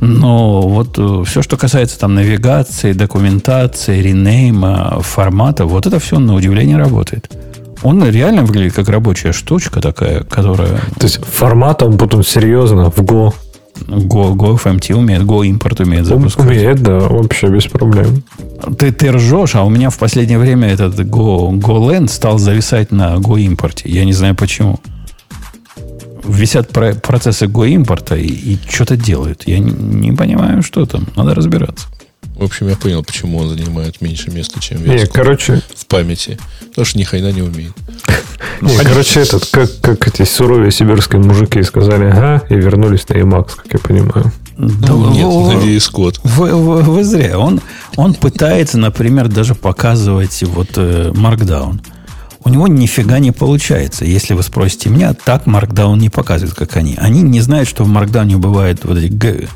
Но 0.00 0.60
вот 0.62 1.26
все, 1.26 1.42
что 1.42 1.56
касается 1.56 1.98
там 1.98 2.14
навигации, 2.14 2.92
документации, 2.92 4.00
ренейма, 4.00 5.00
формата, 5.00 5.64
вот 5.64 5.86
это 5.86 5.98
все 5.98 6.18
на 6.18 6.34
удивление 6.34 6.76
работает. 6.76 7.30
Он 7.82 8.04
реально 8.08 8.42
выглядит 8.42 8.74
как 8.74 8.88
рабочая 8.88 9.32
штучка 9.32 9.80
такая, 9.80 10.22
которая 10.24 10.78
То 10.98 11.06
есть 11.06 11.24
форматом 11.24 11.96
потом 11.96 12.22
серьезно 12.22 12.90
в 12.90 12.98
Go 12.98 13.32
Go, 13.86 14.34
Go 14.34 14.56
FMT 14.56 14.94
умеет, 14.94 15.22
Go 15.22 15.46
импорт 15.46 15.80
умеет 15.80 16.02
ум- 16.10 16.18
запускать. 16.20 16.46
умеет, 16.46 16.82
да, 16.82 16.98
вообще 17.00 17.48
без 17.48 17.66
проблем. 17.66 18.22
Ты, 18.78 18.92
ты 18.92 19.10
ржешь, 19.12 19.54
а 19.54 19.64
у 19.64 19.70
меня 19.70 19.90
в 19.90 19.98
последнее 19.98 20.38
время 20.38 20.68
этот 20.68 20.98
Go, 21.00 21.50
GoLand 21.52 22.08
стал 22.08 22.38
зависать 22.38 22.90
на 22.92 23.14
Go 23.16 23.40
импорте. 23.40 23.88
Я 23.88 24.04
не 24.04 24.12
знаю 24.12 24.34
почему. 24.34 24.78
Висят 26.24 26.68
про- 26.70 26.94
процессы 26.94 27.46
Go 27.46 27.68
импорта 27.68 28.16
и, 28.16 28.26
и 28.26 28.58
что-то 28.68 28.96
делают. 28.96 29.44
Я 29.46 29.58
не, 29.60 29.70
не 29.72 30.12
понимаю, 30.12 30.62
что 30.62 30.84
там. 30.84 31.06
Надо 31.16 31.34
разбираться. 31.34 31.86
В 32.38 32.44
общем, 32.44 32.68
я 32.68 32.76
понял, 32.76 33.02
почему 33.02 33.38
он 33.38 33.48
занимает 33.48 34.00
меньше 34.00 34.30
места, 34.30 34.60
чем 34.60 34.84
Не, 34.86 34.98
вес 34.98 35.10
короче, 35.12 35.60
в 35.74 35.86
памяти. 35.86 36.38
Потому 36.68 36.84
что 36.84 36.96
ни 36.98 37.02
хрена 37.02 37.32
не 37.32 37.42
умеет. 37.42 37.72
не, 38.60 38.76
короче, 38.78 39.20
этот, 39.20 39.46
как, 39.46 39.80
как 39.80 40.06
эти 40.06 40.22
суровые 40.22 40.70
сибирские 40.70 41.20
мужики 41.20 41.60
сказали, 41.64 42.04
ага, 42.04 42.44
и 42.48 42.54
вернулись 42.54 43.08
на 43.08 43.14
Emacs, 43.14 43.56
как 43.56 43.72
я 43.72 43.78
понимаю. 43.80 44.32
Да 44.56 44.92
Нет, 44.92 45.26
вы- 45.26 45.54
на 45.54 45.58
VS 45.58 45.92
Code. 45.92 46.20
Вы, 46.22 46.54
вы- 46.54 46.82
вы 46.82 47.02
зря. 47.02 47.40
Он, 47.40 47.60
Он 47.96 48.14
пытается, 48.14 48.78
например, 48.78 49.26
даже 49.26 49.56
показывать 49.56 50.40
вот 50.44 50.68
э, 50.76 51.10
Markdown. 51.10 51.80
У 52.44 52.50
него 52.50 52.68
нифига 52.68 53.18
не 53.18 53.32
получается. 53.32 54.04
Если 54.04 54.34
вы 54.34 54.44
спросите 54.44 54.90
меня, 54.90 55.12
так 55.12 55.46
Markdown 55.46 55.98
не 55.98 56.08
показывает, 56.08 56.54
как 56.54 56.76
они. 56.76 56.96
Они 56.98 57.22
не 57.22 57.40
знают, 57.40 57.68
что 57.68 57.82
в 57.82 57.88
Markdown 57.88 58.36
бывает 58.36 58.84
вот 58.84 58.98
эти... 58.98 59.48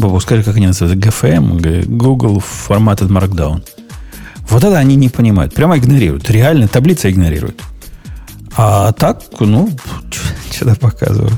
Г... 0.00 0.06
Бобу, 0.06 0.20
скажи, 0.20 0.42
как 0.42 0.56
они 0.56 0.66
называются? 0.66 1.08
GFM, 1.08 1.84
Google 1.86 2.42
Formatted 2.68 3.08
Markdown. 3.08 3.62
Вот 4.48 4.64
это 4.64 4.78
они 4.78 4.96
не 4.96 5.08
понимают. 5.08 5.54
Прямо 5.54 5.78
игнорируют. 5.78 6.28
Реально 6.30 6.68
таблица 6.68 7.10
игнорирует. 7.10 7.60
А 8.56 8.92
так, 8.92 9.22
ну, 9.38 9.70
что-то 10.52 10.74
показывают. 10.74 11.34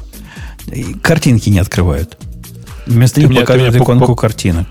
Картинки 1.02 1.50
не 1.50 1.58
открывают. 1.58 2.16
Вместо 2.86 3.20
них 3.20 3.38
показывают 3.38 3.76
иконку 3.76 4.06
по, 4.06 4.14
картинок. 4.14 4.68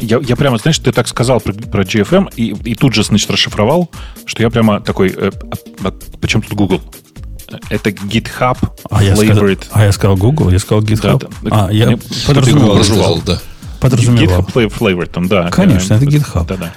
Я, 0.00 0.18
я 0.18 0.36
прямо, 0.36 0.58
знаешь, 0.58 0.78
ты 0.78 0.90
так 0.90 1.06
сказал 1.06 1.40
про, 1.40 1.52
про 1.52 1.82
GFM, 1.82 2.32
и, 2.34 2.54
и 2.70 2.74
тут 2.74 2.94
же, 2.94 3.04
значит, 3.04 3.30
расшифровал, 3.30 3.90
что 4.24 4.42
я 4.42 4.50
прямо 4.50 4.80
такой, 4.80 5.10
э, 5.10 5.30
а, 5.82 5.88
а, 5.88 5.94
почему 6.20 6.42
тут 6.42 6.54
Google? 6.54 6.80
Это 7.68 7.90
GitHub 7.90 8.58
а 8.90 9.02
я, 9.02 9.16
сказал, 9.16 9.44
а 9.72 9.84
я 9.84 9.92
сказал 9.92 10.16
Google, 10.16 10.50
я 10.50 10.58
сказал 10.58 10.82
GitHub. 10.82 11.18
Да, 11.42 11.50
да. 11.50 11.66
А, 11.66 11.72
я 11.72 11.98
подразумевал. 12.26 13.22
Да. 13.24 13.40
Подразумевал. 13.80 14.40
GitHub 14.40 14.78
Flavored, 14.78 15.06
там, 15.06 15.28
да. 15.28 15.48
Конечно, 15.50 15.94
это 15.94 16.04
GitHub. 16.04 16.46
Да, 16.46 16.56
да. 16.56 16.72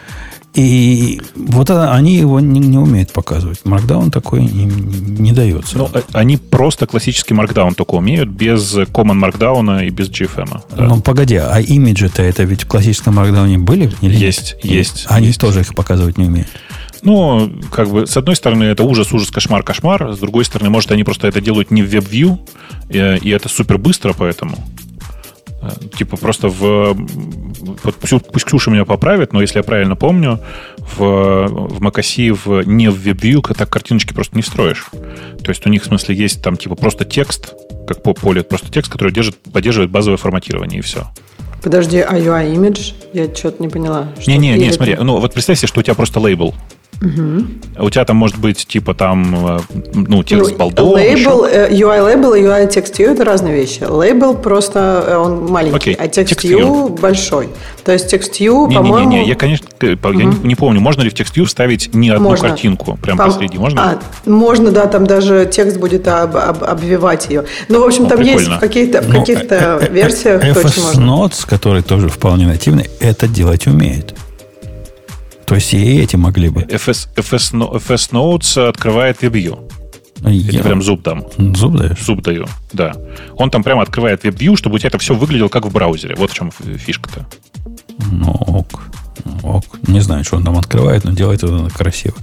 И 0.56 1.22
вот 1.36 1.70
они 1.70 2.16
его 2.16 2.40
не, 2.40 2.62
не 2.62 2.78
умеют 2.78 3.12
показывать. 3.12 3.60
Markdown 3.66 4.10
такой 4.10 4.46
им 4.46 5.20
не 5.22 5.34
дается. 5.34 5.78
Ну, 5.78 5.90
э, 5.94 6.02
они 6.14 6.38
просто 6.38 6.88
классический 6.88 7.34
Markdown 7.34 7.76
только 7.76 7.96
умеют, 7.96 8.30
без 8.30 8.74
Common 8.74 9.20
Markdown 9.20 9.86
и 9.86 9.90
без 9.90 10.10
GFM. 10.10 10.62
Да. 10.78 10.84
Ну, 10.84 11.02
погоди, 11.02 11.36
а 11.36 11.60
имиджи-то 11.60 12.24
это 12.24 12.44
ведь 12.44 12.64
в 12.64 12.68
классическом 12.68 13.20
Markdown 13.20 13.58
были? 13.58 13.92
Или 14.00 14.16
есть, 14.16 14.56
нет? 14.64 14.66
есть. 14.66 15.06
Они 15.10 15.28
есть. 15.28 15.42
тоже 15.42 15.60
их 15.60 15.76
показывать 15.76 16.18
не 16.18 16.26
умеют. 16.26 16.48
Ну, 17.06 17.52
как 17.72 17.90
бы, 17.90 18.08
с 18.08 18.18
одной 18.18 18.36
стороны, 18.36 18.64
это 18.64 18.84
ужас, 18.84 19.14
ужас, 19.14 19.30
кошмар, 19.30 19.64
кошмар. 19.64 20.14
С 20.14 20.20
другой 20.20 20.44
стороны, 20.44 20.72
может, 20.72 20.92
они 20.92 21.04
просто 21.04 21.28
это 21.28 21.40
делают 21.40 21.72
не 21.72 21.84
в 21.84 21.94
WebView, 21.94 22.40
и, 22.90 23.20
и 23.22 23.30
это 23.30 23.48
супер 23.48 23.78
быстро, 23.78 24.14
поэтому. 24.14 24.58
Э, 25.62 25.70
типа 25.98 26.18
просто 26.18 26.50
в... 26.50 26.98
Пусть 28.32 28.46
Ксюша 28.46 28.72
меня 28.72 28.86
поправит, 28.86 29.34
но 29.34 29.42
если 29.42 29.60
я 29.60 29.64
правильно 29.64 29.96
помню, 29.96 30.40
в, 30.78 31.00
в 31.00 31.82
macOS 31.82 32.40
в, 32.44 32.68
не 32.68 32.90
в 32.90 32.96
WebView 32.96 33.54
так 33.54 33.70
картиночки 33.70 34.14
просто 34.14 34.36
не 34.36 34.42
строишь. 34.44 34.88
То 35.44 35.50
есть 35.50 35.66
у 35.66 35.70
них, 35.70 35.84
в 35.84 35.86
смысле, 35.86 36.16
есть 36.16 36.42
там 36.42 36.58
типа 36.58 36.76
просто 36.76 37.06
текст, 37.06 37.54
как 37.88 38.02
по 38.02 38.14
поле, 38.14 38.44
просто 38.44 38.72
текст, 38.72 38.92
который 38.92 39.14
держит, 39.14 39.38
поддерживает 39.38 39.92
базовое 39.92 40.18
форматирование, 40.18 40.80
и 40.80 40.82
все. 40.82 41.08
Подожди, 41.64 42.00
а 42.00 42.14
UI 42.14 42.56
image? 42.56 42.94
Я 43.14 43.34
что-то 43.34 43.62
не 43.62 43.70
поняла. 43.70 44.08
Не-не, 44.28 44.58
не, 44.58 44.72
смотри, 44.72 44.96
ну 44.96 45.20
вот 45.20 45.34
представь 45.34 45.58
себе, 45.58 45.68
что 45.68 45.80
у 45.80 45.84
тебя 45.84 45.96
просто 45.96 46.20
лейбл. 46.20 46.54
Угу. 47.02 47.86
У 47.86 47.90
тебя 47.90 48.06
там 48.06 48.18
может 48.18 48.38
быть 48.38 48.66
типа 48.66 48.94
там, 48.94 49.58
э, 49.58 49.60
ну, 49.94 50.24
текст 50.24 50.52
ну, 50.52 50.58
балдон. 50.58 50.94
Лейбл, 50.94 51.46
э, 51.46 51.70
UI 51.72 52.02
лейбл 52.02 52.34
и 52.34 52.42
UI 52.42 52.68
текст 52.70 53.00
view 53.00 53.12
это 53.12 53.26
разные 53.26 53.54
вещи. 53.54 53.84
Лейбл 53.84 54.36
просто 54.36 55.04
э, 55.08 55.18
он 55.18 55.46
маленький, 55.46 55.92
okay. 55.92 55.96
а 56.00 56.08
текст 56.08 56.44
view 56.44 57.00
большой. 57.00 57.50
То 57.84 57.92
есть 57.92 58.10
текст 58.10 58.40
view, 58.40 58.68
не, 58.68 58.76
по-моему... 58.76 59.10
Не-не-не, 59.10 59.28
я, 59.28 59.36
конечно, 59.36 59.68
угу. 59.82 59.88
я 59.88 60.26
не, 60.26 60.36
не 60.44 60.56
помню, 60.56 60.80
можно 60.80 61.02
ли 61.02 61.10
в 61.10 61.14
текст 61.14 61.36
view 61.36 61.46
вставить 61.46 61.94
не 61.94 62.10
одну 62.10 62.30
можно. 62.30 62.50
картинку 62.50 62.98
прямо 63.02 63.18
По... 63.18 63.26
посреди, 63.26 63.58
можно? 63.58 63.82
А, 63.82 64.30
можно, 64.30 64.72
да, 64.72 64.88
там 64.88 65.06
даже 65.06 65.50
текст 65.52 65.78
будет 65.78 66.08
об, 66.08 66.38
об, 66.38 66.64
обвивать 66.64 67.30
ее. 67.30 67.44
Ну, 67.68 67.82
в 67.82 67.86
общем, 67.86 68.06
О, 68.06 68.10
там 68.10 68.18
прикольно. 68.20 68.40
есть 68.40 68.52
в 68.52 68.60
каких-то, 68.60 69.02
в 69.02 69.12
каких-то 69.12 69.80
ну, 69.82 69.94
версиях 69.94 70.44
FS 70.44 70.96
Notes, 70.96 71.46
который 71.46 71.82
тоже 71.82 72.08
вполне 72.08 72.48
нативный, 72.48 72.90
это 73.00 73.28
делать 73.28 73.68
умеет. 73.68 74.16
И 75.58 76.00
эти 76.00 76.16
могли 76.16 76.50
бы. 76.50 76.62
FS, 76.62 77.08
FS, 77.16 77.54
FS 77.54 78.12
Notes 78.12 78.68
открывает 78.68 79.22
WebView. 79.24 79.72
Я... 80.22 80.60
Это 80.60 80.70
прям 80.70 80.82
зуб 80.82 81.04
там. 81.04 81.26
Зуб 81.38 81.76
даешь? 81.76 82.04
Зуб 82.04 82.22
даю, 82.22 82.48
да. 82.74 82.96
Он 83.36 83.50
там 83.50 83.64
прямо 83.64 83.82
открывает 83.82 84.24
WebView, 84.24 84.56
чтобы 84.56 84.76
у 84.76 84.80
тебя 84.80 84.88
это 84.88 84.98
все 84.98 85.14
выглядело 85.14 85.50
как 85.50 85.66
в 85.66 85.72
браузере. 85.72 86.16
Вот 86.16 86.32
в 86.32 86.34
чем 86.34 86.52
фишка-то. 86.52 87.26
Ну, 88.12 88.32
ок. 88.32 88.82
Ок. 89.44 89.80
Не 89.88 90.00
знаю, 90.00 90.24
что 90.24 90.38
он 90.38 90.44
там 90.44 90.58
открывает, 90.58 91.04
но 91.04 91.12
делает 91.12 91.44
это 91.44 91.70
красиво. 91.74 92.16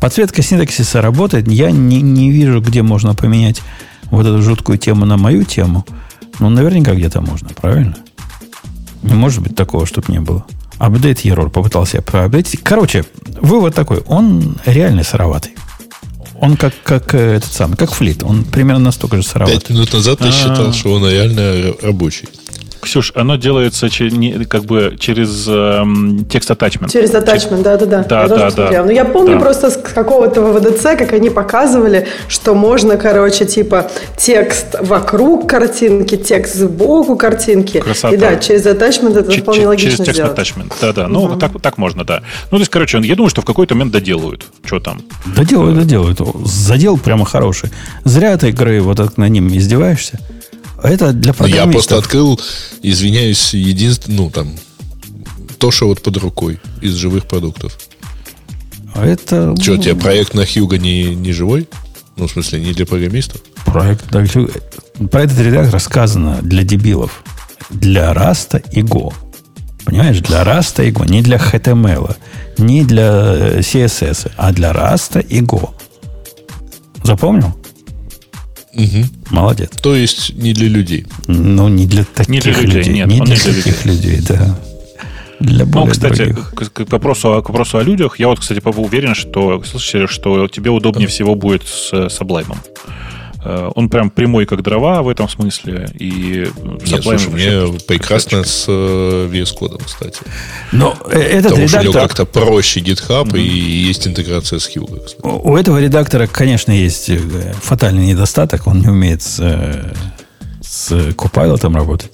Подсветка 0.00 0.42
синтаксиса 0.42 1.00
работает. 1.00 1.48
Я 1.48 1.70
не, 1.70 2.00
не 2.00 2.30
вижу, 2.30 2.60
где 2.60 2.82
можно 2.82 3.14
поменять 3.14 3.62
вот 4.10 4.26
эту 4.26 4.42
жуткую 4.42 4.78
тему 4.78 5.04
на 5.04 5.16
мою 5.16 5.44
тему. 5.44 5.84
Ну, 6.38 6.48
наверняка 6.50 6.94
где-то 6.94 7.20
можно, 7.20 7.48
правильно? 7.50 7.96
Не 9.02 9.14
может 9.14 9.42
быть 9.42 9.54
такого, 9.56 9.86
чтобы 9.86 10.12
не 10.12 10.20
было. 10.20 10.44
Апдейт 10.80 11.26
error 11.26 11.50
попытался 11.50 11.98
я 11.98 12.02
проапдейтить. 12.02 12.60
Короче, 12.62 13.04
вывод 13.42 13.74
такой. 13.74 13.98
Он 14.06 14.56
реально 14.64 15.04
сыроватый. 15.04 15.52
Он 16.40 16.56
как, 16.56 16.72
как 16.82 17.14
э, 17.14 17.36
этот 17.36 17.52
самый, 17.52 17.76
как 17.76 17.92
флит. 17.92 18.22
Он 18.22 18.44
примерно 18.44 18.84
настолько 18.84 19.18
же 19.18 19.22
сыроватый. 19.22 19.60
Пять 19.60 19.68
минут 19.68 19.92
назад 19.92 20.20
ты 20.20 20.32
считал, 20.32 20.72
что 20.72 20.94
он 20.94 21.06
реально 21.06 21.74
рабочий. 21.82 22.28
Ксюш, 22.80 23.12
оно 23.14 23.36
делается 23.36 23.88
как 24.48 24.64
бы 24.64 24.96
через 24.98 25.46
эм, 25.48 26.24
текст 26.26 26.50
attachment. 26.50 26.90
Через 26.90 27.10
attachment, 27.10 27.62
да, 27.62 27.76
да, 27.76 27.86
да. 27.86 28.02
Да, 28.02 28.28
да, 28.28 28.50
да. 28.50 28.70
Но 28.70 28.84
ну, 28.84 28.90
я 28.90 29.04
помню 29.04 29.34
да. 29.34 29.40
просто 29.40 29.70
с 29.70 29.76
какого-то 29.76 30.40
ВВДЦ, 30.42 30.82
как 30.98 31.12
они 31.12 31.30
показывали, 31.30 32.06
что 32.28 32.54
можно, 32.54 32.96
короче, 32.96 33.44
типа 33.44 33.90
текст 34.16 34.76
вокруг 34.80 35.48
картинки, 35.48 36.16
текст 36.16 36.54
сбоку 36.54 37.16
картинки. 37.16 37.80
Красота. 37.80 38.14
И 38.14 38.18
да, 38.18 38.36
через 38.36 38.66
attachment 38.66 39.18
это 39.18 39.32
Ч- 39.32 39.42
вполне 39.42 39.66
логично 39.66 40.04
Через 40.04 40.16
текст 40.16 40.32
attachment, 40.32 40.72
да, 40.80 40.92
да. 40.92 41.08
Ну, 41.08 41.36
так, 41.36 41.60
так 41.60 41.78
можно, 41.78 42.04
да. 42.04 42.22
Ну, 42.50 42.58
то 42.58 42.62
есть, 42.62 42.70
короче, 42.70 42.98
я 42.98 43.14
думаю, 43.14 43.30
что 43.30 43.42
в 43.42 43.44
какой-то 43.44 43.74
момент 43.74 43.92
доделают. 43.92 44.46
Что 44.64 44.80
там? 44.80 45.02
Доделают, 45.36 45.78
доделают. 45.78 46.20
Задел 46.44 46.98
прямо 46.98 47.24
хороший. 47.24 47.70
Зря 48.04 48.36
ты 48.36 48.48
игры 48.50 48.80
вот 48.80 48.96
так 48.96 49.16
на 49.18 49.28
ним 49.28 49.48
издеваешься. 49.48 50.18
Это 50.82 51.12
для 51.12 51.32
программистов. 51.32 51.66
Я 51.66 51.72
просто 51.72 51.98
открыл, 51.98 52.40
извиняюсь, 52.82 53.54
единственное, 53.54 54.16
ну, 54.16 54.30
там, 54.30 54.48
то, 55.58 55.70
что 55.70 55.86
вот 55.88 56.02
под 56.02 56.16
рукой 56.16 56.58
из 56.80 56.94
живых 56.94 57.26
продуктов. 57.26 57.78
А 58.94 59.06
это... 59.06 59.54
Что, 59.60 59.72
у 59.72 59.76
тебя 59.76 59.94
проект 59.94 60.34
на 60.34 60.44
Хьюга 60.46 60.78
не, 60.78 61.14
не 61.14 61.32
живой? 61.32 61.68
Ну, 62.16 62.26
в 62.26 62.32
смысле, 62.32 62.60
не 62.60 62.72
для 62.72 62.86
программистов? 62.86 63.42
Проект 63.66 64.10
на 64.12 64.26
Hugo... 64.26 64.52
Про 65.10 65.22
этот 65.22 65.38
редактор 65.38 65.80
сказано 65.80 66.38
для 66.42 66.64
дебилов. 66.64 67.22
Для 67.70 68.12
Rust 68.14 68.49
а 68.49 68.58
и 68.58 68.80
Go. 68.80 69.12
Понимаешь, 69.84 70.20
для 70.20 70.44
Rust 70.44 70.74
а 70.74 70.82
и 70.82 70.90
Go. 70.90 71.08
Не 71.08 71.22
для 71.22 71.36
HTML, 71.36 72.16
не 72.58 72.84
для 72.84 73.10
э, 73.10 73.60
CSS, 73.60 74.32
а 74.36 74.52
для 74.52 74.72
Rust 74.72 75.10
а 75.10 75.20
и 75.20 75.40
Go. 75.40 75.70
Запомнил? 77.04 77.59
Угу. 78.74 79.04
Молодец. 79.30 79.70
То 79.82 79.94
есть 79.94 80.34
не 80.34 80.52
для 80.52 80.68
людей. 80.68 81.06
Ну, 81.26 81.68
не 81.68 81.86
для 81.86 82.04
таких 82.04 82.28
не 82.28 82.40
для 82.40 82.52
людей. 82.52 82.76
людей. 82.76 82.94
Нет, 82.94 83.06
не 83.08 83.20
для 83.20 83.36
таких 83.36 83.84
людей, 83.84 84.20
да. 84.28 84.58
Для 85.40 85.64
ну, 85.64 85.86
кстати, 85.86 86.36
к, 86.54 86.70
к, 86.70 86.92
вопросу, 86.92 87.42
к 87.42 87.48
вопросу 87.48 87.78
о 87.78 87.82
людях, 87.82 88.20
я 88.20 88.28
вот, 88.28 88.40
кстати, 88.40 88.60
уверен, 88.64 89.14
что, 89.14 89.62
слушайте, 89.64 90.06
что 90.06 90.48
тебе 90.48 90.70
удобнее 90.70 91.08
всего 91.08 91.34
будет 91.34 91.62
с 91.66 91.92
Sublime. 91.92 92.56
Э, 93.42 93.70
он 93.74 93.88
прям 93.88 94.10
прямой, 94.10 94.46
как 94.46 94.62
дрова 94.62 95.02
в 95.02 95.08
этом 95.08 95.28
смысле. 95.28 95.88
И 95.98 96.46
Нет, 96.86 97.02
слушай, 97.02 97.30
мне 97.30 97.78
прекрасно 97.86 98.44
с 98.44 98.66
э, 98.68 99.28
VS 99.30 99.56
Code, 99.58 99.82
кстати. 99.84 100.20
Но 100.72 100.96
э, 101.10 101.18
этот 101.18 101.52
Потому 101.52 101.66
редактор... 101.66 101.90
что 101.90 102.00
как-то 102.00 102.24
проще 102.26 102.80
GitHub 102.80 103.28
mm-hmm. 103.28 103.40
и 103.40 103.42
есть 103.42 104.06
интеграция 104.06 104.58
с 104.58 104.68
Hugo. 104.68 105.00
У 105.22 105.56
этого 105.56 105.80
редактора, 105.80 106.26
конечно, 106.26 106.72
есть 106.72 107.10
фатальный 107.62 108.06
недостаток. 108.06 108.66
Он 108.66 108.80
не 108.80 108.88
умеет 108.88 109.22
с, 109.22 109.36
с 110.60 110.92
Copilot 110.92 111.72
работать. 111.74 112.12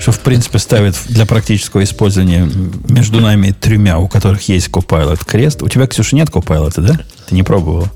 Что, 0.00 0.12
в 0.12 0.20
принципе, 0.20 0.58
ставит 0.58 0.96
для 1.08 1.26
практического 1.26 1.84
использования 1.84 2.48
между 2.88 3.20
нами 3.20 3.52
тремя, 3.52 3.98
у 3.98 4.08
которых 4.08 4.48
есть 4.48 4.68
Copilot, 4.68 5.20
крест. 5.24 5.62
У 5.62 5.68
тебя, 5.68 5.86
Ксюша, 5.86 6.16
нет 6.16 6.28
Copilot, 6.28 6.80
да? 6.80 7.00
Ты 7.28 7.34
не 7.34 7.44
пробовал? 7.44 7.88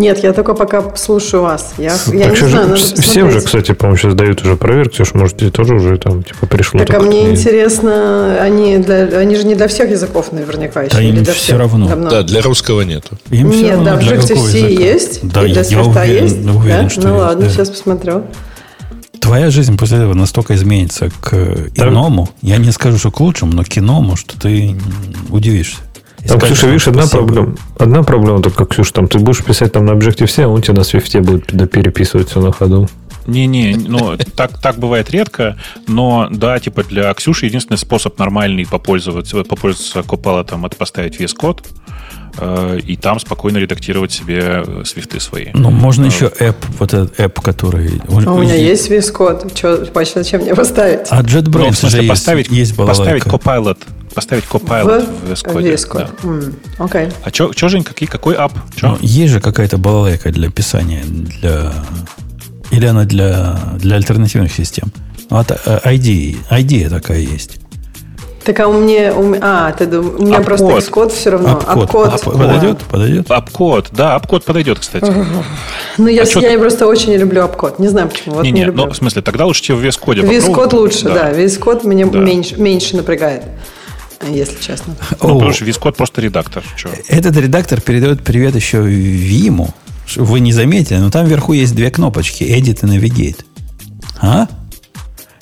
Нет, 0.00 0.22
я 0.22 0.32
только 0.32 0.54
пока 0.54 0.96
слушаю 0.96 1.42
вас. 1.42 1.74
Я, 1.76 1.92
я 2.14 2.30
так 2.30 2.40
не 2.40 2.48
знаю, 2.48 2.68
надо 2.68 2.76
Все 2.76 3.22
уже, 3.22 3.42
кстати, 3.42 3.72
по-моему, 3.72 3.98
сейчас 3.98 4.14
дают 4.14 4.40
уже 4.42 4.56
проверки. 4.56 4.94
Ксюша, 4.94 5.18
может, 5.18 5.36
тебе 5.36 5.50
тоже 5.50 5.74
уже 5.74 5.98
там 5.98 6.22
типа 6.22 6.46
пришло. 6.46 6.80
Так, 6.80 6.96
а 6.96 7.00
мне 7.00 7.30
интересно, 7.30 8.38
они, 8.40 8.78
для, 8.78 9.04
они 9.18 9.36
же 9.36 9.44
не 9.44 9.54
для 9.54 9.68
всех 9.68 9.90
языков 9.90 10.32
наверняка 10.32 10.84
еще. 10.84 10.96
Да 10.96 11.02
им 11.02 11.16
для 11.16 11.34
все 11.34 11.42
всех? 11.42 11.58
равно. 11.58 11.86
Давно. 11.86 12.08
Да, 12.08 12.22
для 12.22 12.40
русского 12.40 12.80
нету. 12.80 13.18
Им 13.28 13.50
Нет, 13.50 13.72
равно, 13.72 13.84
да, 13.84 13.96
в 13.96 14.00
Objective-C 14.00 14.58
есть. 14.58 15.20
Да, 15.22 15.44
и 15.44 15.52
для 15.52 15.60
я 15.60 15.82
уверен, 15.82 16.24
есть. 16.24 16.36
Уверен, 16.36 16.84
да? 16.84 16.88
что 16.88 17.00
ну 17.02 17.08
есть, 17.08 17.20
ладно, 17.20 17.44
да. 17.44 17.50
сейчас 17.50 17.68
посмотрю. 17.68 18.24
Твоя 19.20 19.50
жизнь 19.50 19.76
после 19.76 19.98
этого 19.98 20.14
настолько 20.14 20.54
изменится 20.54 21.10
к 21.20 21.34
иному. 21.74 22.30
Я 22.40 22.56
не 22.56 22.72
скажу, 22.72 22.96
что 22.96 23.10
к 23.10 23.20
лучшему, 23.20 23.52
но 23.52 23.64
к 23.64 23.76
иному, 23.76 24.16
что 24.16 24.40
ты 24.40 24.74
удивишься. 25.28 25.76
Там, 26.26 26.40
Ксюша, 26.40 26.66
видишь, 26.66 26.88
одна 26.88 27.06
проблема. 27.06 27.54
Одна 27.78 28.02
проблема 28.02 28.42
только, 28.42 28.66
Ксюша, 28.66 28.92
там 28.92 29.08
ты 29.08 29.18
будешь 29.18 29.42
писать 29.42 29.72
там 29.72 29.86
на 29.86 29.92
Objective-C, 29.92 30.44
а 30.44 30.48
он 30.48 30.62
тебе 30.62 30.74
на 30.74 30.80
Swift 30.80 31.20
будет 31.20 31.70
переписывать 31.70 32.28
все 32.28 32.40
на 32.40 32.52
ходу. 32.52 32.88
Не-не, 33.26 33.76
ну, 33.76 34.16
так, 34.34 34.58
так 34.58 34.78
бывает 34.78 35.10
редко, 35.10 35.56
но 35.86 36.28
да, 36.30 36.58
типа 36.58 36.84
для 36.84 37.12
Ксюши 37.14 37.46
единственный 37.46 37.76
способ 37.76 38.18
нормальный 38.18 38.66
попользоваться, 38.66 39.44
попользоваться 39.44 40.00
Copilot 40.00 40.56
это 40.56 40.76
поставить 40.76 41.20
VS 41.20 41.36
Code, 41.38 41.64
э, 42.38 42.80
и 42.84 42.96
там 42.96 43.20
спокойно 43.20 43.58
редактировать 43.58 44.10
себе 44.10 44.64
э, 44.66 44.82
свифты 44.84 45.20
свои. 45.20 45.48
Ну, 45.52 45.70
можно 45.70 46.06
еще 46.06 46.26
app, 46.40 46.56
вот 46.78 46.94
этот 46.94 47.18
app, 47.20 47.40
который... 47.42 48.00
А 48.08 48.32
у 48.32 48.38
меня 48.38 48.54
есть 48.54 48.90
VS 48.90 49.14
Code, 49.14 49.54
Че, 49.54 49.84
зачем 50.14 50.40
мне 50.40 50.54
поставить? 50.54 51.06
А 51.10 51.22
JetBrains 51.22 51.58
ну, 51.58 51.70
в 51.70 51.76
смысле, 51.76 52.08
поставить, 52.08 52.48
есть, 52.48 52.70
есть 52.70 52.76
поставить 52.76 53.24
Copilot 53.24 53.78
поставить 54.14 54.44
Copilot 54.44 55.06
в, 55.06 55.26
в 55.26 55.32
VS 55.32 55.44
Code. 55.44 55.74
VS 55.74 55.90
Code. 55.90 56.10
Да. 56.22 56.28
Mm, 56.28 56.54
okay. 56.78 57.12
А 57.22 57.30
что, 57.30 57.68
Жень, 57.68 57.84
какие, 57.84 58.08
какой 58.08 58.34
ап? 58.34 58.52
Ну, 58.82 58.98
есть 59.00 59.32
же 59.32 59.40
какая-то 59.40 59.78
балалайка 59.78 60.30
для 60.30 60.50
писания, 60.50 61.04
для 61.04 61.72
или 62.70 62.86
она 62.86 63.04
для, 63.04 63.58
для 63.78 63.96
альтернативных 63.96 64.52
систем? 64.52 64.92
Вот 65.28 65.50
ID, 65.50 66.36
ID 66.50 66.88
такая 66.88 67.20
есть. 67.20 67.60
Так 68.44 68.58
а 68.60 68.68
у 68.68 68.80
меня, 68.80 69.14
у, 69.14 69.34
а, 69.40 69.70
ты 69.72 69.84
думаешь, 69.84 70.18
у 70.18 70.22
меня 70.22 70.38
Апкод. 70.38 70.46
просто 70.46 70.90
Xcode 70.90 71.10
все 71.10 71.30
равно. 71.30 71.62
Апкод. 71.66 72.14
Апкод. 72.14 72.38
Подойдет? 72.38 72.78
Подойдет? 72.90 73.30
Апкод, 73.30 73.88
да, 73.92 74.14
апкод 74.14 74.44
подойдет, 74.44 74.78
кстати. 74.78 75.12
Ну, 75.98 76.06
я, 76.06 76.22
а 76.22 76.40
я 76.40 76.58
просто 76.58 76.86
очень 76.86 77.10
не 77.10 77.18
люблю 77.18 77.44
апкод. 77.44 77.78
Не 77.78 77.88
знаю 77.88 78.08
почему. 78.08 78.36
Вот 78.36 78.44
не, 78.44 78.52
не, 78.52 78.60
не 78.60 78.64
люблю. 78.66 78.86
Ну, 78.86 78.92
в 78.92 78.96
смысле, 78.96 79.20
тогда 79.20 79.44
лучше 79.44 79.62
тебе 79.62 79.74
в 79.76 79.84
VS 79.84 80.00
Code 80.00 80.22
VS 80.22 80.54
Code 80.54 80.74
лучше, 80.76 81.04
да. 81.04 81.14
да. 81.14 81.32
VS 81.32 81.60
Code 81.60 81.86
меня 81.86 82.06
да. 82.06 82.18
меньше, 82.18 82.56
меньше 82.56 82.96
напрягает 82.96 83.42
если 84.28 84.60
честно. 84.60 84.96
Ну, 85.22 85.34
потому 85.34 85.52
что 85.52 85.64
Code 85.64 85.92
просто 85.92 86.20
редактор. 86.20 86.64
Че? 86.76 86.90
Этот 87.08 87.36
редактор 87.36 87.80
передает 87.80 88.22
привет 88.22 88.54
еще 88.54 88.82
Виму, 88.82 89.74
вы 90.16 90.40
не 90.40 90.52
заметили, 90.52 90.98
но 90.98 91.10
там 91.10 91.26
вверху 91.26 91.52
есть 91.52 91.74
две 91.74 91.90
кнопочки 91.90 92.42
Edit 92.42 92.84
и 92.84 92.98
Navigate. 92.98 93.44
А? 94.20 94.48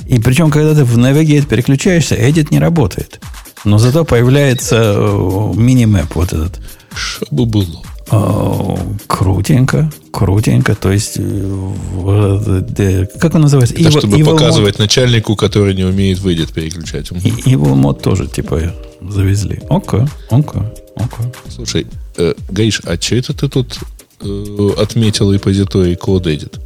И 0.06 0.20
причем, 0.20 0.50
когда 0.50 0.74
ты 0.74 0.84
в 0.84 0.98
Navigate 0.98 1.46
переключаешься, 1.46 2.14
Edit 2.14 2.48
не 2.50 2.58
работает. 2.58 3.20
Но 3.64 3.78
зато 3.78 4.04
появляется 4.04 4.94
э, 4.96 5.52
мини-мэп 5.54 6.14
вот 6.14 6.32
этот. 6.32 6.60
Что 6.94 7.26
бы 7.30 7.46
было? 7.46 7.82
О, 8.10 8.78
крутенько, 9.06 9.90
крутенько. 10.10 10.74
То 10.74 10.90
есть, 10.90 11.16
э, 11.18 13.06
как 13.20 13.34
он 13.34 13.42
называется? 13.42 13.74
Это 13.74 13.84
evil, 13.84 13.98
чтобы 13.98 14.18
evil 14.18 14.32
показывать 14.32 14.76
mode. 14.76 14.80
начальнику, 14.80 15.36
который 15.36 15.74
не 15.74 15.84
умеет 15.84 16.18
выйдет 16.18 16.52
переключать. 16.52 17.10
И 17.12 17.50
его 17.50 17.74
мод 17.74 18.02
тоже, 18.02 18.26
типа, 18.26 18.72
завезли. 19.02 19.60
Окей, 19.68 20.00
окей, 20.30 20.62
окей. 20.96 21.26
Слушай, 21.50 21.86
э, 22.16 22.34
Гаиш, 22.50 22.80
а 22.84 22.96
что 22.96 23.16
это 23.16 23.34
ты 23.34 23.48
тут 23.48 23.78
э, 24.20 24.70
отметил 24.78 25.32
репозиторий 25.32 25.94
CodeEdit. 25.94 26.58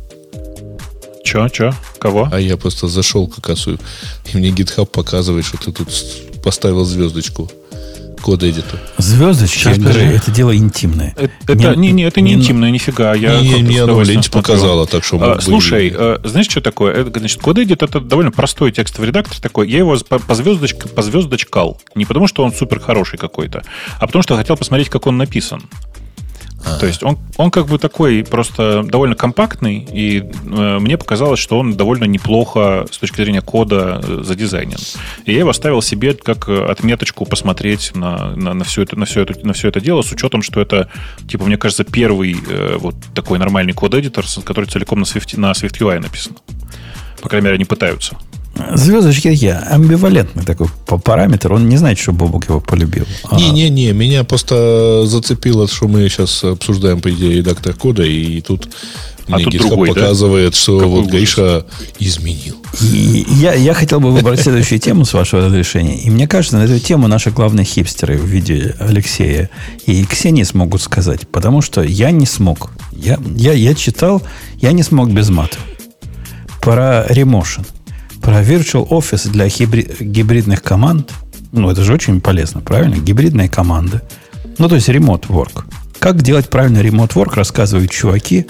Че, 1.24 1.48
че? 1.48 1.72
Кого? 1.98 2.28
А 2.32 2.38
я 2.40 2.56
просто 2.56 2.88
зашел 2.88 3.26
как 3.26 3.50
осу, 3.50 3.78
и 4.32 4.36
мне 4.36 4.50
GitHub 4.50 4.86
показывает, 4.86 5.44
что 5.44 5.56
ты 5.56 5.72
тут 5.72 5.88
поставил 6.42 6.84
звездочку 6.84 7.50
код 8.22 8.42
эдиту. 8.42 8.78
Звездочки, 8.98 9.68
я 9.68 9.74
говорю, 9.74 10.00
это 10.00 10.30
дело 10.30 10.56
интимное. 10.56 11.14
Это, 11.16 11.32
это, 11.52 11.76
не, 11.76 11.92
не, 11.92 12.04
это 12.04 12.20
не, 12.20 12.34
не 12.34 12.40
интимное, 12.40 12.70
нифига. 12.70 13.14
Я 13.14 13.40
не, 13.40 13.60
не, 13.60 13.78
оно 13.78 14.02
ленте 14.02 14.30
показала, 14.30 14.86
так 14.86 15.04
что 15.04 15.18
а, 15.20 15.40
Слушай, 15.40 15.92
а, 15.94 16.20
знаешь, 16.24 16.48
что 16.48 16.60
такое? 16.60 16.94
Это, 16.94 17.18
значит, 17.18 17.42
код 17.42 17.58
edit 17.58 17.84
это 17.84 18.00
довольно 18.00 18.30
простой 18.30 18.72
текстовый 18.72 19.08
редактор 19.08 19.38
такой. 19.40 19.68
Я 19.68 19.78
его 19.78 19.96
по, 20.08 20.18
по, 20.18 20.34
звездочке, 20.34 20.88
по 20.88 21.02
звездочкал. 21.02 21.80
Не 21.94 22.04
потому, 22.04 22.26
что 22.28 22.44
он 22.44 22.52
супер 22.52 22.80
хороший 22.80 23.18
какой-то, 23.18 23.62
а 23.98 24.06
потому, 24.06 24.22
что 24.22 24.36
хотел 24.36 24.56
посмотреть, 24.56 24.88
как 24.88 25.06
он 25.06 25.18
написан. 25.18 25.62
А-а-а. 26.64 26.78
То 26.78 26.86
есть 26.86 27.02
он, 27.02 27.18
он 27.36 27.50
как 27.50 27.66
бы 27.66 27.78
такой 27.78 28.24
просто 28.24 28.82
довольно 28.82 29.14
компактный, 29.14 29.86
и 29.90 30.20
э, 30.20 30.78
мне 30.78 30.96
показалось, 30.96 31.40
что 31.40 31.58
он 31.58 31.74
довольно 31.74 32.04
неплохо 32.04 32.86
с 32.90 32.98
точки 32.98 33.16
зрения 33.16 33.40
кода 33.40 34.00
э, 34.02 34.22
задизайнен. 34.22 34.78
И 35.24 35.32
я 35.32 35.40
его 35.40 35.50
оставил 35.50 35.82
себе 35.82 36.14
как 36.14 36.48
отметочку 36.48 37.24
посмотреть 37.24 37.94
на, 37.94 38.34
на, 38.36 38.54
на, 38.54 38.64
все, 38.64 38.82
это, 38.82 38.98
на, 38.98 39.06
все, 39.06 39.22
это, 39.22 39.46
на 39.46 39.52
все 39.52 39.68
это 39.68 39.80
дело, 39.80 40.02
с 40.02 40.12
учетом, 40.12 40.42
что 40.42 40.60
это, 40.60 40.88
типа, 41.28 41.44
мне 41.44 41.56
кажется, 41.56 41.84
первый 41.84 42.36
э, 42.48 42.76
вот 42.78 42.94
такой 43.14 43.38
нормальный 43.38 43.72
код-эдитор, 43.72 44.24
который 44.44 44.66
целиком 44.66 45.00
на, 45.00 45.04
Swift, 45.04 45.38
на 45.38 45.52
SwiftUI 45.52 45.98
написан. 45.98 46.36
По 47.20 47.28
крайней 47.28 47.46
мере, 47.46 47.54
они 47.56 47.64
пытаются. 47.64 48.16
Звездочки 48.74 49.30
такие, 49.30 49.54
амбивалентный 49.54 50.44
такой 50.44 50.68
параметр. 50.86 51.52
Он 51.52 51.68
не 51.68 51.76
знает, 51.76 51.98
что 51.98 52.12
Бобок 52.12 52.48
его 52.48 52.60
полюбил. 52.60 53.06
Не-не-не, 53.32 53.90
а... 53.90 53.92
меня 53.94 54.24
просто 54.24 55.04
зацепило, 55.06 55.66
что 55.66 55.88
мы 55.88 56.08
сейчас 56.08 56.44
обсуждаем, 56.44 57.00
по 57.00 57.10
идее, 57.10 57.38
редактор 57.38 57.74
кода, 57.74 58.02
и 58.02 58.40
тут 58.42 58.68
а 59.28 59.36
мне 59.36 59.44
тут 59.44 59.56
другой, 59.56 59.88
показывает, 59.88 60.52
да? 60.52 60.56
что 60.56 60.78
Какой 60.78 60.90
вот 60.90 61.00
ужас. 61.00 61.12
Гайша 61.12 61.66
изменил. 61.98 62.56
И 62.80 63.24
я, 63.28 63.54
я 63.54 63.72
хотел 63.72 64.00
бы 64.00 64.10
выбрать 64.10 64.40
следующую 64.40 64.80
тему 64.80 65.04
с 65.04 65.12
вашего 65.12 65.46
разрешения. 65.46 65.98
И 65.98 66.10
мне 66.10 66.26
кажется, 66.26 66.58
на 66.58 66.64
эту 66.64 66.78
тему 66.78 67.08
наши 67.08 67.30
главные 67.30 67.64
хипстеры 67.64 68.18
в 68.18 68.24
виде 68.24 68.74
Алексея 68.80 69.48
и 69.86 70.04
Ксении 70.04 70.42
смогут 70.42 70.82
сказать. 70.82 71.28
Потому 71.28 71.62
что 71.62 71.82
я 71.82 72.10
не 72.10 72.26
смог. 72.26 72.70
Я, 72.92 73.18
я, 73.36 73.52
я 73.52 73.74
читал, 73.74 74.22
я 74.60 74.72
не 74.72 74.82
смог 74.82 75.10
без 75.10 75.30
мата. 75.30 75.56
Про 76.60 77.06
ремошен 77.08 77.64
про 78.22 78.42
Virtual 78.42 78.88
Office 78.88 79.28
для 79.28 79.48
гибридных 79.48 80.62
команд. 80.62 81.12
Ну, 81.50 81.70
это 81.70 81.82
же 81.82 81.92
очень 81.92 82.20
полезно, 82.20 82.60
правильно? 82.60 82.96
Гибридные 82.96 83.48
команды. 83.48 84.00
Ну, 84.58 84.68
то 84.68 84.76
есть 84.76 84.88
remote 84.88 85.26
work. 85.28 85.64
Как 85.98 86.22
делать 86.22 86.48
правильно 86.48 86.78
remote 86.78 87.14
work, 87.14 87.34
рассказывают 87.34 87.90
чуваки. 87.90 88.46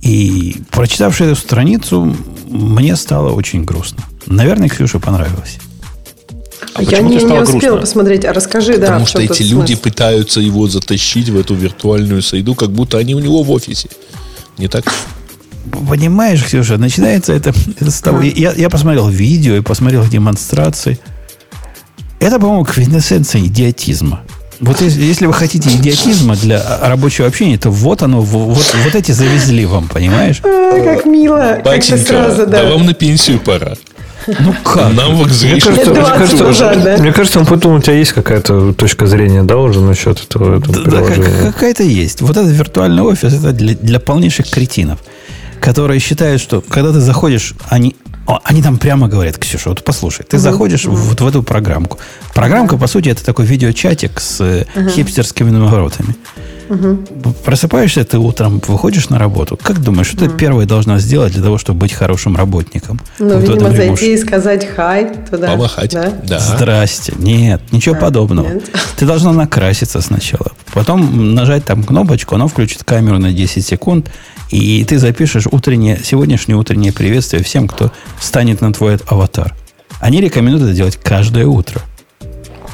И 0.00 0.56
прочитавши 0.70 1.24
эту 1.24 1.36
страницу, 1.36 2.16
мне 2.48 2.96
стало 2.96 3.32
очень 3.32 3.64
грустно. 3.64 4.02
Наверное, 4.26 4.68
Ксюше 4.68 4.98
понравилось. 4.98 5.58
А 6.74 6.82
я 6.82 7.00
не, 7.00 7.10
не 7.10 7.16
успела 7.16 7.44
грустно? 7.44 7.76
посмотреть, 7.76 8.24
а 8.24 8.32
расскажи, 8.32 8.74
Потому 8.74 8.86
да. 8.86 9.04
Потому 9.04 9.06
что 9.06 9.20
эти 9.20 9.42
люди 9.42 9.72
смысл? 9.72 9.82
пытаются 9.82 10.40
его 10.40 10.68
затащить 10.68 11.28
в 11.28 11.38
эту 11.38 11.54
виртуальную 11.54 12.22
среду, 12.22 12.54
как 12.54 12.70
будто 12.70 12.96
они 12.98 13.14
у 13.14 13.18
него 13.18 13.42
в 13.42 13.50
офисе. 13.50 13.88
Не 14.56 14.68
так? 14.68 14.84
Понимаешь, 15.88 16.44
Ксюша, 16.44 16.78
начинается 16.78 17.32
это, 17.32 17.52
это 17.80 17.90
с 17.90 18.00
того. 18.00 18.22
Я, 18.22 18.52
я 18.52 18.70
посмотрел 18.70 19.08
видео 19.08 19.56
и 19.56 19.60
посмотрел 19.60 20.06
демонстрации. 20.06 20.98
Это, 22.18 22.38
по-моему, 22.38 22.64
квинтэссенция 22.64 23.42
идиотизма. 23.42 24.20
Вот 24.60 24.82
если, 24.82 25.02
если 25.02 25.24
вы 25.24 25.32
хотите 25.32 25.70
идиотизма 25.70 26.36
для 26.36 26.62
рабочего 26.82 27.26
общения, 27.26 27.56
то 27.56 27.70
вот 27.70 28.02
оно, 28.02 28.20
вот, 28.20 28.74
вот 28.84 28.94
эти 28.94 29.12
завезли 29.12 29.64
вам, 29.64 29.88
понимаешь? 29.88 30.42
А, 30.44 30.80
как 30.84 31.06
мило. 31.06 31.60
Батенька, 31.64 31.96
сразу, 31.96 32.46
да. 32.46 32.62
да 32.62 32.70
вам 32.70 32.84
на 32.84 32.92
пенсию 32.92 33.40
пора. 33.40 33.72
Ну 34.26 34.54
как? 34.62 34.92
Нам 34.92 35.16
в 35.16 35.26
мне 35.26 35.60
кажется, 35.60 35.90
мне, 35.90 36.02
кажется, 36.02 36.44
назад, 36.44 36.82
да? 36.82 36.96
мне 36.98 37.10
кажется, 37.10 37.40
он 37.40 37.46
потом 37.46 37.76
у 37.76 37.80
тебя 37.80 37.94
есть 37.94 38.12
какая-то 38.12 38.74
точка 38.74 39.06
зрения, 39.06 39.42
да, 39.42 39.56
уже 39.56 39.80
насчет 39.80 40.22
этого, 40.22 40.58
этого 40.58 40.74
да, 40.74 40.82
приложения? 40.82 41.42
Да, 41.42 41.52
какая-то 41.52 41.82
есть. 41.82 42.20
Вот 42.20 42.36
этот 42.36 42.50
виртуальный 42.50 43.02
офис, 43.02 43.32
это 43.32 43.52
для, 43.52 43.74
для 43.74 43.98
полнейших 43.98 44.50
кретинов 44.50 44.98
которые 45.60 46.00
считают, 46.00 46.40
что 46.40 46.60
когда 46.60 46.92
ты 46.92 47.00
заходишь, 47.00 47.54
они, 47.68 47.96
они 48.44 48.62
там 48.62 48.78
прямо 48.78 49.08
говорят, 49.08 49.38
Ксюша, 49.38 49.68
вот 49.68 49.84
послушай, 49.84 50.24
ты 50.28 50.36
угу, 50.36 50.42
заходишь 50.42 50.86
угу. 50.86 50.96
вот 50.96 51.20
в 51.20 51.26
эту 51.26 51.42
программку. 51.42 51.98
Программка, 52.34 52.76
по 52.76 52.86
сути, 52.86 53.10
это 53.10 53.24
такой 53.24 53.46
видеочатик 53.46 54.20
с 54.20 54.40
угу. 54.40 54.88
хипстерскими 54.88 55.50
наворотами. 55.50 56.14
Угу. 56.70 57.32
Просыпаешься 57.44 58.04
ты 58.04 58.16
утром, 58.18 58.62
выходишь 58.68 59.08
на 59.10 59.18
работу. 59.18 59.58
Как 59.60 59.82
думаешь, 59.82 60.06
что 60.06 60.24
угу. 60.24 60.30
ты 60.30 60.38
первое 60.38 60.66
должна 60.66 60.98
сделать 61.00 61.32
для 61.32 61.42
того, 61.42 61.58
чтобы 61.58 61.80
быть 61.80 61.92
хорошим 61.92 62.36
работником? 62.36 63.00
Ну, 63.18 63.38
вот 63.38 63.48
видимо, 63.48 63.70
зайти 63.72 64.14
и 64.14 64.16
сказать 64.16 64.66
хай 64.76 65.12
туда. 65.28 65.48
Помахать. 65.48 65.92
Да? 65.92 66.12
да. 66.22 66.38
Здрасте. 66.38 67.12
Нет, 67.18 67.60
ничего 67.72 67.96
а, 67.96 67.98
подобного. 67.98 68.48
Нет. 68.48 68.70
Ты 68.96 69.04
должна 69.04 69.32
накраситься 69.32 70.00
сначала. 70.00 70.52
Потом 70.72 71.34
нажать 71.34 71.64
там 71.64 71.82
кнопочку, 71.82 72.36
она 72.36 72.46
включит 72.46 72.84
камеру 72.84 73.18
на 73.18 73.32
10 73.32 73.66
секунд, 73.66 74.08
и 74.50 74.84
ты 74.84 74.98
запишешь 74.98 75.48
утреннее, 75.50 76.00
сегодняшнее 76.02 76.56
утреннее 76.56 76.92
приветствие 76.92 77.42
всем, 77.42 77.66
кто 77.66 77.90
станет 78.20 78.60
на 78.60 78.72
твой 78.72 78.98
аватар. 79.08 79.54
Они 79.98 80.20
рекомендуют 80.20 80.64
это 80.64 80.72
делать 80.74 80.96
каждое 80.96 81.46
утро 81.46 81.82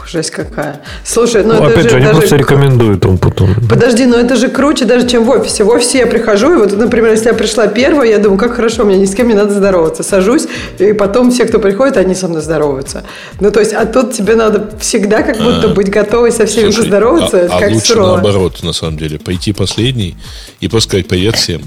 жесть 0.08 0.30
какая. 0.30 0.80
Слушай, 1.04 1.42
ну, 1.44 1.54
ну 1.54 1.64
это 1.64 1.80
опять 1.80 1.90
же, 1.90 1.96
они 1.96 2.06
даже... 2.06 2.18
просто 2.18 2.36
рекомендуют 2.36 3.04
он 3.06 3.18
потом. 3.18 3.54
Подожди, 3.68 4.06
но 4.06 4.16
это 4.16 4.36
же 4.36 4.48
круче 4.48 4.84
даже, 4.84 5.08
чем 5.08 5.24
в 5.24 5.30
офисе. 5.30 5.64
В 5.64 5.68
офисе 5.68 5.98
я 5.98 6.06
прихожу, 6.06 6.54
и 6.54 6.56
вот, 6.56 6.76
например, 6.76 7.12
если 7.12 7.28
я 7.28 7.34
пришла 7.34 7.66
первая, 7.66 8.08
я 8.08 8.18
думаю, 8.18 8.38
как 8.38 8.54
хорошо, 8.54 8.84
мне 8.84 8.96
ни 8.96 9.06
с 9.06 9.14
кем 9.14 9.28
не 9.28 9.34
надо 9.34 9.52
здороваться. 9.52 10.02
Сажусь, 10.02 10.46
и 10.78 10.92
потом 10.92 11.30
все, 11.30 11.46
кто 11.46 11.58
приходит, 11.58 11.96
они 11.96 12.14
со 12.14 12.28
мной 12.28 12.42
здороваются. 12.42 13.04
Ну, 13.40 13.50
то 13.50 13.60
есть, 13.60 13.72
а 13.72 13.86
тут 13.86 14.12
тебе 14.12 14.36
надо 14.36 14.70
всегда 14.78 15.22
как 15.22 15.36
будто 15.36 15.70
а, 15.70 15.74
быть 15.74 15.90
готовой 15.90 16.32
со 16.32 16.46
всеми 16.46 16.70
Слушай, 16.70 16.82
поздороваться. 16.82 17.48
А, 17.50 17.60
как 17.60 17.70
а 17.70 17.74
лучше 17.74 17.86
сурово. 17.86 18.06
наоборот, 18.14 18.62
на 18.62 18.72
самом 18.72 18.96
деле. 18.96 19.18
Пойти 19.18 19.52
последний 19.52 20.16
и 20.60 20.68
просто 20.68 20.90
сказать 20.90 21.08
привет 21.08 21.36
всем. 21.36 21.62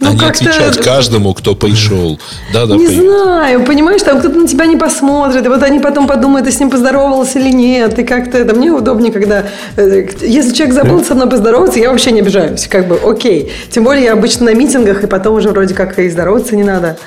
Ну, 0.00 0.10
а 0.10 0.12
не 0.14 0.26
отвечать 0.28 0.76
каждому, 0.78 1.32
кто 1.32 1.54
пришел. 1.54 2.18
Да, 2.52 2.66
да, 2.66 2.76
Не 2.76 2.86
привет. 2.86 3.02
знаю, 3.02 3.64
понимаешь, 3.64 4.02
там 4.02 4.18
кто-то 4.18 4.36
на 4.36 4.46
тебя 4.46 4.66
не 4.66 4.76
посмотрит, 4.76 5.44
и 5.46 5.48
вот 5.48 5.62
они 5.62 5.78
потом 5.80 6.06
подумают, 6.06 6.46
ты 6.46 6.52
с 6.52 6.60
ним 6.60 6.70
поздоровался 6.70 7.38
или 7.38 7.50
нет, 7.50 7.98
и 7.98 8.04
как-то 8.04 8.36
это 8.36 8.54
мне 8.54 8.70
удобнее, 8.70 9.10
когда 9.12 9.44
э, 9.76 10.08
если 10.20 10.52
человек 10.52 10.74
забыл 10.74 11.02
со 11.04 11.14
мной 11.14 11.28
поздороваться, 11.30 11.78
я 11.78 11.90
вообще 11.90 12.12
не 12.12 12.20
обижаюсь, 12.20 12.66
как 12.68 12.88
бы 12.88 12.98
окей. 13.02 13.52
Тем 13.70 13.84
более 13.84 14.04
я 14.04 14.12
обычно 14.12 14.46
на 14.46 14.54
митингах, 14.54 15.02
и 15.02 15.06
потом 15.06 15.36
уже 15.36 15.48
вроде 15.48 15.74
как 15.74 15.98
и 15.98 16.08
здороваться 16.10 16.54
не 16.56 16.64
надо. 16.64 16.98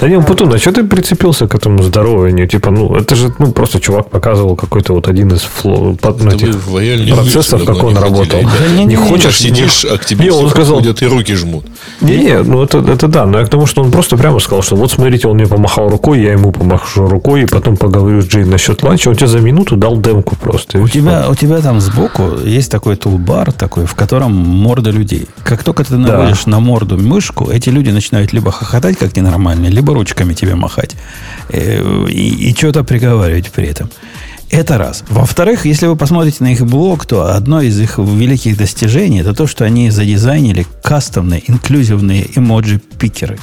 Да 0.00 0.08
не, 0.08 0.20
Путун, 0.20 0.52
а 0.54 0.58
что 0.58 0.72
ты 0.72 0.84
прицепился 0.84 1.46
к 1.46 1.54
этому 1.54 1.82
здоровению? 1.82 2.48
Типа, 2.48 2.70
ну, 2.70 2.94
это 2.94 3.14
же, 3.14 3.32
ну, 3.38 3.52
просто 3.52 3.80
чувак 3.80 4.10
показывал 4.10 4.56
какой-то 4.56 4.94
вот 4.94 5.08
один 5.08 5.32
из 5.32 5.42
фло, 5.42 5.94
под- 6.00 6.22
ну, 6.22 6.30
Да 6.30 6.36
этих 6.36 7.14
процессов, 7.14 7.64
как 7.64 7.82
он 7.84 7.94
не 7.94 8.00
работал. 8.00 8.40
Не, 8.84 8.96
хочешь, 8.96 9.38
Сидишь, 9.38 9.84
а 9.84 9.98
тебе 9.98 10.24
не, 10.24 10.30
он 10.30 10.48
сказал, 10.50 10.80
и 10.80 11.06
руки 11.06 11.34
жмут. 11.34 11.64
не-не, 12.00 12.42
ну 12.42 12.62
это, 12.62 12.78
это 12.78 13.08
да, 13.08 13.26
но 13.26 13.38
я 13.40 13.44
к 13.44 13.48
тому, 13.48 13.66
что 13.66 13.82
он 13.82 13.90
просто 13.90 14.16
прямо 14.16 14.38
сказал, 14.40 14.62
что 14.62 14.76
вот 14.76 14.90
смотрите, 14.90 15.28
он 15.28 15.36
мне 15.36 15.46
помахал 15.46 15.88
рукой, 15.88 16.22
я 16.22 16.32
ему 16.32 16.52
помашу 16.52 17.06
рукой, 17.06 17.42
и 17.42 17.46
потом 17.46 17.76
поговорю 17.76 18.22
с 18.22 18.26
Джейн 18.26 18.48
насчет 18.50 18.82
ланча, 18.82 19.08
он 19.10 19.16
тебе 19.16 19.26
за 19.26 19.40
минуту 19.40 19.76
дал 19.76 19.98
демку 20.00 20.36
просто. 20.36 20.78
У 20.78 20.88
тебя, 20.88 21.26
у 21.28 21.34
тебя 21.34 21.60
там 21.60 21.80
сбоку 21.80 22.22
есть 22.44 22.70
такой 22.70 22.96
тулбар, 22.96 23.52
такой, 23.52 23.84
в 23.86 23.94
котором 23.94 24.32
морда 24.34 24.90
людей. 24.90 25.26
Как 25.44 25.62
только 25.62 25.84
ты 25.84 25.96
наводишь 25.96 26.46
на 26.46 26.60
морду 26.60 26.96
мышку, 26.96 27.50
эти 27.50 27.68
люди 27.70 27.90
начинают 27.90 28.32
либо 28.32 28.50
хохотать 28.50 28.96
как 28.98 29.16
ненормальные, 29.16 29.70
либо 29.70 29.89
ручками 29.94 30.34
тебе 30.34 30.54
махать. 30.54 30.96
Э, 31.48 32.06
И, 32.08 32.50
и 32.50 32.54
что-то 32.54 32.84
приговаривать 32.84 33.50
при 33.50 33.66
этом. 33.66 33.90
Это 34.50 34.78
раз. 34.78 35.04
Во-вторых, 35.08 35.64
если 35.64 35.86
вы 35.86 35.94
посмотрите 35.94 36.38
на 36.40 36.52
их 36.52 36.66
блог, 36.66 37.06
то 37.06 37.36
одно 37.36 37.62
из 37.62 37.78
их 37.78 37.98
великих 37.98 38.56
достижений 38.56 39.20
это 39.20 39.32
то, 39.32 39.46
что 39.46 39.64
они 39.64 39.90
задизайнили 39.90 40.66
кастомные, 40.82 41.42
инклюзивные 41.46 42.26
эмоджи-пикеры. 42.34 43.38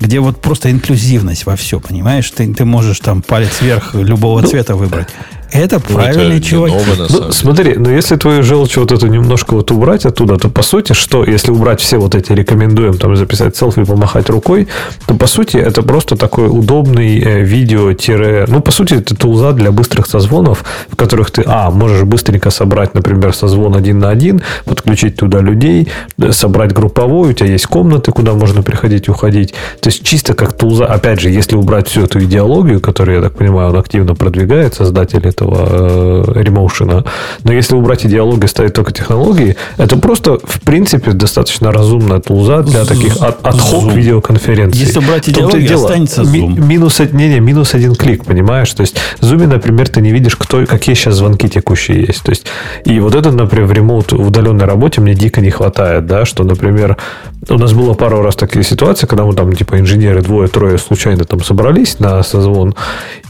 Где 0.00 0.20
вот 0.20 0.42
просто 0.42 0.70
инклюзивность 0.70 1.46
во 1.46 1.56
все, 1.56 1.80
понимаешь? 1.80 2.30
Ты, 2.30 2.52
ты 2.52 2.66
можешь 2.66 3.00
там 3.00 3.22
палец 3.22 3.62
вверх 3.62 3.94
любого 3.94 4.42
цвета 4.46 4.76
выбрать. 4.76 5.08
Это 5.54 5.80
Ну, 5.88 5.94
правильный 5.94 6.38
это 6.38 6.46
чувак. 6.46 6.70
ново, 6.70 6.96
на 6.98 7.06
Ну, 7.08 7.32
смотри, 7.32 7.74
но 7.76 7.90
если 7.90 8.16
твою 8.16 8.42
желчь 8.42 8.76
вот 8.76 8.90
эту 8.90 9.06
немножко 9.06 9.54
вот 9.54 9.70
убрать 9.70 10.04
оттуда, 10.04 10.36
то 10.36 10.48
по 10.48 10.62
сути, 10.62 10.94
что, 10.94 11.24
если 11.24 11.52
убрать 11.52 11.80
все 11.80 11.98
вот 11.98 12.14
эти 12.16 12.32
рекомендуем, 12.32 12.98
там 12.98 13.14
записать 13.16 13.56
селфи, 13.56 13.84
помахать 13.84 14.28
рукой, 14.30 14.66
то 15.06 15.14
по 15.14 15.26
сути 15.28 15.56
это 15.56 15.82
просто 15.82 16.16
такой 16.16 16.48
удобный 16.48 17.20
э, 17.20 17.44
видео 17.44 17.92
тире, 17.92 18.46
ну 18.48 18.60
по 18.60 18.72
сути 18.72 18.94
это 18.94 19.14
тулза 19.14 19.52
для 19.52 19.70
быстрых 19.70 20.06
созвонов, 20.06 20.64
в 20.90 20.96
которых 20.96 21.30
ты, 21.30 21.44
а, 21.46 21.70
можешь 21.70 22.02
быстренько 22.02 22.50
собрать, 22.50 22.94
например, 22.94 23.32
созвон 23.32 23.76
один 23.76 24.00
на 24.00 24.10
один, 24.10 24.42
подключить 24.64 25.16
туда 25.16 25.38
людей, 25.38 25.88
собрать 26.30 26.72
групповой, 26.72 27.30
у 27.30 27.32
тебя 27.32 27.50
есть 27.50 27.66
комнаты, 27.66 28.10
куда 28.10 28.32
можно 28.32 28.62
приходить 28.62 29.06
и 29.06 29.10
уходить. 29.12 29.54
То 29.80 29.90
есть 29.90 30.02
чисто 30.02 30.34
как 30.34 30.52
тулза, 30.54 30.86
опять 30.86 31.20
же, 31.20 31.30
если 31.30 31.54
убрать 31.54 31.88
всю 31.88 32.02
эту 32.02 32.18
идеологию, 32.24 32.80
которую, 32.80 33.18
я 33.18 33.22
так 33.22 33.36
понимаю, 33.36 33.70
он 33.70 33.76
активно 33.76 34.16
продвигает, 34.16 34.74
создатель 34.74 35.24
этого 35.26 35.43
э, 35.52 36.32
ремоушена, 36.36 37.04
но 37.42 37.52
если 37.52 37.74
убрать 37.74 38.06
идеологию, 38.06 38.48
ставить 38.48 38.74
только 38.74 38.92
технологии, 38.92 39.56
это 39.76 39.96
просто, 39.96 40.38
в 40.42 40.60
принципе, 40.60 41.12
достаточно 41.12 41.72
разумная 41.72 42.20
тулза 42.20 42.62
для 42.62 42.84
таких 42.84 43.16
от, 43.20 43.40
хок 43.60 43.84
Zoom. 43.84 43.94
видеоконференций. 43.94 44.80
Если 44.80 44.98
убрать 44.98 45.28
и 45.28 45.32
идеологию, 45.32 45.68
дело. 45.68 45.86
останется 45.86 46.22
Zoom. 46.22 46.60
минус, 46.60 47.00
не, 47.12 47.28
не, 47.28 47.40
минус 47.40 47.74
один 47.74 47.94
клик, 47.94 48.24
понимаешь? 48.24 48.72
То 48.72 48.82
есть 48.82 48.96
в 49.20 49.24
Zoom, 49.24 49.46
например, 49.46 49.88
ты 49.88 50.00
не 50.00 50.12
видишь, 50.12 50.36
кто, 50.36 50.64
какие 50.66 50.94
сейчас 50.94 51.14
звонки 51.14 51.48
текущие 51.48 52.00
есть. 52.02 52.22
То 52.22 52.30
есть, 52.30 52.46
и 52.84 53.00
вот 53.00 53.14
это, 53.14 53.30
например, 53.30 53.66
в 53.66 53.72
ремоут, 53.72 54.12
в 54.12 54.26
удаленной 54.26 54.64
работе 54.64 55.00
мне 55.00 55.14
дико 55.14 55.40
не 55.40 55.50
хватает, 55.50 56.06
да, 56.06 56.24
что, 56.24 56.44
например, 56.44 56.96
у 57.48 57.58
нас 57.58 57.72
было 57.72 57.94
пару 57.94 58.22
раз 58.22 58.36
такие 58.36 58.64
ситуации, 58.64 59.06
когда 59.06 59.24
мы 59.24 59.34
там, 59.34 59.52
типа, 59.52 59.78
инженеры 59.78 60.22
двое-трое 60.22 60.78
случайно 60.78 61.24
там 61.24 61.42
собрались 61.42 61.98
на 61.98 62.22
созвон, 62.22 62.74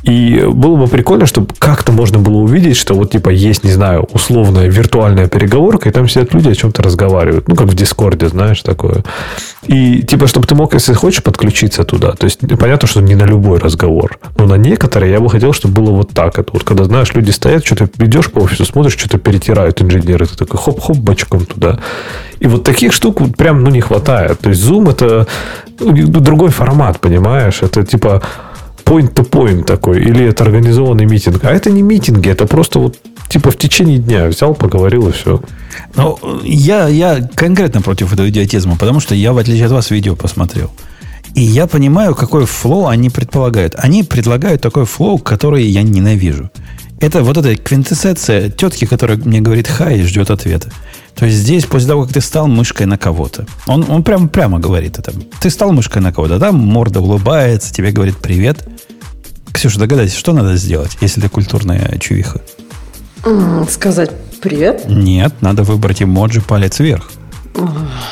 и 0.05 0.45
было 0.53 0.77
бы 0.77 0.87
прикольно, 0.87 1.25
чтобы 1.25 1.49
как-то 1.59 1.91
можно 1.91 2.19
было 2.19 2.37
увидеть, 2.37 2.77
что 2.77 2.95
вот, 2.95 3.13
типа, 3.13 3.31
есть, 3.31 3.65
не 3.65 3.73
знаю, 3.73 4.07
условная 4.13 4.69
виртуальная 4.69 5.29
переговорка, 5.29 5.89
и 5.89 5.93
там 5.93 6.09
сидят 6.09 6.35
люди 6.35 6.51
о 6.51 6.55
чем-то 6.55 6.83
разговаривают. 6.83 7.49
Ну, 7.49 7.57
как 7.57 7.69
в 7.69 7.75
Дискорде, 7.75 8.29
знаешь, 8.29 8.61
такое. 8.61 9.03
И, 9.67 10.03
типа, 10.03 10.27
чтобы 10.27 10.47
ты 10.47 10.55
мог, 10.55 10.75
если 10.75 10.93
хочешь, 10.93 11.23
подключиться 11.23 11.85
туда. 11.85 12.13
То 12.13 12.25
есть, 12.25 12.41
понятно, 12.61 12.87
что 12.87 13.01
не 13.01 13.15
на 13.15 13.25
любой 13.25 13.59
разговор. 13.59 14.19
Но 14.37 14.45
на 14.45 14.57
некоторые 14.57 15.11
я 15.11 15.21
бы 15.21 15.31
хотел, 15.31 15.55
чтобы 15.55 15.81
было 15.81 15.91
вот 15.93 16.11
так. 16.11 16.39
Это 16.39 16.51
вот, 16.53 16.65
когда, 16.65 16.85
знаешь, 16.85 17.15
люди 17.15 17.31
стоят, 17.31 17.65
что-то 17.65 17.89
идешь 18.05 18.31
по 18.31 18.41
офису, 18.41 18.67
смотришь, 18.67 18.99
что-то 18.99 19.17
перетирают 19.17 19.81
инженеры. 19.81 20.27
Ты 20.27 20.37
такой 20.37 20.61
хоп-хоп 20.61 20.99
бочком 20.99 21.47
туда. 21.47 21.79
И 22.41 22.47
вот 22.47 22.63
таких 22.63 22.93
штук 22.93 23.23
вот 23.23 23.39
прям, 23.39 23.65
ну, 23.65 23.71
не 23.71 23.81
хватает. 23.81 24.41
То 24.41 24.51
есть, 24.51 24.63
Zoom 24.63 24.91
это 24.91 25.27
ну, 25.81 26.21
другой 26.21 26.51
формат, 26.51 27.01
понимаешь? 27.01 27.63
Это, 27.63 27.87
типа, 27.87 28.23
point-to-point 28.85 29.65
такой, 29.65 30.01
или 30.01 30.27
это 30.27 30.45
организованный 30.45 31.07
митинг. 31.07 31.45
А 31.45 31.51
это 31.51 31.71
не 31.71 31.83
митинги, 31.83 32.29
это 32.29 32.47
просто 32.47 32.79
вот 32.79 32.99
типа 33.29 33.51
в 33.51 33.57
течение 33.57 33.99
дня 33.99 34.27
взял, 34.27 34.55
поговорил 34.55 35.09
и 35.09 35.13
все. 35.13 35.41
Ну, 35.97 36.19
я, 36.45 36.89
я 36.89 37.29
конкретно 37.35 37.83
против 37.83 38.13
этого 38.13 38.29
идиотизма, 38.29 38.77
потому 38.77 39.01
что 39.01 39.15
я, 39.15 39.33
в 39.33 39.39
отличие 39.39 39.67
от 39.67 39.73
вас, 39.73 39.91
видео 39.91 40.15
посмотрел. 40.15 40.71
И 41.35 41.43
я 41.43 41.67
понимаю, 41.67 42.15
какой 42.15 42.47
flow 42.47 42.87
они 42.87 43.11
предполагают. 43.11 43.75
Они 43.77 44.05
предлагают 44.05 44.61
такой 44.61 44.85
flow, 44.85 45.19
который 45.19 45.65
я 45.65 45.83
ненавижу. 45.83 46.51
Это 47.05 47.23
вот 47.23 47.37
эта 47.37 47.55
квинтэссенция 47.55 48.49
тетки, 48.49 48.87
которая 48.87 49.19
мне 49.19 49.43
говорит 49.43 49.69
хай 49.69 49.99
и 49.99 50.03
ждет 50.05 50.31
ответа. 50.31 50.71
То 51.15 51.27
есть 51.27 51.37
здесь, 51.37 51.67
после 51.67 51.89
того, 51.89 52.05
как 52.05 52.15
ты 52.15 52.23
стал 52.23 52.49
мышкой 52.49 52.87
на 52.87 52.97
кого-то, 52.97 53.45
он, 53.67 53.85
он 53.91 54.03
прямо, 54.03 54.27
прямо 54.27 54.59
говорит 54.59 54.99
это. 54.99 55.13
Ты 55.39 55.51
стал 55.51 55.73
мышкой 55.73 56.01
на 56.01 56.15
кого-то, 56.15 56.41
там 56.41 56.57
морда 56.57 57.03
улыбается, 57.03 57.75
тебе 57.75 57.91
говорит 57.91 58.17
привет. 58.17 58.67
Ксюша, 59.53 59.81
догадайся, 59.81 60.19
что 60.19 60.33
надо 60.33 60.57
сделать, 60.57 60.97
если 61.03 61.21
ты 61.21 61.29
культурная 61.29 61.99
чувиха? 61.99 62.41
Сказать 63.69 64.11
привет. 64.41 64.89
Нет, 64.89 65.35
надо 65.43 65.63
выбрать 65.63 66.03
эмоджи 66.03 66.41
палец 66.41 66.81
вверх. 66.81 67.11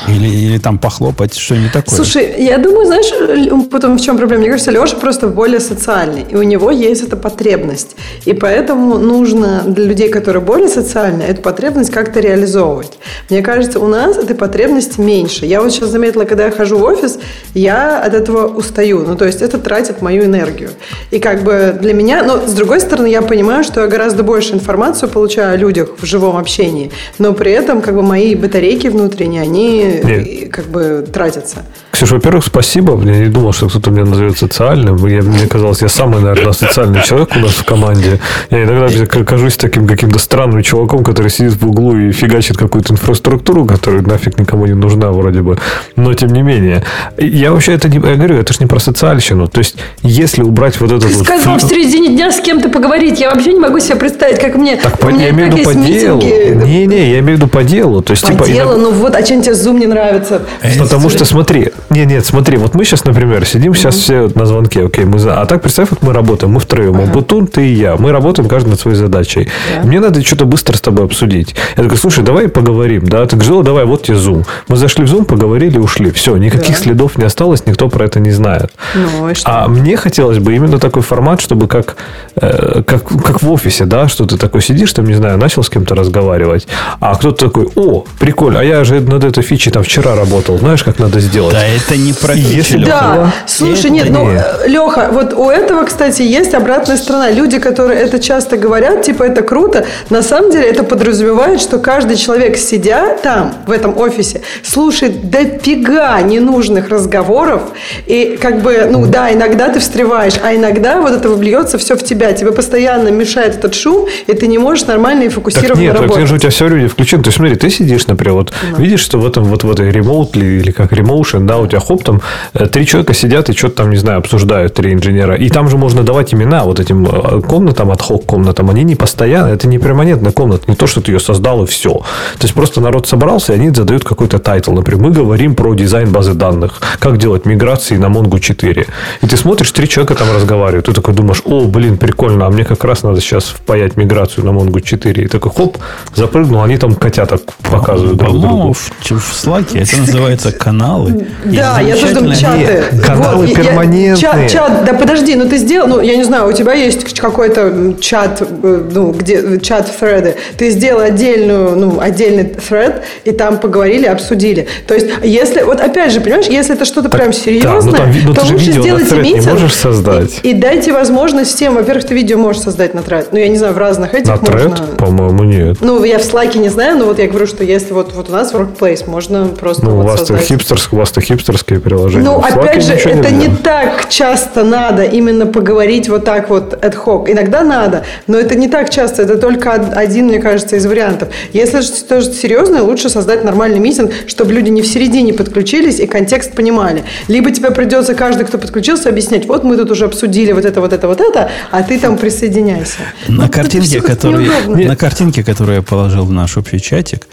Или, 0.07 0.27
или 0.27 0.57
там 0.57 0.77
похлопать 0.77 1.35
что-нибудь 1.35 1.71
такое. 1.71 1.95
Слушай, 1.95 2.35
я 2.37 2.57
думаю, 2.57 2.85
знаешь, 2.85 3.69
потом 3.69 3.97
в 3.97 4.01
чем 4.01 4.17
проблема? 4.17 4.41
Мне 4.41 4.51
кажется, 4.51 4.71
Леша 4.71 4.95
просто 4.97 5.27
более 5.27 5.59
социальный, 5.59 6.25
и 6.29 6.35
у 6.35 6.43
него 6.43 6.71
есть 6.71 7.03
эта 7.03 7.17
потребность. 7.17 7.95
И 8.25 8.33
поэтому 8.33 8.97
нужно 8.97 9.63
для 9.65 9.85
людей, 9.85 10.09
которые 10.09 10.41
более 10.41 10.69
социальны, 10.69 11.23
эту 11.23 11.41
потребность 11.41 11.91
как-то 11.91 12.19
реализовывать. 12.19 12.97
Мне 13.29 13.41
кажется, 13.41 13.79
у 13.79 13.87
нас 13.87 14.17
этой 14.17 14.35
потребности 14.35 14.99
меньше. 14.99 15.45
Я 15.45 15.61
вот 15.61 15.71
сейчас 15.71 15.89
заметила, 15.89 16.25
когда 16.25 16.45
я 16.45 16.51
хожу 16.51 16.77
в 16.77 16.83
офис, 16.83 17.19
я 17.53 18.01
от 18.01 18.13
этого 18.13 18.47
устаю. 18.47 19.03
Ну, 19.05 19.15
то 19.15 19.25
есть 19.25 19.41
это 19.41 19.57
тратит 19.57 20.01
мою 20.01 20.25
энергию. 20.25 20.69
И 21.11 21.19
как 21.19 21.43
бы 21.43 21.75
для 21.79 21.93
меня, 21.93 22.23
но 22.23 22.47
с 22.47 22.53
другой 22.53 22.79
стороны, 22.79 23.07
я 23.07 23.21
понимаю, 23.21 23.63
что 23.63 23.81
я 23.81 23.87
гораздо 23.87 24.23
больше 24.23 24.53
информацию 24.53 25.09
получаю 25.09 25.53
о 25.53 25.57
людях 25.57 25.89
в 25.97 26.05
живом 26.05 26.37
общении, 26.37 26.91
но 27.19 27.33
при 27.33 27.51
этом 27.51 27.81
как 27.81 27.95
бы 27.95 28.01
мои 28.01 28.35
батарейки 28.35 28.87
внутренние, 28.87 29.32
они 29.39 30.01
Нет. 30.03 30.51
как 30.51 30.65
бы 30.65 31.05
тратятся. 31.11 31.63
Ксюша, 31.91 32.15
во-первых, 32.15 32.45
спасибо. 32.45 32.99
Я 33.03 33.19
не 33.19 33.29
думал, 33.29 33.53
что 33.53 33.69
кто-то 33.69 33.91
меня 33.91 34.05
назовет 34.05 34.37
социальным. 34.37 35.05
Я, 35.05 35.21
мне 35.21 35.47
казалось, 35.47 35.81
я 35.81 35.89
самый, 35.89 36.21
наверное, 36.21 36.53
социальный 36.53 37.03
человек 37.03 37.29
у 37.35 37.39
нас 37.39 37.51
в 37.51 37.65
команде. 37.65 38.19
Я 38.49 38.63
иногда 38.63 39.05
кажусь 39.23 39.57
таким 39.57 39.87
каким-то 39.87 40.19
странным 40.19 40.63
чуваком, 40.63 41.03
который 41.03 41.29
сидит 41.29 41.53
в 41.53 41.67
углу 41.67 41.97
и 41.97 42.11
фигачит 42.11 42.57
какую-то 42.57 42.93
инфраструктуру, 42.93 43.65
которая 43.65 44.01
нафиг 44.01 44.39
никому 44.39 44.65
не 44.65 44.73
нужна 44.73 45.11
вроде 45.11 45.41
бы. 45.41 45.57
Но, 45.95 46.13
тем 46.13 46.29
не 46.29 46.41
менее. 46.41 46.83
Я 47.17 47.51
вообще 47.51 47.73
это 47.73 47.89
не... 47.89 47.95
Я 47.97 48.15
говорю, 48.15 48.37
это 48.37 48.53
же 48.53 48.59
не 48.59 48.65
про 48.65 48.79
социальщину. 48.79 49.47
То 49.47 49.59
есть, 49.59 49.75
если 50.01 50.41
убрать 50.41 50.79
вот 50.79 50.91
этот 50.91 51.09
Ты 51.09 51.17
вот... 51.17 51.25
сказал 51.25 51.57
в 51.57 51.61
середине 51.61 52.09
дня 52.09 52.31
с 52.31 52.39
кем-то 52.39 52.69
поговорить. 52.69 53.19
Я 53.19 53.31
вообще 53.31 53.53
не 53.53 53.59
могу 53.59 53.79
себе 53.79 53.95
представить, 53.95 54.39
как 54.39 54.55
мне... 54.55 54.77
Так, 54.77 54.99
по, 54.99 55.09
я 55.09 55.29
имею 55.29 55.51
в 55.51 55.55
виду 55.55 55.63
по 55.69 55.73
делу. 55.73 56.21
Не-не, 56.21 57.11
я 57.11 57.19
имею 57.19 57.37
в 57.37 57.41
виду 57.41 57.47
по 57.47 57.63
делу. 57.63 58.01
То 58.01 58.11
есть, 58.11 58.23
По 58.23 58.31
типа, 58.31 58.45
делу, 58.45 58.71
иногда- 58.71 58.89
ну 58.89 58.91
вот, 58.91 59.15
а 59.15 59.22
чем 59.23 59.41
тебе 59.41 59.53
Zoom 59.53 59.79
не 59.79 59.87
нравится? 59.87 60.41
Потому 60.79 61.09
что, 61.09 61.25
смотри, 61.25 61.71
не, 61.89 62.05
нет, 62.05 62.25
смотри, 62.25 62.57
вот 62.57 62.75
мы 62.75 62.85
сейчас, 62.85 63.05
например, 63.05 63.45
сидим 63.45 63.73
сейчас 63.73 63.95
все 63.95 64.29
на 64.35 64.45
звонке, 64.45 64.85
окей, 64.85 65.05
мы 65.05 65.19
за... 65.19 65.41
а 65.41 65.45
так 65.45 65.61
представь, 65.61 65.89
вот 65.89 66.01
мы 66.01 66.13
работаем, 66.13 66.53
мы 66.53 66.59
втроем, 66.59 66.95
ага. 66.95 67.11
Бутун, 67.11 67.47
ты 67.47 67.67
и 67.67 67.73
я, 67.73 67.95
мы 67.97 68.11
работаем 68.11 68.47
каждый 68.49 68.69
над 68.69 68.79
своей 68.79 68.97
задачей. 68.97 69.49
Да. 69.75 69.87
Мне 69.87 69.99
надо 69.99 70.23
что-то 70.23 70.45
быстро 70.45 70.75
с 70.75 70.81
тобой 70.81 71.05
обсудить. 71.05 71.55
Я 71.77 71.83
такой, 71.83 71.97
слушай, 71.97 72.23
давай 72.23 72.47
поговорим, 72.47 73.05
да? 73.07 73.25
Ты 73.25 73.35
говоришь, 73.35 73.53
«О, 73.53 73.63
давай, 73.63 73.85
вот 73.85 74.03
тебе 74.03 74.17
Zoom. 74.17 74.45
Мы 74.67 74.77
зашли 74.77 75.05
в 75.05 75.13
Zoom, 75.13 75.25
поговорили, 75.25 75.77
ушли. 75.77 76.11
Все, 76.11 76.35
никаких 76.37 76.77
следов 76.77 77.17
не 77.17 77.25
осталось, 77.25 77.65
никто 77.65 77.89
про 77.89 78.05
это 78.05 78.19
не 78.19 78.31
знает. 78.31 78.71
Ну? 78.95 79.31
А 79.45 79.67
мне 79.67 79.97
хотелось 79.97 80.39
бы 80.39 80.55
именно 80.55 80.79
такой 80.79 81.01
формат, 81.01 81.41
чтобы 81.41 81.67
как, 81.67 81.95
э, 82.35 82.83
как, 82.85 83.03
как 83.07 83.41
в 83.41 83.51
офисе, 83.51 83.85
да, 83.85 84.07
что 84.07 84.25
ты 84.25 84.37
такой 84.37 84.61
сидишь, 84.61 84.93
там, 84.93 85.05
не 85.05 85.15
знаю, 85.15 85.37
начал 85.37 85.63
с 85.63 85.69
кем-то 85.69 85.95
разговаривать, 85.95 86.67
а 86.99 87.15
кто-то 87.15 87.45
такой, 87.45 87.69
о, 87.75 88.05
прикольно, 88.19 88.59
а 88.59 88.63
я 88.63 88.83
же 88.83 88.99
над 89.13 89.23
этой 89.23 89.43
фичей 89.43 89.71
там 89.71 89.83
вчера 89.83 90.15
работал. 90.15 90.57
Знаешь, 90.57 90.83
как 90.83 90.99
надо 90.99 91.19
сделать? 91.19 91.53
Да, 91.53 91.63
это 91.63 91.95
не 91.95 92.13
про 92.13 92.33
фичи, 92.35 92.73
Леха. 92.73 92.85
Да, 92.85 93.33
слушай, 93.45 93.89
нет, 93.91 94.09
ну, 94.09 94.27
Леха, 94.65 95.09
вот 95.11 95.33
у 95.33 95.49
этого, 95.49 95.83
кстати, 95.85 96.21
есть 96.21 96.53
обратная 96.53 96.97
сторона. 96.97 97.31
Люди, 97.31 97.59
которые 97.59 97.99
это 98.01 98.19
часто 98.19 98.57
говорят, 98.57 99.03
типа, 99.03 99.23
это 99.23 99.41
круто, 99.41 99.85
на 100.09 100.21
самом 100.21 100.51
деле 100.51 100.67
это 100.67 100.83
подразумевает, 100.83 101.61
что 101.61 101.79
каждый 101.79 102.17
человек, 102.17 102.57
сидя 102.57 103.17
там, 103.21 103.53
в 103.67 103.71
этом 103.71 103.97
офисе, 103.97 104.41
слушает 104.63 105.29
дофига 105.29 106.19
ненужных 106.21 106.89
разговоров, 106.89 107.61
и 108.05 108.37
как 108.41 108.61
бы, 108.61 108.87
ну 108.89 109.05
да, 109.05 109.31
иногда 109.33 109.69
ты 109.69 109.79
встреваешь, 109.79 110.35
а 110.43 110.55
иногда 110.55 110.99
вот 111.01 111.11
это 111.11 111.29
вльется 111.29 111.77
все 111.77 111.95
в 111.95 112.03
тебя. 112.03 112.33
Тебе 112.33 112.51
постоянно 112.51 113.09
мешает 113.09 113.55
этот 113.55 113.75
шум, 113.75 114.07
и 114.27 114.33
ты 114.33 114.47
не 114.47 114.57
можешь 114.57 114.85
нормально 114.85 115.23
и 115.23 115.29
фокусированно 115.29 115.75
так 115.75 115.81
нет, 115.81 115.93
работать. 115.93 116.15
Так 116.15 116.27
же 116.27 116.35
у 116.35 116.37
тебя 116.37 116.49
все 116.49 116.67
люди 116.67 116.87
включены. 116.87 117.23
То 117.23 117.27
есть, 117.27 117.37
смотри, 117.37 117.55
ты 117.55 117.69
сидишь, 117.69 118.07
например, 118.07 118.33
вот 118.33 118.53
да. 118.71 118.81
видишь, 118.81 119.02
что 119.03 119.19
в 119.19 119.25
этом 119.25 119.43
вот 119.43 119.63
в 119.63 119.71
этой 119.71 119.91
Remotely 119.91 120.45
или 120.45 120.71
как 120.71 120.91
Remotion, 120.93 121.45
да, 121.45 121.57
у 121.57 121.67
тебя 121.67 121.79
хоп, 121.79 122.03
там 122.03 122.21
э, 122.53 122.67
три 122.67 122.85
человека 122.85 123.13
сидят 123.13 123.49
и 123.49 123.53
что-то 123.53 123.77
там, 123.77 123.89
не 123.89 123.97
знаю, 123.97 124.19
обсуждают, 124.19 124.73
три 124.73 124.93
инженера. 124.93 125.35
И 125.35 125.49
там 125.49 125.69
же 125.69 125.77
можно 125.77 126.03
давать 126.03 126.33
имена 126.33 126.63
вот 126.63 126.79
этим 126.79 127.05
э, 127.05 127.41
комнатам, 127.41 127.91
ad 127.91 128.05
hoc 128.05 128.25
комнатам. 128.25 128.69
Они 128.69 128.83
не 128.83 128.95
постоянно, 128.95 129.49
это 129.49 129.67
не 129.67 129.77
перманентная 129.77 130.31
комната, 130.31 130.63
не 130.67 130.75
то, 130.75 130.87
что 130.87 131.01
ты 131.01 131.11
ее 131.11 131.19
создал 131.19 131.63
и 131.63 131.65
все. 131.67 131.89
То 131.89 132.43
есть, 132.43 132.53
просто 132.53 132.81
народ 132.81 133.07
собрался, 133.07 133.53
и 133.53 133.55
они 133.55 133.69
задают 133.69 134.03
какой-то 134.03 134.39
title. 134.39 134.71
Например, 134.71 135.03
мы 135.03 135.11
говорим 135.11 135.55
про 135.55 135.73
дизайн 135.73 136.11
базы 136.11 136.33
данных, 136.33 136.81
как 136.99 137.17
делать 137.17 137.45
миграции 137.45 137.97
на 137.97 138.05
Mongo 138.05 138.39
4. 138.39 138.87
И 139.21 139.27
ты 139.27 139.37
смотришь, 139.37 139.71
три 139.71 139.87
человека 139.87 140.15
там 140.15 140.27
разговаривают. 140.33 140.85
Ты 140.85 140.93
такой 140.93 141.13
думаешь, 141.13 141.41
о, 141.45 141.65
блин, 141.65 141.97
прикольно, 141.97 142.47
а 142.47 142.49
мне 142.49 142.63
как 142.63 142.83
раз 142.83 143.03
надо 143.03 143.21
сейчас 143.21 143.45
впаять 143.45 143.97
миграцию 143.97 144.45
на 144.45 144.49
Mongo 144.49 144.81
4. 144.81 145.23
И 145.23 145.27
такой, 145.27 145.51
хоп, 145.51 145.77
запрыгнул, 146.15 146.61
они 146.63 146.77
там 146.77 146.95
котята 146.95 147.39
показывают 147.69 148.17
друг 148.17 148.39
другу. 148.39 148.73
В, 148.73 148.91
в 149.01 149.17
Slack 149.17 149.77
это 149.79 149.97
называется 149.97 150.51
каналы. 150.51 151.27
Да, 151.45 151.79
я 151.79 151.95
тоже 151.95 152.13
думаю, 152.13 152.35
чаты. 152.35 152.83
Каналы 153.05 153.47
перманентные. 153.47 154.49
Чат, 154.49 154.85
да 154.85 154.93
подожди, 154.93 155.35
ну 155.35 155.47
ты 155.47 155.57
сделал, 155.57 155.87
ну 155.87 156.01
я 156.01 156.15
не 156.15 156.23
знаю, 156.23 156.49
у 156.49 156.53
тебя 156.53 156.73
есть 156.73 157.19
какой-то 157.19 157.95
чат, 157.99 158.41
э, 158.41 158.89
ну 158.91 159.11
где 159.11 159.59
чат 159.59 159.91
thread, 159.99 160.35
ты 160.57 160.69
сделал 160.69 161.01
отдельную, 161.01 161.75
ну 161.75 161.99
отдельный 161.99 162.43
thread 162.43 163.01
и 163.25 163.31
там 163.31 163.59
поговорили, 163.59 164.05
обсудили. 164.05 164.67
То 164.87 164.93
есть 164.93 165.07
если, 165.23 165.63
вот 165.63 165.79
опять 165.81 166.11
же, 166.11 166.21
понимаешь, 166.21 166.47
если 166.47 166.75
это 166.75 166.85
что-то 166.85 167.09
прям 167.09 167.33
серьезное, 167.33 167.93
да, 167.93 168.05
ну, 168.05 168.11
там, 168.11 168.11
ну, 168.25 168.33
то 168.33 168.41
лучше 168.45 168.71
сделайте 168.71 169.15
митинг. 169.15 169.45
можешь 169.45 169.73
создать. 169.73 170.39
И, 170.43 170.51
и 170.51 170.53
дайте 170.53 170.93
возможность 170.93 171.55
всем, 171.55 171.75
во-первых, 171.75 172.05
ты 172.05 172.13
видео 172.13 172.37
можешь 172.37 172.61
создать 172.61 172.93
на 172.93 172.99
thread. 172.99 173.27
Ну 173.31 173.39
я 173.39 173.47
не 173.47 173.57
знаю, 173.57 173.73
в 173.73 173.77
разных 173.77 174.13
этих 174.13 174.27
на 174.27 174.35
можно. 174.37 174.69
Thread? 174.69 174.95
По-моему, 174.97 175.43
нет. 175.43 175.77
Ну 175.81 176.03
я 176.03 176.19
в 176.19 176.21
Slack 176.21 176.57
не 176.57 176.69
знаю, 176.69 176.97
но 176.97 177.05
вот 177.05 177.19
я 177.19 177.27
говорю, 177.27 177.47
что 177.47 177.63
если 177.63 177.93
вот, 177.93 178.13
вот 178.13 178.29
у 178.29 178.31
нас 178.31 178.53
workplace, 178.73 179.09
можно 179.09 179.47
просто 179.47 179.85
ну, 179.85 179.95
вот 179.95 180.03
у 180.03 180.07
вас 180.07 180.19
создать. 180.19 180.41
хипстерское, 180.41 180.97
у 180.97 180.99
вас-то 180.99 181.21
хипстерское 181.21 181.79
приложение. 181.79 182.29
Ну, 182.29 182.39
опять 182.39 182.83
же, 182.83 182.93
это 182.93 183.31
не 183.31 183.49
так 183.49 184.09
часто 184.09 184.63
надо 184.63 185.03
именно 185.03 185.45
поговорить 185.45 186.09
вот 186.09 186.25
так 186.25 186.49
вот 186.49 186.73
ad 186.73 186.95
hoc. 187.05 187.31
Иногда 187.31 187.63
надо, 187.63 188.03
но 188.27 188.37
это 188.37 188.55
не 188.55 188.67
так 188.67 188.89
часто. 188.89 189.23
Это 189.23 189.37
только 189.37 189.73
один, 189.73 190.27
мне 190.27 190.39
кажется, 190.39 190.75
из 190.75 190.85
вариантов. 190.85 191.29
Если 191.53 191.81
что-то 191.81 192.21
серьезное, 192.21 192.81
лучше 192.81 193.09
создать 193.09 193.43
нормальный 193.43 193.79
митинг, 193.79 194.11
чтобы 194.27 194.53
люди 194.53 194.69
не 194.69 194.81
в 194.81 194.87
середине 194.87 195.33
подключились 195.33 195.99
и 195.99 196.07
контекст 196.07 196.53
понимали. 196.53 197.03
Либо 197.27 197.51
тебе 197.51 197.71
придется 197.71 198.15
каждый, 198.15 198.45
кто 198.45 198.57
подключился, 198.57 199.09
объяснять, 199.09 199.45
вот 199.47 199.63
мы 199.63 199.77
тут 199.77 199.91
уже 199.91 200.05
обсудили 200.05 200.51
вот 200.51 200.65
это, 200.65 200.81
вот 200.81 200.93
это, 200.93 201.07
вот 201.07 201.21
это, 201.21 201.49
а 201.71 201.83
ты 201.83 201.99
там 201.99 202.17
присоединяйся. 202.17 202.99
На, 203.27 203.49
картинке, 203.49 204.01
который, 204.01 204.49
на 204.67 204.95
картинке, 204.95 205.43
которую 205.43 205.77
я 205.77 205.81
положил 205.81 206.25
в 206.25 206.31
наш 206.31 206.57
общий 206.57 206.79
чатик, 206.79 207.27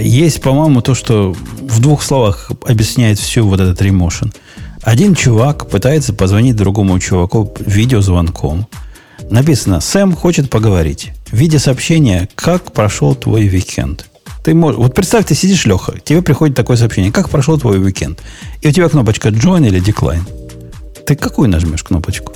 есть, 0.00 0.40
по-моему, 0.40 0.80
то, 0.80 0.94
что 0.94 1.34
в 1.60 1.80
двух 1.80 2.02
словах 2.02 2.50
объясняет 2.66 3.18
всю 3.18 3.46
вот 3.46 3.60
этот 3.60 3.80
ремошен. 3.82 4.32
Один 4.82 5.14
чувак 5.14 5.68
пытается 5.68 6.12
позвонить 6.12 6.56
другому 6.56 6.98
чуваку 7.00 7.52
видеозвонком. 7.58 8.66
Написано, 9.30 9.80
Сэм 9.80 10.14
хочет 10.14 10.50
поговорить. 10.50 11.12
В 11.26 11.36
виде 11.36 11.58
сообщения, 11.58 12.28
как 12.36 12.72
прошел 12.72 13.14
твой 13.14 13.48
уикенд. 13.48 14.06
Ты 14.44 14.54
можешь, 14.54 14.78
вот 14.78 14.94
представь, 14.94 15.26
ты 15.26 15.34
сидишь, 15.34 15.66
Леха, 15.66 15.98
тебе 15.98 16.22
приходит 16.22 16.54
такое 16.54 16.76
сообщение, 16.76 17.10
как 17.10 17.30
прошел 17.30 17.58
твой 17.58 17.82
уикенд. 17.82 18.22
И 18.62 18.68
у 18.68 18.70
тебя 18.70 18.88
кнопочка 18.88 19.30
join 19.30 19.66
или 19.66 19.82
decline. 19.82 20.22
Ты 21.04 21.16
какую 21.16 21.48
нажмешь 21.48 21.82
кнопочку? 21.82 22.32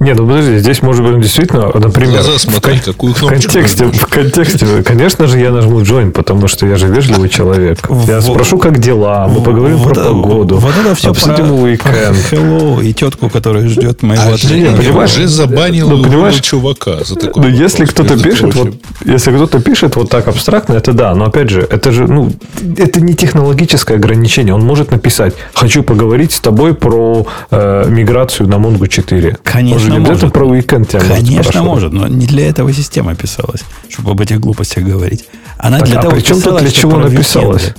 Нет, 0.00 0.18
ну 0.18 0.26
подожди, 0.26 0.58
здесь 0.58 0.82
может 0.82 1.04
быть 1.04 1.20
действительно, 1.20 1.70
например, 1.74 2.22
в, 2.22 2.60
кон- 2.60 2.80
какую 2.84 3.14
в 3.14 3.26
контексте, 3.26 3.86
в 3.86 4.06
контексте, 4.06 4.82
конечно 4.82 5.26
же, 5.26 5.38
я 5.38 5.50
нажму 5.50 5.80
join, 5.80 6.10
потому 6.10 6.48
что 6.48 6.66
я 6.66 6.76
же 6.76 6.88
вежливый 6.88 7.28
человек. 7.28 7.78
Я 8.06 8.20
спрошу, 8.20 8.58
как 8.58 8.78
дела, 8.78 9.28
мы 9.28 9.42
поговорим 9.42 9.82
про 9.82 9.94
погоду, 9.94 10.58
вот 10.58 10.74
это 10.78 10.94
все 10.94 11.10
обсудим 11.10 11.52
уикенд. 11.52 12.16
Hello 12.30 12.84
и 12.84 12.92
тетку, 12.92 13.28
которая 13.30 13.68
ждет 13.68 14.02
моего 14.02 14.22
а 14.30 14.34
ответа. 14.34 14.76
Понимаешь, 14.76 15.12
уже 15.12 15.28
забанил 15.28 15.88
ну, 15.88 16.02
понимаешь, 16.02 16.40
чувака 16.40 17.04
за 17.04 17.16
такое. 17.16 17.44
Ну, 17.44 17.48
если 17.48 17.84
кто-то 17.84 18.20
пишет, 18.20 18.54
вот, 18.54 18.74
если 19.04 19.32
кто-то 19.32 19.60
пишет 19.60 19.96
вот 19.96 20.10
так 20.10 20.28
абстрактно, 20.28 20.74
это 20.74 20.92
да, 20.92 21.14
но 21.14 21.26
опять 21.26 21.50
же, 21.50 21.66
это 21.68 21.92
же, 21.92 22.06
ну, 22.06 22.32
это 22.76 23.00
не 23.00 23.14
технологическое 23.14 23.96
ограничение. 23.96 24.54
Он 24.54 24.62
может 24.62 24.90
написать, 24.90 25.34
хочу 25.54 25.82
поговорить 25.82 26.32
с 26.32 26.40
тобой 26.40 26.74
про 26.74 27.26
э, 27.50 27.86
миграцию 27.88 28.48
на 28.48 28.54
Mongo 28.54 28.88
4. 28.88 29.38
Конечно, 29.42 29.93
Конечно, 29.94 30.12
может. 30.12 30.24
Это 30.24 30.32
про 30.32 30.46
уикенд 30.46 30.88
тебя 30.88 31.00
Конечно, 31.00 31.62
может, 31.62 31.92
но 31.92 32.06
не 32.06 32.26
для 32.26 32.48
этого 32.48 32.72
система 32.72 33.14
писалась, 33.14 33.62
чтобы 33.88 34.12
об 34.12 34.20
этих 34.20 34.40
глупостях 34.40 34.84
говорить. 34.84 35.24
Она 35.58 35.78
так, 35.78 35.88
для 35.88 35.98
а 36.00 36.02
того 36.02 36.16
причем 36.16 36.36
писалась, 36.36 36.62
для 36.62 36.70
чего 36.70 36.96
написалась? 36.98 37.74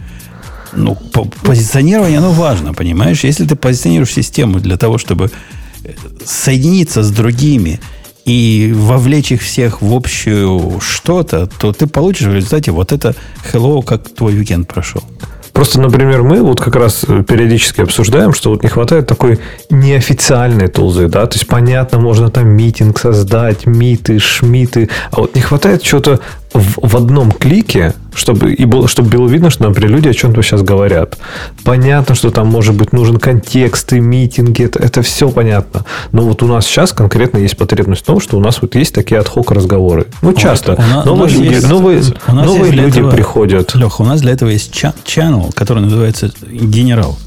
Ну, 0.74 0.96
позиционирование, 1.44 2.18
оно 2.18 2.32
важно, 2.32 2.74
понимаешь? 2.74 3.24
Если 3.24 3.46
ты 3.46 3.56
позиционируешь 3.56 4.14
систему 4.14 4.60
для 4.60 4.78
того, 4.78 4.98
чтобы 4.98 5.32
э, 5.84 5.90
соединиться 6.26 7.02
с 7.04 7.12
другими 7.12 7.80
и 8.26 8.74
вовлечь 8.76 9.32
их 9.32 9.42
всех 9.42 9.82
в 9.82 9.94
общую 9.94 10.80
что-то, 10.82 11.48
то 11.48 11.72
ты 11.72 11.88
получишь 11.88 12.28
в 12.28 12.34
результате 12.34 12.72
вот 12.72 12.92
это 12.92 13.16
hello, 13.54 13.84
как 13.84 14.10
твой 14.10 14.38
уикенд 14.38 14.68
прошел. 14.68 15.04
Просто, 15.56 15.80
например, 15.80 16.22
мы 16.22 16.42
вот 16.44 16.60
как 16.60 16.76
раз 16.76 17.06
э, 17.08 17.24
периодически 17.24 17.80
обсуждаем, 17.80 18.34
что 18.34 18.50
вот 18.50 18.64
не 18.64 18.68
хватает 18.68 19.08
такой 19.08 19.40
неофициальной 19.70 20.68
тулзы, 20.68 21.08
да, 21.08 21.26
то 21.28 21.36
есть 21.38 21.48
понятно, 21.48 21.98
можно 21.98 22.30
там 22.30 22.50
митинг 22.50 23.00
создать, 23.00 23.66
миты, 23.66 24.20
шмиты, 24.20 24.90
а 25.12 25.22
вот 25.22 25.34
не 25.34 25.40
хватает 25.40 25.82
чего-то 25.82 26.20
в, 26.56 26.88
в 26.88 26.96
одном 26.96 27.32
клике, 27.32 27.94
чтобы, 28.14 28.54
и 28.54 28.66
было, 28.66 28.88
чтобы 28.88 29.10
было 29.10 29.28
видно, 29.28 29.50
что, 29.50 29.68
например, 29.68 29.92
люди 29.92 30.08
о 30.08 30.14
чем-то 30.14 30.42
сейчас 30.42 30.62
говорят. 30.62 31.18
Понятно, 31.64 32.16
что 32.16 32.32
там 32.32 32.48
может 32.48 32.76
быть 32.76 32.94
нужен 32.94 33.18
контекст 33.18 33.94
и 33.94 34.00
митинги, 34.00 34.64
это, 34.64 34.80
это 34.80 35.02
все 35.02 35.30
понятно. 35.30 35.86
Но 36.12 36.24
вот 36.24 36.42
у 36.44 36.48
нас 36.48 36.66
сейчас 36.66 36.94
конкретно 36.94 37.38
есть 37.40 37.58
потребность 37.58 38.02
в 38.02 38.06
том, 38.06 38.20
что 38.20 38.38
у 38.38 38.40
нас 38.40 38.62
вот 38.62 38.76
есть 38.76 38.94
такие 38.94 39.20
отхок 39.20 39.52
разговоры. 39.52 40.08
Ну, 40.22 40.34
часто. 40.34 40.76
Вот, 40.76 41.06
новые 41.06 41.34
люди, 41.34 41.54
есть, 41.54 41.70
новые, 41.70 42.02
новые 42.28 42.72
люди 42.72 43.00
этого, 43.00 43.12
приходят. 43.12 43.76
Леха, 43.76 44.02
у 44.02 44.06
нас 44.06 44.22
для 44.22 44.32
этого 44.32 44.50
есть 44.50 44.74
channel, 44.74 45.54
который 45.54 45.84
называется 45.84 46.32
генерал. 46.50 47.18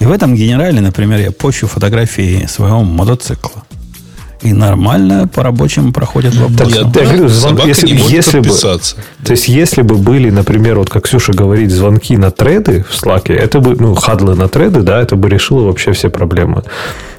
И 0.00 0.04
в 0.04 0.12
этом 0.12 0.34
генерале, 0.34 0.80
например, 0.80 1.20
я 1.20 1.30
почу 1.30 1.66
фотографии 1.66 2.46
своего 2.46 2.82
мотоцикла. 2.82 3.64
И 4.42 4.52
нормально 4.54 5.28
по 5.28 5.42
рабочим 5.42 5.92
проходят 5.92 6.34
вопросы. 6.34 6.76
Я, 6.76 6.80
я 6.80 6.86
говорю, 6.86 7.28
звон, 7.28 7.60
если, 7.66 7.88
если 7.88 8.40
бы, 8.40 8.48
то 8.48 9.30
есть, 9.32 9.48
если 9.48 9.82
бы 9.82 9.96
были, 9.96 10.30
например, 10.30 10.78
вот 10.78 10.88
как 10.88 11.04
Ксюша 11.04 11.32
говорит, 11.32 11.70
звонки 11.70 12.16
на 12.16 12.30
треды 12.30 12.84
в 12.88 12.94
Slack, 12.94 13.32
это 13.32 13.60
бы, 13.60 13.76
ну, 13.76 13.94
huddle 13.94 14.28
ы 14.28 14.34
на 14.34 14.48
треды, 14.48 14.80
да, 14.80 15.00
это 15.00 15.16
бы 15.16 15.28
решило 15.28 15.66
вообще 15.66 15.92
все 15.92 16.08
проблемы. 16.08 16.62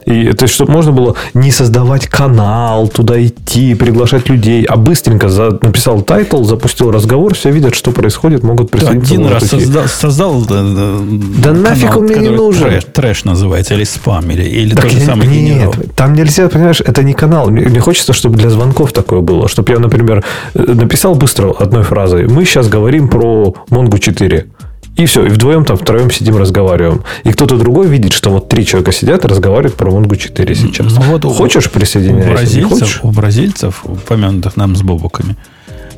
И, 0.06 0.34
то 0.34 0.44
есть, 0.44 0.54
чтобы 0.54 0.72
можно 0.72 0.92
было 0.92 1.16
не 1.34 1.52
создавать 1.52 2.08
канал, 2.08 2.88
туда 2.88 3.24
идти, 3.24 3.76
приглашать 3.76 4.30
людей, 4.30 4.64
а 4.66 4.76
быстренько 4.76 5.30
за, 5.30 5.60
написал 5.62 6.02
title, 6.02 6.44
запустил 6.44 6.92
разговор, 6.92 7.36
все 7.36 7.52
видят, 7.52 7.76
что 7.76 7.92
происходит, 7.92 8.44
могут 8.44 8.72
присоединиться. 8.72 9.14
Один 9.14 9.28
раз 9.28 9.44
создал, 9.48 9.88
создал 9.88 10.42
да, 10.42 10.64
да 10.64 11.54
канал, 11.62 11.72
нафиг 11.72 11.98
он 11.98 12.04
мне 12.04 12.16
не 12.16 12.30
нужен. 12.30 12.64
Trash, 12.64 12.86
trash 12.94 13.24
называется, 13.26 13.76
или 13.76 13.84
спам, 13.84 14.30
или, 14.32 14.44
или 14.44 14.74
так 14.74 14.86
тот 14.86 14.94
же 14.94 15.00
самый 15.00 15.28
нет, 15.28 15.56
general. 15.56 15.76
там 15.96 16.14
нельзя, 16.14 16.50
понимаешь, 16.50 16.82
это 16.82 17.04
не 17.04 17.14
канал. 17.14 17.50
Мне, 17.50 17.66
мне 17.68 17.80
хочется, 17.80 18.14
чтобы 18.14 18.38
для 18.38 18.50
звонков 18.50 18.92
такое 18.94 19.22
было. 19.22 19.48
Чтобы 19.48 19.72
я, 19.72 19.80
например, 19.80 20.24
э, 20.54 20.60
написал 20.60 21.16
быстро 21.16 21.52
одной 21.52 21.84
фразой. 21.84 22.28
Мы 22.28 22.46
сейчас 22.46 22.68
говорим 22.68 23.08
про 23.08 23.56
Mongo 23.70 24.00
4. 24.00 24.46
И 24.98 25.06
все, 25.06 25.26
и 25.26 25.30
вдвоем 25.30 25.66
там 25.66 25.78
втроем 25.78 26.12
сидим, 26.12 26.38
разговариваем. 26.38 27.04
И 27.24 27.32
кто-то 27.32 27.58
другой 27.58 27.88
видит, 27.88 28.14
что 28.14 28.30
вот 28.30 28.50
три 28.50 28.66
человека 28.66 28.92
сидят 28.92 29.26
и 29.26 29.28
разговаривают 29.28 29.76
про 29.76 29.90
Монгу 29.90 30.16
4 30.16 30.56
сейчас. 30.56 30.94
Ну, 30.94 31.02
вот 31.18 31.24
хочешь 31.24 31.72
присоединяйся? 31.72 32.30
У 32.30 32.34
бразильцев, 32.34 33.00
у 33.04 33.12
бразильцев, 33.12 33.86
упомянутых 33.86 34.58
нам 34.58 34.76
с 34.76 34.82
бобуками, 34.82 35.38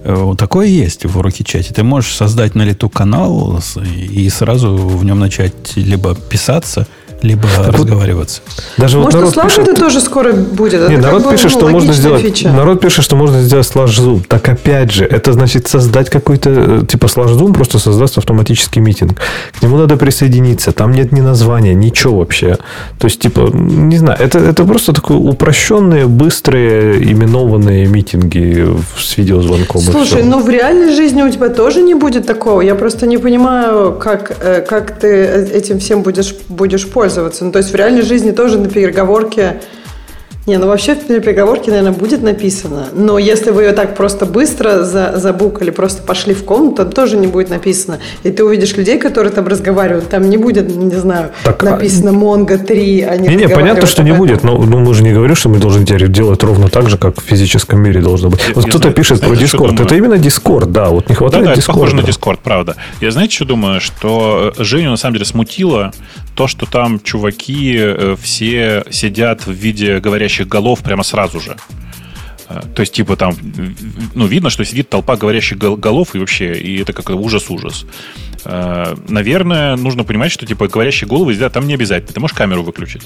э, 0.03 0.33
Такое 0.37 0.67
есть 0.67 1.05
в 1.05 1.17
уроке 1.17 1.43
чате. 1.43 1.73
Ты 1.73 1.83
можешь 1.83 2.13
создать 2.15 2.55
на 2.55 2.63
лету 2.63 2.89
канал 2.89 3.59
и 3.85 4.29
сразу 4.29 4.75
в 4.75 5.03
нем 5.03 5.19
начать 5.19 5.75
либо 5.75 6.15
писаться, 6.15 6.87
либо 7.23 7.47
так 7.55 7.73
разговариваться. 7.73 8.41
Даже 8.77 8.97
Может, 8.97 9.21
вот 9.21 9.35
народ 9.35 9.49
пишет... 9.49 9.67
это 9.67 9.79
тоже 9.79 10.01
скоро 10.01 10.33
будет. 10.33 10.89
Нет, 10.89 11.01
народ 11.01 11.29
пишет, 11.29 11.51
что 11.51 11.69
можно 11.69 11.93
сделать. 11.93 12.21
Фича. 12.21 12.51
Народ 12.51 12.81
пишет, 12.81 13.05
что 13.05 13.15
можно 13.15 13.41
сделать 13.41 13.65
слаж 13.65 13.97
зум. 13.97 14.21
Так 14.27 14.47
опять 14.49 14.91
же, 14.91 15.05
это 15.05 15.31
значит 15.31 15.67
создать 15.67 16.09
какой-то 16.09 16.49
э, 16.49 16.81
типа 16.85 17.07
слаж 17.07 17.31
зум 17.31 17.53
просто 17.53 17.79
создаст 17.79 18.17
автоматический 18.17 18.81
митинг. 18.81 19.21
К 19.57 19.63
нему 19.63 19.77
надо 19.77 19.95
присоединиться. 19.95 20.73
Там 20.73 20.91
нет 20.91 21.13
ни 21.13 21.21
названия, 21.21 21.73
ничего 21.73 22.19
вообще. 22.19 22.57
То 22.99 23.05
есть, 23.05 23.21
типа, 23.21 23.49
не 23.53 23.97
знаю, 23.97 24.19
это, 24.19 24.39
это 24.39 24.65
просто 24.65 24.91
такое 24.91 25.17
упрощенные, 25.17 26.07
быстрые, 26.07 27.01
именованные 27.09 27.87
митинги 27.87 28.67
с 28.97 29.17
видеозвонком. 29.17 29.81
Слушай, 29.81 30.23
ну 30.23 30.41
в 30.41 30.49
реальной 30.49 30.93
жизни 30.93 31.21
у 31.21 31.29
тебя 31.29 31.47
тоже 31.47 31.81
не 31.81 31.93
будет 31.93 32.27
такого. 32.27 32.59
Я 32.61 32.75
просто 32.75 33.07
не 33.07 33.17
понимаю, 33.17 33.93
как, 33.93 34.35
э, 34.41 34.61
как 34.67 34.99
ты 34.99 35.07
этим 35.53 35.79
всем 35.79 36.01
будешь, 36.01 36.35
будешь 36.49 36.85
пользоваться 36.85 37.12
пользоваться. 37.13 37.45
Ну, 37.45 37.51
то 37.51 37.59
есть 37.59 37.71
в 37.71 37.75
реальной 37.75 38.01
жизни 38.01 38.31
тоже 38.31 38.57
на 38.59 38.69
переговорке 38.69 39.61
не, 40.45 40.57
ну 40.57 40.67
вообще 40.67 40.93
в 40.95 41.05
переговорке, 41.05 41.71
наверное, 41.71 41.93
будет 41.93 42.21
написано. 42.21 42.89
Но 42.93 43.17
если 43.17 43.51
вы 43.51 43.63
ее 43.63 43.71
так 43.71 43.95
просто 43.95 44.25
быстро 44.25 44.83
за, 44.83 45.13
забукали, 45.15 45.69
просто 45.69 46.03
пошли 46.03 46.33
в 46.33 46.43
комнату, 46.43 46.83
там 46.83 46.91
тоже 46.91 47.15
не 47.15 47.27
будет 47.27 47.49
написано. 47.49 47.99
И 48.23 48.29
ты 48.29 48.43
увидишь 48.43 48.75
людей, 48.75 48.99
которые 48.99 49.31
там 49.31 49.47
разговаривают, 49.47 50.09
там 50.09 50.29
не 50.29 50.35
будет, 50.35 50.67
не 50.75 50.95
знаю, 50.95 51.31
так, 51.45 51.63
а 51.63 51.71
написано 51.71 52.09
Mongo 52.09 52.57
3, 52.57 53.01
а 53.03 53.15
не 53.15 53.35
Не, 53.35 53.47
понятно, 53.47 53.87
что 53.87 54.03
не 54.03 54.11
будет, 54.11 54.43
но, 54.43 54.57
но 54.57 54.79
мы 54.79 54.93
же 54.93 55.03
не 55.03 55.13
говорим, 55.13 55.35
что 55.35 55.47
мы 55.47 55.59
должны 55.59 55.85
теперь 55.85 56.09
делать 56.09 56.43
ровно 56.43 56.67
так 56.67 56.89
же, 56.89 56.97
как 56.97 57.21
в 57.21 57.23
физическом 57.23 57.81
мире 57.81 58.01
должно 58.01 58.29
быть. 58.29 58.41
Я, 58.45 58.53
вот 58.53 58.65
кто-то 58.65 58.91
пишет 58.91 59.19
знаете, 59.19 59.37
про 59.57 59.65
Discord. 59.65 59.81
Это 59.81 59.95
именно 59.95 60.15
Discord, 60.15 60.65
да, 60.65 60.89
вот 60.89 61.07
не 61.07 61.15
хватает 61.15 61.45
да, 61.45 61.55
да, 61.55 61.57
Discord. 61.57 61.67
похоже 61.67 61.95
на 61.95 62.01
Discord, 62.01 62.39
правда. 62.43 62.75
Я 62.99 63.11
знаете, 63.11 63.33
что 63.33 63.45
думаю? 63.45 63.79
Что 63.79 64.53
Женю 64.57 64.89
на 64.89 64.97
самом 64.97 65.13
деле 65.13 65.25
смутило 65.25 65.93
то, 66.35 66.47
что 66.47 66.65
там 66.65 66.99
чуваки 66.99 67.75
э, 67.77 68.15
все 68.21 68.83
сидят 68.89 69.45
в 69.45 69.51
виде 69.51 69.99
говорящих 69.99 70.32
голов 70.41 70.81
прямо 70.81 71.03
сразу 71.03 71.39
же. 71.39 71.55
Э, 72.49 72.61
то 72.75 72.81
есть, 72.81 72.93
типа, 72.93 73.15
там, 73.15 73.35
ну, 74.13 74.25
видно, 74.25 74.49
что 74.49 74.65
сидит 74.65 74.89
толпа 74.89 75.15
говорящих 75.15 75.57
голов, 75.57 76.15
и 76.15 76.19
вообще, 76.19 76.53
и 76.53 76.81
это 76.81 76.93
как 76.93 77.09
ужас-ужас. 77.09 77.85
Э, 78.45 78.95
наверное, 79.07 79.75
нужно 79.75 80.03
понимать, 80.03 80.31
что, 80.31 80.45
типа, 80.45 80.67
говорящие 80.67 81.07
головы 81.07 81.33
сидят 81.33 81.53
там 81.53 81.67
не 81.67 81.73
обязательно. 81.73 82.13
Ты 82.13 82.19
можешь 82.19 82.35
камеру 82.35 82.63
выключить. 82.63 83.03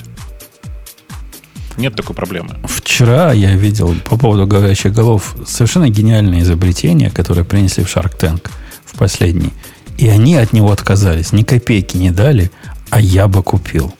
Нет 1.78 1.96
такой 1.96 2.16
проблемы. 2.16 2.56
Вчера 2.64 3.32
я 3.34 3.56
видел 3.56 3.94
по 4.04 4.18
поводу 4.18 4.48
говорящих 4.48 4.94
голов 4.94 5.36
совершенно 5.46 5.90
гениальное 5.90 6.42
изобретение, 6.42 7.12
которое 7.12 7.44
принесли 7.44 7.84
в 7.84 7.96
Shark 7.96 8.18
Tank 8.20 8.50
в 8.84 8.98
последний. 8.98 9.54
И 10.00 10.08
они 10.08 10.36
от 10.36 10.54
него 10.54 10.72
отказались. 10.72 11.34
Ни 11.34 11.44
копейки 11.44 11.98
не 11.98 12.10
дали, 12.10 12.52
а 12.90 13.00
я 13.00 13.28
бы 13.28 13.44
купил. 13.44 13.94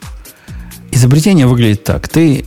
Изобретение 0.92 1.46
выглядит 1.46 1.84
так. 1.84 2.08
Ты, 2.08 2.46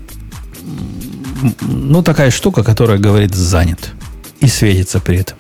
ну, 1.63 2.03
такая 2.03 2.31
штука, 2.31 2.63
которая 2.63 2.99
говорит 2.99 3.35
«занят» 3.35 3.93
и 4.41 4.47
светится 4.47 5.01
при 5.01 5.19
этом. 5.19 5.37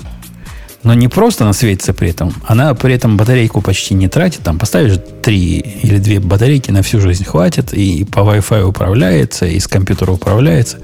Но 0.82 0.94
не 0.94 1.08
просто 1.08 1.44
она 1.44 1.52
светится 1.52 1.92
при 1.92 2.10
этом, 2.10 2.32
она 2.46 2.72
при 2.74 2.94
этом 2.94 3.16
батарейку 3.16 3.60
почти 3.60 3.94
не 3.94 4.08
тратит. 4.08 4.40
Там 4.40 4.58
поставишь 4.58 4.98
три 5.22 5.58
или 5.58 5.98
две 5.98 6.20
батарейки 6.20 6.70
на 6.70 6.82
всю 6.82 7.00
жизнь 7.00 7.24
хватит, 7.24 7.74
и 7.74 8.04
по 8.04 8.20
Wi-Fi 8.20 8.62
управляется, 8.62 9.46
и 9.46 9.60
с 9.60 9.68
компьютера 9.68 10.12
управляется. 10.12 10.78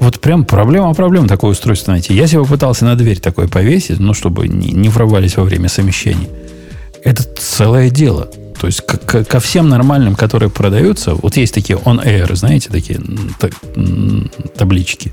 Вот 0.00 0.20
прям 0.20 0.44
проблема 0.44 0.94
проблема 0.94 1.28
такое 1.28 1.50
устройство 1.50 1.92
найти. 1.92 2.14
Я 2.14 2.26
себе 2.26 2.44
пытался 2.44 2.84
на 2.84 2.94
дверь 2.94 3.18
такое 3.18 3.48
повесить, 3.48 3.98
ну, 3.98 4.14
чтобы 4.14 4.48
не, 4.48 4.70
не 4.70 4.88
врывались 4.88 5.36
во 5.36 5.44
время 5.44 5.68
совмещения. 5.68 6.28
Это 7.04 7.22
целое 7.22 7.90
дело. 7.90 8.30
То 8.60 8.66
есть 8.66 8.80
к, 8.82 9.24
ко 9.24 9.40
всем 9.40 9.68
нормальным, 9.68 10.16
которые 10.16 10.50
продаются, 10.50 11.14
вот 11.14 11.36
есть 11.36 11.54
такие 11.54 11.78
on-air, 11.78 12.34
знаете, 12.34 12.70
такие 12.70 13.00
таблички. 14.56 15.12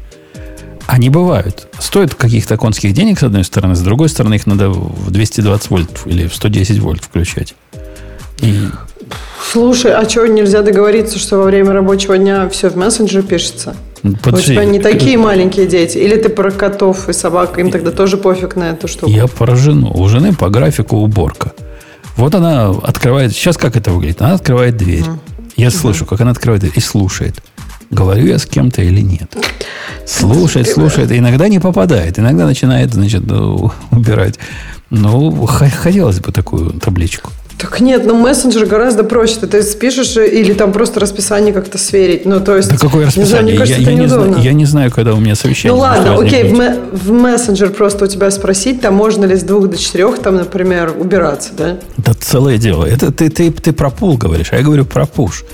Они 0.88 1.10
бывают. 1.10 1.68
Стоят 1.80 2.16
каких-то 2.16 2.58
конских 2.58 2.94
денег, 2.94 3.20
с 3.20 3.24
одной 3.24 3.44
стороны, 3.44 3.76
с 3.76 3.82
другой 3.82 4.10
стороны, 4.10 4.36
их 4.36 4.46
надо 4.46 4.70
в 4.70 5.12
220 5.12 5.70
вольт 5.70 6.02
или 6.06 6.28
в 6.28 6.36
110 6.36 6.80
вольт 6.80 7.04
включать. 7.04 7.56
И... 8.42 8.68
Слушай, 9.52 9.94
а 9.94 10.08
что, 10.10 10.28
нельзя 10.28 10.62
договориться, 10.62 11.20
что 11.20 11.38
во 11.38 11.44
время 11.44 11.72
рабочего 11.72 12.18
дня 12.18 12.50
все 12.50 12.70
в 12.70 12.76
мессенджер 12.76 13.24
пишется? 13.24 13.76
Подожди, 14.24 14.52
у 14.52 14.56
тебя 14.56 14.66
не 14.66 14.80
такие 14.80 15.18
маленькие 15.18 15.66
дети. 15.66 15.98
Или 15.98 16.16
ты 16.16 16.30
про 16.30 16.52
котов 16.52 17.10
и 17.10 17.14
собак, 17.14 17.58
им 17.58 17.72
тогда 17.72 17.92
тоже 17.92 18.18
пофиг 18.18 18.56
на 18.56 18.72
эту 18.72 18.88
штуку. 18.88 19.12
Я 19.12 19.28
про 19.28 19.56
жену. 19.56 19.92
У 19.94 20.08
жены 20.08 20.34
по 20.34 20.50
графику 20.50 20.98
уборка. 20.98 21.54
Вот 22.16 22.34
она 22.36 22.70
открывает... 22.70 23.34
Сейчас 23.34 23.58
как 23.58 23.76
это 23.76 23.92
выглядит? 23.92 24.22
Она 24.22 24.34
открывает 24.34 24.78
дверь. 24.78 25.04
Mm. 25.04 25.20
Я 25.58 25.68
mm-hmm. 25.68 25.72
слышу, 25.72 26.06
как 26.06 26.22
она 26.22 26.32
открывает 26.32 26.62
дверь 26.62 26.74
и 26.76 26.80
слушает. 26.80 27.42
Говорю 27.90 28.26
я 28.26 28.40
с 28.40 28.46
кем-то 28.46 28.82
или 28.82 29.02
нет. 29.02 29.36
Слушает, 30.06 30.68
слушает. 30.68 31.12
Иногда 31.12 31.48
не 31.48 31.60
попадает. 31.60 32.20
Иногда 32.20 32.46
начинает, 32.46 32.94
значит, 32.94 33.24
убирать. 33.92 34.40
Ну, 34.90 35.46
хотелось 35.46 36.20
бы 36.20 36.32
такую 36.32 36.72
табличку. 36.80 37.32
Так 37.58 37.80
нет, 37.80 38.06
ну 38.06 38.18
мессенджер 38.18 38.66
гораздо 38.66 39.04
проще. 39.04 39.36
Ты, 39.36 39.48
ты 39.48 39.64
спишешь 39.64 40.18
или 40.18 40.54
там 40.54 40.74
просто 40.74 41.00
расписание 41.00 41.54
как-то 41.54 41.78
сверить. 41.78 42.26
Ну, 42.26 42.42
то 42.42 42.58
есть... 42.58 42.70
Да 42.70 42.78
какое 42.78 43.06
расписание? 43.06 43.58
Не 43.58 43.58
знаю, 43.58 43.58
кажется, 43.58 43.82
я, 43.82 43.92
я, 43.92 43.98
не 43.98 44.08
знаю, 44.08 44.36
я 44.40 44.54
не 44.54 44.66
знаю, 44.66 44.92
когда 44.92 45.14
у 45.14 45.20
меня 45.20 45.36
совещание. 45.36 45.74
Ну 45.74 45.82
ладно, 45.82 46.16
окей, 46.20 46.52
в, 46.52 46.80
в 46.92 47.12
мессенджер 47.12 47.70
просто 47.72 48.06
у 48.06 48.08
тебя 48.08 48.30
спросить, 48.32 48.82
там 48.82 48.96
можно 48.96 49.24
ли 49.26 49.36
с 49.36 49.44
двух 49.44 49.70
до 49.70 49.78
четырех, 49.78 50.20
там, 50.20 50.36
например, 50.36 50.94
убираться, 50.98 51.52
да? 51.58 51.78
Да 51.98 52.14
целое 52.14 52.58
дело. 52.58 52.86
Это 52.86 53.12
ты, 53.12 53.30
ты, 53.30 53.52
ты 53.52 53.72
про 53.72 53.90
pull 53.90 54.18
говоришь, 54.18 54.50
а 54.52 54.58
я 54.58 54.64
говорю 54.64 54.86
про 54.86 55.06
push. 55.06 55.46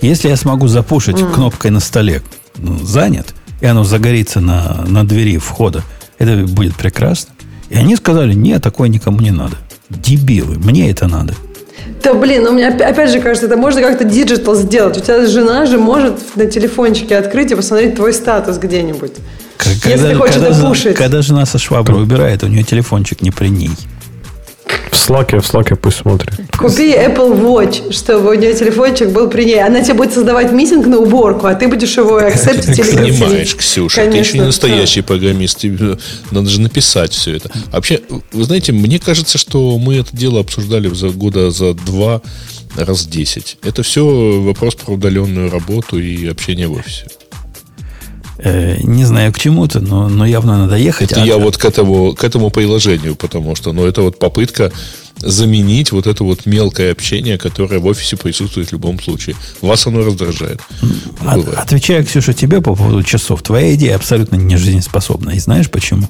Если 0.00 0.28
я 0.28 0.36
смогу 0.36 0.66
запушить 0.66 1.16
mm. 1.16 1.34
кнопкой 1.34 1.70
на 1.70 1.80
столе 1.80 2.22
ну, 2.56 2.78
занят, 2.78 3.34
и 3.60 3.66
оно 3.66 3.84
загорится 3.84 4.40
на, 4.40 4.84
на 4.88 5.06
двери 5.06 5.36
входа, 5.36 5.82
это 6.18 6.46
будет 6.46 6.74
прекрасно. 6.74 7.34
И 7.68 7.76
они 7.76 7.96
сказали, 7.96 8.32
нет, 8.32 8.62
такое 8.62 8.88
никому 8.88 9.20
не 9.20 9.30
надо. 9.30 9.56
Дебилы, 9.90 10.56
мне 10.56 10.90
это 10.90 11.06
надо. 11.06 11.34
Да, 12.02 12.14
блин, 12.14 12.44
ну, 12.44 12.52
мне 12.52 12.68
опять 12.68 13.10
же 13.10 13.20
кажется, 13.20 13.46
это 13.46 13.56
можно 13.56 13.82
как-то 13.82 14.04
digital 14.04 14.54
сделать. 14.54 14.96
У 14.96 15.00
тебя 15.00 15.26
жена 15.26 15.66
же 15.66 15.78
может 15.78 16.36
на 16.36 16.46
телефончике 16.46 17.16
открыть 17.16 17.50
и 17.50 17.54
посмотреть 17.54 17.96
твой 17.96 18.12
статус 18.12 18.58
где-нибудь. 18.58 19.12
Когда, 19.56 19.90
если 19.90 20.14
хочет 20.14 20.42
когда. 20.42 20.94
Когда 20.94 21.22
жена 21.22 21.44
со 21.44 21.58
шваброй 21.58 22.02
убирает, 22.02 22.42
у 22.42 22.46
нее 22.46 22.62
телефончик 22.62 23.20
не 23.20 23.30
при 23.30 23.48
ней. 23.48 23.70
В 24.90 24.94
Slack, 24.94 25.40
в 25.40 25.54
Slack 25.54 25.76
пусть 25.76 25.98
смотрит. 25.98 26.34
Купи 26.56 26.92
Apple 26.92 27.40
Watch, 27.40 27.92
чтобы 27.92 28.30
у 28.30 28.34
нее 28.34 28.54
телефончик 28.54 29.10
был 29.10 29.28
при 29.28 29.44
ней. 29.44 29.62
Она 29.62 29.82
тебе 29.82 29.94
будет 29.94 30.12
создавать 30.12 30.52
митинг 30.52 30.86
на 30.86 30.98
уборку, 30.98 31.46
а 31.46 31.54
ты 31.54 31.68
будешь 31.68 31.96
его 31.96 32.16
акцептить 32.16 32.78
или 32.78 33.10
не 33.10 33.12
понимаешь, 33.12 33.54
Ксюша, 33.54 33.96
Конечно, 34.02 34.12
ты 34.12 34.28
еще 34.28 34.38
не 34.38 34.44
настоящий 34.44 35.02
программист. 35.02 35.58
Тебе 35.58 35.98
надо 36.30 36.48
же 36.48 36.60
написать 36.60 37.12
все 37.12 37.36
это. 37.36 37.50
Вообще, 37.72 38.00
вы 38.32 38.44
знаете, 38.44 38.72
мне 38.72 38.98
кажется, 38.98 39.38
что 39.38 39.78
мы 39.78 39.96
это 39.96 40.16
дело 40.16 40.40
обсуждали 40.40 40.88
за 40.88 41.10
года 41.10 41.50
за 41.50 41.74
два 41.74 42.20
раз 42.76 43.06
десять. 43.06 43.58
Это 43.62 43.82
все 43.82 44.40
вопрос 44.40 44.74
про 44.74 44.94
удаленную 44.94 45.50
работу 45.50 45.98
и 45.98 46.26
общение 46.26 46.68
в 46.68 46.72
офисе. 46.72 47.06
Э, 48.42 48.78
не 48.82 49.04
знаю 49.04 49.32
к 49.32 49.38
чему-то, 49.38 49.80
но, 49.80 50.08
но 50.08 50.24
явно 50.24 50.56
надо 50.58 50.76
ехать. 50.76 51.12
Это 51.12 51.22
а 51.22 51.26
я 51.26 51.36
вот 51.36 51.58
к 51.58 51.64
этому, 51.64 52.14
к 52.14 52.24
этому 52.24 52.50
приложению, 52.50 53.14
потому 53.14 53.54
что 53.54 53.72
ну, 53.72 53.84
это 53.84 54.02
вот 54.02 54.18
попытка 54.18 54.72
заменить 55.18 55.92
вот 55.92 56.06
это 56.06 56.24
вот 56.24 56.46
мелкое 56.46 56.92
общение, 56.92 57.36
которое 57.36 57.78
в 57.78 57.86
офисе 57.86 58.16
присутствует 58.16 58.68
в 58.68 58.72
любом 58.72 58.98
случае. 58.98 59.36
Вас 59.60 59.86
оно 59.86 60.02
раздражает. 60.02 60.60
От, 61.20 61.48
отвечая, 61.48 62.02
Ксюша, 62.02 62.32
тебе 62.32 62.62
по 62.62 62.74
поводу 62.74 63.02
часов. 63.02 63.42
Твоя 63.42 63.74
идея 63.74 63.96
абсолютно 63.96 64.36
не 64.36 64.56
жизнеспособна. 64.56 65.30
И 65.30 65.38
знаешь 65.38 65.70
почему? 65.70 66.08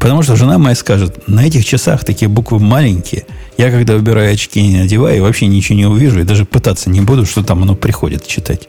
Потому 0.00 0.22
что 0.22 0.34
жена 0.34 0.58
моя 0.58 0.74
скажет, 0.74 1.28
на 1.28 1.46
этих 1.46 1.64
часах 1.64 2.04
такие 2.04 2.28
буквы 2.28 2.58
маленькие. 2.58 3.26
Я, 3.56 3.70
когда 3.70 3.94
убираю 3.94 4.32
очки, 4.34 4.60
не 4.60 4.78
надеваю, 4.78 5.22
вообще 5.22 5.46
ничего 5.46 5.78
не 5.78 5.86
увижу. 5.86 6.20
И 6.20 6.24
даже 6.24 6.44
пытаться 6.44 6.90
не 6.90 7.00
буду, 7.00 7.24
что 7.26 7.44
там 7.44 7.62
оно 7.62 7.76
приходит 7.76 8.26
читать. 8.26 8.68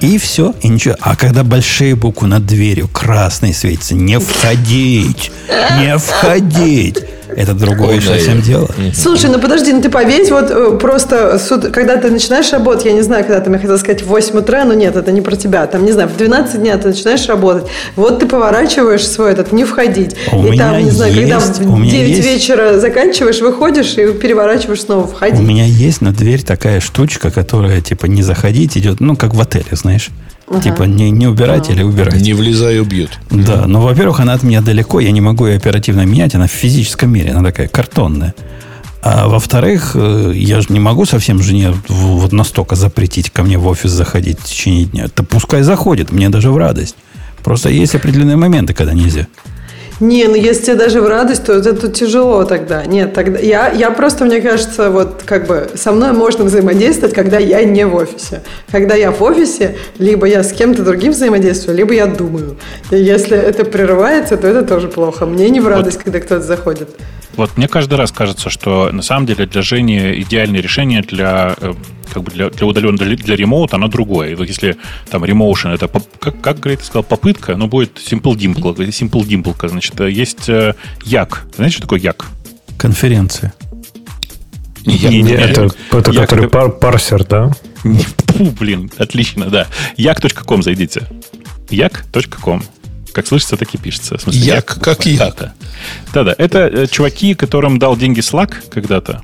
И 0.00 0.16
все, 0.18 0.54
и 0.62 0.68
ничего. 0.68 0.94
А 1.00 1.16
когда 1.16 1.42
большие 1.42 1.96
буквы 1.96 2.28
над 2.28 2.46
дверью 2.46 2.88
красные 2.88 3.52
светятся, 3.52 3.94
не 3.94 4.18
входить, 4.20 5.32
не 5.78 5.98
входить. 5.98 6.98
Это 7.36 7.54
другое 7.54 7.96
Ой, 7.96 8.02
совсем 8.02 8.40
дело. 8.40 8.68
Слушай, 8.94 9.30
ну 9.30 9.38
подожди, 9.38 9.72
ну 9.72 9.80
ты 9.80 9.90
повесь, 9.90 10.30
вот 10.30 10.50
э, 10.50 10.78
просто, 10.78 11.40
когда 11.72 11.96
ты 11.96 12.10
начинаешь 12.10 12.50
работать, 12.52 12.86
я 12.86 12.92
не 12.92 13.02
знаю, 13.02 13.24
когда 13.24 13.40
там, 13.40 13.52
я 13.52 13.58
хотела 13.58 13.76
сказать, 13.76 14.02
в 14.02 14.06
8 14.06 14.38
утра, 14.38 14.64
но 14.64 14.74
нет, 14.74 14.96
это 14.96 15.12
не 15.12 15.20
про 15.20 15.36
тебя. 15.36 15.66
Там, 15.66 15.84
не 15.84 15.92
знаю, 15.92 16.08
в 16.08 16.16
12 16.16 16.60
дня 16.60 16.76
ты 16.78 16.88
начинаешь 16.88 17.26
работать. 17.28 17.64
Вот 17.96 18.20
ты 18.20 18.26
поворачиваешь 18.26 19.06
свой 19.06 19.32
этот, 19.32 19.52
не 19.52 19.64
входить. 19.64 20.16
У 20.32 20.46
и 20.46 20.56
там, 20.58 20.82
не 20.82 20.90
знаю, 20.90 21.12
есть, 21.12 21.22
когда 21.22 21.40
в 21.40 21.86
9 21.86 21.92
есть, 21.92 22.24
вечера 22.24 22.78
заканчиваешь, 22.78 23.40
выходишь 23.40 23.96
и 23.98 24.12
переворачиваешь 24.12 24.82
снова 24.82 25.06
входить. 25.06 25.40
У 25.40 25.44
меня 25.44 25.64
есть 25.64 26.00
на 26.00 26.12
дверь 26.12 26.42
такая 26.42 26.80
штучка, 26.80 27.30
которая, 27.30 27.80
типа, 27.80 28.06
не 28.06 28.22
заходить 28.22 28.76
идет, 28.76 29.00
ну, 29.00 29.16
как 29.16 29.34
в 29.34 29.40
отеле, 29.40 29.64
знаешь. 29.72 30.10
Ага. 30.50 30.60
Типа 30.60 30.84
не, 30.84 31.10
не 31.10 31.26
убирать 31.26 31.64
ага. 31.64 31.74
или 31.74 31.82
убирать. 31.82 32.20
Не 32.20 32.32
влезай, 32.32 32.80
убьют. 32.80 33.18
Да, 33.30 33.66
но, 33.66 33.80
во-первых, 33.80 34.20
она 34.20 34.32
от 34.32 34.42
меня 34.42 34.60
далеко, 34.60 35.00
я 35.00 35.10
не 35.10 35.20
могу 35.20 35.46
ее 35.46 35.56
оперативно 35.56 36.04
менять, 36.06 36.34
она 36.34 36.46
в 36.46 36.50
физическом 36.50 37.12
мире, 37.12 37.32
она 37.32 37.42
такая 37.42 37.68
картонная. 37.68 38.34
А 39.00 39.28
во-вторых, 39.28 39.92
э, 39.94 40.32
я 40.34 40.60
же 40.60 40.66
не 40.70 40.80
могу 40.80 41.04
совсем 41.04 41.40
жене 41.40 41.72
вот 41.88 42.32
настолько 42.32 42.74
запретить 42.76 43.30
ко 43.30 43.42
мне 43.42 43.56
в 43.56 43.66
офис 43.66 43.90
заходить 43.90 44.40
в 44.40 44.44
течение 44.44 44.86
дня. 44.86 45.06
Да 45.14 45.22
пускай 45.22 45.62
заходит, 45.62 46.10
мне 46.10 46.28
даже 46.28 46.50
в 46.50 46.56
радость. 46.56 46.96
Просто 47.44 47.68
есть 47.68 47.94
определенные 47.94 48.36
моменты, 48.36 48.74
когда 48.74 48.92
нельзя. 48.92 49.26
Не, 50.00 50.28
ну 50.28 50.34
если 50.34 50.66
тебе 50.66 50.74
даже 50.76 51.00
в 51.00 51.08
радость, 51.08 51.44
то 51.44 51.54
это 51.54 51.88
тяжело 51.88 52.44
тогда. 52.44 52.84
Нет, 52.84 53.14
тогда 53.14 53.38
я, 53.40 53.70
я 53.70 53.90
просто, 53.90 54.24
мне 54.24 54.40
кажется, 54.40 54.90
вот 54.90 55.22
как 55.24 55.46
бы 55.46 55.68
со 55.74 55.92
мной 55.92 56.12
можно 56.12 56.44
взаимодействовать, 56.44 57.14
когда 57.14 57.38
я 57.38 57.64
не 57.64 57.84
в 57.84 57.94
офисе. 57.96 58.42
Когда 58.70 58.94
я 58.94 59.10
в 59.10 59.20
офисе, 59.22 59.76
либо 59.98 60.26
я 60.26 60.44
с 60.44 60.52
кем-то 60.52 60.82
другим 60.82 61.12
взаимодействую, 61.12 61.76
либо 61.76 61.94
я 61.94 62.06
думаю. 62.06 62.56
И 62.90 62.96
если 62.96 63.36
это 63.36 63.64
прерывается, 63.64 64.36
то 64.36 64.46
это 64.46 64.62
тоже 64.62 64.88
плохо. 64.88 65.26
Мне 65.26 65.50
не 65.50 65.60
в 65.60 65.66
радость, 65.66 65.96
вот, 65.96 66.04
когда 66.04 66.20
кто-то 66.20 66.42
заходит. 66.42 66.88
Вот 67.38 67.56
мне 67.56 67.68
каждый 67.68 67.94
раз 67.94 68.10
кажется, 68.10 68.50
что 68.50 68.90
на 68.90 69.00
самом 69.00 69.24
деле 69.24 69.46
для 69.46 69.62
Жени 69.62 70.20
идеальное 70.22 70.60
решение 70.60 71.02
для 71.02 71.54
э, 71.60 71.72
как 72.12 72.24
бы 72.24 72.32
для, 72.32 72.50
для 72.50 72.66
удаленного, 72.66 73.04
для, 73.04 73.16
для 73.16 73.36
ремоута 73.36 73.76
оно 73.76 73.86
другое. 73.86 74.34
И 74.34 74.46
если 74.46 74.76
там 75.08 75.24
ремоушен, 75.24 75.70
это, 75.70 75.88
как, 76.18 76.40
как 76.40 76.58
Грейт 76.58 76.84
сказал, 76.84 77.04
попытка, 77.04 77.54
но 77.54 77.68
будет 77.68 77.96
Simple 77.98 78.34
Dimple. 78.34 78.74
Simple 78.88 79.22
Dimple, 79.22 79.68
значит, 79.68 80.00
э, 80.00 80.10
есть 80.10 80.48
э, 80.48 80.74
Як. 81.04 81.46
Знаете, 81.54 81.76
что 81.76 81.82
такое 81.82 82.00
Як? 82.00 82.26
Конференция. 82.76 83.54
Не, 84.84 84.98
не, 84.98 85.22
не, 85.22 85.32
это, 85.34 85.70
это 85.92 86.10
як, 86.10 86.28
который 86.28 86.48
пар, 86.48 86.72
парсер, 86.72 87.24
да? 87.24 87.52
Фу, 87.84 88.50
блин, 88.58 88.90
отлично, 88.98 89.46
да. 89.46 89.68
Як.ком 89.96 90.64
зайдите. 90.64 91.06
Як.ком. 91.70 92.62
Как 93.18 93.26
слышится, 93.26 93.56
так 93.56 93.74
и 93.74 93.78
пишется. 93.78 94.16
В 94.16 94.20
смысле, 94.20 94.38
як, 94.38 94.70
як 94.76 94.80
как 94.80 95.04
як. 95.04 95.52
Да-да, 96.14 96.36
это 96.38 96.68
э, 96.68 96.86
чуваки, 96.86 97.34
которым 97.34 97.80
дал 97.80 97.96
деньги 97.96 98.20
Slack 98.20 98.70
когда-то. 98.70 99.22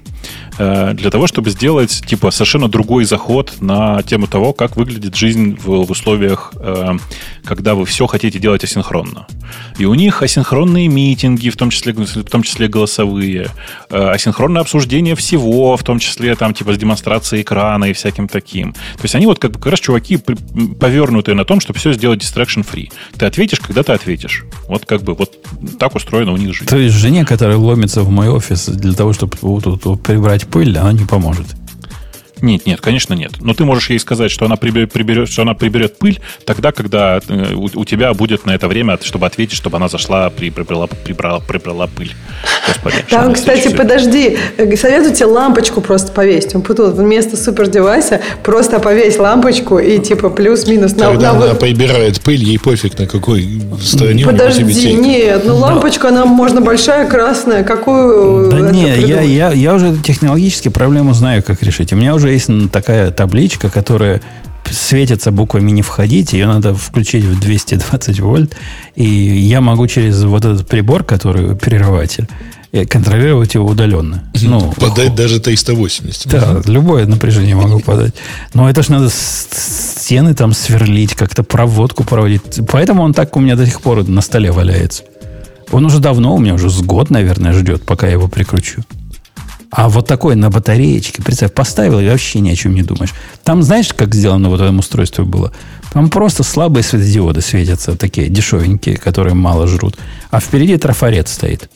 Э, 0.59 0.93
для 0.95 1.11
того, 1.11 1.27
чтобы 1.27 1.51
сделать 1.51 2.03
типа 2.07 2.31
совершенно 2.31 2.69
другой 2.69 3.05
заход 3.05 3.55
на 3.61 4.03
тему 4.03 4.27
того, 4.27 4.53
как 4.53 4.77
выглядит 4.77 5.17
жизнь 5.17 5.57
в, 5.57 5.85
в 5.85 5.91
условиях, 5.91 6.53
э, 6.57 6.93
когда 7.45 7.75
вы 7.75 7.85
все 7.87 8.07
хотите 8.07 8.39
делать 8.39 8.63
асинхронно. 8.65 9.27
И 9.79 9.85
у 9.85 9.95
них 9.95 10.23
асинхронные 10.23 10.89
митинги, 10.89 11.51
в 11.51 11.57
том 11.57 11.71
числе, 11.71 11.93
в 11.93 12.25
том 12.25 12.43
числе 12.43 12.69
голосовые, 12.69 13.49
э, 13.91 13.97
асинхронное 13.97 14.63
обсуждение 14.63 15.17
всего, 15.17 15.77
в 15.77 15.83
том 15.83 15.99
числе 15.99 16.35
там 16.37 16.55
типа 16.55 16.73
с 16.73 16.79
демонстрацией 16.79 17.43
экрана 17.43 17.87
и 17.87 17.93
всяким 17.93 18.29
таким. 18.29 18.73
То 18.73 19.03
есть 19.03 19.15
они 19.15 19.27
вот 19.27 19.39
как, 19.39 19.55
как 19.55 19.67
раз 19.67 19.81
чуваки 19.81 20.17
повернутые 20.17 21.35
на 21.35 21.45
том, 21.45 21.61
чтобы 21.61 21.79
все 21.79 21.93
сделать 21.93 22.21
distraction 22.21 22.65
free. 22.65 22.93
Ты 23.19 23.27
ответишь, 23.27 23.61
когда 23.61 23.83
ты 23.83 23.93
ответишь. 23.93 24.45
Вот 24.69 24.87
как 24.87 25.03
бы 25.03 25.15
вот 25.15 25.33
так 25.79 25.95
устроена 25.95 26.33
у 26.33 26.37
них 26.37 26.55
жизнь. 26.55 26.67
То 26.67 26.77
есть 26.77 26.95
жене, 26.95 27.25
которая 27.25 27.57
ломится 27.57 28.03
в 28.03 28.11
мой 28.11 28.29
офис 28.29 28.69
для 28.69 28.93
того, 28.93 29.13
чтобы 29.13 29.37
вот, 29.41 29.67
вот, 29.67 29.85
вот, 29.85 30.03
прибрать 30.03 30.44
пыль, 30.47 30.77
она 30.79 30.93
не 30.93 31.05
поможет. 31.05 31.47
Нет, 32.45 32.67
нет, 32.67 32.81
конечно, 32.83 33.15
нет. 33.15 33.33
Но 33.41 33.55
ты 33.55 33.65
можешь 33.65 33.89
ей 33.89 33.99
сказать, 33.99 34.31
что 34.31 34.45
она 34.45 34.57
приберет, 34.57 34.93
приберет, 34.93 35.31
что 35.31 35.43
она 35.43 35.55
приберет 35.55 35.97
пыль 35.97 36.21
тогда, 36.45 36.73
когда 36.73 37.21
э, 37.27 37.55
у, 37.55 37.71
у 37.75 37.85
тебя 37.87 38.13
будет 38.13 38.45
на 38.45 38.51
это 38.55 38.69
время, 38.69 38.99
чтобы 39.03 39.25
ответить, 39.25 39.57
чтобы 39.57 39.79
она 39.79 39.89
зашла, 39.89 40.29
при, 40.29 40.51
прибрала, 40.51 40.87
прибрала, 40.87 41.41
прибрала 41.41 41.87
пыль. 41.87 42.13
Господи, 42.69 42.97
Там, 43.09 43.33
кстати, 43.33 43.75
подожди, 43.75 44.37
э, 44.59 44.77
советую 44.77 45.15
тебе 45.15 45.25
лампочку 45.25 45.81
просто 45.81 46.13
повесить. 46.13 46.55
Он 46.55 46.61
тут 46.61 46.95
вместо 46.95 47.39
супер 47.39 47.67
девайса 47.69 48.21
просто 48.43 48.79
повесь 48.79 49.19
лампочку 49.19 49.79
и 49.79 49.99
типа 49.99 50.29
плюс-минус. 50.29 50.93
Когда 50.93 51.33
на, 51.33 51.39
она 51.39 51.47
на... 51.49 51.55
прибирает 51.55 52.21
пыль, 52.21 52.45
ей 52.45 52.59
пофиг 52.59 52.99
на 52.99 53.07
какой 53.07 53.49
стороне 53.81 54.27
Подожди, 54.27 54.93
нет, 54.93 55.45
ну 55.47 55.57
лампочка, 55.57 56.09
она 56.09 56.27
можно 56.27 56.61
большая, 56.61 57.09
красная, 57.09 57.65
какую... 57.65 58.51
Да 58.51 58.71
не, 58.71 58.95
я, 58.99 59.23
я, 59.23 59.53
я 59.53 59.75
уже 59.75 59.97
технологически 60.05 60.69
проблему 60.69 61.15
знаю, 61.15 61.43
как 61.43 61.63
решить. 61.63 61.91
У 61.95 61.97
меня 61.97 62.15
уже 62.15 62.34
есть 62.35 62.51
такая 62.71 63.11
табличка, 63.11 63.71
которая 63.71 64.21
светится 64.71 65.31
буквами 65.31 65.71
«не 65.71 65.83
входить», 65.83 66.33
ее 66.33 66.47
надо 66.47 66.75
включить 66.75 67.25
в 67.25 67.41
220 67.41 68.21
вольт, 68.21 68.57
и 68.95 69.05
я 69.05 69.61
могу 69.61 69.87
через 69.87 70.23
вот 70.25 70.45
этот 70.45 70.67
прибор, 70.67 71.05
который 71.05 71.55
прерыватель, 71.57 72.27
э, 72.73 72.85
контролировать 72.87 73.55
его 73.55 73.67
удаленно. 73.67 74.25
Ну, 74.43 74.73
подать 74.73 75.15
даже 75.15 75.41
380. 75.41 76.29
Да, 76.31 76.63
любое 76.67 77.07
напряжение 77.07 77.55
могу 77.55 77.81
подать. 77.81 78.15
Но 78.53 78.69
это 78.69 78.83
ж 78.83 78.89
надо 78.89 79.11
стены 79.11 80.35
там 80.35 80.53
сверлить, 80.53 81.15
как-то 81.15 81.43
проводку 81.43 82.05
проводить. 82.05 82.43
Поэтому 82.71 83.03
он 83.03 83.15
так 83.15 83.37
у 83.37 83.41
меня 83.41 83.57
до 83.57 83.67
сих 83.67 83.81
пор 83.81 84.07
на 84.09 84.21
столе 84.21 84.51
валяется. 84.51 85.05
Он 85.73 85.87
уже 85.87 85.99
давно, 85.99 86.35
у 86.35 86.39
меня 86.39 86.55
уже 86.55 86.71
с 86.71 86.81
год, 86.83 87.11
наверное, 87.11 87.53
ждет, 87.53 87.85
пока 87.85 88.07
я 88.07 88.13
его 88.13 88.29
прикручу. 88.29 88.85
А 89.77 89.89
вот 89.89 90.07
такой 90.07 90.37
на 90.37 90.51
батареечке, 90.51 91.21
представь, 91.21 91.53
поставил 91.53 91.99
и 91.99 92.09
вообще 92.09 92.39
ни 92.39 92.49
о 92.51 92.55
чем 92.55 92.77
не 92.77 92.83
думаешь. 92.83 93.13
Там 93.43 93.61
знаешь, 93.65 93.93
как 93.93 94.15
сделано 94.15 94.49
вот 94.49 94.61
в 94.61 94.63
этом 94.63 94.79
устройстве 94.79 95.25
было? 95.25 95.53
Там 95.93 96.11
просто 96.11 96.45
слабые 96.45 96.85
светодиоды 96.85 97.41
светятся, 97.41 97.97
такие 97.97 98.29
дешевенькие, 98.29 98.97
которые 98.97 99.35
мало 99.35 99.67
жрут. 99.67 99.97
А 100.31 100.39
впереди 100.39 100.77
трафарет 100.77 101.27
стоит. 101.27 101.69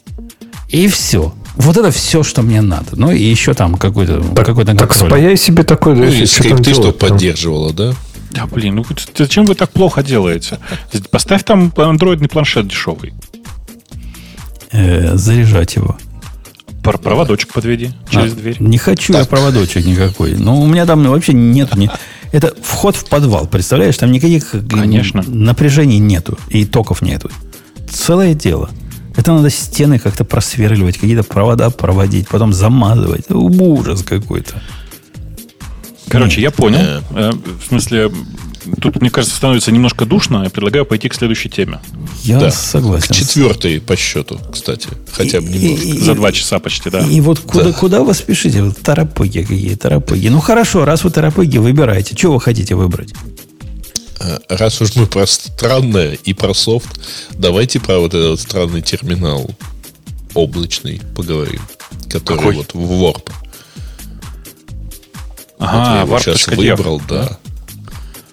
И 0.68 0.86
все. 0.86 1.34
Вот 1.56 1.76
это 1.76 1.90
все, 1.90 2.22
что 2.22 2.42
мне 2.42 2.60
надо. 2.60 2.90
Ну 2.92 3.10
и 3.10 3.20
еще 3.20 3.52
там 3.52 3.74
какой-то 3.74 4.22
так, 4.32 4.46
какой-то 4.46 4.76
Так 4.76 4.94
спаяй 4.94 5.36
себе 5.36 5.64
такой, 5.64 5.96
ну, 5.96 6.04
и 6.04 6.24
скрипты, 6.24 6.74
что 6.74 6.92
поддерживало, 6.92 7.72
да? 7.72 7.94
Да, 8.30 8.46
блин, 8.46 8.76
ну 8.76 8.86
зачем 9.16 9.44
вы 9.44 9.56
так 9.56 9.70
плохо 9.70 10.04
делаете? 10.04 10.60
Поставь 11.10 11.42
там 11.42 11.72
андроидный 11.76 12.28
планшет 12.28 12.68
дешевый. 12.68 13.12
Э, 14.70 15.16
заряжать 15.16 15.74
его. 15.74 15.98
Проводочек 16.96 17.52
подведи 17.52 17.90
через 18.10 18.32
а, 18.32 18.36
дверь. 18.36 18.56
Не 18.60 18.78
хочу 18.78 19.12
так. 19.12 19.22
я 19.22 19.28
проводочек 19.28 19.84
никакой. 19.84 20.34
Ну, 20.34 20.60
у 20.60 20.66
меня 20.66 20.86
там 20.86 21.04
вообще 21.04 21.32
нет. 21.32 21.74
Ни... 21.76 21.90
Это 22.32 22.54
вход 22.62 22.96
в 22.96 23.08
подвал, 23.08 23.46
представляешь? 23.46 23.96
Там 23.96 24.12
никаких 24.12 24.50
Конечно. 24.70 25.22
напряжений 25.26 25.98
нету 25.98 26.38
и 26.48 26.64
токов 26.64 27.02
нету. 27.02 27.30
Целое 27.90 28.34
дело. 28.34 28.70
Это 29.16 29.32
надо 29.32 29.50
стены 29.50 29.98
как-то 29.98 30.24
просверливать, 30.24 30.96
какие-то 30.96 31.24
провода 31.24 31.70
проводить, 31.70 32.28
потом 32.28 32.52
замазывать. 32.52 33.30
Ужас 33.30 34.02
какой-то. 34.02 34.62
Короче, 36.08 36.40
я 36.40 36.50
понял. 36.50 37.02
Э, 37.10 37.32
в 37.32 37.66
смысле, 37.66 38.10
тут, 38.80 39.00
мне 39.00 39.10
кажется, 39.10 39.36
становится 39.36 39.72
немножко 39.72 40.04
душно. 40.04 40.42
Я 40.44 40.50
предлагаю 40.50 40.84
пойти 40.84 41.08
к 41.08 41.14
следующей 41.14 41.48
теме. 41.48 41.80
Я 42.22 42.38
да. 42.38 42.50
согласен. 42.50 43.08
К 43.08 43.16
четвертой 43.16 43.80
по 43.80 43.96
счету, 43.96 44.38
кстати. 44.52 44.88
Хотя 45.12 45.40
бы 45.40 45.48
немножко. 45.48 45.86
И, 45.86 45.90
и, 45.90 45.98
За 45.98 46.14
два 46.14 46.32
часа 46.32 46.58
почти, 46.58 46.90
да. 46.90 47.00
И, 47.00 47.16
и 47.16 47.20
вот 47.20 47.40
куда, 47.40 47.64
да. 47.64 47.72
куда 47.72 48.02
вы 48.02 48.14
спешите? 48.14 48.62
Вот 48.62 48.78
тарапыги 48.78 49.42
какие, 49.42 49.74
тарапыги. 49.74 50.28
Ну 50.28 50.40
хорошо, 50.40 50.84
раз 50.84 51.04
вы 51.04 51.10
тарапыги, 51.10 51.58
выбирайте. 51.58 52.14
Чего 52.14 52.34
вы 52.34 52.40
хотите 52.40 52.74
выбрать? 52.74 53.12
А, 54.20 54.40
раз 54.48 54.80
уж 54.80 54.96
мы 54.96 55.06
про 55.06 55.26
странное 55.26 56.18
и 56.24 56.34
про 56.34 56.54
софт, 56.54 57.00
давайте 57.32 57.80
про 57.80 57.98
вот 57.98 58.14
этот 58.14 58.40
странный 58.40 58.82
терминал 58.82 59.48
облачный 60.34 61.00
поговорим, 61.14 61.62
который 62.08 62.38
Какой? 62.38 62.54
вот 62.56 62.74
в 62.74 62.92
Warp. 63.02 63.30
Ага, 65.58 66.04
вот 66.06 66.24
я 66.24 66.28
его 66.28 66.36
сейчас 66.36 66.46
выбрал, 66.48 67.02
да. 67.08 67.38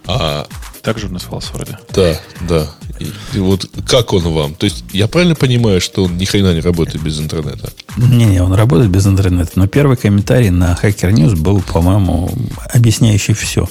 А, 0.08 0.48
так 0.82 1.00
же 1.00 1.08
он 1.08 1.14
назывался 1.14 1.52
вроде. 1.54 1.78
Да, 1.94 2.20
да. 2.48 2.68
И, 3.00 3.12
и 3.34 3.40
вот 3.40 3.70
как 3.88 4.14
он 4.14 4.24
вам? 4.24 4.56
То 4.56 4.66
есть 4.66 4.86
я 4.94 5.08
правильно 5.08 5.36
понимаю, 5.36 5.82
что 5.82 6.04
он 6.06 6.18
ни 6.18 6.26
хрена 6.26 6.54
не 6.54 6.62
работает 6.62 7.04
без 7.04 7.20
интернета? 7.20 7.72
Не-не, 7.98 8.42
он 8.42 8.54
работает 8.54 8.90
без 8.92 9.06
интернета. 9.06 9.52
Но 9.56 9.68
первый 9.68 9.98
комментарий 9.98 10.50
на 10.50 10.78
Hacker 10.82 11.12
News 11.12 11.36
был, 11.36 11.62
по-моему, 11.62 12.32
объясняющий 12.74 13.34
все. 13.34 13.68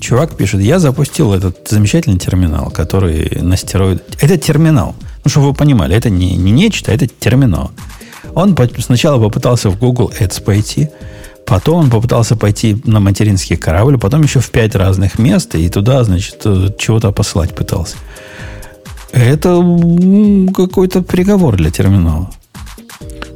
Чувак 0.00 0.36
пишет, 0.36 0.60
я 0.60 0.78
запустил 0.78 1.32
этот 1.32 1.68
замечательный 1.68 2.18
терминал, 2.18 2.70
который 2.70 3.40
на 3.40 3.56
стероид... 3.56 4.02
Это 4.20 4.36
терминал. 4.36 4.94
Ну, 5.24 5.30
чтобы 5.30 5.48
вы 5.48 5.54
понимали, 5.54 5.96
это 5.96 6.10
не, 6.10 6.36
не 6.36 6.50
нечто, 6.52 6.92
это 6.92 7.06
терминал. 7.06 7.70
Он 8.34 8.56
сначала 8.78 9.20
попытался 9.22 9.70
в 9.70 9.78
Google 9.78 10.12
Ads 10.20 10.42
пойти, 10.42 10.90
Потом 11.46 11.84
он 11.84 11.90
попытался 11.90 12.34
пойти 12.36 12.80
на 12.84 12.98
материнский 13.00 13.56
корабль, 13.56 13.98
потом 13.98 14.22
еще 14.22 14.40
в 14.40 14.50
пять 14.50 14.74
разных 14.74 15.18
мест, 15.18 15.54
и 15.54 15.68
туда, 15.68 16.02
значит, 16.02 16.42
э, 16.44 16.70
чего-то 16.78 17.12
посылать 17.12 17.54
пытался. 17.54 17.96
Это 19.12 19.62
какой-то 20.54 21.02
приговор 21.02 21.56
для 21.56 21.70
терминала. 21.70 22.30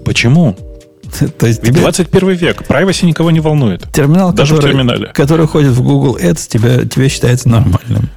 Почему? 0.04 0.56
То 1.38 1.46
есть 1.46 1.62
Ведь 1.62 1.74
21 1.74 2.30
век, 2.30 2.62
privacy 2.68 3.06
никого 3.06 3.30
не 3.30 3.40
волнует. 3.40 3.90
Терминал, 3.92 4.32
Даже 4.32 4.54
который, 4.56 4.70
в 4.70 4.72
терминале. 4.72 5.06
который 5.14 5.46
ходит 5.46 5.72
в 5.72 5.82
Google 5.82 6.16
Ads, 6.16 6.48
тебя, 6.48 6.84
тебя 6.84 7.08
считается 7.08 7.48
нормальным. 7.48 8.10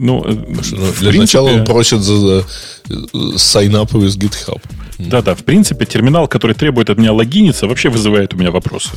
Ну, 0.00 0.24
э, 0.24 0.32
ну 0.32 0.62
для 0.62 1.10
принципе... 1.10 1.18
начала 1.18 1.50
он 1.50 1.64
просит 1.66 2.00
за, 2.00 2.16
за 2.16 2.46
sign 2.88 3.72
up 3.72 3.90
with 3.92 4.16
GitHub. 4.18 4.60
Да-да, 4.98 5.34
в 5.34 5.44
принципе, 5.44 5.84
терминал, 5.84 6.26
который 6.26 6.54
требует 6.54 6.88
от 6.88 6.98
меня 6.98 7.12
логиниться, 7.12 7.66
вообще 7.66 7.90
вызывает 7.90 8.32
у 8.32 8.38
меня 8.38 8.50
вопросы. 8.50 8.90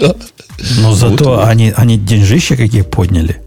Да. 0.00 0.14
Но 0.80 0.94
зато 0.94 1.44
они, 1.44 1.72
они 1.76 1.98
деньжища 1.98 2.56
какие 2.56 2.82
подняли. 2.82 3.40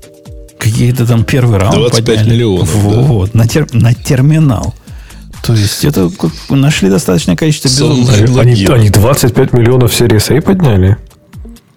Какие-то 0.60 1.06
там 1.06 1.24
первый 1.24 1.60
раунд 1.60 1.76
25 1.76 2.06
подняли. 2.06 2.36
миллионов. 2.36 2.74
Вот, 2.76 3.34
на, 3.34 3.48
тер, 3.48 3.68
на 3.74 3.94
терминал. 3.94 4.74
То 5.44 5.54
есть 5.54 5.86
это 5.86 6.10
нашли 6.50 6.90
достаточное 6.90 7.36
количество 7.36 7.68
безумных. 7.68 8.38
Они, 8.40 8.66
они 8.66 8.90
25 8.90 9.54
миллионов 9.54 9.94
серии 9.94 10.36
A 10.36 10.42
подняли? 10.42 10.98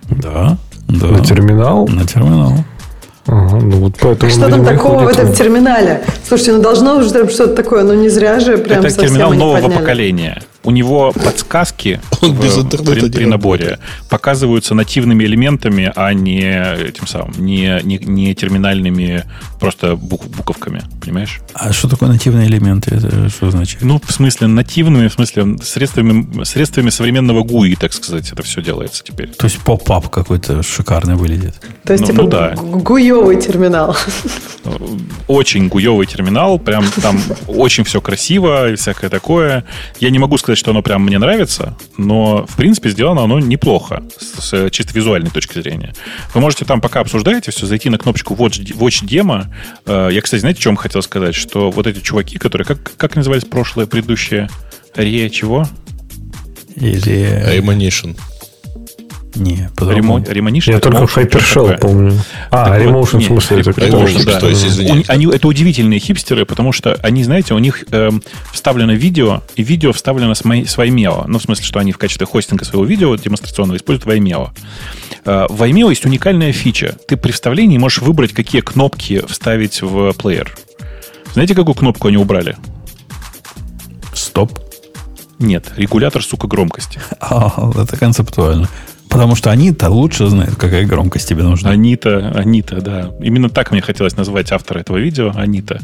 Да. 0.09 0.57
да. 0.89 1.07
На 1.09 1.25
терминал? 1.25 1.89
На 1.89 2.07
терминал. 2.07 2.65
Ага, 3.29 3.57
ну 3.57 3.77
вот 3.79 3.95
поэтому, 4.01 4.31
что 4.31 4.49
там 4.49 4.65
такого 4.65 5.01
в 5.05 5.09
этом 5.09 5.33
терминале? 5.33 6.03
Слушайте, 6.27 6.53
ну 6.53 6.63
должно 6.63 7.03
же 7.03 7.13
там 7.13 7.29
что-то 7.29 7.55
такое, 7.55 7.83
ну 7.83 7.95
не 7.95 8.09
зря 8.09 8.39
же 8.41 8.57
прям 8.59 8.85
Это 8.85 8.95
терминал 8.97 9.33
нового 9.33 9.61
подняли. 9.63 9.79
поколения 9.81 10.43
у 10.67 10.71
него 10.71 11.13
подсказки 11.13 12.01
Он 12.21 12.35
в, 12.35 12.43
без 12.43 12.55
при, 12.55 13.09
при 13.09 13.25
наборе 13.25 13.79
показываются 14.11 14.75
нативными 14.75 15.25
элементами, 15.25 15.93
а 15.95 16.13
не 16.13 16.41
этим 16.41 17.07
самым, 17.07 17.33
не, 17.39 17.81
не, 17.85 17.99
не 17.99 18.35
терминальными 18.35 19.25
просто 19.61 19.97
бук, 19.97 20.27
буковками, 20.27 20.83
понимаешь? 21.01 21.41
А 21.55 21.73
что 21.73 21.89
такое 21.89 22.09
нативные 22.09 22.49
элементы? 22.49 22.95
Это 22.97 23.29
что 23.29 23.51
значит? 23.51 23.83
Ну, 23.83 24.01
в 24.05 24.13
смысле 24.13 24.49
нативными, 24.49 25.09
в 25.09 25.13
смысле 25.13 25.57
средствами, 25.63 26.45
средствами 26.45 26.91
современного 26.91 27.43
GUI, 27.43 27.77
так 27.79 27.93
сказать, 27.93 28.31
это 28.33 28.43
все 28.43 28.61
делается 28.63 29.03
теперь. 29.05 29.29
То 29.29 29.47
есть 29.47 29.59
поп-ап 29.59 30.09
какой-то 30.09 30.63
шикарный 30.63 31.15
выглядит. 31.15 31.55
То 31.85 31.93
есть, 31.93 32.03
ну, 32.03 32.11
типа, 32.11 32.23
ну, 32.23 32.29
да. 32.29 32.55
гуевый 32.57 33.41
терминал. 33.41 33.97
Очень 35.29 35.69
гуевый 35.69 36.07
терминал, 36.07 36.59
прям 36.59 36.85
там 37.01 37.21
очень 37.47 37.85
все 37.85 38.01
красиво 38.01 38.73
и 38.73 38.77
всякое 38.77 39.11
такое. 39.11 39.65
Я 40.01 40.11
не 40.11 40.19
могу 40.19 40.39
сказать, 40.39 40.56
сказать, 40.57 40.59
что 40.59 40.71
оно 40.71 40.83
прям 40.83 41.05
мне 41.05 41.19
нравится, 41.19 41.77
но, 41.97 42.47
в 42.47 42.57
принципе, 42.57 42.91
сделано 42.91 43.23
оно 43.23 43.41
неплохо 43.41 44.03
с, 44.19 44.51
с 44.51 44.71
чисто 44.71 44.93
визуальной 44.95 45.31
точки 45.31 45.61
зрения. 45.61 45.95
Вы 46.35 46.41
можете 46.41 46.65
там, 46.65 46.81
пока 46.81 47.01
обсуждаете 47.01 47.51
все, 47.51 47.67
зайти 47.67 47.91
на 47.91 47.99
кнопочку 47.99 48.35
Watch, 48.35 48.65
Watch 48.77 49.05
Demo. 49.05 49.47
Э, 49.87 50.09
я, 50.11 50.21
кстати, 50.21 50.41
знаете, 50.41 50.61
о 50.61 50.63
чем 50.63 50.77
хотел 50.77 51.03
сказать? 51.03 51.35
Что 51.35 51.71
вот 51.71 51.87
эти 51.87 52.01
чуваки, 52.01 52.39
которые... 52.39 52.67
Как, 52.67 52.97
как 52.97 53.17
назывались 53.17 53.45
прошлое, 53.45 53.87
предыдущее? 53.87 54.49
Ре 54.95 55.31
чего? 55.31 55.67
Или... 56.77 57.59
Emanition. 57.59 58.17
Не, 59.37 59.71
по-другому. 59.77 60.25
Ремонишн? 60.27 60.71
Я 60.71 60.81
только 60.81 61.05
Hypershell 61.05 61.79
помню. 61.79 62.19
А, 62.51 62.79
Remotion, 62.79 63.19
в 63.19 63.25
смысле, 63.25 63.61
это 63.61 64.47
есть, 64.47 65.09
они, 65.11 65.27
это 65.27 65.47
удивительные 65.47 66.01
хипстеры, 66.01 66.47
потому 66.47 66.73
что 66.73 66.95
они, 67.03 67.23
знаете, 67.23 67.55
у 67.55 67.59
них 67.59 67.85
э, 67.91 68.11
вставлено 68.53 68.95
видео, 68.95 69.43
и 69.55 69.63
видео 69.63 69.93
вставлено 69.93 70.35
с, 70.35 70.45
моей, 70.45 70.67
с 70.67 70.77
Vimeo. 70.77 71.25
Ну, 71.27 71.39
в 71.39 71.43
смысле, 71.43 71.65
что 71.65 71.79
они 71.79 71.93
в 71.93 71.99
качестве 71.99 72.27
хостинга 72.27 72.65
своего 72.65 72.85
видео 72.85 73.15
демонстрационного 73.15 73.77
используют 73.77 74.09
Vimeo. 74.09 74.51
Э, 75.25 75.47
в 75.49 75.63
Vimeo 75.63 75.91
есть 75.91 76.07
уникальная 76.07 76.53
фича. 76.53 76.97
Ты 77.07 77.17
при 77.17 77.33
вставлении 77.33 77.79
можешь 77.79 77.99
выбрать, 77.99 78.33
какие 78.33 78.63
кнопки 78.63 79.23
вставить 79.27 79.83
в 79.83 80.13
плеер. 80.15 80.57
Знаете, 81.35 81.55
какую 81.55 81.75
кнопку 81.75 82.09
они 82.09 82.17
убрали? 82.17 82.57
Стоп. 84.15 84.59
Нет, 85.39 85.73
регулятор, 85.77 86.23
сука, 86.23 86.47
громкости. 86.47 87.01
А, 87.21 87.71
это 87.77 87.97
концептуально. 87.97 88.69
Потому 89.09 89.35
что 89.35 89.51
они-то 89.51 89.89
лучше 89.89 90.27
знают, 90.27 90.57
какая 90.57 90.85
громкость 90.85 91.29
тебе 91.29 91.43
нужна. 91.43 91.71
Они-то, 91.71 92.33
они-то, 92.35 92.81
да. 92.81 93.11
Именно 93.21 93.49
так 93.49 93.71
мне 93.71 93.81
хотелось 93.81 94.17
назвать 94.17 94.53
автора 94.53 94.81
этого 94.81 94.99
видео, 94.99 95.33
они-то. 95.35 95.81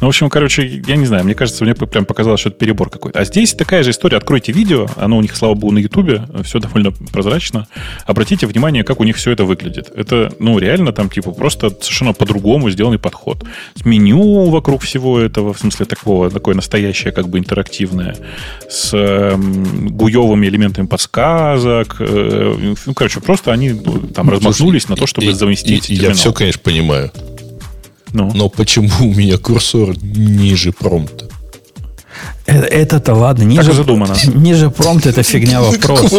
Ну, 0.00 0.06
в 0.06 0.08
общем, 0.08 0.28
короче, 0.28 0.82
я 0.86 0.96
не 0.96 1.06
знаю, 1.06 1.24
мне 1.24 1.34
кажется, 1.34 1.64
мне 1.64 1.74
прям 1.74 2.04
показалось, 2.04 2.40
что 2.40 2.48
это 2.48 2.58
перебор 2.58 2.90
какой-то. 2.90 3.18
А 3.18 3.24
здесь 3.24 3.54
такая 3.54 3.82
же 3.82 3.90
история. 3.90 4.16
Откройте 4.16 4.52
видео, 4.52 4.88
оно 4.96 5.18
у 5.18 5.22
них, 5.22 5.36
слава 5.36 5.54
богу, 5.54 5.72
на 5.72 5.78
Ютубе, 5.78 6.22
все 6.42 6.58
довольно 6.58 6.90
прозрачно. 6.90 7.66
Обратите 8.06 8.46
внимание, 8.46 8.84
как 8.84 9.00
у 9.00 9.04
них 9.04 9.16
все 9.16 9.30
это 9.30 9.44
выглядит. 9.44 9.90
Это, 9.94 10.32
ну, 10.38 10.58
реально 10.58 10.92
там, 10.92 11.08
типа, 11.08 11.32
просто 11.32 11.70
совершенно 11.70 12.12
по-другому 12.12 12.70
сделанный 12.70 12.98
подход. 12.98 13.44
С 13.74 13.84
меню 13.84 14.50
вокруг 14.50 14.82
всего 14.82 15.18
этого, 15.20 15.52
в 15.52 15.58
смысле 15.58 15.86
такого, 15.86 16.30
такое 16.30 16.54
настоящее, 16.54 17.12
как 17.12 17.28
бы 17.28 17.38
интерактивное, 17.38 18.16
с 18.68 18.90
э, 18.92 19.36
гуевыми 19.36 20.46
элементами 20.46 20.86
подсказок, 20.86 21.96
э, 22.00 22.54
ну, 22.86 22.94
короче, 22.94 23.20
просто 23.20 23.52
они 23.52 23.70
ну, 23.70 24.00
там 24.08 24.30
размахнулись 24.30 24.88
на 24.88 24.96
то, 24.96 25.06
чтобы 25.06 25.28
и, 25.28 25.32
заместить 25.32 25.90
и, 25.90 25.94
Я 25.94 26.12
все, 26.14 26.32
конечно, 26.32 26.60
понимаю. 26.62 27.10
Ну. 28.12 28.30
Но 28.34 28.48
почему 28.48 28.90
у 29.00 29.14
меня 29.14 29.38
курсор 29.38 29.94
ниже 30.02 30.72
промпта? 30.72 31.28
Э, 32.46 32.60
это-то 32.60 33.14
ладно, 33.14 33.44
ниже, 33.44 33.66
так 33.66 33.74
задумано. 33.74 34.16
ниже 34.34 34.70
промпт 34.70 35.06
это 35.06 35.22
фигня 35.22 35.60
вопрос. 35.62 36.12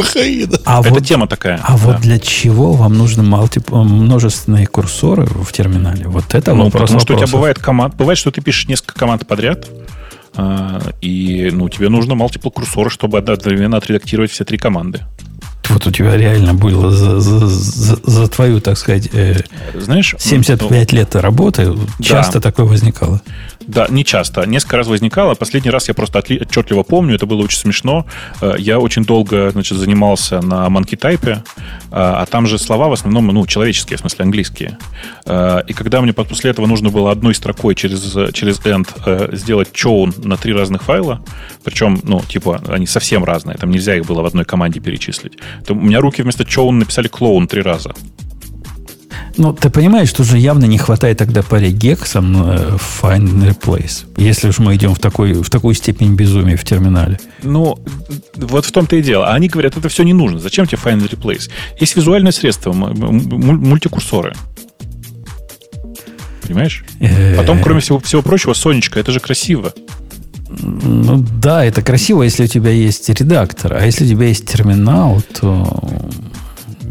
А 0.66 0.82
это 0.82 0.90
вот, 0.90 1.06
тема 1.06 1.28
такая. 1.28 1.60
А 1.64 1.74
да. 1.74 1.78
вот 1.78 2.02
для 2.02 2.20
чего 2.20 2.74
вам 2.74 2.98
нужны 2.98 3.24
мультип, 3.24 3.72
множественные 3.72 4.68
курсоры 4.68 5.26
в 5.26 5.52
терминале? 5.52 6.08
Вот 6.08 6.34
это 6.34 6.54
ну, 6.54 6.66
вопрос. 6.66 6.84
Потому 6.84 7.00
что 7.00 7.14
у 7.14 7.18
тебя 7.18 7.28
бывает 7.28 7.60
команд, 7.60 7.96
бывает, 7.96 8.18
что 8.18 8.32
ты 8.32 8.42
пишешь 8.42 8.68
несколько 8.68 8.96
команд 8.96 9.28
подряд, 9.28 9.68
а, 10.36 10.82
и 11.02 11.50
ну, 11.52 11.70
тебе 11.70 11.90
нужно 11.90 12.14
multiple 12.14 12.52
курсоры, 12.52 12.90
чтобы 12.90 13.18
одновременно 13.18 13.78
отредактировать 13.78 14.32
все 14.32 14.46
три 14.46 14.58
команды. 14.58 15.02
Вот 15.70 15.88
у 15.88 15.92
тебя 15.92 16.18
реально 16.18 16.54
было 16.54 16.92
за, 16.92 17.20
за, 17.20 17.48
за, 17.48 17.96
за 18.04 18.28
твою, 18.28 18.60
так 18.60 18.78
сказать, 18.78 19.10
э, 19.14 19.38
Знаешь, 19.76 20.16
75 20.20 20.92
ну, 20.92 20.98
лет 20.98 21.16
работы 21.16 21.74
часто 22.02 22.34
да. 22.34 22.42
такое 22.42 22.66
возникало. 22.66 23.22
Да, 23.68 23.88
не 23.90 24.04
часто. 24.04 24.46
Несколько 24.46 24.78
раз 24.78 24.88
возникало. 24.88 25.36
Последний 25.36 25.72
раз 25.72 25.88
я 25.88 25.94
просто 25.94 26.20
отчетливо 26.20 26.84
помню, 26.84 27.16
это 27.16 27.26
было 27.26 27.44
очень 27.44 27.60
смешно. 27.60 28.06
Э, 28.42 28.56
я 28.58 28.80
очень 28.80 29.06
долго 29.06 29.52
значит, 29.52 29.78
занимался 29.78 30.42
на 30.42 30.68
Monkey 30.68 30.98
Type, 30.98 31.34
э, 31.34 31.40
а 31.92 32.26
там 32.26 32.48
же 32.48 32.58
слова 32.58 32.90
в 32.90 32.94
основном 32.94 33.28
ну, 33.28 33.46
человеческие, 33.46 33.98
в 33.98 34.02
смысле 34.02 34.24
английские. 34.24 34.78
Э, 35.26 35.62
и 35.68 35.74
когда 35.74 36.02
мне 36.02 36.14
после 36.14 36.52
этого 36.52 36.66
нужно 36.68 36.90
было 36.90 37.12
одной 37.12 37.36
строкой 37.36 37.76
через, 37.76 38.02
через 38.34 38.60
end 38.60 39.36
сделать 39.36 39.70
chown 39.74 40.28
на 40.28 40.38
три 40.38 40.54
разных 40.54 40.84
файла, 40.84 41.22
причем, 41.64 42.00
ну, 42.04 42.22
типа, 42.22 42.62
они 42.68 42.86
совсем 42.86 43.24
разные, 43.24 43.58
там 43.58 43.72
нельзя 43.72 43.96
их 43.96 44.06
было 44.06 44.22
в 44.22 44.26
одной 44.26 44.46
команде 44.46 44.80
перечислить, 44.80 45.34
то 45.66 45.74
у 45.74 45.82
меня 45.82 46.00
руки 46.00 46.22
вместо 46.22 46.44
chown 46.44 46.72
написали 46.72 47.08
клоун 47.08 47.48
три 47.48 47.62
раза. 47.62 47.94
Ну, 49.36 49.52
ты 49.52 49.70
понимаешь, 49.70 50.10
что 50.10 50.24
же 50.24 50.38
явно 50.38 50.66
не 50.66 50.78
хватает 50.78 51.18
тогда 51.18 51.42
по 51.42 51.56
регексам 51.56 52.36
э, 52.38 52.78
find 53.02 53.24
and 53.24 53.50
replace, 53.50 54.06
если 54.16 54.50
уж 54.50 54.60
мы 54.60 54.76
идем 54.76 54.94
в, 54.94 55.00
такой, 55.00 55.34
в 55.34 55.50
такую 55.50 55.74
степень 55.74 56.16
безумия 56.16 56.56
в 56.56 56.64
терминале. 56.64 57.20
Ну, 57.42 57.80
вот 58.36 58.66
в 58.66 58.72
том-то 58.72 58.96
и 58.96 59.02
дело. 59.02 59.28
А 59.28 59.34
они 59.34 59.48
говорят, 59.48 59.76
это 59.76 59.90
все 59.90 60.04
не 60.04 60.14
нужно. 60.14 60.40
Зачем 60.40 60.68
тебе 60.68 60.78
find 60.84 61.02
and 61.02 61.10
replace? 61.10 61.50
Есть 61.80 61.96
визуальное 61.96 62.32
средство, 62.32 62.74
мультикурсоры. 62.74 64.34
Понимаешь? 66.44 66.84
Э, 67.00 67.36
Потом, 67.36 67.62
кроме 67.62 67.80
всего, 67.80 68.00
всего 68.00 68.22
прочего, 68.22 68.54
Сонечка, 68.54 69.00
это 69.00 69.12
же 69.12 69.20
красиво. 69.20 69.74
Ну 70.62 71.26
да, 71.42 71.66
это 71.66 71.82
красиво, 71.82 72.24
если 72.24 72.44
у 72.44 72.48
тебя 72.48 72.72
есть 72.72 73.10
редактор. 73.10 73.74
А 73.74 73.86
если 73.86 74.06
у 74.06 74.08
тебя 74.08 74.28
есть 74.28 74.46
терминал, 74.46 75.22
то 75.40 75.82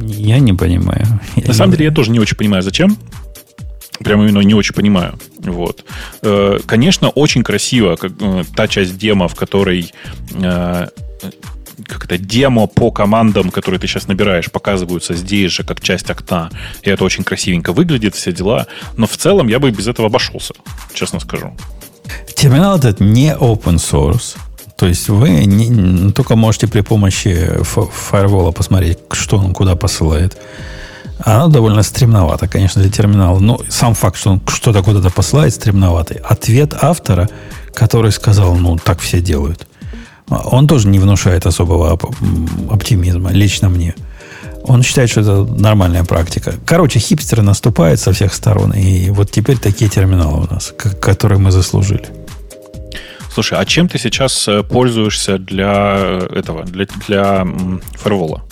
я 0.00 0.38
не 0.38 0.52
понимаю. 0.52 1.06
Я 1.36 1.48
На 1.48 1.54
самом 1.54 1.72
деле, 1.72 1.86
я 1.86 1.90
тоже 1.90 2.10
не 2.10 2.20
очень 2.20 2.36
понимаю, 2.36 2.62
зачем. 2.62 2.96
Прямо 4.00 4.24
именно 4.24 4.40
не 4.40 4.54
очень 4.54 4.74
понимаю. 4.74 5.18
Вот. 5.38 5.84
Э, 6.22 6.58
конечно, 6.66 7.10
очень 7.10 7.42
красиво 7.44 7.96
как, 7.96 8.12
э, 8.20 8.44
та 8.56 8.66
часть 8.66 8.98
демо, 8.98 9.28
в 9.28 9.34
которой 9.34 9.92
э, 10.34 10.86
как 11.86 12.04
это, 12.04 12.18
демо 12.18 12.66
по 12.66 12.90
командам, 12.90 13.50
которые 13.50 13.80
ты 13.80 13.86
сейчас 13.86 14.08
набираешь, 14.08 14.50
показываются 14.50 15.14
здесь 15.14 15.52
же, 15.52 15.64
как 15.64 15.80
часть 15.80 16.10
окна. 16.10 16.50
И 16.82 16.90
это 16.90 17.04
очень 17.04 17.24
красивенько 17.24 17.72
выглядит, 17.72 18.14
все 18.14 18.32
дела. 18.32 18.66
Но 18.96 19.06
в 19.06 19.16
целом 19.16 19.48
я 19.48 19.58
бы 19.58 19.70
без 19.70 19.86
этого 19.88 20.08
обошелся, 20.08 20.54
честно 20.94 21.20
скажу. 21.20 21.56
Терминал 22.34 22.76
этот 22.76 23.00
не 23.00 23.34
open 23.34 23.76
source. 23.76 24.36
То 24.76 24.86
есть 24.86 25.08
вы 25.08 25.44
не, 25.44 25.68
не 25.68 26.12
только 26.12 26.34
можете 26.34 26.66
при 26.66 26.80
помощи 26.80 27.62
фаервола 27.62 28.50
посмотреть, 28.50 28.98
что 29.12 29.38
он 29.38 29.52
куда 29.54 29.76
посылает. 29.76 30.36
Оно 31.20 31.48
довольно 31.48 31.82
стремновато, 31.82 32.48
конечно, 32.48 32.82
для 32.82 32.90
терминала. 32.90 33.38
Но 33.38 33.60
сам 33.68 33.94
факт, 33.94 34.16
что 34.16 34.30
он 34.30 34.42
что-то 34.48 34.82
куда-то 34.82 35.10
посылает, 35.10 35.54
стремноватый. 35.54 36.16
Ответ 36.16 36.74
автора, 36.80 37.28
который 37.74 38.10
сказал, 38.10 38.56
ну, 38.56 38.76
так 38.76 38.98
все 39.00 39.20
делают, 39.20 39.66
он 40.28 40.66
тоже 40.66 40.88
не 40.88 40.98
внушает 40.98 41.46
особого 41.46 41.98
оптимизма, 42.70 43.30
лично 43.30 43.68
мне. 43.68 43.94
Он 44.64 44.82
считает, 44.82 45.10
что 45.10 45.20
это 45.20 45.44
нормальная 45.44 46.04
практика. 46.04 46.54
Короче, 46.64 46.98
хипстеры 46.98 47.42
наступают 47.42 48.00
со 48.00 48.12
всех 48.12 48.32
сторон. 48.32 48.72
И 48.72 49.10
вот 49.10 49.30
теперь 49.30 49.58
такие 49.58 49.90
терминалы 49.90 50.46
у 50.46 50.54
нас, 50.54 50.72
которые 51.00 51.38
мы 51.38 51.50
заслужили. 51.50 52.06
Слушай, 53.32 53.58
а 53.58 53.64
чем 53.64 53.88
ты 53.88 53.98
сейчас 53.98 54.46
э, 54.46 54.62
пользуешься 54.62 55.38
для 55.38 55.94
э, 55.96 56.28
этого, 56.36 56.64
для, 56.64 56.86
для 57.06 57.46
фаервола? 57.94 58.42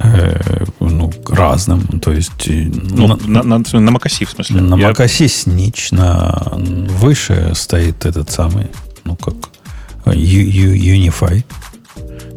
Э, 0.00 0.64
ну, 0.80 1.10
разным. 1.26 1.80
То 2.00 2.12
есть... 2.12 2.46
Ну, 2.46 3.06
на, 3.06 3.42
на, 3.42 3.42
на, 3.42 3.58
на 3.58 3.90
macOS, 3.90 4.26
в 4.26 4.30
смысле? 4.30 4.60
На 4.60 4.76
Я... 4.76 4.90
Snitch, 4.90 5.94
на 5.94 6.52
выше 6.92 7.52
стоит 7.54 8.04
этот 8.04 8.30
самый, 8.30 8.66
ну, 9.04 9.16
как 9.16 9.34
Unify. 10.04 11.42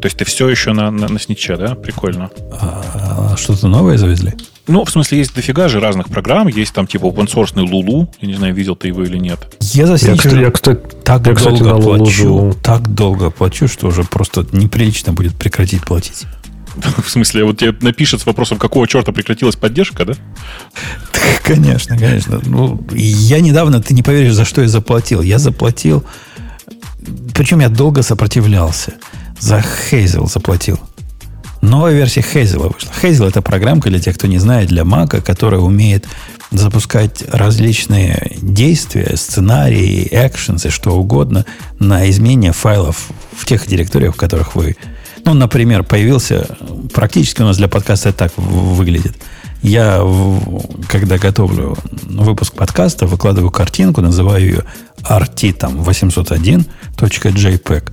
То 0.02 0.06
есть 0.06 0.18
ты 0.18 0.26
все 0.26 0.48
еще 0.48 0.72
на, 0.74 0.92
на, 0.92 1.10
на 1.10 1.20
сниче, 1.20 1.58
да? 1.58 1.76
Прикольно. 1.76 2.30
А, 2.52 3.36
что-то 3.38 3.68
новое 3.68 3.98
завезли? 3.98 4.34
Ну, 4.68 4.86
в 4.86 4.90
смысле, 4.92 5.18
есть 5.18 5.34
дофига 5.34 5.68
же 5.68 5.80
разных 5.80 6.08
программ. 6.08 6.48
Есть 6.48 6.74
там 6.74 6.88
типа 6.88 7.06
open 7.06 7.28
source 7.28 7.54
Lulu. 7.56 8.08
Я 8.22 8.28
не 8.28 8.36
знаю, 8.36 8.54
видел 8.54 8.76
ты 8.76 8.88
его 8.88 9.04
или 9.04 9.18
нет. 9.18 9.40
Я 9.60 9.88
за 9.88 9.94
Я, 9.94 10.16
Снич 10.16 10.26
я, 10.26 10.52
кстати, 10.52 10.80
так 11.04 11.26
я, 11.28 11.34
кстати, 11.34 11.64
долго 11.64 11.82
плачу, 11.82 12.12
живу. 12.12 12.54
так 12.54 12.88
долго 12.94 13.30
плачу, 13.30 13.68
что 13.68 13.88
уже 13.88 14.04
просто 14.04 14.46
неприлично 14.52 15.12
будет 15.12 15.36
прекратить 15.36 15.84
платить. 15.84 16.26
В 17.04 17.10
смысле, 17.10 17.44
вот 17.44 17.58
тебе 17.58 17.76
напишет 17.82 18.22
с 18.22 18.26
вопросом, 18.26 18.58
какого 18.58 18.88
черта 18.88 19.12
прекратилась 19.12 19.56
поддержка, 19.56 20.06
да? 20.06 20.14
Конечно, 21.44 21.98
конечно. 21.98 22.40
Ну, 22.46 22.80
я 22.92 23.40
недавно, 23.40 23.82
ты 23.82 23.96
не 23.96 24.04
поверишь, 24.04 24.34
за 24.34 24.46
что 24.46 24.62
я 24.62 24.68
заплатил. 24.68 25.22
Я 25.24 25.40
заплатил, 25.40 26.06
причем 27.34 27.60
я 27.60 27.70
долго 27.70 28.04
сопротивлялся. 28.04 28.94
За 29.40 29.64
Hazel 29.92 30.30
заплатил. 30.30 30.80
Новая 31.62 31.94
версия 31.94 32.22
Hazel 32.22 32.74
вышла. 32.74 32.92
Hazel 33.02 33.28
это 33.28 33.42
программка 33.42 33.90
для 33.90 34.00
тех, 34.00 34.16
кто 34.16 34.28
не 34.28 34.38
знает, 34.38 34.70
для 34.70 34.84
Mac, 34.84 35.22
которая 35.22 35.60
умеет 35.60 36.08
запускать 36.52 37.24
различные 37.32 38.38
действия, 38.42 39.16
сценарии, 39.16 40.08
экшенсы, 40.10 40.70
что 40.70 40.92
угодно 40.92 41.46
на 41.78 42.10
изменение 42.10 42.54
файлов 42.54 43.10
в 43.36 43.46
тех 43.46 43.68
директориях, 43.68 44.16
в 44.16 44.18
которых 44.18 44.56
вы... 44.56 44.76
Ну, 45.26 45.34
например, 45.34 45.84
появился... 45.84 46.48
Практически 46.94 47.42
у 47.42 47.46
нас 47.46 47.58
для 47.58 47.68
подкаста 47.68 48.14
так 48.14 48.32
выглядит. 48.38 49.18
Я, 49.62 50.02
когда 50.88 51.18
готовлю 51.18 51.78
выпуск 52.04 52.54
подкаста, 52.54 53.06
выкладываю 53.06 53.52
картинку, 53.52 54.02
называю 54.02 54.42
ее 54.42 54.64
RT 55.04 55.54
там 55.54 55.82
801.jpg. 55.82 57.92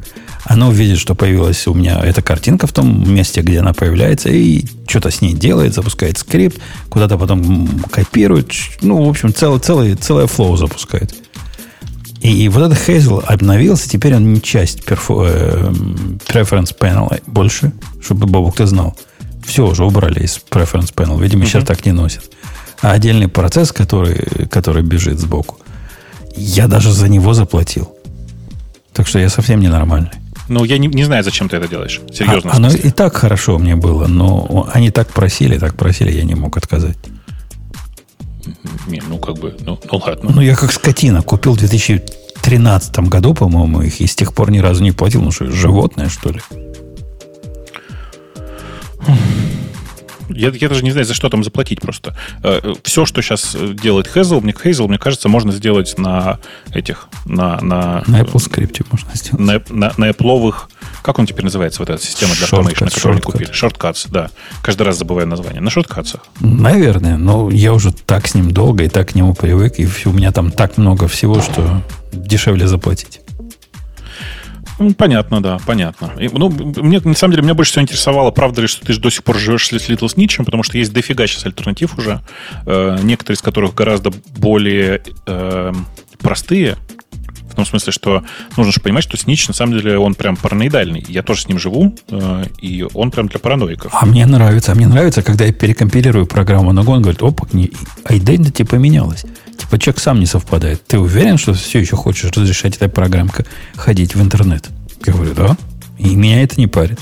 Оно 0.48 0.68
увидит, 0.68 0.98
что 0.98 1.16
появилась 1.16 1.66
у 1.66 1.74
меня 1.74 2.00
эта 2.04 2.22
картинка 2.22 2.68
в 2.68 2.72
том 2.72 3.12
месте, 3.12 3.40
где 3.40 3.58
она 3.58 3.72
появляется, 3.72 4.28
и 4.28 4.64
что-то 4.86 5.10
с 5.10 5.20
ней 5.20 5.34
делает, 5.34 5.74
запускает 5.74 6.18
скрипт, 6.18 6.60
куда-то 6.88 7.18
потом 7.18 7.68
копирует. 7.90 8.52
Ну, 8.80 9.04
в 9.04 9.08
общем, 9.08 9.34
целый, 9.34 9.58
целый, 9.58 9.94
целое 9.96 10.28
флоу 10.28 10.56
запускает. 10.56 11.12
И, 12.20 12.44
и 12.44 12.48
вот 12.48 12.62
этот 12.62 12.78
Hazel 12.88 13.24
обновился, 13.24 13.88
теперь 13.88 14.14
он 14.14 14.32
не 14.32 14.40
часть 14.40 14.84
перфо- 14.84 15.26
э, 15.28 15.72
Preference 16.28 16.76
Panel 16.78 17.20
больше, 17.26 17.72
чтобы 18.00 18.28
Бобок 18.28 18.56
ты 18.56 18.66
знал. 18.66 18.96
Все 19.44 19.66
уже 19.66 19.84
убрали 19.84 20.22
из 20.22 20.40
Preference 20.48 20.94
Panel. 20.94 21.20
Видимо, 21.20 21.44
сейчас 21.44 21.64
так 21.64 21.84
не 21.84 21.92
носят. 21.92 22.30
А 22.80 22.92
отдельный 22.92 23.28
процесс, 23.28 23.72
который, 23.72 24.46
который 24.48 24.82
бежит 24.82 25.18
сбоку, 25.18 25.58
я 26.36 26.68
даже 26.68 26.92
за 26.92 27.08
него 27.08 27.34
заплатил. 27.34 27.92
Так 28.92 29.08
что 29.08 29.18
я 29.18 29.28
совсем 29.28 29.58
ненормальный. 29.58 30.10
Ну, 30.48 30.64
я 30.64 30.78
не, 30.78 30.88
не 30.88 31.04
знаю, 31.04 31.24
зачем 31.24 31.48
ты 31.48 31.56
это 31.56 31.68
делаешь. 31.68 32.00
Серьезно. 32.12 32.50
А- 32.52 32.56
оно 32.56 32.70
и 32.70 32.90
так 32.90 33.16
хорошо 33.16 33.58
мне 33.58 33.76
было, 33.76 34.06
но 34.06 34.68
они 34.72 34.90
так 34.90 35.08
просили, 35.08 35.58
так 35.58 35.74
просили, 35.74 36.12
я 36.12 36.24
не 36.24 36.34
мог 36.34 36.56
отказать. 36.56 36.98
Не, 38.86 39.02
ну, 39.08 39.18
как 39.18 39.36
бы, 39.36 39.56
ну, 39.60 39.78
ну 39.90 39.98
ладно. 39.98 40.30
Ну, 40.34 40.40
я 40.40 40.54
как 40.54 40.72
скотина 40.72 41.22
купил 41.22 41.54
в 41.54 41.58
2013 41.58 42.98
году, 43.08 43.34
по-моему, 43.34 43.82
их, 43.82 44.00
и 44.00 44.06
с 44.06 44.14
тех 44.14 44.32
пор 44.32 44.50
ни 44.50 44.58
разу 44.58 44.82
не 44.82 44.92
платил. 44.92 45.22
Ну 45.22 45.32
что, 45.32 45.50
животное, 45.50 46.08
что 46.08 46.30
ли? 46.30 46.40
Я, 50.36 50.50
я 50.50 50.68
даже 50.68 50.84
не 50.84 50.90
знаю, 50.90 51.06
за 51.06 51.14
что 51.14 51.28
там 51.28 51.44
заплатить 51.44 51.80
просто. 51.80 52.16
Все, 52.82 53.06
что 53.06 53.22
сейчас 53.22 53.56
делает 53.56 54.10
Hazel, 54.14 54.40
мне 54.40 54.52
Hazel, 54.52 54.88
мне 54.88 54.98
кажется, 54.98 55.28
можно 55.28 55.52
сделать 55.52 55.98
на 55.98 56.38
этих, 56.72 57.08
на, 57.24 57.60
на, 57.60 58.02
На 58.06 58.20
Apple 58.20 58.38
скрипте 58.38 58.84
можно 58.90 59.10
сделать. 59.14 59.68
на, 59.70 59.74
на, 59.74 59.92
на 59.96 60.10
Apple, 60.10 60.54
как 61.02 61.18
он 61.18 61.26
теперь 61.26 61.44
называется, 61.44 61.80
вот 61.80 61.90
эта 61.90 62.02
система 62.04 62.34
для 62.34 62.46
Shortcut, 62.46 62.74
которую 62.74 63.12
они 63.12 63.20
купили? 63.20 63.50
Shortcuts, 63.50 64.08
да. 64.10 64.30
Каждый 64.62 64.82
раз 64.82 64.98
забываю 64.98 65.26
название. 65.26 65.60
На 65.60 65.70
шорткатсах. 65.70 66.20
Наверное, 66.40 67.16
но 67.16 67.50
я 67.50 67.72
уже 67.72 67.92
так 67.92 68.26
с 68.26 68.34
ним 68.34 68.50
долго 68.50 68.84
и 68.84 68.88
так 68.88 69.10
к 69.10 69.14
нему 69.14 69.34
привык, 69.34 69.78
и 69.78 69.88
у 70.04 70.12
меня 70.12 70.32
там 70.32 70.50
так 70.50 70.76
много 70.76 71.08
всего, 71.08 71.40
что 71.40 71.82
дешевле 72.12 72.66
заплатить. 72.66 73.20
Ну, 74.78 74.94
понятно, 74.94 75.42
да, 75.42 75.58
понятно. 75.64 76.12
И, 76.18 76.28
ну, 76.28 76.50
мне, 76.50 77.00
на 77.00 77.14
самом 77.14 77.32
деле, 77.32 77.42
меня 77.42 77.54
больше 77.54 77.72
всего 77.72 77.82
интересовало, 77.82 78.30
правда 78.30 78.62
ли, 78.62 78.66
что 78.66 78.84
ты 78.84 78.98
до 78.98 79.10
сих 79.10 79.24
пор 79.24 79.38
живешь 79.38 79.68
с 79.68 79.72
Little 79.72 80.08
Snitch, 80.14 80.42
потому 80.44 80.62
что 80.62 80.78
есть 80.78 80.92
дофига 80.92 81.26
сейчас 81.26 81.46
альтернатив 81.46 81.98
уже, 81.98 82.20
э, 82.66 82.98
некоторые 83.02 83.36
из 83.36 83.42
которых 83.42 83.74
гораздо 83.74 84.10
более 84.36 85.02
э, 85.26 85.72
простые, 86.18 86.76
в 87.50 87.54
том 87.56 87.64
смысле, 87.64 87.90
что 87.90 88.22
нужно 88.58 88.70
же 88.70 88.80
понимать, 88.80 89.02
что 89.02 89.16
Snitch, 89.16 89.44
на 89.48 89.54
самом 89.54 89.78
деле, 89.78 89.98
он 89.98 90.14
прям 90.14 90.36
параноидальный. 90.36 91.02
Я 91.08 91.22
тоже 91.22 91.42
с 91.42 91.48
ним 91.48 91.58
живу, 91.58 91.94
э, 92.10 92.44
и 92.60 92.84
он 92.92 93.10
прям 93.10 93.28
для 93.28 93.38
параноиков. 93.38 93.92
А 93.94 94.04
мне 94.04 94.26
нравится, 94.26 94.72
а 94.72 94.74
мне 94.74 94.86
нравится, 94.86 95.22
когда 95.22 95.46
я 95.46 95.54
перекомпилирую 95.54 96.26
программу 96.26 96.72
на 96.72 96.82
он 96.82 97.00
говорит, 97.00 97.22
опа, 97.22 97.46
identity 97.46 98.66
поменялась. 98.66 99.24
Типа 99.66 99.78
человек 99.80 100.00
сам 100.00 100.20
не 100.20 100.26
совпадает. 100.26 100.86
Ты 100.86 100.98
уверен, 100.98 101.38
что 101.38 101.52
все 101.52 101.80
еще 101.80 101.96
хочешь 101.96 102.30
разрешать 102.30 102.76
этой 102.76 102.88
программкой 102.88 103.46
ходить 103.74 104.14
в 104.14 104.22
интернет? 104.22 104.68
Я 105.04 105.12
говорю, 105.12 105.34
да. 105.34 105.56
И 105.98 106.14
меня 106.14 106.42
это 106.42 106.60
не 106.60 106.68
парит. 106.68 107.00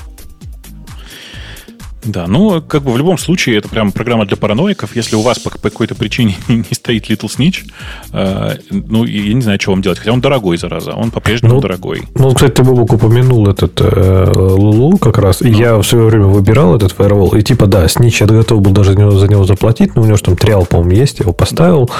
Да, 2.04 2.26
ну, 2.26 2.60
как 2.60 2.82
бы 2.82 2.92
в 2.92 2.98
любом 2.98 3.18
случае, 3.18 3.58
это 3.58 3.68
прям 3.68 3.92
программа 3.92 4.26
для 4.26 4.36
параноиков. 4.36 4.94
Если 4.94 5.16
у 5.16 5.22
вас 5.22 5.38
по, 5.38 5.50
по 5.50 5.70
какой-то 5.70 5.94
причине 5.94 6.36
не 6.48 6.64
стоит 6.72 7.08
Little 7.10 7.30
Snitch, 7.30 7.64
э, 8.12 8.56
ну, 8.70 9.04
я 9.04 9.34
не 9.34 9.40
знаю, 9.40 9.58
что 9.60 9.70
вам 9.70 9.82
делать. 9.82 9.98
Хотя 9.98 10.12
он 10.12 10.20
дорогой, 10.20 10.56
зараза. 10.56 10.92
Он 10.92 11.10
по-прежнему 11.10 11.54
Ну, 11.54 11.60
дорогой. 11.60 12.02
Ну, 12.14 12.32
кстати, 12.34 12.52
ты, 12.52 12.62
Бобок, 12.62 12.92
упомянул 12.92 13.48
этот 13.48 13.80
э, 13.80 14.32
Лулу 14.34 14.98
как 14.98 15.18
раз. 15.18 15.42
И 15.42 15.48
я 15.48 15.76
в 15.76 15.82
свое 15.82 16.06
время 16.06 16.26
выбирал 16.26 16.76
этот 16.76 16.92
фаервол. 16.92 17.34
И 17.34 17.42
типа, 17.42 17.66
да, 17.66 17.88
Снич 17.88 18.20
я 18.20 18.26
готов 18.26 18.60
был 18.60 18.72
даже 18.72 18.92
за 18.92 18.98
него, 18.98 19.10
за 19.12 19.28
него 19.28 19.44
заплатить, 19.44 19.94
но 19.96 20.02
у 20.02 20.04
него 20.04 20.16
же 20.16 20.22
там 20.22 20.36
триал, 20.36 20.66
по-моему, 20.66 20.92
есть, 20.92 21.20
я 21.20 21.24
его 21.24 21.32
поставил. 21.32 21.90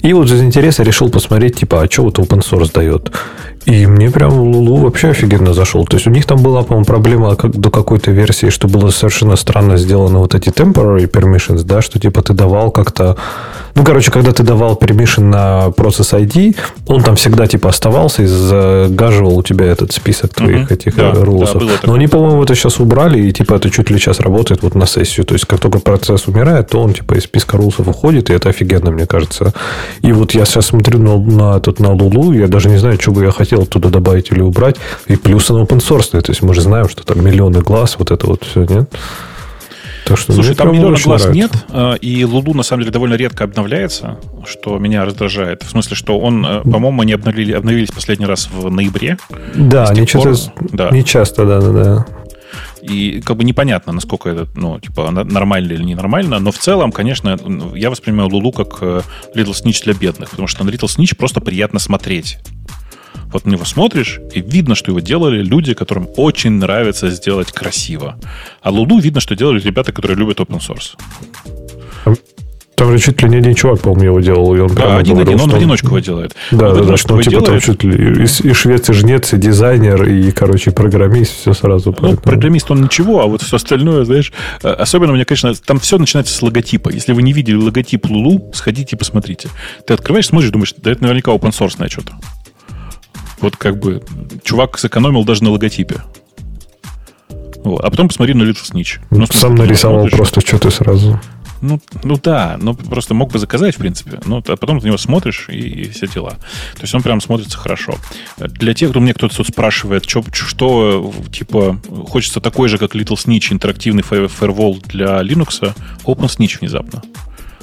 И 0.00 0.12
вот 0.12 0.30
из 0.30 0.42
интереса 0.42 0.82
решил 0.82 1.08
посмотреть, 1.08 1.60
типа, 1.60 1.82
а 1.82 1.90
что 1.90 2.02
вот 2.02 2.18
open 2.18 2.40
source 2.40 2.72
дает. 2.72 3.12
И 3.64 3.86
мне 3.86 4.10
прям 4.10 4.32
Лулу 4.40 4.76
вообще 4.78 5.10
офигенно 5.10 5.54
зашел. 5.54 5.86
То 5.86 5.96
есть 5.96 6.06
у 6.08 6.10
них 6.10 6.26
там 6.26 6.42
была, 6.42 6.62
по-моему, 6.62 6.84
проблема 6.84 7.36
как, 7.36 7.52
до 7.52 7.70
какой-то 7.70 8.10
версии, 8.10 8.50
что 8.50 8.66
было 8.66 8.90
совершенно 8.90 9.36
странно 9.36 9.51
сделано 9.76 10.18
вот 10.18 10.34
эти 10.34 10.48
temporary 10.50 11.10
permissions, 11.10 11.62
да, 11.64 11.82
что 11.82 11.98
типа 11.98 12.22
ты 12.22 12.32
давал 12.32 12.70
как-то... 12.70 13.16
Ну, 13.74 13.84
короче, 13.84 14.10
когда 14.10 14.32
ты 14.32 14.42
давал 14.42 14.74
permission 14.76 15.22
на 15.22 15.70
процесс 15.70 16.12
ID, 16.12 16.56
он 16.86 17.02
там 17.02 17.16
всегда 17.16 17.46
типа 17.46 17.70
оставался 17.70 18.22
и 18.22 18.26
загаживал 18.26 19.38
у 19.38 19.42
тебя 19.42 19.66
этот 19.66 19.92
список 19.92 20.34
твоих 20.34 20.64
Мгм. 20.66 20.74
этих 20.74 20.94
Да, 20.96 21.12
э, 21.14 21.22
рулсов. 21.22 21.62
да, 21.66 21.72
Но 21.84 21.94
они, 21.94 22.06
по-моему, 22.06 22.42
это 22.42 22.54
сейчас 22.54 22.80
убрали, 22.80 23.18
и 23.22 23.32
типа 23.32 23.54
это 23.54 23.70
чуть 23.70 23.90
ли 23.90 23.98
сейчас 23.98 24.20
работает 24.20 24.62
вот 24.62 24.74
на 24.74 24.86
сессию. 24.86 25.24
То 25.24 25.34
есть, 25.34 25.46
как 25.46 25.60
только 25.60 25.78
процесс 25.78 26.26
умирает, 26.28 26.68
то 26.68 26.82
он 26.82 26.92
типа 26.92 27.14
из 27.14 27.24
списка 27.24 27.56
рулсов 27.56 27.88
уходит, 27.88 28.28
и 28.30 28.34
это 28.34 28.50
офигенно, 28.50 28.90
мне 28.90 29.06
кажется. 29.06 29.52
И 30.02 30.12
вот 30.12 30.32
я 30.34 30.44
сейчас 30.44 30.66
смотрю 30.66 30.98
на, 30.98 31.16
на, 31.18 31.56
этот, 31.56 31.80
на 31.80 31.88
Lulu, 31.94 32.36
я 32.38 32.48
даже 32.48 32.68
не 32.68 32.76
знаю, 32.78 32.98
что 33.00 33.10
бы 33.12 33.24
я 33.24 33.30
хотел 33.30 33.64
туда 33.64 33.88
добавить 33.88 34.30
или 34.32 34.40
убрать. 34.42 34.76
И 35.06 35.16
плюс 35.16 35.50
он 35.50 35.62
open 35.62 35.78
source. 35.78 36.10
То 36.20 36.30
есть, 36.30 36.42
мы 36.42 36.52
же 36.54 36.60
знаем, 36.60 36.88
что 36.90 37.04
там 37.04 37.24
миллионы 37.24 37.60
глаз, 37.60 37.96
вот 37.98 38.10
это 38.10 38.26
вот 38.26 38.44
все, 38.44 38.64
нет? 38.64 38.90
Так 40.04 40.18
что 40.18 40.32
Слушай, 40.32 40.54
там 40.54 40.72
миллиона 40.72 40.96
глаз 41.02 41.22
нравится. 41.22 41.30
нет, 41.32 41.52
э, 41.70 41.96
и 42.00 42.24
Лулу 42.24 42.54
на 42.54 42.62
самом 42.62 42.82
деле 42.82 42.92
довольно 42.92 43.14
редко 43.14 43.44
обновляется, 43.44 44.18
что 44.44 44.78
меня 44.78 45.04
раздражает. 45.04 45.62
В 45.62 45.70
смысле, 45.70 45.96
что 45.96 46.18
он, 46.18 46.44
э, 46.44 46.62
по-моему, 46.62 47.02
они 47.02 47.12
обновили, 47.12 47.52
обновились 47.52 47.90
последний 47.90 48.26
раз 48.26 48.48
в 48.52 48.70
ноябре. 48.70 49.16
Да, 49.54 49.92
не, 49.94 50.04
пор, 50.04 50.34
да. 50.72 50.90
не 50.90 51.04
часто, 51.04 51.46
да, 51.46 51.60
да, 51.60 51.72
да. 51.72 52.06
И 52.82 53.20
как 53.24 53.36
бы 53.36 53.44
непонятно, 53.44 53.92
насколько 53.92 54.28
это, 54.28 54.48
ну, 54.56 54.80
типа, 54.80 55.10
нормально 55.10 55.72
или 55.72 55.84
ненормально, 55.84 56.40
но 56.40 56.50
в 56.50 56.58
целом, 56.58 56.90
конечно, 56.90 57.38
я 57.74 57.90
воспринимаю 57.90 58.28
Лулу 58.28 58.50
как 58.50 58.78
э, 58.80 59.02
Little 59.36 59.52
Snitch 59.52 59.84
для 59.84 59.94
бедных, 59.94 60.30
потому 60.30 60.48
что 60.48 60.64
на 60.64 60.70
Little 60.70 60.88
Snitch 60.88 61.16
просто 61.16 61.40
приятно 61.40 61.78
смотреть. 61.78 62.38
Вот 63.32 63.46
на 63.46 63.50
него 63.50 63.64
смотришь, 63.64 64.20
и 64.34 64.40
видно, 64.40 64.74
что 64.74 64.90
его 64.90 65.00
делали 65.00 65.42
люди, 65.42 65.74
которым 65.74 66.08
очень 66.16 66.52
нравится 66.52 67.08
сделать 67.10 67.50
красиво. 67.52 68.18
А 68.60 68.70
Лулу 68.70 68.98
видно, 68.98 69.20
что 69.20 69.34
делали 69.34 69.60
ребята, 69.60 69.92
которые 69.92 70.16
любят 70.18 70.38
open 70.40 70.58
source. 70.60 70.96
Там 72.74 72.90
же 72.90 72.98
чуть 72.98 73.22
ли 73.22 73.28
не 73.28 73.36
один 73.36 73.54
чувак, 73.54 73.80
по-моему, 73.80 74.02
его 74.04 74.20
делал. 74.20 74.54
И 74.56 74.58
он 74.58 74.68
Да, 74.74 74.96
один, 74.96 75.14
говорил, 75.14 75.34
один, 75.34 75.44
он 75.44 75.50
в 75.50 75.54
одиночку 75.54 75.86
его 75.88 75.98
делает. 76.00 76.34
Да, 76.50 76.70
Он 76.70 76.74
да, 76.78 76.82
да, 76.84 76.96
что 76.96 77.14
его 77.14 77.22
типа 77.22 77.36
там 77.36 77.44
делает. 77.44 77.62
чуть 77.64 77.84
ли 77.84 78.24
и, 78.24 78.24
и 78.24 78.52
швец, 78.54 78.88
и 78.88 78.92
жнец, 78.92 79.32
и 79.32 79.36
дизайнер, 79.36 80.02
и, 80.04 80.30
короче, 80.32 80.72
программист, 80.72 81.32
все 81.32 81.52
сразу. 81.52 81.90
Ну, 81.90 81.96
поэтому- 81.96 82.22
программист 82.22 82.70
он 82.70 82.82
ничего, 82.82 83.20
а 83.20 83.26
вот 83.26 83.42
все 83.42 83.56
остальное, 83.56 84.04
знаешь, 84.04 84.32
э, 84.62 84.68
особенно 84.68 85.12
мне, 85.12 85.24
конечно, 85.24 85.54
там 85.54 85.78
все 85.78 85.96
начинается 85.98 86.34
с 86.34 86.42
логотипа. 86.42 86.88
Если 86.88 87.12
вы 87.12 87.22
не 87.22 87.32
видели 87.32 87.56
логотип 87.56 88.06
Лулу, 88.10 88.50
сходите 88.54 88.96
и 88.96 88.98
посмотрите. 88.98 89.48
Ты 89.86 89.94
открываешь, 89.94 90.26
смотришь, 90.26 90.50
думаешь, 90.50 90.74
да 90.76 90.90
это 90.90 91.02
наверняка 91.02 91.30
open 91.30 91.50
source 91.50 91.88
что-то. 91.88 92.14
Вот 93.42 93.56
как 93.56 93.78
бы 93.78 94.02
чувак 94.44 94.78
сэкономил 94.78 95.24
даже 95.24 95.44
на 95.44 95.50
логотипе. 95.50 96.02
Вот. 97.64 97.84
А 97.84 97.90
потом 97.90 98.08
посмотри 98.08 98.34
на 98.34 98.42
Little 98.42 98.62
Snitch. 98.72 98.98
Ну, 99.10 99.26
смысле, 99.26 99.40
Сам 99.40 99.56
ты 99.56 99.62
нарисовал 99.62 100.00
смотришь, 100.00 100.16
просто 100.16 100.40
что-то 100.40 100.70
сразу. 100.70 101.20
Ну, 101.60 101.80
ну 102.02 102.18
да, 102.20 102.58
но 102.60 102.74
просто 102.74 103.14
мог 103.14 103.30
бы 103.30 103.38
заказать, 103.38 103.76
в 103.76 103.78
принципе. 103.78 104.18
Ну, 104.24 104.38
а 104.38 104.56
потом 104.56 104.78
на 104.78 104.84
него 104.84 104.96
смотришь 104.96 105.46
и, 105.48 105.58
и 105.58 105.88
все 105.90 106.08
дела. 106.08 106.30
То 106.74 106.82
есть 106.82 106.92
он 106.92 107.02
прям 107.02 107.20
смотрится 107.20 107.56
хорошо. 107.56 107.94
Для 108.36 108.74
тех, 108.74 108.90
кто 108.90 108.98
мне 108.98 109.14
кто-то 109.14 109.36
тут 109.36 109.46
спрашивает, 109.46 110.08
что, 110.08 110.24
что 110.32 111.12
типа 111.30 111.78
хочется 112.08 112.40
такой 112.40 112.68
же, 112.68 112.78
как 112.78 112.96
Little 112.96 113.16
Snitch, 113.16 113.52
интерактивный 113.52 114.02
firewall 114.02 114.84
для 114.88 115.22
Linux, 115.22 115.72
OpenSnitch 116.04 116.58
внезапно. 116.60 117.00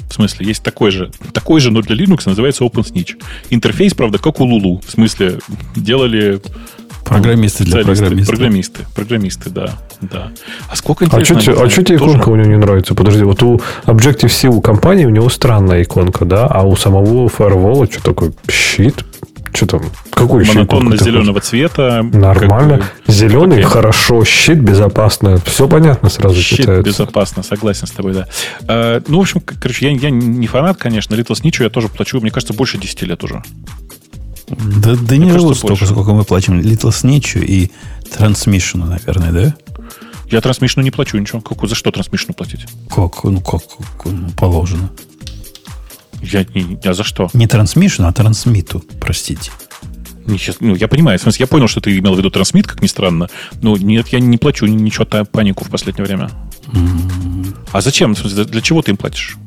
В 0.10 0.14
смысле, 0.14 0.48
есть 0.48 0.64
такой 0.64 0.91
же, 0.91 1.11
такой 1.34 1.61
же, 1.61 1.72
но 1.72 1.81
для 1.81 1.95
Linux 1.95 2.23
называется 2.26 2.64
OpenSnitch. 2.64 3.22
Интерфейс, 3.52 3.94
правда, 3.94 4.18
как 4.18 4.41
у 4.41 4.45
Lulu. 4.45 4.86
В 4.86 4.91
смысле, 4.91 5.40
делали 5.76 6.41
Программисты 7.10 7.64
для 7.64 7.84
программистов. 7.84 8.27
Программисты, 8.27 8.86
программисты, 8.94 9.49
да. 9.49 9.80
да. 10.02 10.31
А 10.69 10.76
сколько 10.76 11.06
А 11.06 11.26
что 11.26 11.36
тебе, 11.36 11.53
а 11.53 11.68
тебе 11.68 11.95
иконка 11.95 12.30
у 12.30 12.36
него 12.36 12.48
не 12.48 12.57
нравится? 12.57 12.94
Подожди, 12.94 13.23
вот 13.23 13.41
у 13.41 13.60
Objective-C 13.86 14.48
у 14.48 14.61
компании 14.61 15.06
у 15.06 15.10
него 15.10 15.27
странная 15.30 15.81
иконка, 15.81 16.26
да, 16.26 16.45
а 16.45 16.64
у 16.64 16.76
самого 16.76 17.27
Firewall 17.27 17.91
что 17.91 18.03
такое? 18.03 18.34
Щит? 18.49 19.03
Что 19.60 19.65
там? 19.65 19.81
Какой 20.11 20.44
еще 20.44 20.53
Монотонно-зеленого 20.53 21.41
цвета. 21.41 22.02
Нормально. 22.02 22.77
Как 22.77 23.14
Зеленый, 23.14 23.57
окей. 23.57 23.69
хорошо. 23.69 24.23
Щит 24.23 24.61
безопасно. 24.61 25.38
Все 25.45 25.68
понятно 25.68 26.07
сразу 26.10 26.41
Щит 26.41 26.60
читается. 26.60 26.90
безопасно, 26.90 27.44
согласен 27.44 27.86
с 27.86 27.91
тобой, 27.91 28.14
да. 28.14 28.27
А, 28.69 29.02
ну, 29.10 29.18
в 29.18 29.22
общем, 29.22 29.41
короче, 29.41 29.91
я, 29.91 29.91
я 29.91 30.11
не 30.11 30.48
фанат, 30.48 30.77
конечно. 30.77 31.14
Little 31.14 31.36
Snitch 31.36 31.61
я 31.61 31.69
тоже 31.69 31.90
плачу, 31.90 32.22
мне 32.22 32.31
кажется, 32.31 32.53
больше 32.53 32.77
10 32.77 33.02
лет 33.02 33.22
уже. 33.22 33.44
Да, 34.48 34.95
да 34.95 35.18
не 35.18 35.30
кажется, 35.30 35.56
столько, 35.56 35.86
сколько 35.86 36.14
мы 36.14 36.23
платим 36.23 36.61
Little 36.61 36.91
Snitch 36.91 37.44
и 37.44 37.69
Transmission, 38.18 38.86
наверное, 38.86 39.31
да? 39.34 39.56
Я 40.31 40.40
трансмишну 40.40 40.84
не 40.84 40.91
плачу 40.91 41.18
ничего. 41.18 41.41
Как, 41.41 41.68
за 41.68 41.76
что 41.76 41.91
трансмишну 41.91 42.34
платить? 42.34 42.65
Как? 42.88 43.26
Ну, 43.26 43.41
как, 43.41 43.61
как 43.98 44.06
ну, 44.06 44.30
положено. 44.38 44.90
Я, 46.22 46.46
не, 46.54 46.80
а 46.84 46.94
за 46.94 47.04
что? 47.04 47.30
Не 47.34 47.48
трансмишну, 47.48 48.08
а 48.08 48.14
трансмиту, 48.14 48.84
простите. 49.00 49.52
Сейчас, 50.28 50.58
ну, 50.60 50.76
я 50.76 50.88
понимаю, 50.88 51.18
в 51.18 51.22
смысле, 51.22 51.44
я 51.44 51.48
понял, 51.48 51.68
что 51.68 51.82
ты 51.82 51.98
имел 51.98 52.14
в 52.14 52.18
виду 52.18 52.30
трансмит, 52.30 52.68
как 52.68 52.82
ни 52.82 52.88
странно. 52.88 53.30
Но 53.62 53.76
нет, 53.78 54.10
я 54.10 54.20
не 54.20 54.38
плачу 54.38 54.66
ничего 54.68 55.06
панику 55.26 55.66
в 55.66 55.70
последнее 55.70 56.06
время. 56.06 56.30
Mm. 56.68 57.58
А 57.72 57.82
зачем? 57.82 58.14
В 58.14 58.20
смысле, 58.20 58.46
для 58.46 58.62
чего 58.62 58.82
ты 58.82 58.91
им 58.91 58.98
платишь? 58.98 59.38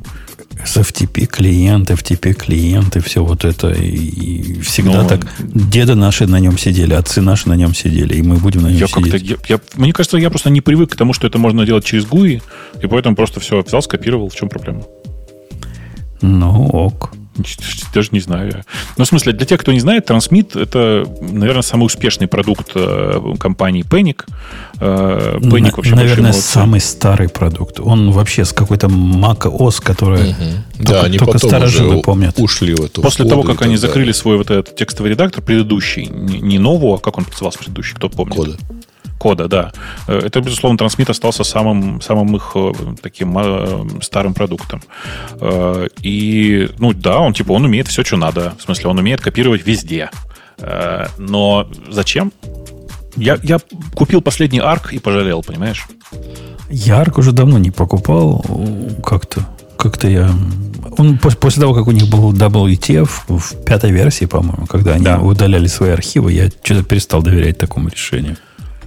с 0.64 0.76
FTP 0.76 1.26
клиент, 1.26 1.90
FTP 1.90 2.34
клиент 2.34 2.96
и 2.96 3.00
все 3.00 3.24
вот 3.24 3.44
это. 3.44 3.70
И 3.72 4.60
всегда 4.60 5.02
ну, 5.02 5.08
так. 5.08 5.26
Деды 5.40 5.94
наши 5.94 6.26
на 6.26 6.38
нем 6.38 6.58
сидели, 6.58 6.94
отцы 6.94 7.20
наши 7.20 7.48
на 7.48 7.54
нем 7.54 7.74
сидели, 7.74 8.14
и 8.14 8.22
мы 8.22 8.36
будем 8.36 8.62
на 8.62 8.68
нем 8.68 8.76
я 8.76 8.86
сидеть. 8.86 9.22
Я, 9.22 9.36
я, 9.48 9.60
мне 9.74 9.92
кажется, 9.92 10.16
я 10.18 10.30
просто 10.30 10.50
не 10.50 10.60
привык 10.60 10.92
к 10.92 10.96
тому, 10.96 11.12
что 11.12 11.26
это 11.26 11.38
можно 11.38 11.66
делать 11.66 11.84
через 11.84 12.04
GUI, 12.04 12.42
и 12.80 12.86
поэтому 12.86 13.16
просто 13.16 13.40
все 13.40 13.62
взял, 13.62 13.82
скопировал. 13.82 14.28
В 14.28 14.34
чем 14.34 14.48
проблема? 14.48 14.84
Ну, 16.22 16.66
ок. 16.68 17.12
Даже 17.94 18.10
не 18.12 18.20
знаю. 18.20 18.62
Ну, 18.98 19.04
в 19.04 19.08
смысле, 19.08 19.32
для 19.32 19.46
тех, 19.46 19.60
кто 19.60 19.72
не 19.72 19.80
знает, 19.80 20.08
Transmit 20.08 20.60
это, 20.60 21.06
наверное, 21.20 21.62
самый 21.62 21.86
успешный 21.86 22.26
продукт 22.26 22.72
э, 22.74 23.34
компании 23.38 23.84
Panic. 23.84 24.24
Э, 24.78 25.38
Panic 25.40 25.76
вообще 25.76 25.94
Наверное, 25.94 26.32
самый 26.32 26.80
старый 26.80 27.30
продукт. 27.30 27.80
Он 27.80 28.10
вообще 28.12 28.44
с 28.44 28.52
какой-то 28.52 28.88
Mac 28.88 29.42
OS, 29.44 29.82
которая 29.82 30.30
угу. 30.30 30.44
только, 30.76 30.92
да, 30.92 31.02
они 31.02 31.18
только 31.18 31.38
старожилы 31.38 32.02
помнят. 32.02 32.38
Ушли 32.38 32.74
в 32.74 32.84
эту 32.84 33.00
После 33.00 33.24
того, 33.24 33.42
как 33.42 33.62
они 33.62 33.76
закрыли 33.76 34.12
свой 34.12 34.36
вот 34.36 34.50
этот 34.50 34.76
текстовый 34.76 35.10
редактор 35.12 35.42
предыдущий, 35.42 36.06
не, 36.06 36.38
не 36.38 36.58
нового, 36.58 36.96
а 36.96 36.98
как 36.98 37.16
он 37.16 37.24
назывался 37.30 37.58
предыдущий, 37.58 37.94
кто 37.96 38.10
помнит? 38.10 38.36
Кода 38.36 38.56
кода, 39.22 39.46
да. 39.46 39.72
Э, 40.08 40.18
это, 40.18 40.40
безусловно, 40.40 40.78
трансмит 40.78 41.08
остался 41.08 41.44
самым, 41.44 42.00
самым 42.00 42.34
их 42.34 42.52
э, 42.56 42.72
таким 43.00 43.38
э, 43.38 44.00
старым 44.00 44.34
продуктом. 44.34 44.82
И, 46.02 46.68
ну 46.78 46.92
да, 46.92 47.20
он 47.20 47.32
типа, 47.32 47.52
он 47.52 47.64
умеет 47.64 47.86
все, 47.86 48.02
что 48.02 48.16
надо. 48.16 48.54
В 48.58 48.62
смысле, 48.62 48.90
он 48.90 48.98
умеет 48.98 49.20
копировать 49.20 49.66
везде. 49.66 50.10
Но 51.18 51.68
зачем? 51.88 52.32
Я, 53.16 53.38
я 53.42 53.58
купил 53.94 54.22
последний 54.22 54.60
арк 54.60 54.92
и 54.92 54.98
пожалел, 54.98 55.42
понимаешь? 55.42 55.86
Я 56.70 57.00
арк 57.00 57.18
уже 57.18 57.32
давно 57.32 57.58
не 57.58 57.70
покупал. 57.70 58.44
Как-то 59.04 59.46
как-то 59.76 60.08
я... 60.08 60.30
Он 60.96 61.18
после 61.18 61.60
того, 61.60 61.74
как 61.74 61.88
у 61.88 61.90
них 61.90 62.08
был 62.08 62.32
WTF 62.32 63.10
в 63.28 63.64
пятой 63.64 63.90
версии, 63.90 64.26
по-моему, 64.26 64.66
когда 64.66 64.94
они 64.94 65.04
да. 65.04 65.18
удаляли 65.18 65.66
свои 65.66 65.90
архивы, 65.90 66.32
я 66.32 66.48
что-то 66.62 66.84
перестал 66.84 67.22
доверять 67.22 67.58
такому 67.58 67.88
решению. 67.88 68.36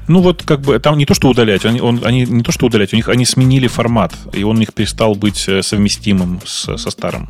Ну 0.08 0.22
вот 0.22 0.44
как 0.44 0.62
бы 0.62 0.80
там 0.80 0.98
не 0.98 1.06
то, 1.06 1.14
что 1.14 1.30
удалять, 1.30 1.66
они, 1.66 1.82
он, 1.82 2.02
они 2.04 2.26
не 2.26 2.44
то, 2.44 2.52
что 2.52 2.68
удалять, 2.68 2.94
у 2.94 2.96
них 2.96 3.10
они 3.10 3.26
сменили 3.26 3.68
формат, 3.68 4.14
и 4.34 4.44
он 4.44 4.58
у 4.58 4.60
них 4.60 4.74
перестал 4.74 5.16
быть 5.16 5.46
э, 5.48 5.64
совместимым 5.64 6.42
с, 6.46 6.78
со 6.78 6.90
старым. 6.92 7.30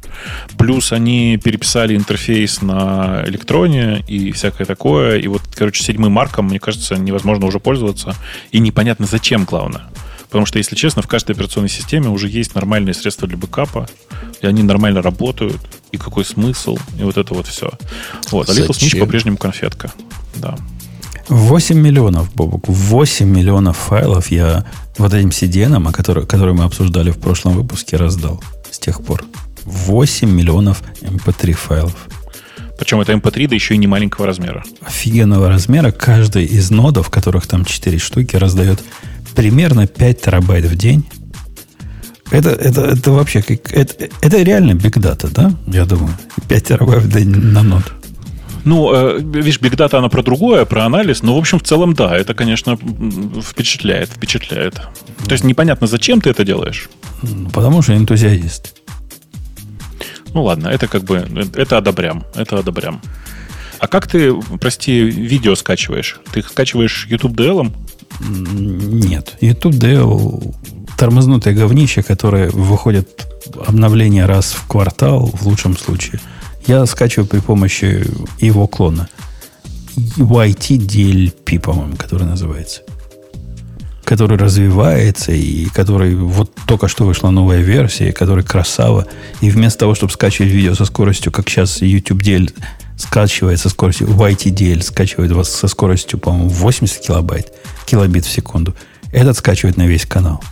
Плюс 0.58 0.92
они 0.92 1.40
переписали 1.42 1.96
интерфейс 1.96 2.62
на 2.62 3.24
электроне 3.26 4.04
и 4.08 4.32
всякое 4.32 4.66
такое, 4.66 5.18
и 5.20 5.28
вот, 5.28 5.42
короче, 5.56 5.84
седьмым 5.84 6.12
марком, 6.12 6.46
мне 6.46 6.60
кажется, 6.60 6.96
невозможно 6.96 7.46
уже 7.46 7.60
пользоваться, 7.60 8.16
и 8.52 8.60
непонятно 8.60 9.06
зачем, 9.06 9.46
главное. 9.46 9.84
Потому 10.36 10.46
что, 10.46 10.58
если 10.58 10.76
честно, 10.76 11.02
в 11.02 11.08
каждой 11.08 11.32
операционной 11.32 11.70
системе 11.70 12.10
уже 12.10 12.28
есть 12.28 12.56
нормальные 12.56 12.94
средства 12.94 13.28
для 13.28 13.38
бэкапа, 13.38 13.88
и 14.42 14.48
они 14.48 14.64
нормально 14.64 15.02
работают, 15.02 15.62
и 15.92 15.98
какой 15.98 16.26
смысл, 16.26 16.78
и 17.00 17.04
вот 17.04 17.18
это 17.18 17.34
вот 17.34 17.48
все. 17.48 17.72
Вот. 18.32 18.50
А 18.50 18.52
Little 18.52 18.72
Snitch 18.72 19.00
по-прежнему 19.00 19.38
конфетка. 19.38 19.94
Да. 20.36 20.58
8 21.28 21.78
миллионов, 21.78 22.34
Бобок, 22.34 22.68
8 22.68 23.28
миллионов 23.28 23.78
файлов 23.78 24.30
я 24.30 24.66
вот 24.98 25.14
этим 25.14 25.30
CDN, 25.30 25.92
который, 25.92 26.26
который 26.26 26.54
мы 26.54 26.64
обсуждали 26.64 27.12
в 27.12 27.18
прошлом 27.18 27.54
выпуске, 27.54 27.98
раздал 27.98 28.44
с 28.70 28.80
тех 28.80 29.02
пор. 29.04 29.24
8 29.66 30.30
миллионов 30.30 30.84
MP3 31.02 31.50
эм 31.50 31.54
файлов. 31.56 32.08
Причем 32.78 33.02
это 33.02 33.14
MP3, 33.14 33.44
эм 33.44 33.50
да 33.50 33.56
еще 33.56 33.74
и 33.74 33.78
не 33.78 33.88
маленького 33.88 34.28
размера. 34.28 34.64
Офигенного 34.82 35.50
размера. 35.50 35.92
Каждый 35.92 36.46
из 36.46 36.70
нодов, 36.70 37.10
которых 37.10 37.48
там 37.48 37.66
4 37.66 37.98
штуки, 37.98 38.36
раздает 38.36 38.84
примерно 39.36 39.88
5 39.88 40.22
терабайт 40.22 40.66
в 40.66 40.76
день. 40.76 41.06
Это, 42.32 42.50
это, 42.50 42.82
это 42.82 43.12
вообще 43.12 43.42
как, 43.42 43.72
это, 43.72 44.10
это 44.22 44.42
реально 44.42 44.72
data, 44.72 45.30
да? 45.32 45.54
Я 45.68 45.86
думаю. 45.86 46.16
5 46.48 46.64
терабайт 46.64 47.04
в 47.04 47.12
день 47.12 47.30
на 47.30 47.64
нод. 47.64 47.84
Ну, 48.66 48.92
э, 48.92 49.20
видишь, 49.20 49.60
Big 49.60 49.76
Data, 49.76 49.98
она 49.98 50.10
про 50.10 50.24
другое, 50.24 50.66
про 50.66 50.86
анализ, 50.86 51.22
но, 51.22 51.36
в 51.36 51.38
общем, 51.38 51.60
в 51.60 51.64
целом, 51.64 51.94
да, 51.94 52.18
это, 52.18 52.34
конечно, 52.34 52.78
впечатляет, 53.42 54.10
впечатляет. 54.10 54.82
То 55.28 55.34
есть 55.34 55.44
непонятно, 55.44 55.86
зачем 55.86 56.20
ты 56.20 56.32
это 56.32 56.44
делаешь? 56.44 56.90
Потому 57.54 57.84
что 57.84 57.96
энтузиаст. 57.96 58.76
Ну, 60.34 60.44
ладно, 60.44 60.68
это 60.68 60.88
как 60.88 61.04
бы, 61.04 61.28
это 61.56 61.78
одобрям, 61.78 62.24
это 62.34 62.58
одобрям. 62.58 63.02
А 63.80 63.88
как 63.88 64.08
ты, 64.08 64.34
прости, 64.60 65.00
видео 65.00 65.54
скачиваешь? 65.54 66.20
Ты 66.34 66.42
скачиваешь 66.42 67.06
YouTube 67.08 67.34
DL? 67.34 67.72
Нет. 68.20 69.38
YouTube 69.42 69.76
DL 69.76 70.56
тормознутое 70.98 71.54
говнище, 71.54 72.02
которое 72.02 72.50
выходит 72.50 73.28
обновление 73.68 74.26
раз 74.26 74.54
в 74.54 74.68
квартал, 74.68 75.28
в 75.28 75.46
лучшем 75.46 75.78
случае– 75.78 76.20
я 76.68 76.86
скачиваю 76.86 77.28
при 77.28 77.40
помощи 77.40 78.06
его 78.40 78.68
клона. 78.68 79.08
YT 79.96 81.60
по-моему, 81.60 81.96
который 81.96 82.26
называется. 82.28 82.82
Который 84.04 84.38
развивается 84.38 85.32
и 85.32 85.66
который 85.66 86.16
вот 86.16 86.52
только 86.68 86.88
что 86.88 87.06
вышла 87.06 87.30
новая 87.30 87.62
версия, 87.62 88.12
который 88.12 88.44
красава. 88.44 89.08
И 89.42 89.50
вместо 89.50 89.80
того, 89.80 89.96
чтобы 89.96 90.12
скачивать 90.12 90.52
видео 90.52 90.76
со 90.76 90.86
скоростью, 90.86 91.32
как 91.32 91.50
сейчас 91.50 91.82
YouTube 91.82 92.22
DL 92.22 92.54
скачивает 92.98 93.60
со 93.60 93.70
скоростью, 93.70 94.08
YT 94.08 94.82
скачивает 94.82 95.32
вас 95.32 95.50
со 95.50 95.68
скоростью, 95.68 96.20
по-моему, 96.20 96.50
80 96.50 97.00
килобайт, 97.00 97.54
килобит 97.86 98.26
в 98.26 98.32
секунду. 98.32 98.76
Этот 99.12 99.38
скачивает 99.38 99.78
на 99.78 99.88
весь 99.88 100.06
канал. 100.06 100.44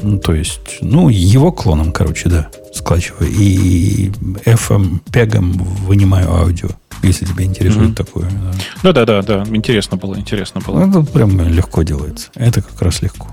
Ну, 0.00 0.18
то 0.18 0.34
есть, 0.34 0.78
ну, 0.80 1.08
его 1.08 1.52
клоном, 1.52 1.92
короче, 1.92 2.28
да, 2.28 2.50
скачиваю. 2.74 3.30
И 3.30 4.10
FM 4.44 5.00
пегом 5.10 5.52
вынимаю 5.52 6.30
аудио, 6.30 6.68
если 7.02 7.24
тебя 7.24 7.44
интересует 7.44 7.90
mm-hmm. 7.90 7.94
такое. 7.94 8.30
Да. 8.82 8.92
да, 8.92 9.04
да, 9.04 9.22
да, 9.22 9.44
интересно 9.54 9.96
было, 9.96 10.16
интересно 10.16 10.60
было. 10.60 10.86
Это 10.86 11.02
прям 11.02 11.40
легко 11.48 11.82
делается. 11.82 12.30
Это 12.34 12.62
как 12.62 12.80
раз 12.82 13.02
легко. 13.02 13.28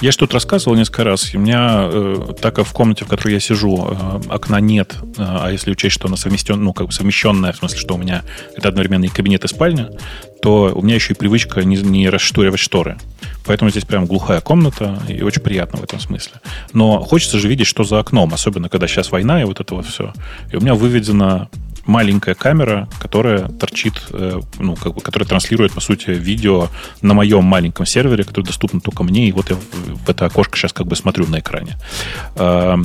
Я 0.00 0.12
что-то 0.12 0.34
рассказывал 0.34 0.76
несколько 0.76 1.02
раз. 1.02 1.34
У 1.34 1.38
меня, 1.40 1.88
э, 1.90 2.34
так 2.40 2.54
как 2.54 2.66
в 2.66 2.72
комнате, 2.72 3.04
в 3.04 3.08
которой 3.08 3.32
я 3.32 3.40
сижу, 3.40 3.88
э, 3.90 4.20
окна 4.28 4.60
нет, 4.60 4.94
э, 5.02 5.04
а 5.18 5.50
если 5.50 5.72
учесть, 5.72 5.94
что 5.94 6.06
она 6.06 6.16
совместен, 6.16 6.62
ну, 6.62 6.72
как 6.72 6.86
бы 6.86 6.92
совмещенная, 6.92 7.52
в 7.52 7.56
смысле, 7.56 7.78
что 7.78 7.94
у 7.94 7.98
меня 7.98 8.22
это 8.56 8.68
одновременно 8.68 9.06
и 9.06 9.08
кабинет, 9.08 9.44
и 9.44 9.48
спальня, 9.48 9.90
то 10.40 10.72
у 10.72 10.82
меня 10.82 10.94
еще 10.94 11.14
и 11.14 11.16
привычка 11.16 11.64
не, 11.64 11.76
не 11.78 12.08
расшторивать 12.08 12.60
шторы. 12.60 12.96
Поэтому 13.44 13.72
здесь 13.72 13.84
прям 13.84 14.06
глухая 14.06 14.40
комната, 14.40 15.02
и 15.08 15.22
очень 15.22 15.42
приятно 15.42 15.80
в 15.80 15.82
этом 15.82 15.98
смысле. 15.98 16.34
Но 16.72 17.00
хочется 17.00 17.38
же 17.38 17.48
видеть, 17.48 17.66
что 17.66 17.82
за 17.82 17.98
окном, 17.98 18.32
особенно 18.32 18.68
когда 18.68 18.86
сейчас 18.86 19.10
война 19.10 19.42
и 19.42 19.44
вот 19.44 19.58
это 19.58 19.74
вот 19.74 19.86
все. 19.86 20.12
И 20.52 20.56
у 20.56 20.60
меня 20.60 20.74
выведена 20.74 21.48
маленькая 21.88 22.34
камера, 22.34 22.88
которая 23.00 23.48
торчит, 23.48 23.94
э, 24.10 24.40
ну, 24.58 24.76
как 24.76 24.94
бы, 24.94 25.00
которая 25.00 25.26
транслирует, 25.26 25.72
по 25.72 25.80
сути, 25.80 26.10
видео 26.10 26.68
на 27.02 27.14
моем 27.14 27.44
маленьком 27.44 27.86
сервере, 27.86 28.24
который 28.24 28.44
доступен 28.44 28.80
только 28.80 29.02
мне, 29.02 29.28
и 29.28 29.32
вот 29.32 29.50
я 29.50 29.56
в, 29.56 30.08
это 30.08 30.26
окошко 30.26 30.56
сейчас 30.56 30.72
как 30.72 30.86
бы 30.86 30.94
смотрю 30.94 31.26
на 31.26 31.40
экране. 31.40 31.78
Э, 32.36 32.76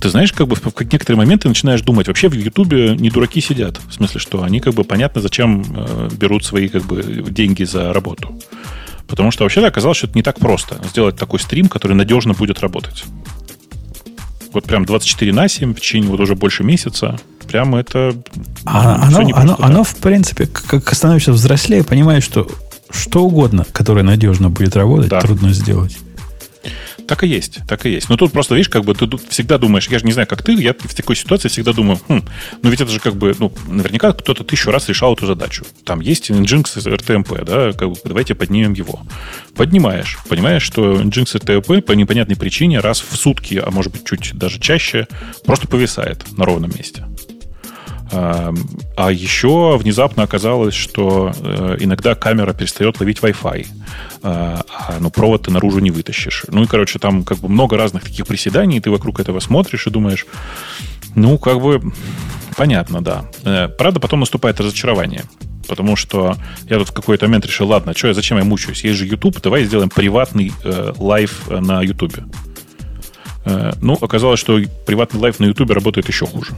ты 0.00 0.08
знаешь, 0.08 0.32
как 0.32 0.48
бы 0.48 0.56
в 0.56 0.92
некоторые 0.92 1.18
моменты 1.18 1.48
начинаешь 1.48 1.82
думать, 1.82 2.08
вообще 2.08 2.28
в 2.28 2.34
Ютубе 2.34 2.96
не 2.96 3.10
дураки 3.10 3.40
сидят. 3.40 3.80
В 3.88 3.92
смысле, 3.92 4.20
что 4.20 4.42
они 4.42 4.60
как 4.60 4.74
бы 4.74 4.84
понятно, 4.84 5.20
зачем 5.20 5.64
э, 5.76 6.08
берут 6.12 6.44
свои 6.44 6.68
как 6.68 6.84
бы 6.84 7.02
деньги 7.28 7.64
за 7.64 7.92
работу. 7.92 8.40
Потому 9.08 9.32
что 9.32 9.42
вообще 9.42 9.64
оказалось, 9.66 9.98
что 9.98 10.06
это 10.06 10.16
не 10.16 10.22
так 10.22 10.38
просто 10.38 10.80
сделать 10.88 11.16
такой 11.16 11.40
стрим, 11.40 11.68
который 11.68 11.94
надежно 11.94 12.34
будет 12.34 12.60
работать. 12.60 13.04
Вот 14.52 14.64
прям 14.64 14.84
24 14.84 15.32
на 15.32 15.48
7 15.48 15.74
в 15.74 15.80
течение 15.80 16.10
вот 16.10 16.20
уже 16.20 16.34
больше 16.34 16.62
месяца. 16.62 17.18
Прямо 17.46 17.80
это... 17.80 18.14
А, 18.64 19.06
оно, 19.06 19.18
оно, 19.18 19.36
оно, 19.36 19.56
оно, 19.58 19.84
в 19.84 19.96
принципе, 19.96 20.46
как 20.46 20.94
становишься 20.94 21.32
взрослее, 21.32 21.84
понимаешь, 21.84 22.24
что 22.24 22.48
что 22.90 23.24
угодно, 23.24 23.66
которое 23.72 24.02
надежно 24.02 24.50
будет 24.50 24.76
работать, 24.76 25.08
да. 25.08 25.20
трудно 25.20 25.52
сделать. 25.52 25.96
Так 27.08 27.24
и 27.24 27.26
есть, 27.26 27.58
так 27.66 27.84
и 27.84 27.90
есть. 27.90 28.08
Но 28.08 28.16
тут 28.16 28.32
просто, 28.32 28.54
видишь, 28.54 28.68
как 28.68 28.84
бы 28.84 28.94
ты 28.94 29.06
тут 29.06 29.22
всегда 29.28 29.58
думаешь, 29.58 29.88
я 29.88 29.98
же 29.98 30.06
не 30.06 30.12
знаю, 30.12 30.28
как 30.28 30.42
ты, 30.42 30.52
я 30.52 30.72
в 30.72 30.94
такой 30.94 31.16
ситуации 31.16 31.48
всегда 31.48 31.72
думаю, 31.72 32.00
хм, 32.08 32.22
ну 32.62 32.70
ведь 32.70 32.80
это 32.80 32.90
же 32.90 33.00
как 33.00 33.16
бы, 33.16 33.34
ну, 33.38 33.52
наверняка 33.66 34.12
кто-то 34.12 34.44
тысячу 34.44 34.70
раз 34.70 34.88
решал 34.88 35.14
эту 35.14 35.26
задачу. 35.26 35.64
Там 35.84 36.00
есть 36.00 36.30
Nginx 36.30 36.76
RTMP, 36.76 37.44
да, 37.44 37.72
как 37.72 37.90
бы, 37.90 37.96
давайте 38.04 38.34
поднимем 38.34 38.72
его. 38.72 39.02
Поднимаешь, 39.56 40.18
понимаешь, 40.28 40.62
что 40.62 40.94
Nginx 40.94 41.40
RTMP 41.40 41.82
по 41.82 41.92
непонятной 41.92 42.36
причине 42.36 42.80
раз 42.80 43.00
в 43.00 43.16
сутки, 43.16 43.60
а 43.64 43.70
может 43.70 43.92
быть 43.92 44.04
чуть 44.06 44.32
даже 44.34 44.60
чаще, 44.60 45.06
просто 45.44 45.66
повисает 45.66 46.24
на 46.36 46.44
ровном 46.44 46.70
месте. 46.76 47.04
А 48.12 49.10
еще 49.10 49.78
внезапно 49.78 50.22
оказалось, 50.22 50.74
что 50.74 51.32
э, 51.34 51.76
иногда 51.80 52.14
камера 52.14 52.52
перестает 52.52 53.00
ловить 53.00 53.20
Wi-Fi, 53.20 53.66
а 54.22 54.64
ну, 55.00 55.10
провод 55.10 55.42
ты 55.42 55.50
наружу 55.50 55.78
не 55.78 55.90
вытащишь. 55.90 56.44
Ну 56.48 56.62
и, 56.62 56.66
короче, 56.66 56.98
там 56.98 57.24
как 57.24 57.38
бы 57.38 57.48
много 57.48 57.76
разных 57.76 58.04
таких 58.04 58.26
приседаний, 58.26 58.76
и 58.76 58.80
ты 58.80 58.90
вокруг 58.90 59.18
этого 59.18 59.40
смотришь 59.40 59.86
и 59.86 59.90
думаешь, 59.90 60.26
ну, 61.14 61.38
как 61.38 61.60
бы 61.60 61.80
понятно, 62.56 63.02
да. 63.02 63.24
Э, 63.44 63.68
правда, 63.68 64.00
потом 64.00 64.20
наступает 64.20 64.60
разочарование. 64.60 65.24
Потому 65.68 65.96
что 65.96 66.36
я 66.68 66.78
тут 66.78 66.88
в 66.88 66.92
какой-то 66.92 67.26
момент 67.26 67.46
решил, 67.46 67.68
ладно, 67.68 67.94
что 67.96 68.08
я, 68.08 68.14
зачем 68.14 68.38
я 68.38 68.44
мучаюсь? 68.44 68.84
Есть 68.84 68.98
же 68.98 69.06
YouTube, 69.06 69.40
давай 69.40 69.64
сделаем 69.64 69.90
приватный 69.90 70.52
э, 70.64 70.92
live 70.98 71.48
на 71.48 71.82
YouTube. 71.82 72.18
Э, 73.44 73.72
ну, 73.80 73.96
оказалось, 74.00 74.40
что 74.40 74.60
приватный 74.86 75.20
live 75.20 75.38
на 75.40 75.46
YouTube 75.46 75.70
работает 75.70 76.08
еще 76.08 76.26
хуже. 76.26 76.52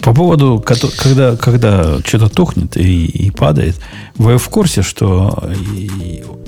По 0.00 0.12
поводу, 0.12 0.62
когда, 0.64 1.36
когда 1.36 1.98
что-то 2.04 2.28
тухнет 2.28 2.76
и, 2.76 3.06
и 3.06 3.30
падает, 3.30 3.78
вы 4.16 4.36
в 4.36 4.48
курсе, 4.48 4.82
что 4.82 5.50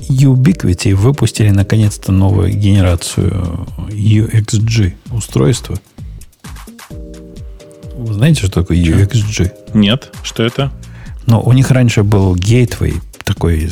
Ubiquiti 0.09 0.95
выпустили 0.95 1.51
наконец-то 1.51 2.13
новую 2.13 2.51
генерацию 2.51 3.67
UXG 3.89 4.95
устройства? 5.13 5.79
Вы 7.97 8.15
знаете, 8.15 8.41
что 8.41 8.51
такое 8.51 8.77
UXG? 8.77 9.53
Нет, 9.75 10.13
что 10.23 10.43
это? 10.43 10.73
Но 11.27 11.41
у 11.41 11.53
них 11.53 11.71
раньше 11.71 12.03
был 12.03 12.35
Gateway, 12.35 13.01
такой, 13.25 13.71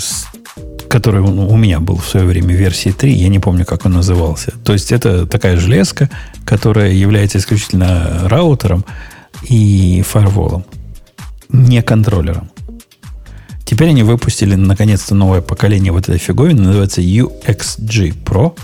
который 0.89 1.21
у 1.23 1.57
меня 1.57 1.81
был 1.81 1.97
в 1.97 2.07
свое 2.07 2.27
время 2.27 2.55
версии 2.55 2.91
3, 2.91 3.13
я 3.13 3.29
не 3.29 3.39
помню, 3.39 3.65
как 3.65 3.85
он 3.85 3.93
назывался. 3.93 4.53
То 4.65 4.73
есть 4.73 4.93
это 4.93 5.27
такая 5.27 5.57
железка, 5.57 6.09
которая 6.45 6.93
является 6.93 7.39
исключительно 7.39 8.29
раутером, 8.29 8.85
и 9.43 10.03
фаерволом, 10.03 10.65
не 11.49 11.83
контроллером. 11.83 12.51
Теперь 13.65 13.89
они 13.89 14.03
выпустили 14.03 14.55
наконец-то 14.55 15.15
новое 15.15 15.41
поколение 15.41 15.93
вот 15.93 16.09
этой 16.09 16.19
фиговины, 16.19 16.63
называется 16.63 17.01
UXG 17.01 18.23
Pro. 18.23 18.57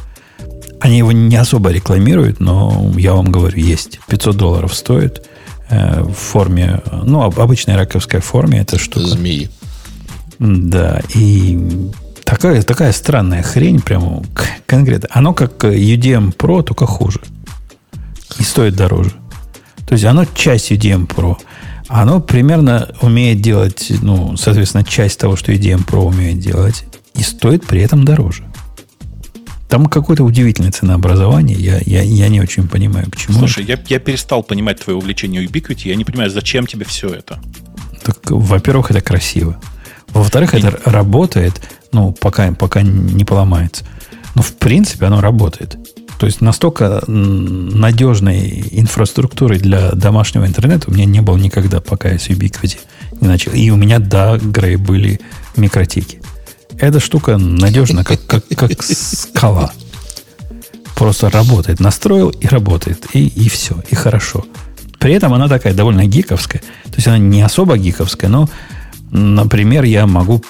Они 0.80 0.98
его 0.98 1.12
не 1.12 1.36
особо 1.36 1.70
рекламируют, 1.70 2.40
но 2.40 2.92
я 2.96 3.14
вам 3.14 3.32
говорю, 3.32 3.58
есть. 3.58 4.00
500 4.08 4.36
долларов 4.36 4.74
стоит 4.74 5.26
э, 5.70 6.02
в 6.02 6.12
форме, 6.12 6.82
ну, 7.04 7.22
обычной 7.22 7.76
раковской 7.76 8.20
форме 8.20 8.60
эта 8.60 8.78
штука. 8.78 9.06
Змеи. 9.06 9.50
Да, 10.38 11.00
и 11.14 11.58
такая, 12.24 12.62
такая 12.62 12.92
странная 12.92 13.42
хрень, 13.42 13.80
прямо 13.80 14.22
конкретно. 14.66 15.08
Оно 15.12 15.32
как 15.32 15.64
UDM 15.64 16.36
Pro, 16.36 16.62
только 16.62 16.86
хуже. 16.86 17.20
И 18.38 18.42
стоит 18.42 18.76
дороже. 18.76 19.12
То 19.88 19.94
есть 19.94 20.04
оно 20.04 20.26
часть 20.26 20.70
UDM 20.70 21.06
Pro. 21.06 21.36
Оно 21.88 22.20
примерно 22.20 22.94
умеет 23.00 23.40
делать, 23.40 23.90
ну, 24.02 24.36
соответственно, 24.36 24.84
часть 24.84 25.18
того, 25.18 25.34
что 25.36 25.50
UDM 25.52 25.86
Pro 25.86 26.04
умеет 26.04 26.38
делать, 26.38 26.84
и 27.14 27.22
стоит 27.22 27.66
при 27.66 27.80
этом 27.80 28.04
дороже. 28.04 28.44
Там 29.70 29.86
какое-то 29.86 30.24
удивительное 30.24 30.72
ценообразование. 30.72 31.56
Я, 31.56 31.78
я, 31.84 32.02
я 32.02 32.28
не 32.28 32.40
очень 32.40 32.68
понимаю, 32.68 33.10
к 33.10 33.16
чему. 33.16 33.38
Слушай, 33.38 33.64
я, 33.64 33.78
я 33.88 33.98
перестал 33.98 34.42
понимать 34.42 34.80
твое 34.80 34.98
увлечение 34.98 35.44
Ubiquiti. 35.44 35.88
Я 35.88 35.96
не 35.96 36.04
понимаю, 36.04 36.30
зачем 36.30 36.66
тебе 36.66 36.84
все 36.84 37.08
это. 37.08 37.38
Так, 38.02 38.18
во-первых, 38.30 38.90
это 38.90 39.00
красиво. 39.00 39.58
Во-вторых, 40.08 40.54
и... 40.54 40.58
это 40.58 40.80
работает, 40.84 41.60
ну, 41.92 42.12
пока, 42.12 42.52
пока 42.52 42.82
не 42.82 43.24
поломается. 43.24 43.86
Но, 44.34 44.42
в 44.42 44.54
принципе, 44.54 45.06
оно 45.06 45.20
работает. 45.20 45.76
То 46.18 46.26
есть 46.26 46.40
настолько 46.40 47.02
надежной 47.06 48.64
инфраструктуры 48.72 49.58
для 49.58 49.92
домашнего 49.92 50.46
интернета 50.46 50.90
у 50.90 50.94
меня 50.94 51.04
не 51.04 51.20
было 51.20 51.36
никогда, 51.36 51.80
пока 51.80 52.10
я 52.10 52.18
с 52.18 52.28
Ubiquiti 52.28 52.78
не 53.20 53.28
начал. 53.28 53.52
И 53.52 53.70
у 53.70 53.76
меня, 53.76 54.00
да, 54.00 54.36
Грей, 54.36 54.76
были 54.76 55.20
микротики. 55.56 56.20
Эта 56.78 56.98
штука 56.98 57.38
надежна, 57.38 58.04
как, 58.04 58.24
как, 58.26 58.46
как 58.48 58.82
скала. 58.82 59.72
Просто 60.96 61.30
работает. 61.30 61.78
Настроил 61.78 62.30
и 62.30 62.46
работает. 62.48 63.06
И, 63.12 63.28
и 63.28 63.48
все. 63.48 63.76
И 63.88 63.94
хорошо. 63.94 64.44
При 64.98 65.12
этом 65.12 65.32
она 65.34 65.48
такая 65.48 65.72
довольно 65.72 66.04
гиковская. 66.06 66.60
То 66.86 66.94
есть 66.96 67.06
она 67.06 67.18
не 67.18 67.42
особо 67.42 67.78
гиковская, 67.78 68.28
но, 68.28 68.48
например, 69.12 69.84
я 69.84 70.06
могу 70.06 70.42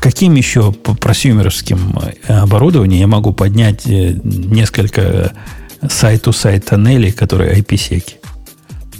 Каким 0.00 0.34
еще 0.34 0.72
просюмеровским 0.72 1.98
э, 2.26 2.32
оборудованием 2.32 3.00
я 3.00 3.06
могу 3.06 3.32
поднять 3.32 3.86
э, 3.86 4.18
несколько 4.24 5.32
сайт-то-сайт 5.86 6.64
тоннелей, 6.64 7.12
которые 7.12 7.58
IPsec? 7.60 8.14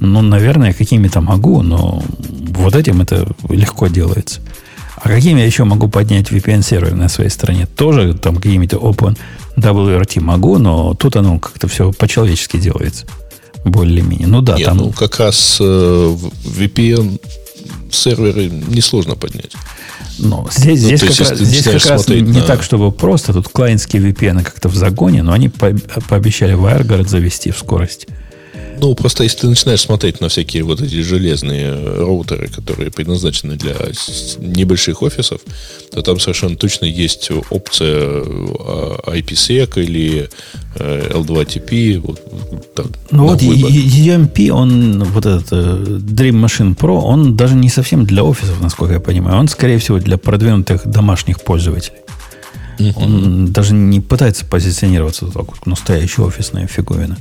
Ну, 0.00 0.20
наверное, 0.22 0.74
какими-то 0.74 1.20
могу, 1.20 1.62
но 1.62 2.02
вот 2.50 2.74
этим 2.74 3.00
это 3.00 3.26
легко 3.48 3.86
делается. 3.86 4.40
А 4.96 5.08
каким 5.08 5.38
я 5.38 5.46
еще 5.46 5.64
могу 5.64 5.88
поднять 5.88 6.30
VPN-сервер 6.30 6.94
на 6.94 7.08
своей 7.08 7.30
стороне? 7.30 7.66
Тоже 7.66 8.12
там 8.14 8.36
какими-то 8.36 8.76
Open 8.76 9.16
WRT 9.56 10.20
могу, 10.20 10.58
но 10.58 10.94
тут 10.94 11.16
оно 11.16 11.38
как-то 11.38 11.68
все 11.68 11.92
по-человечески 11.92 12.58
делается. 12.58 13.06
Более-менее. 13.64 14.28
Ну 14.28 14.42
да, 14.42 14.56
Нет, 14.56 14.66
там... 14.66 14.76
Ну, 14.76 14.92
как 14.92 15.18
раз 15.18 15.58
э, 15.60 15.64
VPN 15.64 17.20
серверы 17.90 18.48
несложно 18.48 19.16
поднять. 19.16 19.52
Ну, 20.22 20.46
здесь, 20.52 20.82
ну, 20.82 20.88
здесь 20.88 21.00
как, 21.00 21.28
раз, 21.28 21.38
здесь 21.38 21.64
как 21.64 21.86
раз 21.86 22.08
не 22.08 22.22
на... 22.22 22.42
так, 22.42 22.62
чтобы 22.62 22.92
просто. 22.92 23.32
Тут 23.32 23.48
клиентские 23.48 24.02
VPN 24.02 24.42
как-то 24.42 24.68
в 24.68 24.74
загоне, 24.74 25.22
но 25.22 25.32
они 25.32 25.48
по 25.48 25.72
пообещали 26.08 26.54
WireGuard 26.54 27.08
завести 27.08 27.50
в 27.50 27.58
скорость. 27.58 28.06
Ну, 28.80 28.94
просто 28.94 29.24
если 29.24 29.40
ты 29.40 29.48
начинаешь 29.48 29.80
смотреть 29.80 30.20
на 30.20 30.28
всякие 30.28 30.62
вот 30.62 30.80
эти 30.80 31.02
железные 31.02 31.74
роутеры, 31.98 32.48
которые 32.48 32.90
предназначены 32.90 33.56
для 33.56 33.76
небольших 34.38 35.02
офисов, 35.02 35.40
то 35.92 36.00
там 36.02 36.18
совершенно 36.18 36.56
точно 36.56 36.86
есть 36.86 37.30
опция 37.50 37.98
а, 37.98 39.16
IPsec 39.16 39.82
или 39.82 40.30
L2TP. 40.76 42.00
Вот, 42.00 42.74
так, 42.74 42.86
ну 43.10 43.26
вот 43.26 43.42
EMP, 43.42 44.50
он, 44.50 45.04
вот 45.04 45.26
этот 45.26 45.48
э, 45.52 45.56
Dream 45.98 46.42
Machine 46.42 46.74
Pro, 46.74 47.00
он 47.00 47.36
даже 47.36 47.56
не 47.56 47.68
совсем 47.68 48.06
для 48.06 48.24
офисов, 48.24 48.62
насколько 48.62 48.94
я 48.94 49.00
понимаю. 49.00 49.38
Он, 49.38 49.48
скорее 49.48 49.78
всего, 49.78 49.98
для 49.98 50.16
продвинутых 50.16 50.86
домашних 50.86 51.40
пользователей. 51.42 51.98
Он 52.96 53.52
даже 53.52 53.74
не 53.74 54.00
пытается 54.00 54.46
позиционироваться 54.46 55.26
так 55.26 55.48
вот, 55.48 55.66
настоящая 55.66 56.22
офисная 56.22 56.66
фиговина. 56.66 57.18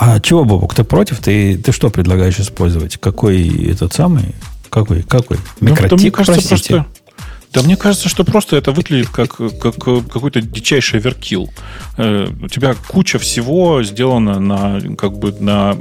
А 0.00 0.20
чего, 0.20 0.44
Бобок, 0.44 0.74
ты 0.74 0.84
против? 0.84 1.18
Ты, 1.18 1.58
ты 1.58 1.72
что 1.72 1.90
предлагаешь 1.90 2.38
использовать? 2.38 2.98
Какой 2.98 3.70
этот 3.70 3.92
самый? 3.92 4.34
Какой? 4.70 5.02
Какой? 5.02 5.38
Микротик, 5.60 5.90
ну, 5.90 5.96
мне 5.98 6.10
кажется, 6.10 6.48
простите? 6.48 6.74
Просто... 6.74 7.08
Да 7.52 7.62
мне 7.62 7.76
кажется, 7.76 8.08
что 8.08 8.24
просто 8.24 8.56
это 8.56 8.72
выглядит 8.72 9.08
как, 9.08 9.36
как 9.36 9.76
какой-то 9.76 10.40
дичайший 10.42 11.00
веркил. 11.00 11.50
Э, 11.96 12.28
у 12.42 12.48
тебя 12.48 12.74
куча 12.74 13.18
всего 13.18 13.82
сделано 13.82 14.38
на 14.38 14.80
как 14.96 15.18
бы 15.18 15.32
на 15.32 15.76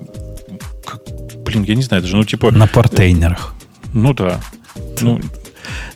как, 0.86 1.02
блин, 1.44 1.64
я 1.64 1.76
не 1.76 1.84
знаю 1.84 2.02
даже, 2.02 2.16
ну 2.16 2.24
типа 2.24 2.52
на 2.52 2.68
портейнерах. 2.68 3.54
Ну 3.94 4.14
да. 4.14 4.40
Ну, 5.02 5.20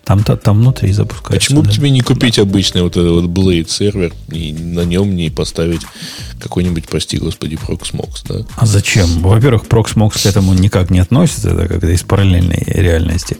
там, 0.03 0.23
там, 0.23 0.37
там 0.37 0.59
внутри 0.59 0.91
запускается. 0.91 1.47
Почему 1.47 1.61
бы 1.63 1.71
тебе 1.71 1.89
не 1.89 2.01
купить 2.01 2.39
обычный 2.39 2.81
вот 2.81 2.97
этот 2.97 3.11
вот 3.11 3.25
Blade 3.25 3.69
сервер 3.69 4.13
и 4.31 4.53
на 4.53 4.81
нем 4.81 5.15
не 5.15 5.29
поставить 5.29 5.81
какой-нибудь, 6.39 6.87
прости 6.87 7.17
господи, 7.17 7.55
Proxmox, 7.55 8.23
да? 8.27 8.45
А 8.55 8.65
зачем? 8.65 9.07
Во-первых, 9.21 9.63
Proxmox 9.65 10.23
к 10.23 10.25
этому 10.25 10.53
никак 10.53 10.89
не 10.89 10.99
относится, 10.99 11.49
это 11.49 11.67
как-то 11.67 11.87
из 11.87 12.03
параллельной 12.03 12.63
реальности. 12.67 13.37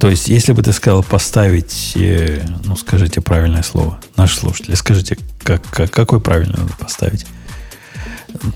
То 0.00 0.08
есть, 0.08 0.28
если 0.28 0.52
бы 0.52 0.62
ты 0.62 0.72
сказал 0.72 1.02
поставить, 1.02 1.92
э, 1.96 2.40
ну, 2.64 2.76
скажите 2.76 3.20
правильное 3.20 3.62
слово, 3.62 3.98
наши 4.16 4.36
слушатели, 4.36 4.76
скажите, 4.76 5.18
как, 5.42 5.62
как, 5.70 5.90
какой 5.90 6.20
правильно 6.20 6.56
надо 6.58 6.72
поставить? 6.78 7.26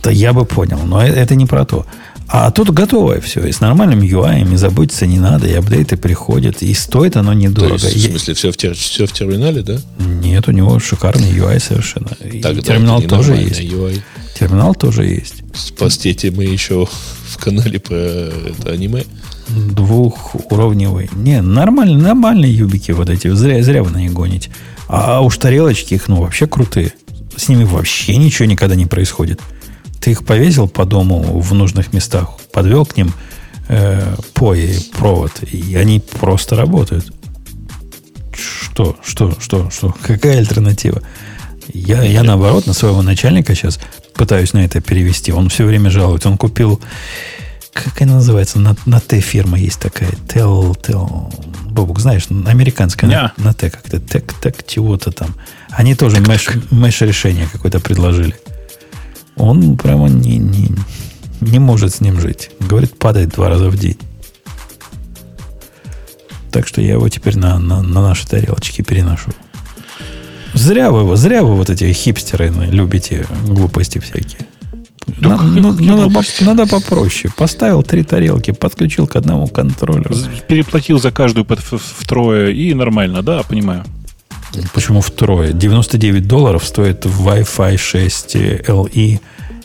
Да 0.02 0.10
я 0.10 0.32
бы 0.32 0.44
понял, 0.44 0.80
но 0.84 1.02
это, 1.02 1.18
это 1.18 1.34
не 1.34 1.46
про 1.46 1.64
то. 1.64 1.86
А 2.34 2.50
тут 2.50 2.70
готовое 2.70 3.20
все. 3.20 3.46
И 3.46 3.52
с 3.52 3.60
нормальным 3.60 4.00
UI, 4.00 4.50
и 4.50 4.56
заботиться 4.56 5.06
не 5.06 5.18
надо, 5.18 5.46
и 5.46 5.52
апдейты 5.52 5.98
приходят, 5.98 6.62
и 6.62 6.72
стоит 6.72 7.18
оно 7.18 7.34
недорого. 7.34 7.78
То 7.78 7.88
есть, 7.88 8.06
в 8.06 8.08
смысле, 8.08 8.32
все 8.34 8.50
в, 8.50 8.56
тер, 8.56 8.74
все 8.74 9.04
в 9.04 9.12
терминале, 9.12 9.60
да? 9.60 9.78
Нет, 9.98 10.48
у 10.48 10.52
него 10.52 10.78
шикарный 10.78 11.30
UI 11.30 11.60
совершенно. 11.60 12.08
Тогда 12.08 12.50
и 12.52 12.62
терминал 12.62 13.02
тоже 13.02 13.34
есть. 13.34 13.60
UI. 13.60 14.00
Терминал 14.38 14.74
тоже 14.74 15.04
есть. 15.04 15.44
Спастите 15.54 16.30
мы 16.30 16.44
еще 16.44 16.86
в 16.86 17.36
канале 17.36 17.78
про 17.78 17.96
это 17.96 18.72
аниме. 18.72 19.04
Двухуровневый. 19.48 21.10
Не, 21.12 21.42
нормальные, 21.42 21.98
нормальные 21.98 22.56
юбики 22.56 22.92
вот 22.92 23.10
эти. 23.10 23.28
Зря, 23.28 23.62
зря 23.62 23.82
вы 23.82 23.90
на 23.90 23.98
них 23.98 24.14
гоните. 24.14 24.50
А 24.88 25.20
уж 25.20 25.36
тарелочки 25.36 25.94
их, 25.94 26.08
ну, 26.08 26.22
вообще 26.22 26.46
крутые. 26.46 26.94
С 27.36 27.50
ними 27.50 27.64
вообще 27.64 28.16
ничего 28.16 28.46
никогда 28.46 28.74
не 28.74 28.86
происходит. 28.86 29.38
Ты 30.02 30.10
их 30.10 30.24
повесил 30.24 30.68
по 30.68 30.84
дому 30.84 31.40
в 31.40 31.54
нужных 31.54 31.92
местах, 31.92 32.28
подвел 32.52 32.84
к 32.84 32.96
ним 32.96 33.12
э, 33.68 34.16
пои, 34.34 34.76
провод, 34.92 35.44
и 35.44 35.76
они 35.76 36.00
просто 36.00 36.56
работают. 36.56 37.12
Что, 38.34 38.96
что, 39.04 39.32
что, 39.38 39.70
что? 39.70 39.94
Какая 40.02 40.38
альтернатива? 40.38 41.02
Я, 41.72 42.02
я 42.02 42.24
наоборот 42.24 42.66
на 42.66 42.72
своего 42.72 43.00
начальника 43.02 43.54
сейчас 43.54 43.78
пытаюсь 44.14 44.52
на 44.54 44.64
это 44.64 44.80
перевести. 44.80 45.30
Он 45.30 45.48
все 45.48 45.64
время 45.64 45.88
жалуется. 45.88 46.28
Он 46.28 46.36
купил, 46.36 46.80
как 47.72 48.02
она 48.02 48.14
называется, 48.14 48.58
на, 48.58 48.74
на 48.86 48.98
Т 48.98 49.20
фирма 49.20 49.56
есть 49.56 49.78
такая. 49.78 50.10
Тел, 50.32 50.74
Тел. 50.74 51.32
Бобук, 51.66 52.00
знаешь, 52.00 52.26
американская 52.28 53.08
yeah. 53.08 53.30
на, 53.36 53.44
на 53.44 53.54
Т 53.54 53.70
как-то. 53.70 54.00
Тек, 54.00 54.34
тек, 54.40 54.66
чего-то 54.66 55.12
там. 55.12 55.36
Они 55.70 55.94
тоже 55.94 56.18
меш, 56.20 56.48
меш 56.72 57.00
решение 57.02 57.46
какое-то 57.52 57.78
предложили. 57.78 58.34
Он 59.36 59.76
прямо 59.76 60.08
не, 60.08 60.38
не, 60.38 60.70
не 61.40 61.58
может 61.58 61.94
с 61.94 62.00
ним 62.00 62.20
жить. 62.20 62.50
Говорит, 62.60 62.98
падает 62.98 63.30
два 63.30 63.48
раза 63.48 63.68
в 63.70 63.76
день. 63.76 63.98
Так 66.50 66.68
что 66.68 66.82
я 66.82 66.92
его 66.92 67.08
теперь 67.08 67.38
на, 67.38 67.58
на, 67.58 67.82
на 67.82 68.02
наши 68.02 68.26
тарелочки 68.26 68.82
переношу. 68.82 69.30
Зря 70.54 70.90
вы 70.90 71.00
его, 71.00 71.16
зря 71.16 71.42
вы 71.42 71.54
вот 71.54 71.70
эти 71.70 71.90
хипстеры 71.92 72.52
любите 72.70 73.26
глупости 73.46 73.98
всякие. 73.98 74.46
На, 75.18 75.36
ну, 75.36 75.72
надо, 75.72 76.22
надо 76.40 76.66
попроще. 76.66 77.32
Поставил 77.36 77.82
три 77.82 78.02
тарелки, 78.04 78.52
подключил 78.52 79.06
к 79.06 79.16
одному 79.16 79.46
контроллеру. 79.48 80.14
Переплатил 80.46 81.00
за 81.00 81.10
каждую 81.10 81.46
втрое 81.46 82.50
и 82.50 82.74
нормально, 82.74 83.22
да, 83.22 83.42
понимаю. 83.42 83.84
Почему 84.74 85.00
втрое? 85.00 85.52
99 85.52 86.26
долларов 86.26 86.64
стоит 86.64 87.04
Wi-Fi 87.06 87.76
6 87.76 88.36
LE 88.36 89.20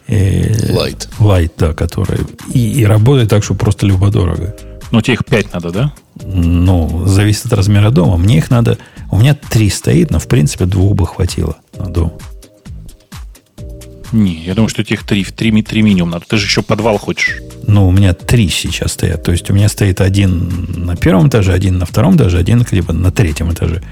э, 0.08 0.74
Light. 0.74 1.10
Light, 1.20 1.52
да, 1.58 1.74
который 1.74 2.20
и, 2.54 2.72
и 2.80 2.86
работает 2.86 3.30
так, 3.30 3.44
что 3.44 3.54
просто 3.54 3.86
любо-дорого. 3.86 4.56
Ну, 4.92 5.02
тебе 5.02 5.16
их 5.16 5.26
5 5.26 5.54
надо, 5.54 5.72
да? 5.72 5.94
Ну, 6.24 7.06
зависит 7.06 7.48
от 7.48 7.54
размера 7.54 7.92
дома. 7.92 8.18
Мне 8.18 8.38
их 8.38 8.50
надо... 8.50 8.78
У 9.12 9.18
меня 9.18 9.36
3 9.36 9.70
стоит, 9.70 10.12
но, 10.12 10.20
в 10.20 10.28
принципе, 10.28 10.66
двух 10.66 10.96
бы 10.96 11.06
хватило 11.06 11.58
на 11.78 11.86
дом. 11.86 12.14
Не, 14.14 14.36
я 14.36 14.56
думаю, 14.56 14.70
что 14.70 14.82
этих 14.82 15.04
три, 15.04 15.26
три, 15.26 15.62
три 15.62 15.82
минимум 15.82 16.12
надо. 16.12 16.26
Ты 16.30 16.38
же 16.38 16.46
еще 16.46 16.62
подвал 16.62 16.98
хочешь. 16.98 17.40
Ну, 17.64 17.90
у 17.90 17.92
меня 17.92 18.14
три 18.14 18.48
сейчас 18.48 18.94
стоят. 18.94 19.24
То 19.24 19.34
есть 19.34 19.50
у 19.50 19.54
меня 19.54 19.68
стоит 19.68 20.00
один 20.00 20.86
на 20.86 20.96
первом 20.96 21.28
этаже, 21.28 21.52
один 21.52 21.78
на 21.78 21.86
втором 21.86 22.16
этаже, 22.16 22.38
один 22.38 22.66
либо 22.72 22.94
на 22.94 23.12
третьем 23.12 23.52
этаже 23.52 23.84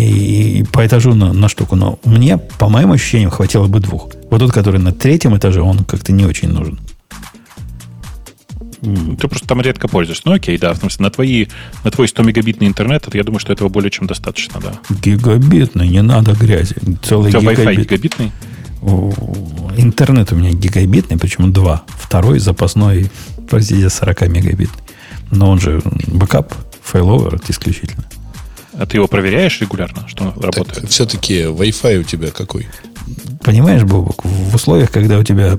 и, 0.00 0.60
и 0.60 0.62
по 0.64 0.86
этажу 0.86 1.14
на, 1.14 1.32
на 1.32 1.48
штуку. 1.48 1.76
Но 1.76 1.98
мне, 2.04 2.38
по 2.38 2.68
моим 2.68 2.92
ощущениям, 2.92 3.30
хватило 3.30 3.66
бы 3.66 3.80
двух. 3.80 4.10
Вот 4.30 4.38
тот, 4.38 4.52
который 4.52 4.80
на 4.80 4.92
третьем 4.92 5.36
этаже, 5.36 5.62
он 5.62 5.84
как-то 5.84 6.12
не 6.12 6.24
очень 6.24 6.48
нужен. 6.48 6.78
Ты 8.80 9.28
просто 9.28 9.46
там 9.46 9.60
редко 9.60 9.88
пользуешься. 9.88 10.22
Ну, 10.24 10.32
окей, 10.32 10.56
да. 10.56 10.72
В 10.72 10.78
смысле, 10.78 11.04
на, 11.04 11.10
твои, 11.10 11.46
на 11.84 11.90
твой 11.90 12.08
100 12.08 12.22
мегабитный 12.22 12.66
интернет, 12.66 13.14
я 13.14 13.24
думаю, 13.24 13.40
что 13.40 13.52
этого 13.52 13.68
более 13.68 13.90
чем 13.90 14.06
достаточно, 14.06 14.60
да. 14.60 14.72
Гигабитный, 15.02 15.88
не 15.88 16.02
надо 16.02 16.32
грази. 16.32 16.76
Целый 17.02 17.28
у 17.28 17.40
тебя 17.40 17.52
гигабит. 17.52 17.66
Wi-Fi 17.66 17.82
гигабитный? 17.82 18.32
Интернет 19.76 20.32
у 20.32 20.36
меня 20.36 20.50
гигабитный, 20.52 21.18
причем 21.18 21.52
два. 21.52 21.82
Второй 21.88 22.38
запасной, 22.38 23.10
простите, 23.48 23.90
40 23.90 24.28
мегабитный. 24.28 24.82
Но 25.30 25.50
он 25.50 25.60
же 25.60 25.82
бэкап, 26.06 26.54
failover 26.82 27.38
исключительно. 27.48 28.04
А 28.80 28.86
ты 28.86 28.96
его 28.96 29.06
проверяешь 29.06 29.60
регулярно, 29.60 30.08
что 30.08 30.24
он 30.24 30.40
работает? 30.40 30.80
Так, 30.80 30.88
все-таки 30.88 31.42
Wi-Fi 31.42 31.98
у 31.98 32.02
тебя 32.02 32.30
какой? 32.30 32.66
Понимаешь, 33.44 33.82
Бобук, 33.82 34.24
в 34.24 34.54
условиях, 34.54 34.90
когда 34.90 35.18
у 35.18 35.22
тебя 35.22 35.58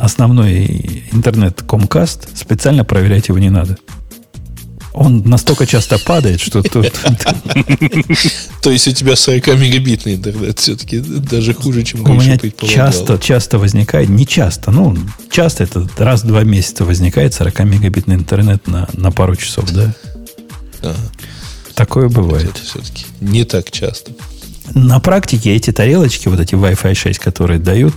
основной 0.00 1.04
интернет 1.12 1.60
Comcast, 1.60 2.30
специально 2.34 2.84
проверять 2.84 3.28
его 3.28 3.38
не 3.38 3.50
надо. 3.50 3.78
Он 4.94 5.22
настолько 5.24 5.64
часто 5.64 5.96
падает, 6.00 6.40
что 6.40 6.64
тут... 6.64 6.92
То 8.62 8.70
есть 8.70 8.88
у 8.88 8.92
тебя 8.92 9.14
40 9.14 9.46
мегабитный 9.56 10.16
интернет 10.16 10.58
все-таки 10.58 10.98
даже 10.98 11.54
хуже, 11.54 11.84
чем 11.84 12.02
У 12.02 12.14
меня 12.14 12.36
часто, 12.60 13.16
часто 13.16 13.60
возникает, 13.60 14.08
не 14.08 14.26
часто, 14.26 14.72
ну, 14.72 14.96
часто 15.30 15.62
это 15.62 15.88
раз 15.98 16.24
в 16.24 16.26
два 16.26 16.42
месяца 16.42 16.84
возникает 16.84 17.32
40 17.32 17.60
мегабитный 17.60 18.16
интернет 18.16 18.66
на, 18.66 18.88
на 18.92 19.12
пару 19.12 19.36
часов, 19.36 19.70
да? 19.70 19.94
Такое 21.74 22.08
бывает. 22.08 22.56
Все-таки 22.56 23.06
не 23.20 23.44
так 23.44 23.70
часто. 23.70 24.12
На 24.74 25.00
практике 25.00 25.54
эти 25.54 25.72
тарелочки, 25.72 26.28
вот 26.28 26.40
эти 26.40 26.54
Wi-Fi 26.54 26.94
6, 26.94 27.18
которые 27.18 27.58
дают, 27.58 27.94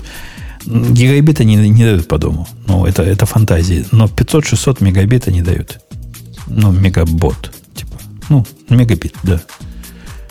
гигабита 0.65 1.43
не, 1.43 1.55
не 1.55 1.83
дают 1.83 2.07
по 2.07 2.17
дому. 2.17 2.47
Ну, 2.65 2.85
это, 2.85 3.03
это 3.03 3.25
фантазии. 3.25 3.85
Но 3.91 4.05
500-600 4.05 4.83
мегабита 4.83 5.31
не 5.31 5.41
дают. 5.41 5.79
Ну, 6.47 6.71
мегабот. 6.71 7.51
Типа. 7.75 7.97
Ну, 8.29 8.45
мегабит, 8.69 9.13
да. 9.23 9.41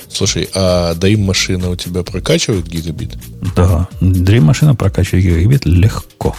Слушай, 0.08 0.48
а 0.54 0.94
Dream 0.94 1.24
машина 1.24 1.70
у 1.70 1.76
тебя 1.76 2.02
прокачивает 2.02 2.66
гигабит? 2.66 3.18
Да, 3.54 3.88
Dream 4.00 4.40
машина 4.40 4.74
прокачивает 4.74 5.24
гигабит 5.24 5.66
легко. 5.66 6.34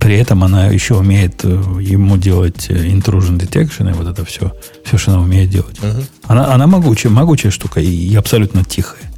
При 0.00 0.18
этом 0.18 0.44
она 0.44 0.66
еще 0.66 0.94
умеет 0.94 1.44
э, 1.44 1.48
ему 1.80 2.16
делать 2.16 2.66
э, 2.68 2.74
intrusion 2.74 3.38
detection 3.38 3.90
и 3.90 3.94
вот 3.94 4.06
это 4.06 4.24
все. 4.24 4.52
Все, 4.84 4.98
что 4.98 5.12
она 5.12 5.22
умеет 5.22 5.50
делать. 5.50 5.76
Uh-huh. 5.78 6.04
Она, 6.24 6.52
она 6.54 6.66
могучая, 6.66 7.10
могучая 7.10 7.50
штука 7.50 7.80
и, 7.80 7.86
и 7.86 8.14
абсолютно 8.14 8.62
тихая. 8.64 9.10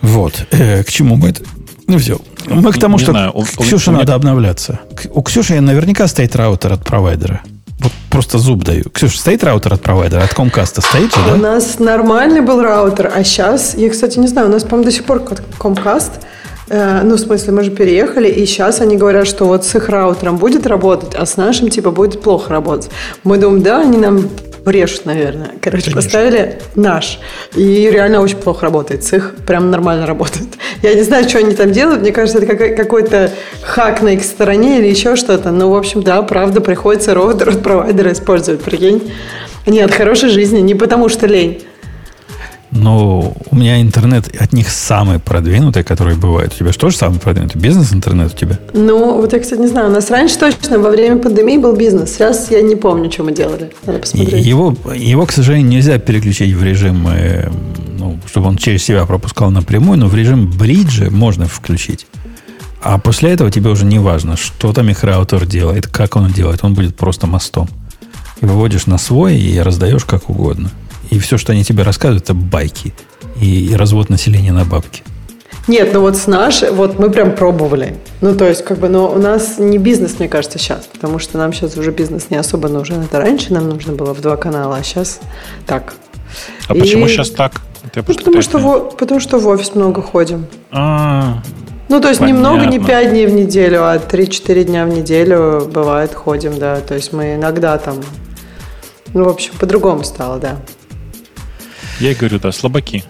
Вот. 0.00 0.46
Э, 0.50 0.82
к 0.82 0.90
чему 0.90 1.16
мы 1.16 1.30
это? 1.30 1.42
Ну, 1.86 1.98
все. 1.98 2.18
Мы 2.46 2.72
к 2.72 2.78
тому, 2.78 2.96
не 2.96 3.02
что 3.02 3.12
знаю, 3.12 3.30
у, 3.34 3.44
Ксюше 3.44 3.90
у, 3.90 3.94
надо 3.94 4.12
у 4.12 4.16
обновляться. 4.16 4.80
У 5.10 5.22
Ксюши 5.22 5.60
наверняка 5.60 6.08
стоит 6.08 6.34
раутер 6.34 6.72
от 6.72 6.84
провайдера. 6.84 7.42
Вот 7.78 7.92
просто 8.10 8.38
зуб 8.38 8.64
даю. 8.64 8.84
Ксюша, 8.90 9.18
стоит 9.18 9.44
раутер 9.44 9.74
от 9.74 9.82
провайдера? 9.82 10.22
От 10.22 10.32
Comcast 10.32 10.80
стоит 10.80 11.14
же, 11.14 11.20
да? 11.26 11.34
У 11.34 11.36
нас 11.36 11.78
нормальный 11.78 12.40
был 12.40 12.62
раутер, 12.62 13.12
а 13.14 13.22
сейчас, 13.24 13.74
я, 13.76 13.90
кстати, 13.90 14.18
не 14.18 14.28
знаю, 14.28 14.48
у 14.48 14.50
нас, 14.50 14.62
по-моему, 14.62 14.84
до 14.84 14.92
сих 14.92 15.04
пор 15.04 15.22
Comcast– 15.58 16.12
ну, 16.68 17.16
в 17.16 17.18
смысле, 17.18 17.52
мы 17.52 17.64
же 17.64 17.70
переехали, 17.70 18.28
и 18.28 18.46
сейчас 18.46 18.80
они 18.80 18.96
говорят, 18.96 19.26
что 19.26 19.44
вот 19.44 19.64
с 19.64 19.74
их 19.74 19.88
раутером 19.88 20.38
будет 20.38 20.66
работать, 20.66 21.14
а 21.14 21.26
с 21.26 21.36
нашим, 21.36 21.68
типа, 21.68 21.90
будет 21.90 22.22
плохо 22.22 22.50
работать. 22.50 22.90
Мы 23.22 23.36
думаем, 23.38 23.62
да, 23.62 23.80
они 23.80 23.98
нам 23.98 24.28
брешут, 24.64 25.04
наверное. 25.04 25.50
Короче, 25.60 25.90
Конечно. 25.90 25.94
поставили 25.94 26.58
наш. 26.74 27.20
И 27.54 27.90
реально 27.90 28.20
очень 28.20 28.38
плохо 28.38 28.62
работает. 28.62 29.04
С 29.04 29.12
их 29.12 29.34
прям 29.46 29.70
нормально 29.70 30.06
работает. 30.06 30.48
Я 30.82 30.94
не 30.94 31.02
знаю, 31.02 31.28
что 31.28 31.38
они 31.38 31.54
там 31.54 31.70
делают. 31.70 32.00
Мне 32.00 32.12
кажется, 32.12 32.38
это 32.42 32.74
какой-то 32.74 33.30
хак 33.62 34.02
на 34.02 34.14
их 34.14 34.24
стороне 34.24 34.78
или 34.78 34.88
еще 34.88 35.16
что-то. 35.16 35.50
Ну, 35.50 35.70
в 35.70 35.76
общем, 35.76 36.02
да, 36.02 36.22
правда, 36.22 36.60
приходится 36.60 37.14
роутер 37.14 37.50
от 37.50 37.62
провайдера 37.62 38.12
использовать, 38.12 38.62
прикинь. 38.62 39.12
Нет, 39.66 39.92
хорошей 39.92 40.30
жизни, 40.30 40.60
не 40.60 40.74
потому 40.74 41.08
что 41.08 41.26
лень. 41.26 41.62
Но 42.74 43.32
у 43.50 43.56
меня 43.56 43.80
интернет 43.80 44.28
от 44.38 44.52
них 44.52 44.68
самый 44.68 45.20
продвинутый, 45.20 45.84
который 45.84 46.16
бывает. 46.16 46.52
У 46.54 46.58
тебя 46.58 46.72
же 46.72 46.78
тоже 46.78 46.96
самый 46.96 47.20
продвинутый? 47.20 47.60
Бизнес-интернет 47.60 48.34
у 48.34 48.36
тебя? 48.36 48.58
Ну, 48.72 49.20
вот 49.20 49.32
я, 49.32 49.38
кстати, 49.38 49.60
не 49.60 49.68
знаю. 49.68 49.90
У 49.90 49.92
нас 49.92 50.10
раньше 50.10 50.36
точно 50.38 50.80
во 50.80 50.90
время 50.90 51.18
пандемии 51.18 51.56
был 51.56 51.76
бизнес. 51.76 52.12
Сейчас 52.12 52.50
я 52.50 52.62
не 52.62 52.74
помню, 52.74 53.12
что 53.12 53.22
мы 53.22 53.32
делали. 53.32 53.72
Надо 53.86 54.00
посмотреть. 54.00 54.44
Его, 54.44 54.76
его 54.92 55.24
к 55.24 55.30
сожалению, 55.30 55.68
нельзя 55.68 55.98
переключить 55.98 56.52
в 56.52 56.64
режим, 56.64 57.06
э, 57.08 57.48
ну, 57.96 58.18
чтобы 58.26 58.48
он 58.48 58.56
через 58.56 58.82
себя 58.82 59.06
пропускал 59.06 59.52
напрямую, 59.52 59.98
но 59.98 60.08
в 60.08 60.14
режим 60.16 60.50
бриджа 60.50 61.10
можно 61.10 61.46
включить. 61.46 62.08
А 62.82 62.98
после 62.98 63.30
этого 63.30 63.52
тебе 63.52 63.70
уже 63.70 63.84
не 63.84 64.00
важно, 64.00 64.36
что 64.36 64.72
там 64.72 64.90
их 64.90 65.04
раутер 65.04 65.46
делает, 65.46 65.86
как 65.86 66.16
он 66.16 66.32
делает. 66.32 66.64
Он 66.64 66.74
будет 66.74 66.96
просто 66.96 67.28
мостом. 67.28 67.68
и 68.40 68.46
выводишь 68.46 68.86
на 68.86 68.98
свой 68.98 69.38
и 69.38 69.60
раздаешь 69.60 70.04
как 70.04 70.28
угодно. 70.28 70.70
И 71.10 71.18
все, 71.18 71.38
что 71.38 71.52
они 71.52 71.64
тебе 71.64 71.82
рассказывают, 71.82 72.24
это 72.24 72.34
байки 72.34 72.92
и, 73.40 73.66
и 73.66 73.74
развод 73.74 74.08
населения 74.08 74.52
на 74.52 74.64
бабки. 74.64 75.02
Нет, 75.66 75.94
ну 75.94 76.00
вот 76.00 76.16
с 76.16 76.26
нашей, 76.26 76.70
вот 76.70 76.98
мы 76.98 77.10
прям 77.10 77.34
пробовали. 77.34 77.96
Ну, 78.20 78.34
то 78.34 78.46
есть, 78.46 78.64
как 78.64 78.78
бы, 78.78 78.88
но 78.88 79.10
у 79.10 79.18
нас 79.18 79.58
не 79.58 79.78
бизнес, 79.78 80.18
мне 80.18 80.28
кажется, 80.28 80.58
сейчас, 80.58 80.86
потому 80.92 81.18
что 81.18 81.38
нам 81.38 81.54
сейчас 81.54 81.76
уже 81.78 81.90
бизнес 81.90 82.28
не 82.28 82.36
особо 82.36 82.68
нужен. 82.68 83.00
Это 83.00 83.18
раньше 83.18 83.52
нам 83.52 83.68
нужно 83.68 83.94
было 83.94 84.12
в 84.12 84.20
два 84.20 84.36
канала, 84.36 84.76
а 84.76 84.82
сейчас 84.82 85.20
так. 85.66 85.94
А 86.68 86.74
и... 86.74 86.80
почему 86.80 87.08
сейчас 87.08 87.30
так? 87.30 87.62
ну, 87.94 88.02
потому, 88.02 88.42
что 88.42 88.58
в, 88.58 88.96
потому 88.96 89.20
что 89.20 89.38
в 89.38 89.46
офис 89.46 89.74
много 89.74 90.02
ходим. 90.02 90.46
А, 90.70 91.42
ну, 91.88 92.00
то 92.00 92.08
есть 92.08 92.20
понятно. 92.20 92.38
немного, 92.38 92.66
не 92.66 92.78
5 92.78 93.10
дней 93.10 93.26
в 93.26 93.32
неделю, 93.32 93.84
а 93.84 93.96
3-4 93.96 94.64
дня 94.64 94.84
в 94.84 94.88
неделю 94.88 95.68
бывает 95.72 96.12
ходим, 96.14 96.58
да. 96.58 96.80
То 96.80 96.94
есть 96.94 97.12
мы 97.12 97.34
иногда 97.34 97.78
там, 97.78 97.96
ну, 99.14 99.24
в 99.24 99.28
общем, 99.28 99.52
по-другому 99.58 100.04
стало, 100.04 100.38
да. 100.38 100.56
Я 102.00 102.12
и 102.12 102.14
говорю, 102.14 102.38
да, 102.38 102.52
слабаки 102.52 103.04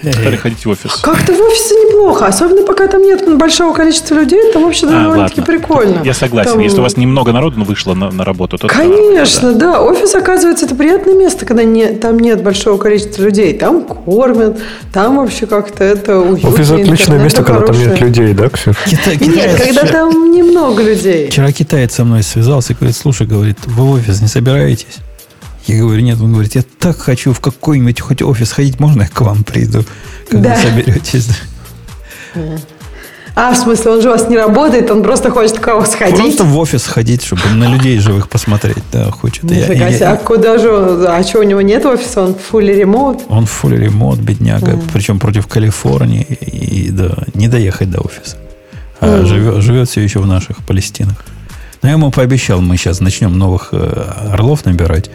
стали 0.00 0.36
ходить 0.36 0.64
в 0.64 0.70
офис. 0.70 0.96
Как-то 1.02 1.32
в 1.32 1.40
офисе 1.40 1.74
неплохо, 1.74 2.26
особенно 2.26 2.62
пока 2.62 2.86
там 2.86 3.02
нет 3.02 3.36
большого 3.36 3.74
количества 3.74 4.14
людей, 4.14 4.52
там 4.52 4.64
вообще 4.64 4.86
а, 4.86 4.90
довольно-таки 4.90 5.42
прикольно. 5.42 6.00
Я 6.04 6.14
согласен, 6.14 6.52
там... 6.52 6.60
если 6.60 6.78
у 6.78 6.82
вас 6.82 6.96
немного 6.96 7.32
народу 7.32 7.62
вышло 7.64 7.94
на, 7.94 8.10
на 8.10 8.24
работу, 8.24 8.56
то... 8.58 8.66
Конечно, 8.66 9.52
да. 9.52 9.72
да. 9.72 9.82
Офис, 9.82 10.14
оказывается, 10.14 10.66
это 10.66 10.74
приятное 10.74 11.14
место, 11.14 11.44
когда 11.44 11.64
не, 11.64 11.88
там 11.88 12.18
нет 12.18 12.42
большого 12.42 12.78
количества 12.78 13.22
людей. 13.22 13.56
Там 13.58 13.82
кормят, 13.82 14.58
там 14.92 15.16
вообще 15.16 15.46
как-то 15.46 15.84
это 15.84 16.18
уютно. 16.18 16.48
Офис 16.48 16.70
отличное 16.70 17.18
место, 17.18 17.42
когда 17.42 17.66
там 17.66 17.78
нет 17.78 18.00
людей, 18.00 18.32
да, 18.32 18.48
Ксюша? 18.48 18.78
Кита- 18.86 19.26
нет, 19.26 19.60
когда 19.62 19.86
там 19.86 20.32
немного 20.32 20.82
людей. 20.82 21.28
Вчера 21.28 21.52
китаец 21.52 21.94
со 21.94 22.04
мной 22.04 22.22
связался 22.22 22.72
и 22.72 22.76
говорит, 22.76 22.96
слушай, 22.96 23.26
говорит, 23.26 23.58
вы 23.66 23.84
в 23.84 23.90
офис 23.92 24.20
не 24.20 24.28
собираетесь? 24.28 24.98
Я 25.66 25.80
говорю, 25.80 26.02
нет, 26.02 26.20
он 26.20 26.32
говорит, 26.32 26.54
я 26.54 26.62
так 26.78 26.98
хочу 26.98 27.32
в 27.32 27.40
какой-нибудь 27.40 28.00
хоть 28.00 28.22
офис 28.22 28.52
ходить, 28.52 28.80
можно 28.80 29.02
я 29.02 29.08
к 29.08 29.20
вам 29.20 29.44
приду, 29.44 29.84
когда 30.28 30.50
да. 30.50 30.56
соберетесь? 30.56 31.28
А, 33.36 33.52
в 33.52 33.56
смысле, 33.56 33.92
он 33.92 34.02
же 34.02 34.08
у 34.08 34.12
вас 34.12 34.28
не 34.28 34.36
работает, 34.36 34.90
он 34.90 35.02
просто 35.02 35.30
хочет 35.30 35.58
к 35.58 35.62
кого 35.62 35.84
сходить? 35.84 36.18
Просто 36.18 36.44
в 36.44 36.58
офис 36.58 36.86
ходить, 36.86 37.22
чтобы 37.24 37.42
на 37.54 37.72
людей 37.72 37.98
живых 37.98 38.28
посмотреть, 38.28 38.82
да, 38.92 39.10
хочет. 39.10 39.44
Нифига 39.44 39.86
я, 39.86 39.88
я, 39.88 40.12
а 40.12 40.16
куда 40.16 40.58
же 40.58 40.70
он, 40.70 41.06
а 41.06 41.22
что, 41.22 41.38
у 41.38 41.42
него 41.44 41.60
нет 41.60 41.86
офиса, 41.86 42.22
он 42.22 42.30
fully 42.32 42.82
remote? 42.82 43.22
Он 43.28 43.44
fully 43.44 43.86
remote, 43.86 44.20
бедняга, 44.20 44.72
mm. 44.72 44.90
причем 44.92 45.18
против 45.18 45.46
Калифорнии, 45.46 46.22
и, 46.22 46.90
да, 46.90 47.18
не 47.34 47.48
доехать 47.48 47.90
до 47.90 48.00
офиса. 48.00 48.36
А 49.00 49.22
mm. 49.22 49.26
живет, 49.26 49.62
живет 49.62 49.88
все 49.88 50.00
еще 50.00 50.18
в 50.18 50.26
наших 50.26 50.58
Палестинах. 50.64 51.24
Но 51.82 51.88
я 51.88 51.94
ему 51.94 52.10
пообещал, 52.10 52.60
мы 52.60 52.76
сейчас 52.76 53.00
начнем 53.00 53.38
новых 53.38 53.68
э, 53.72 53.76
орлов 54.32 54.66
набирать, 54.66 55.10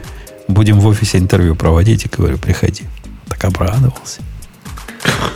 будем 0.48 0.80
в 0.80 0.88
офисе 0.88 1.18
интервью 1.18 1.56
проводить, 1.56 2.06
и 2.06 2.10
говорю, 2.16 2.38
приходи. 2.38 2.84
Так 3.30 3.44
обрадовался. 3.46 4.22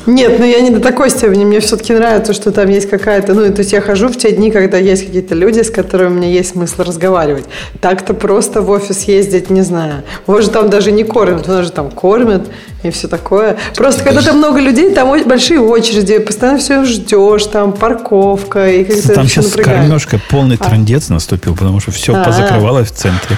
Нет, 0.06 0.40
ну 0.40 0.45
я 0.45 0.60
не 0.61 0.72
до 0.72 0.80
такой 0.80 1.11
степени. 1.11 1.45
Мне 1.45 1.60
все-таки 1.60 1.94
нравится, 1.94 2.34
что 2.34 2.52
там 2.52 2.68
есть 2.69 2.90
какая-то... 2.90 3.34
Ну, 3.36 3.52
то 3.53 3.60
есть 3.60 3.72
я 3.72 3.81
хожу 3.81 4.07
в 4.07 4.18
те 4.18 4.31
дни, 4.31 4.49
когда 4.49 4.77
есть 4.77 5.06
какие-то 5.06 5.36
люди, 5.36 5.61
с 5.61 5.69
которыми 5.69 6.14
у 6.14 6.18
меня 6.18 6.30
есть 6.30 6.52
смысл 6.52 6.81
разговаривать. 6.81 7.45
Так-то 7.80 8.14
просто 8.15 8.61
в 8.61 8.69
офис 8.72 9.03
ездить, 9.03 9.49
не 9.52 9.61
знаю. 9.61 10.03
Его 10.27 10.41
же 10.41 10.49
там 10.49 10.69
даже 10.69 10.91
не 10.91 11.03
кормят, 11.03 11.48
нас 11.48 11.65
же 11.65 11.72
там 11.72 11.91
кормят 11.91 12.48
и 12.81 12.90
все 12.90 13.07
такое. 13.07 13.57
Просто 13.76 14.03
когда 14.03 14.22
там 14.22 14.38
много 14.38 14.60
людей, 14.60 14.94
там 14.94 15.11
большие 15.27 15.60
очереди, 15.60 16.18
постоянно 16.18 16.57
все 16.57 16.84
ждешь, 16.86 17.45
там 17.45 17.73
парковка 17.73 18.69
и 18.69 18.84
как-то 18.86 19.14
Там 19.14 19.27
сейчас 19.27 19.45
напрягает. 19.45 19.81
кормежка 19.81 20.19
полный 20.30 20.57
а. 20.60 20.69
трендец 20.69 21.10
наступил, 21.10 21.56
потому 21.56 21.80
что 21.80 21.91
все 21.91 22.14
А-а-а. 22.15 22.26
позакрывалось 22.26 22.88
в 22.90 22.95
центре. 22.95 23.38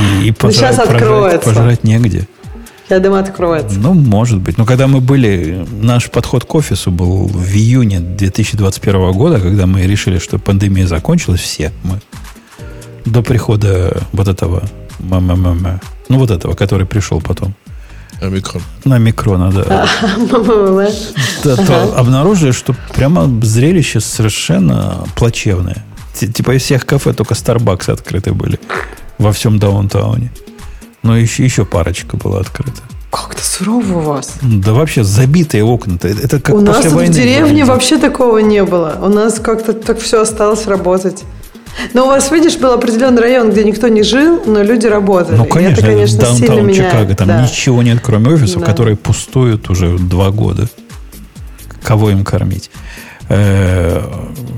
И, 0.00 0.28
и 0.28 0.32
пожрать, 0.32 0.56
сейчас 0.56 0.78
откроется. 0.78 1.38
Пожрать, 1.38 1.56
пожрать 1.56 1.84
негде. 1.84 2.28
Я 2.90 2.98
думаю, 2.98 3.22
откроется. 3.22 3.78
Ну, 3.78 3.94
может 3.94 4.40
быть. 4.40 4.58
Но 4.58 4.64
когда 4.64 4.88
мы 4.88 5.00
были, 5.00 5.64
наш 5.80 6.10
подход 6.10 6.44
к 6.44 6.52
офису 6.56 6.90
был 6.90 7.28
в 7.28 7.54
июне 7.54 8.00
2021 8.00 9.12
года, 9.12 9.38
когда 9.38 9.66
мы 9.66 9.82
решили, 9.82 10.18
что 10.18 10.40
пандемия 10.40 10.88
закончилась, 10.88 11.40
все 11.40 11.72
мы, 11.84 12.00
до 13.04 13.22
прихода 13.22 14.02
вот 14.12 14.26
этого, 14.26 14.64
ну, 14.98 15.78
вот 16.18 16.32
этого, 16.32 16.54
который 16.54 16.84
пришел 16.84 17.20
потом. 17.20 17.54
Омикрон. 18.20 18.62
На 18.84 18.98
микрона, 18.98 19.52
да. 19.52 19.86
да 21.44 21.56
то 21.56 21.96
обнаружили, 21.96 22.50
что 22.50 22.74
прямо 22.94 23.30
зрелище 23.42 24.00
совершенно 24.00 25.04
плачевное. 25.14 25.84
Типа 26.12 26.56
из 26.56 26.62
всех 26.62 26.84
кафе 26.84 27.12
только 27.14 27.34
Starbucks 27.34 27.90
открыты 27.90 28.34
были 28.34 28.58
во 29.20 29.32
всем 29.32 29.58
даунтауне. 29.58 30.32
Но 31.02 31.16
еще, 31.16 31.44
еще 31.44 31.64
парочка 31.64 32.16
была 32.16 32.40
открыта. 32.40 32.80
Как-то 33.10 33.42
сурово 33.42 33.98
у 33.98 34.00
вас. 34.00 34.34
Да 34.42 34.72
вообще 34.72 35.04
забитые 35.04 35.64
окна. 35.64 35.94
-то. 35.94 36.08
Это 36.08 36.40
как 36.40 36.54
у 36.54 36.60
нас 36.60 36.84
в 36.84 37.08
деревне 37.08 37.64
вообще 37.64 37.98
такого 37.98 38.38
не 38.38 38.64
было. 38.64 38.98
У 39.02 39.08
нас 39.08 39.38
как-то 39.38 39.72
так 39.72 39.98
все 39.98 40.22
осталось 40.22 40.66
работать. 40.66 41.24
Но 41.94 42.04
у 42.04 42.06
вас, 42.06 42.30
видишь, 42.32 42.56
был 42.58 42.72
определенный 42.72 43.22
район, 43.22 43.50
где 43.50 43.64
никто 43.64 43.88
не 43.88 44.02
жил, 44.02 44.42
но 44.46 44.62
люди 44.62 44.86
работали. 44.86 45.36
Ну, 45.36 45.44
конечно, 45.44 45.80
это, 45.80 45.86
конечно 45.86 46.20
даунтаун 46.20 46.72
Чикаго. 46.72 47.14
Там 47.14 47.28
да. 47.28 47.42
ничего 47.42 47.82
нет, 47.82 48.00
кроме 48.02 48.28
офисов, 48.30 48.60
да. 48.60 48.66
которые 48.66 48.96
пустуют 48.96 49.70
уже 49.70 49.98
два 49.98 50.30
года. 50.30 50.68
Кого 51.82 52.10
им 52.10 52.24
кормить? 52.24 52.70
Э, 53.28 54.02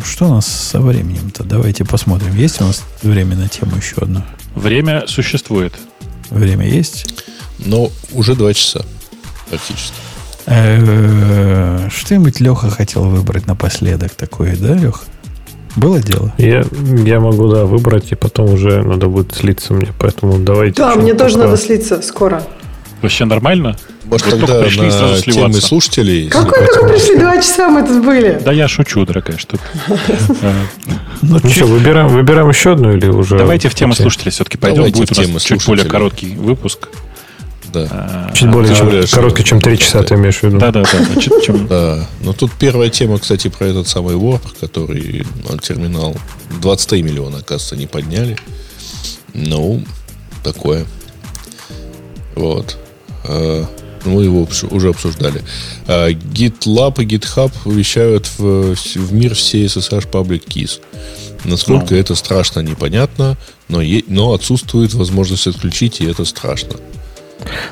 что 0.04 0.26
у 0.26 0.34
нас 0.34 0.46
со 0.46 0.80
временем-то? 0.80 1.44
Давайте 1.44 1.84
посмотрим. 1.84 2.34
Есть 2.34 2.60
у 2.60 2.64
нас 2.64 2.82
время 3.02 3.36
на 3.36 3.48
тему 3.48 3.72
еще 3.76 3.96
одну? 4.00 4.22
Время 4.54 5.04
существует. 5.06 5.72
Время 6.30 6.66
есть? 6.66 7.22
Но 7.58 7.90
уже 8.12 8.34
два 8.34 8.52
часа 8.54 8.84
практически. 9.48 9.94
Что-нибудь 10.44 12.40
Леха 12.40 12.70
хотел 12.70 13.04
выбрать 13.04 13.46
напоследок 13.46 14.14
такое, 14.14 14.56
да, 14.56 14.74
Леха? 14.74 15.04
Было 15.76 16.00
дело? 16.00 16.32
Я, 16.36 16.64
я 17.04 17.20
могу, 17.20 17.48
да, 17.48 17.64
выбрать, 17.64 18.12
и 18.12 18.14
потом 18.14 18.52
уже 18.52 18.82
надо 18.82 19.06
будет 19.06 19.34
слиться 19.34 19.72
мне, 19.72 19.88
поэтому 19.98 20.38
давайте. 20.38 20.82
Да, 20.82 20.96
мне 20.96 21.14
тоже 21.14 21.38
надо 21.38 21.56
слиться 21.56 22.02
скоро. 22.02 22.42
Вообще 23.02 23.24
нормально? 23.24 23.76
Может, 24.04 24.26
вот 24.26 24.40
тогда 24.40 24.62
пришли 24.62 24.88
на 24.88 25.20
темы 25.20 25.60
слушателей? 25.60 26.28
Какой 26.28 26.66
только 26.66 26.86
пришли? 26.86 27.18
Два 27.18 27.36
часа 27.36 27.68
мы 27.68 27.86
тут 27.86 28.04
были. 28.04 28.40
Да 28.44 28.52
я 28.52 28.68
шучу, 28.68 29.04
дорогая, 29.04 29.38
что 29.38 29.58
Ну, 31.22 31.38
ну 31.42 31.50
что, 31.50 31.66
выбираем, 31.66 32.08
выбираем 32.08 32.48
еще 32.48 32.72
одну 32.72 32.96
или 32.96 33.06
уже... 33.06 33.38
Давайте 33.38 33.68
в 33.68 33.74
тему 33.74 33.94
слушателей 33.94 34.30
все-таки 34.30 34.58
пойдем. 34.58 34.84
Будет 34.90 35.18
у 35.18 35.32
нас 35.32 35.42
чуть 35.42 35.64
более 35.66 35.84
короткий 35.86 36.34
выпуск. 36.36 36.88
Да. 37.72 37.88
А, 37.90 38.32
чуть 38.34 38.50
более 38.50 38.74
чем, 38.76 38.90
короткий, 39.10 39.44
чем 39.44 39.60
три 39.60 39.78
часа, 39.78 40.02
ты 40.02 40.14
имеешь 40.14 40.40
в 40.40 40.42
виду. 40.42 40.58
Да, 40.60 40.70
да, 40.70 40.82
да. 40.82 41.20
чем... 41.20 41.66
да. 41.66 42.06
Но 42.20 42.34
тут 42.34 42.52
первая 42.52 42.90
тема, 42.90 43.18
кстати, 43.18 43.48
про 43.48 43.66
этот 43.66 43.88
самый 43.88 44.14
Warp, 44.14 44.42
который 44.60 45.24
на 45.48 45.56
терминал 45.58 46.14
23 46.60 47.02
миллиона, 47.02 47.38
оказывается, 47.38 47.76
не 47.76 47.86
подняли. 47.86 48.36
Ну, 49.32 49.82
такое. 50.44 50.84
Вот. 52.34 52.76
Мы 53.24 54.24
его 54.24 54.48
уже 54.70 54.88
обсуждали. 54.88 55.42
А, 55.86 56.10
GitLab 56.10 57.02
и 57.02 57.06
GitHub 57.06 57.52
вещают 57.64 58.28
в, 58.38 58.74
в 58.74 59.12
мир 59.12 59.34
все 59.34 59.64
SSH 59.66 60.10
Public 60.10 60.44
Keys. 60.46 60.80
Насколько 61.44 61.94
ну. 61.94 61.96
это 61.96 62.14
страшно, 62.14 62.60
непонятно, 62.60 63.36
но, 63.68 63.80
е, 63.80 64.02
но 64.06 64.32
отсутствует 64.32 64.94
возможность 64.94 65.46
отключить, 65.46 66.00
и 66.00 66.06
это 66.06 66.24
страшно. 66.24 66.76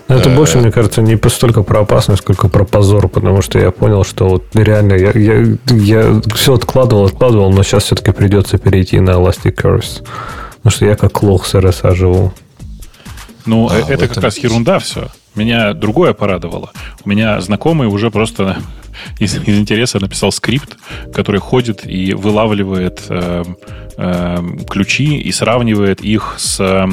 Но 0.08 0.16
это 0.16 0.30
больше, 0.30 0.58
мне 0.58 0.72
кажется, 0.72 1.00
не 1.02 1.16
столько 1.28 1.62
про 1.62 1.80
опасность, 1.82 2.22
сколько 2.22 2.48
про 2.48 2.64
позор, 2.64 3.08
потому 3.08 3.42
что 3.42 3.58
я 3.58 3.70
понял, 3.70 4.04
что 4.04 4.28
вот 4.28 4.44
реально 4.54 4.94
я, 4.94 5.12
я, 5.12 5.56
я 5.70 6.20
все 6.34 6.54
откладывал, 6.54 7.04
откладывал, 7.04 7.52
но 7.52 7.62
сейчас 7.62 7.84
все-таки 7.84 8.10
придется 8.10 8.58
перейти 8.58 8.98
на 8.98 9.10
Elasticsearch. 9.10 10.02
Потому 10.56 10.70
что 10.72 10.86
я 10.86 10.96
как 10.96 11.22
лох 11.22 11.46
с 11.46 11.54
RSA 11.54 11.94
живу. 11.94 12.32
Ну, 13.46 13.68
а, 13.70 13.76
это 13.76 14.08
как 14.08 14.18
раз 14.18 14.38
ерунда 14.38 14.78
все. 14.78 15.08
Меня 15.34 15.72
другое 15.74 16.12
порадовало. 16.12 16.72
У 17.04 17.08
меня 17.08 17.40
знакомый 17.40 17.88
уже 17.88 18.10
просто 18.10 18.58
из, 19.18 19.36
из 19.36 19.58
интереса 19.58 20.00
написал 20.00 20.32
скрипт, 20.32 20.76
который 21.14 21.40
ходит 21.40 21.86
и 21.86 22.14
вылавливает 22.14 23.02
э, 23.08 23.44
э, 23.96 24.38
ключи 24.68 25.18
и 25.18 25.32
сравнивает 25.32 26.00
их 26.00 26.34
с 26.38 26.88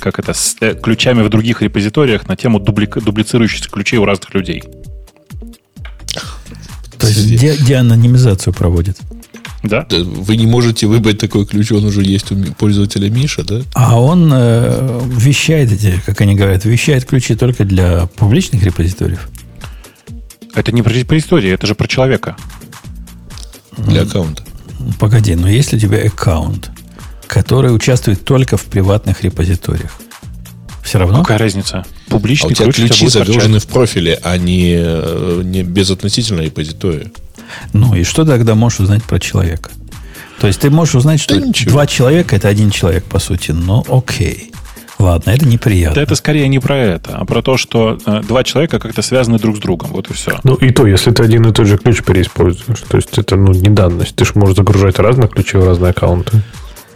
как 0.00 0.18
это, 0.18 0.32
с 0.32 0.56
э, 0.60 0.74
ключами 0.74 1.22
в 1.22 1.28
других 1.28 1.62
репозиториях 1.62 2.26
на 2.26 2.36
тему 2.36 2.58
дубли, 2.58 2.86
дублицирующихся 2.86 3.70
ключей 3.70 3.98
у 3.98 4.04
разных 4.04 4.34
людей. 4.34 4.62
То 6.98 7.06
есть 7.06 7.36
де, 7.38 7.56
деанонимизацию 7.56 8.52
проводит. 8.52 8.98
Да? 9.62 9.86
Вы 9.90 10.36
не 10.36 10.46
можете 10.46 10.86
выбрать 10.86 11.18
такой 11.18 11.44
ключ, 11.46 11.70
он 11.72 11.84
уже 11.84 12.02
есть 12.02 12.32
у 12.32 12.36
пользователя 12.54 13.10
Миша, 13.10 13.44
да? 13.44 13.60
А 13.74 14.00
он 14.00 14.30
э, 14.32 15.00
вещает 15.18 15.70
эти, 15.70 16.00
как 16.06 16.20
они 16.22 16.34
говорят, 16.34 16.64
вещает 16.64 17.04
ключи 17.04 17.34
только 17.34 17.64
для 17.64 18.06
публичных 18.16 18.62
репозиториев. 18.62 19.28
Это 20.54 20.72
не 20.72 20.82
про 20.82 20.92
репозитории, 20.92 21.50
это 21.50 21.66
же 21.66 21.74
про 21.74 21.86
человека. 21.86 22.36
Для 23.76 24.02
аккаунта. 24.02 24.42
Погоди, 24.98 25.34
но 25.34 25.48
если 25.48 25.76
у 25.76 25.78
тебя 25.78 25.98
аккаунт, 26.06 26.70
который 27.26 27.74
участвует 27.74 28.24
только 28.24 28.56
в 28.56 28.64
приватных 28.64 29.22
репозиториях, 29.22 29.92
Все 30.82 30.98
равно? 30.98 31.20
Какая 31.20 31.38
разница? 31.38 31.84
Публичный 32.08 32.48
а 32.48 32.52
у 32.52 32.54
тебя 32.54 32.72
ключ 32.72 32.88
ключи 32.88 33.08
загружены 33.08 33.54
торчать. 33.54 33.62
в 33.62 33.72
профиле, 33.72 34.18
а 34.24 34.36
не, 34.38 34.74
э, 34.76 35.42
не 35.44 35.62
безотносительно 35.62 36.40
репозитория. 36.40 37.12
Ну 37.72 37.94
и 37.94 38.04
что 38.04 38.24
тогда 38.24 38.54
можешь 38.54 38.80
узнать 38.80 39.02
про 39.04 39.18
человека? 39.18 39.70
То 40.40 40.46
есть 40.46 40.60
ты 40.60 40.70
можешь 40.70 40.94
узнать, 40.94 41.20
что 41.20 41.38
Да 41.38 41.46
ничего. 41.46 41.70
два 41.72 41.86
человека 41.86 42.36
это 42.36 42.48
один 42.48 42.70
человек, 42.70 43.04
по 43.04 43.18
сути. 43.18 43.50
Ну, 43.52 43.84
окей. 43.88 44.52
Ладно, 44.98 45.30
это 45.30 45.46
неприятно. 45.46 45.94
Да 45.94 46.02
это 46.02 46.14
скорее 46.14 46.46
не 46.48 46.58
про 46.58 46.76
это, 46.76 47.16
а 47.16 47.24
про 47.24 47.40
то, 47.42 47.56
что 47.56 47.98
э, 48.04 48.20
два 48.26 48.44
человека 48.44 48.78
как-то 48.78 49.00
связаны 49.00 49.38
друг 49.38 49.56
с 49.56 49.58
другом. 49.60 49.90
Вот 49.92 50.10
и 50.10 50.12
все. 50.12 50.38
Ну, 50.44 50.54
и 50.56 50.70
то, 50.72 50.86
если 50.86 51.10
ты 51.10 51.22
один 51.22 51.46
и 51.46 51.52
тот 51.54 51.66
же 51.66 51.78
ключ 51.78 52.02
переиспользуешь. 52.02 52.80
То 52.88 52.96
есть, 52.98 53.16
это, 53.16 53.36
ну, 53.36 53.52
не 53.52 53.68
данность. 53.70 54.14
Ты 54.14 54.26
же 54.26 54.32
можешь 54.34 54.56
загружать 54.56 54.98
разные 54.98 55.28
ключи 55.28 55.56
в 55.56 55.64
разные 55.64 55.90
аккаунты. 55.92 56.42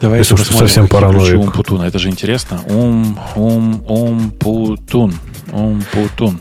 Давайте 0.03 0.21
Если 0.21 0.35
уж 0.35 0.41
посмотрим, 0.41 0.67
совсем 0.69 0.89
параноик. 0.89 1.39
у 1.39 1.43
Умпутуна. 1.45 1.85
Это 1.85 1.99
же 1.99 2.11
интересно. 2.11 2.61
Ум, 2.67 3.19
ум, 3.37 3.83
умпутун. 3.89 5.15
Умпутун. 5.51 6.41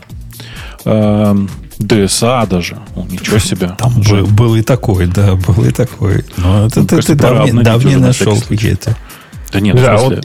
Эм, 0.84 1.48
DSA 1.84 2.48
даже. 2.48 2.78
О, 2.96 3.06
ничего 3.08 3.38
себе. 3.38 3.70
Там 3.78 3.98
Уже- 3.98 4.16
был, 4.22 4.26
был 4.26 4.54
и 4.56 4.62
такой, 4.62 5.06
да, 5.06 5.34
был 5.34 5.64
и 5.64 5.70
такой. 5.70 6.24
Но 6.36 6.66
это 6.66 6.80
Ну, 6.80 6.86
ты, 6.86 6.96
кажется, 6.96 7.16
ты 7.16 7.26
уже 7.26 7.52
на 7.52 8.06
нашел 8.06 8.40
какие-то. 8.40 8.96
Да 9.52 9.60
нет, 9.60 9.76
Да, 9.76 9.96
в 9.96 10.00
смысле, 10.00 10.22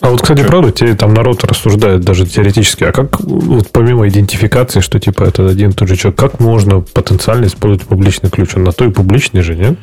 А 0.00 0.10
вот, 0.10 0.20
кстати, 0.22 0.42
правда, 0.42 0.70
те, 0.70 0.94
там 0.94 1.14
народ 1.14 1.44
рассуждает 1.44 2.02
даже 2.02 2.26
теоретически, 2.26 2.84
а 2.84 2.92
как, 2.92 3.20
вот 3.20 3.70
помимо 3.72 4.06
идентификации, 4.06 4.80
что 4.80 5.00
типа 5.00 5.24
это 5.24 5.48
один 5.48 5.70
и 5.70 5.72
тот 5.72 5.88
же 5.88 5.96
человек, 5.96 6.18
как 6.18 6.40
можно 6.40 6.80
потенциально 6.80 7.46
использовать 7.46 7.86
публичный 7.86 8.30
ключ? 8.30 8.50
Он 8.54 8.64
на 8.64 8.72
то 8.72 8.84
и 8.84 8.90
публичный 8.90 9.42
же, 9.42 9.56
нет? 9.56 9.78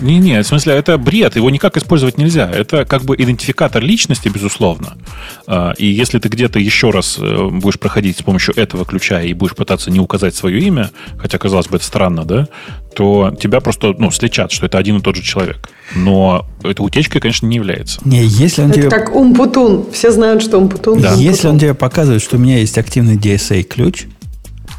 Не-не, 0.00 0.42
в 0.42 0.46
смысле, 0.46 0.74
это 0.74 0.98
бред, 0.98 1.36
его 1.36 1.50
никак 1.50 1.76
использовать 1.76 2.18
нельзя. 2.18 2.50
Это 2.50 2.84
как 2.84 3.02
бы 3.02 3.14
идентификатор 3.16 3.82
личности, 3.82 4.28
безусловно. 4.28 4.96
А, 5.46 5.72
И 5.78 5.86
если 5.86 6.18
ты 6.18 6.28
где-то 6.28 6.58
еще 6.58 6.90
раз 6.90 7.18
э, 7.18 7.48
будешь 7.50 7.78
проходить 7.78 8.18
с 8.18 8.22
помощью 8.22 8.56
этого 8.56 8.84
ключа 8.84 9.22
и 9.22 9.32
будешь 9.34 9.54
пытаться 9.54 9.90
не 9.90 10.00
указать 10.00 10.34
свое 10.34 10.60
имя, 10.60 10.90
хотя, 11.18 11.38
казалось 11.38 11.68
бы, 11.68 11.76
это 11.76 11.84
странно, 11.84 12.24
да, 12.24 12.48
то 12.94 13.36
тебя 13.40 13.60
просто 13.60 13.94
ну, 13.98 14.10
сличат, 14.10 14.52
что 14.52 14.66
это 14.66 14.78
один 14.78 14.98
и 14.98 15.00
тот 15.00 15.16
же 15.16 15.22
человек. 15.22 15.70
Но 15.94 16.46
это 16.62 16.82
утечкой, 16.82 17.20
конечно, 17.20 17.46
не 17.46 17.56
является. 17.56 18.00
Не, 18.04 18.24
если 18.24 18.62
он 18.62 18.70
Это 18.70 18.80
тебе, 18.80 18.90
как 18.90 19.14
Умпутун. 19.14 19.90
Все 19.92 20.10
знают, 20.12 20.42
что 20.42 20.58
Умпутун. 20.58 21.00
Да. 21.00 21.08
Умпутун. 21.10 21.24
если 21.24 21.48
он 21.48 21.58
тебе 21.58 21.74
показывает, 21.74 22.22
что 22.22 22.36
у 22.36 22.38
меня 22.38 22.58
есть 22.58 22.78
активный 22.78 23.16
DSA 23.16 23.62
ключ, 23.62 24.06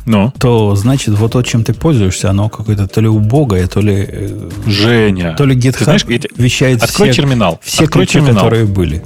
Но, 0.05 0.33
то 0.39 0.75
значит 0.75 1.13
вот 1.15 1.31
то, 1.33 1.41
чем 1.43 1.63
ты 1.63 1.73
пользуешься, 1.73 2.29
оно 2.31 2.49
какое-то 2.49 2.87
то 2.87 3.01
ли 3.01 3.07
убогое, 3.07 3.67
то 3.67 3.81
ли 3.81 4.05
э, 4.07 4.49
Женя, 4.65 5.35
то 5.37 5.45
ли 5.45 5.55
GitHub 5.55 5.83
знаешь, 5.83 6.05
я 6.07 6.19
вещает 6.35 6.81
открой 6.83 7.11
все, 7.11 7.21
терминал, 7.21 7.59
все 7.61 7.83
открой 7.83 8.05
ключи, 8.05 8.19
терминал. 8.19 8.43
которые 8.45 8.65
были. 8.65 9.03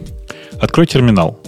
открой 0.61 0.85
терминал, 0.87 1.39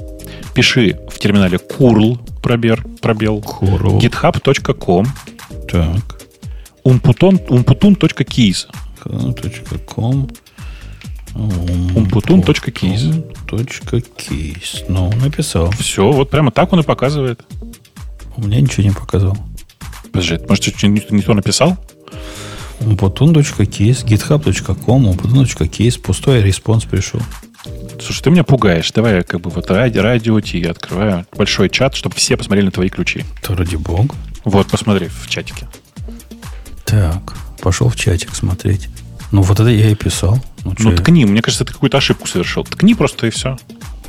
пиши 0.54 1.00
в 1.10 1.18
терминале 1.18 1.58
curl, 1.58 2.20
пробер, 2.42 2.84
пробел, 3.02 3.40
Curl. 3.40 4.00
github.com, 4.00 5.06
Так. 5.72 6.20
umputun.keys. 6.84 8.68
.com 9.86 10.28
Umputun.keys. 11.36 13.24
.keys. 13.48 14.86
Ну, 14.90 15.12
написал. 15.24 15.72
Все, 15.72 16.12
вот 16.12 16.30
прямо 16.30 16.52
так 16.52 16.74
он 16.74 16.80
и 16.80 16.84
показывает. 16.84 17.42
У 18.38 18.42
меня 18.46 18.62
ничего 18.62 18.84
не 18.84 18.94
показал. 18.94 19.38
Подожди, 20.12 20.40
может, 20.48 20.64
что-то 20.64 20.88
не, 20.88 21.04
не 21.10 21.22
то 21.22 21.34
написал? 21.34 21.78
Umputun.keys, 22.80 24.06
github.com, 24.06 25.08
umputun.keys, 25.08 26.00
пустой 26.00 26.42
response 26.42 26.86
пришел. 26.86 27.22
Слушай, 28.00 28.22
ты 28.24 28.30
меня 28.30 28.44
пугаешь. 28.44 28.92
Давай 28.92 29.16
я 29.16 29.24
как 29.24 29.42
бы 29.42 29.50
вот 29.50 29.70
ради, 29.72 29.98
радио 29.98 30.40
Ти 30.40 30.64
открываю 30.64 31.26
большой 31.36 31.70
чат, 31.70 31.96
чтобы 31.96 32.16
все 32.16 32.38
посмотрели 32.38 32.66
на 32.66 32.72
твои 32.72 32.90
ключи. 32.90 33.26
То 33.42 33.56
ради 33.56 33.76
бога. 33.76 34.14
Вот, 34.44 34.68
посмотри 34.68 35.08
в 35.08 35.28
чатике. 35.28 35.68
Так, 36.86 37.36
пошел 37.62 37.90
в 37.90 37.96
чатик 37.96 38.36
смотреть. 38.36 38.90
Ну, 39.32 39.42
вот 39.42 39.60
это 39.60 39.70
я 39.70 39.90
и 39.90 39.96
писал. 39.96 40.40
Ну, 40.64 40.74
Ну, 40.80 40.96
ткни. 40.96 41.26
Мне 41.26 41.42
кажется, 41.42 41.66
ты 41.66 41.74
какую-то 41.74 41.98
ошибку 41.98 42.28
совершил. 42.28 42.64
Ткни 42.64 42.94
просто 42.94 43.28
и 43.28 43.30
все. 43.30 43.58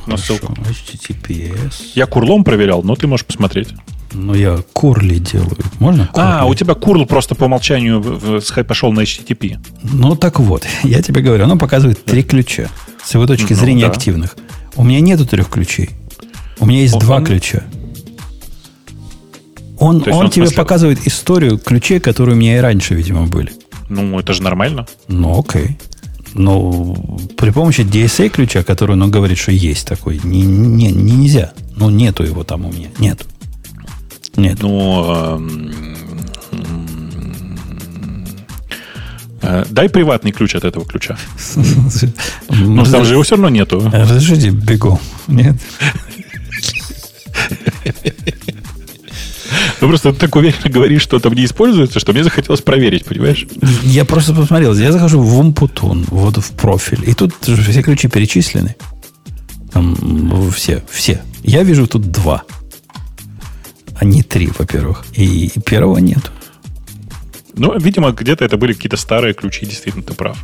На 0.08 0.16
ссылку. 0.16 0.52
HTTPS. 0.54 1.92
Я 1.94 2.06
курлом 2.06 2.44
проверял, 2.44 2.82
но 2.82 2.94
ты 2.96 3.06
можешь 3.06 3.26
посмотреть. 3.26 3.68
Ну, 4.12 4.34
я 4.34 4.58
курли 4.72 5.18
делаю. 5.18 5.56
Можно 5.78 6.08
А, 6.14 6.40
курли? 6.40 6.50
у 6.52 6.54
тебя 6.54 6.74
курл 6.74 7.04
просто 7.06 7.34
по 7.34 7.44
умолчанию 7.44 8.00
в- 8.00 8.40
в- 8.40 8.64
пошел 8.64 8.90
на 8.92 9.00
HTTP. 9.00 9.58
Ну, 9.82 10.16
так 10.16 10.40
вот, 10.40 10.66
я 10.82 11.02
тебе 11.02 11.20
говорю, 11.20 11.44
оно 11.44 11.56
показывает 11.58 12.02
три 12.04 12.22
ключа 12.22 12.68
с 13.04 13.12
его 13.14 13.26
точки 13.26 13.52
Ну, 13.52 13.58
зрения 13.58 13.82
да. 13.86 13.88
активных. 13.92 14.36
У 14.76 14.84
меня 14.84 15.00
нету 15.00 15.26
трех 15.26 15.48
ключей. 15.50 15.90
У 16.58 16.66
меня 16.66 16.80
есть 16.80 16.94
Он- 16.94 17.00
два 17.00 17.16
он- 17.16 17.24
ключа. 17.26 17.64
Он, 19.78 20.02
он 20.06 20.12
он, 20.12 20.30
тебе 20.30 20.46
смысле- 20.46 20.56
показывает 20.56 21.06
историю 21.06 21.58
ключей, 21.58 22.00
которые 22.00 22.34
у 22.34 22.38
меня 22.38 22.56
и 22.56 22.60
раньше, 22.60 22.94
видимо, 22.94 23.26
были. 23.26 23.52
Ну, 23.88 24.18
это 24.18 24.32
же 24.32 24.42
нормально. 24.42 24.86
Ну, 25.06 25.38
окей. 25.38 25.78
Но 26.34 26.94
при 27.36 27.50
помощи 27.50 27.80
DSA 27.80 28.28
ключа, 28.28 28.62
который 28.62 28.92
он 28.92 29.10
говорит, 29.10 29.38
что 29.38 29.52
есть 29.52 29.86
такой, 29.86 30.20
не, 30.22 30.42
не, 30.42 30.92
не- 30.92 31.12
нельзя. 31.12 31.52
Ну, 31.76 31.90
нету 31.90 32.24
его 32.24 32.44
там 32.44 32.66
у 32.66 32.72
меня. 32.72 32.88
Нет. 32.98 33.24
Нет. 34.36 34.58
Ну, 34.62 35.04
эм, 35.14 35.72
э, 39.42 39.64
дай 39.70 39.88
приватный 39.88 40.32
ключ 40.32 40.54
от 40.54 40.64
этого 40.64 40.84
ключа. 40.84 41.16
Ну, 42.50 42.84
там 42.84 43.04
же 43.04 43.14
его 43.14 43.22
все 43.22 43.36
равно 43.36 43.48
нету. 43.48 43.80
Разрешите 43.92 44.50
бегом. 44.50 44.98
Нет. 45.26 45.56
Ну, 49.80 49.88
просто 49.88 50.12
ты 50.12 50.18
так 50.18 50.34
уверенно 50.36 50.70
говоришь, 50.70 51.02
что 51.02 51.18
там 51.18 51.34
не 51.34 51.44
используется, 51.44 52.00
что 52.00 52.12
мне 52.12 52.24
захотелось 52.24 52.60
проверить, 52.60 53.04
понимаешь? 53.04 53.46
Я 53.84 54.04
просто 54.04 54.34
посмотрел. 54.34 54.74
Я 54.74 54.92
захожу 54.92 55.20
в 55.20 55.38
Умпутун, 55.38 56.04
вот 56.08 56.36
в 56.38 56.50
профиль. 56.52 57.08
И 57.08 57.14
тут 57.14 57.34
все 57.40 57.82
ключи 57.82 58.08
перечислены. 58.08 58.76
Там 59.72 60.50
все, 60.50 60.82
все. 60.90 61.22
Я 61.42 61.62
вижу 61.62 61.86
тут 61.86 62.10
два. 62.10 62.42
А 64.00 64.04
не 64.04 64.22
три, 64.22 64.50
во-первых. 64.58 65.04
И, 65.14 65.50
первого 65.64 65.98
нет. 65.98 66.30
Ну, 67.58 67.78
видимо, 67.78 68.12
где-то 68.12 68.44
это 68.44 68.56
были 68.56 68.72
какие-то 68.72 68.96
старые 68.96 69.34
ключи, 69.34 69.66
действительно, 69.66 70.04
ты 70.04 70.14
прав. 70.14 70.38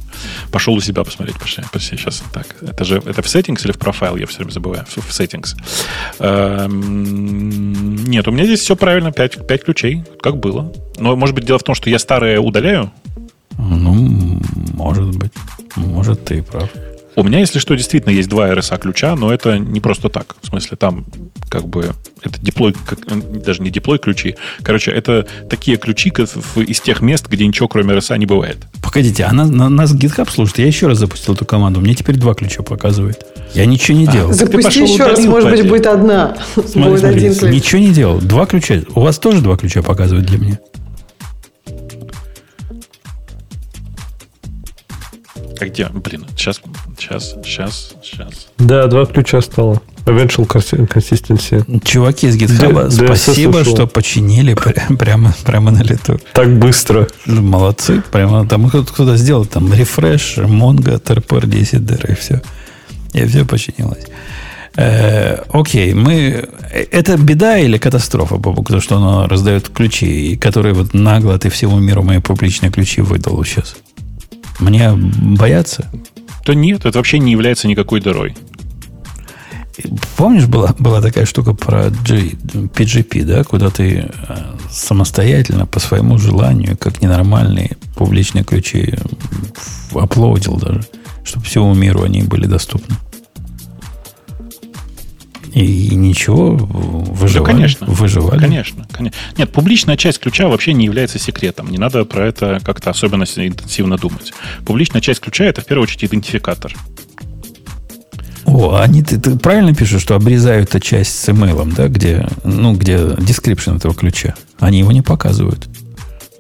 Пошел 0.51 0.75
у 0.75 0.81
себя 0.81 1.05
посмотреть, 1.05 1.39
пошли, 1.39 1.65
пошли, 1.73 1.97
сейчас 1.97 2.23
так. 2.33 2.47
Это 2.61 2.85
же 2.85 2.97
это 2.97 3.23
в 3.23 3.27
settings 3.27 3.65
или 3.65 3.73
в 3.73 3.79
профайл, 3.79 4.17
я 4.17 4.27
все 4.27 4.39
время 4.39 4.51
забываю, 4.51 4.85
в, 4.87 5.11
settings. 5.11 5.57
Эм, 6.19 8.05
Нет, 8.05 8.27
у 8.29 8.33
меня 8.33 8.45
здесь 8.45 8.61
все 8.61 8.75
правильно, 8.77 9.13
5, 9.13 9.47
пять 9.47 9.65
ключей, 9.65 10.05
как 10.21 10.37
было. 10.39 10.73
Но, 10.99 11.17
может 11.17 11.35
быть, 11.35 11.45
дело 11.45 11.59
в 11.59 11.63
том, 11.63 11.75
что 11.75 11.89
я 11.89 11.99
старые 11.99 12.41
удаляю. 12.41 12.93
Ну, 13.59 14.41
может 14.75 15.17
быть. 15.17 15.33
Может, 15.77 16.25
ты 16.25 16.43
прав. 16.43 16.69
У 17.17 17.23
меня, 17.23 17.39
если 17.41 17.59
что, 17.59 17.75
действительно 17.75 18.13
есть 18.13 18.29
два 18.29 18.49
RSA 18.51 18.81
ключа, 18.81 19.15
но 19.15 19.33
это 19.33 19.59
не 19.59 19.81
просто 19.81 20.09
так. 20.09 20.37
В 20.43 20.47
смысле, 20.49 20.77
там 20.77 21.05
как 21.49 21.67
бы 21.69 21.93
это 22.23 22.41
деплой, 22.41 22.75
как, 22.87 22.99
даже 23.43 23.63
не 23.63 23.71
деплой 23.71 23.99
ключи. 23.99 24.37
Короче, 24.63 24.91
это 24.91 25.27
такие 25.49 25.77
ключи 25.77 26.09
из 26.09 26.81
тех 26.81 27.01
мест, 27.01 27.29
где 27.29 27.47
ничего 27.47 27.69
кроме 27.69 27.95
RSA 27.95 28.19
не 28.19 28.27
бывает. 28.27 28.59
Погодите, 28.83 29.25
а 29.25 29.33
на, 29.33 29.47
на- 29.47 29.69
нас 29.69 29.95
GitHub 29.95 30.31
слушает. 30.31 30.59
Я 30.59 30.67
еще 30.67 30.89
раз 30.89 30.99
запустил 30.99 31.35
эту 31.35 31.45
команду. 31.45 31.81
Мне 31.81 31.95
теперь 31.95 32.17
два 32.17 32.35
ключа 32.35 32.63
показывает. 32.63 33.25
Я 33.55 33.67
ничего 33.67 33.97
не 33.97 34.07
делал. 34.07 34.31
ты 34.31 34.35
Запусти 34.35 34.65
пошел 34.65 34.87
еще 34.87 35.05
раз, 35.05 35.25
может 35.25 35.51
быть, 35.51 35.69
будет 35.69 35.87
одна. 35.87 36.37
Смотри, 36.55 36.83
Будет 36.83 37.01
смотри, 37.01 37.17
один 37.19 37.35
ключ. 37.39 37.53
Ничего 37.53 37.81
не 37.81 37.91
делал. 37.93 38.19
Два 38.19 38.47
ключа. 38.47 38.81
У 38.95 39.01
вас 39.01 39.19
тоже 39.19 39.41
два 39.41 39.57
ключа 39.57 39.83
показывают 39.83 40.27
для 40.27 40.39
меня? 40.39 40.59
А 45.61 45.67
где? 45.67 45.87
Блин, 45.93 46.27
сейчас, 46.37 46.61
сейчас, 46.99 47.35
сейчас, 47.45 47.95
сейчас. 48.03 48.49
Да, 48.59 48.87
два 48.87 49.07
ключа 49.07 49.41
стало. 49.41 49.81
Eventual 50.07 50.47
consi- 50.47 50.87
consistency. 50.87 51.81
Чуваки 51.85 52.27
из 52.27 52.37
GitHub, 52.37 52.73
да, 52.75 52.91
спасибо, 52.91 53.53
слышал. 53.53 53.75
что 53.75 53.87
починили 53.87 54.55
пря- 54.55 54.97
прямо, 54.97 55.33
прямо 55.45 55.71
на 55.71 55.83
лету. 55.83 56.21
Так 56.35 56.59
быстро. 56.59 57.07
Ну, 57.27 57.41
Молодцы. 57.43 58.03
Прямо 58.13 58.47
там 58.47 58.69
кто-то, 58.69 59.17
сделал 59.17 59.47
там 59.47 59.73
рефреш, 59.73 60.39
Mongo, 60.39 61.01
TRPR 61.01 61.47
10 61.47 61.87
дыр, 61.87 62.05
и 62.11 62.15
все. 62.15 62.43
И 63.15 63.25
все 63.27 63.45
починилось. 63.45 64.05
Э, 64.77 65.45
окей, 65.53 65.95
мы... 65.95 66.49
э, 66.73 66.87
Это 66.91 67.17
беда 67.17 67.59
или 67.59 67.79
катастрофа, 67.79 68.37
Бобук, 68.37 68.69
то, 68.69 68.81
что 68.81 68.97
оно 68.97 69.29
раздает 69.29 69.69
ключи, 69.69 70.33
и 70.33 70.37
которые 70.37 70.75
вот 70.75 70.95
нагло 70.95 71.39
ты 71.39 71.49
всему 71.49 71.79
миру 71.79 72.03
мои 72.03 72.19
публичные 72.19 72.73
ключи 72.73 73.01
выдал 73.01 73.43
сейчас? 73.45 73.77
Мне 74.59 74.93
бояться? 74.93 75.91
Да 76.47 76.55
нет, 76.55 76.85
это 76.85 76.99
вообще 76.99 77.19
не 77.19 77.33
является 77.33 77.69
никакой 77.69 78.01
дырой. 78.01 78.37
Помнишь, 80.17 80.47
была, 80.47 80.75
была 80.79 81.01
такая 81.01 81.27
штука 81.27 81.53
про 81.53 81.91
G, 81.91 82.31
PGP, 82.75 83.25
да, 83.25 83.43
куда 83.43 83.71
ты 83.71 84.09
э, 84.29 84.37
самостоятельно, 84.71 85.67
по 85.67 85.81
своему 85.81 86.17
желанию, 86.17 86.77
как 86.79 87.03
ненормальные 87.03 87.77
публичные 87.97 88.45
ключи 88.45 88.95
аплодил 89.93 90.57
даже, 90.57 90.85
чтобы 91.25 91.45
всему 91.45 91.75
миру 91.75 92.03
они 92.03 92.23
были 92.23 92.47
доступны. 92.47 92.95
И, 95.55 95.89
и 95.89 95.95
ничего, 95.95 96.57
выживали. 96.57 97.53
Да, 97.53 97.53
конечно. 97.53 97.87
Выживали. 97.87 98.41
Конечно, 98.41 98.87
конечно. 98.91 99.19
Нет, 99.39 99.53
публичная 99.53 99.97
часть 99.97 100.19
ключа 100.19 100.49
вообще 100.49 100.73
не 100.73 100.85
является 100.85 101.21
секретом. 101.21 101.71
Не 101.71 101.79
надо 101.79 102.05
про 102.05 102.27
это 102.27 102.61
как-то 102.65 102.91
особенно 102.91 103.23
интенсивно 103.23 103.97
думать. 103.97 104.33
Публичная 104.67 105.01
часть 105.01 105.21
ключа 105.21 105.45
это 105.45 105.61
в 105.61 105.67
первую 105.67 105.85
очередь 105.85 106.05
идентификатор. 106.07 106.75
О, 108.47 108.77
они 108.77 109.03
ты, 109.03 109.19
ты 109.19 109.39
правильно 109.39 109.75
пишешь, 109.75 110.03
что 110.03 110.17
обрезают 110.17 110.71
эту 110.71 110.81
часть 110.81 111.19
с 111.19 111.29
имейлом, 111.29 111.73
да, 111.73 111.89
где, 111.89 112.29
ну, 112.43 112.75
где 112.75 112.97
description 112.97 113.77
этого 113.77 113.95
ключа. 113.95 114.35
Они 114.59 114.81
его 114.81 114.93
не 114.93 115.03
показывают. 115.03 115.69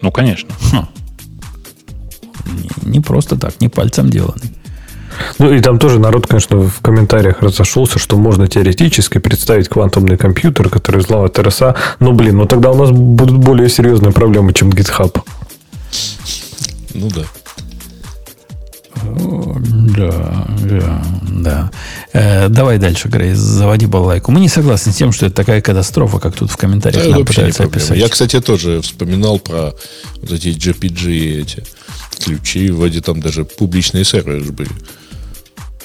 Ну, 0.03 0.11
конечно. 0.11 0.51
Хм. 0.73 0.87
Не, 2.47 2.91
не 2.91 3.01
просто 3.01 3.37
так, 3.37 3.61
не 3.61 3.69
пальцем 3.69 4.11
деланный. 4.11 4.53
Ну 5.39 5.53
и 5.53 5.61
там 5.61 5.79
тоже 5.79 5.99
народ, 5.99 6.27
конечно, 6.27 6.59
в 6.59 6.81
комментариях 6.81 7.43
разошелся, 7.43 7.99
что 7.99 8.17
можно 8.17 8.47
теоретически 8.47 9.19
представить 9.19 9.69
квантомный 9.69 10.17
компьютер, 10.17 10.69
который 10.69 10.99
взломает 11.01 11.39
РСА. 11.39 11.75
Но, 12.01 12.13
блин, 12.13 12.39
ну 12.39 12.47
тогда 12.47 12.71
у 12.71 12.77
нас 12.77 12.91
будут 12.91 13.39
более 13.39 13.69
серьезные 13.69 14.13
проблемы, 14.13 14.53
чем 14.53 14.71
GitHub. 14.71 15.21
Ну 16.95 17.09
да. 17.11 17.25
Да, 19.97 20.47
да, 20.63 21.03
да. 21.23 21.71
Э, 22.13 22.49
давай 22.49 22.79
дальше, 22.79 23.09
Грей, 23.09 23.35
заводи 23.35 23.87
балалайку. 23.87 24.33
Мы 24.33 24.41
не 24.41 24.49
согласны 24.49 24.93
с 24.93 24.97
тем, 24.97 25.13
что 25.13 25.27
это 25.27 25.35
такая 25.35 25.61
катастрофа, 25.61 26.19
как 26.19 26.35
тут 26.35 26.51
в 26.51 26.57
комментариях 26.57 27.05
да, 27.05 27.11
нам 27.11 27.25
пытаются 27.25 27.65
описать. 27.65 27.99
Я, 27.99 28.09
кстати, 28.09 28.41
тоже 28.41 28.81
вспоминал 28.81 29.39
про 29.39 29.75
вот 30.21 30.33
эти 30.33 30.49
JPG 30.49 31.43
эти 31.43 31.65
ключи. 32.25 32.71
Вроде 32.71 33.01
там 33.01 33.21
даже 33.21 33.45
публичные 33.45 34.05
серверы 34.05 34.53
были. 34.53 34.71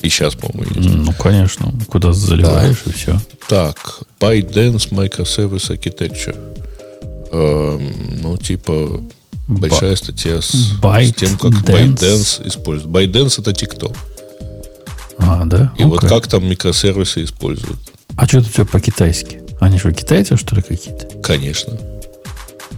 И 0.01 0.09
сейчас, 0.09 0.35
по-моему, 0.35 0.73
есть. 0.75 0.89
Ну, 0.89 1.13
конечно. 1.13 1.73
Куда 1.87 2.13
заливаешь 2.13 2.81
да. 2.85 2.91
и 2.91 2.93
все. 2.93 3.21
Так, 3.47 4.01
ByteDance 4.19 4.91
Microservice 4.91 5.77
Architecture. 5.77 6.37
Эм, 7.31 8.21
ну, 8.21 8.37
типа, 8.37 9.01
большая 9.47 9.95
статья 9.95 10.41
с, 10.41 10.51
с 10.51 11.13
тем, 11.13 11.37
как 11.37 11.51
ByteDance 11.51 12.47
использует. 12.47 12.93
ByteDance 12.93 13.41
это 13.41 13.51
TikTok. 13.51 13.95
А, 15.19 15.45
да? 15.45 15.73
И 15.77 15.81
okay. 15.81 15.87
вот 15.87 15.99
как 16.01 16.27
там 16.27 16.45
микросервисы 16.47 17.23
используют. 17.23 17.77
А 18.15 18.25
что 18.25 18.41
тут 18.41 18.51
все 18.51 18.65
по-китайски? 18.65 19.41
Они 19.59 19.77
что, 19.77 19.91
китайцы, 19.91 20.37
что 20.37 20.55
ли, 20.55 20.61
какие-то? 20.61 21.07
Конечно. 21.21 21.77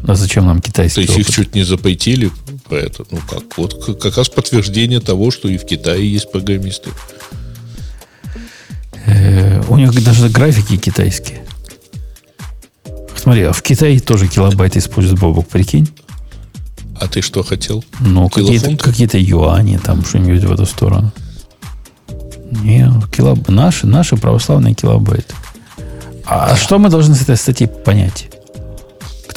А 0.08 0.16
зачем 0.16 0.48
нам 0.48 0.60
китайские? 0.62 1.06
То 1.06 1.14
есть 1.14 1.30
их 1.30 1.36
чуть 1.36 1.56
не 1.56 1.64
запретили 1.64 2.32
про 2.72 2.78
это. 2.78 3.04
Ну 3.12 3.20
как? 3.30 3.58
Вот 3.58 4.00
как 4.02 4.18
раз 4.18 4.30
подтверждение 4.30 5.02
того, 5.02 5.30
что 5.30 5.50
и 5.50 5.58
в 5.58 5.66
Китае 5.66 6.10
есть 6.10 6.32
программисты. 6.32 6.90
Э, 9.06 9.62
у 9.68 9.78
них 9.78 9.92
даже 10.04 10.30
графики 10.30 10.78
китайские. 10.78 11.44
Смотри, 13.18 13.44
а 13.44 13.52
в 13.52 13.62
Китае 13.62 14.00
тоже 14.00 14.28
килобайт 14.28 14.78
используют 14.78 15.20
Бобок, 15.20 15.50
прикинь? 15.50 15.90
А 16.96 17.10
ты 17.10 17.22
что 17.22 17.44
хотел? 17.44 17.84
Ну, 18.00 18.30
какие-то, 18.30 18.78
какие-то 18.78 19.18
юани, 19.18 19.78
там 19.78 20.06
что-нибудь 20.06 20.44
в 20.46 20.54
эту 20.54 20.66
сторону. 20.66 21.12
Не, 22.52 22.90
килоб... 23.12 23.50
наши, 23.50 23.86
наши 23.86 24.16
православные 24.16 24.76
килобайты. 24.76 25.36
А, 26.26 26.52
а 26.52 26.56
что 26.56 26.80
мы 26.80 26.90
должны 26.90 27.16
с 27.16 27.22
этой 27.22 27.36
статьи 27.36 27.68
понять? 27.68 28.30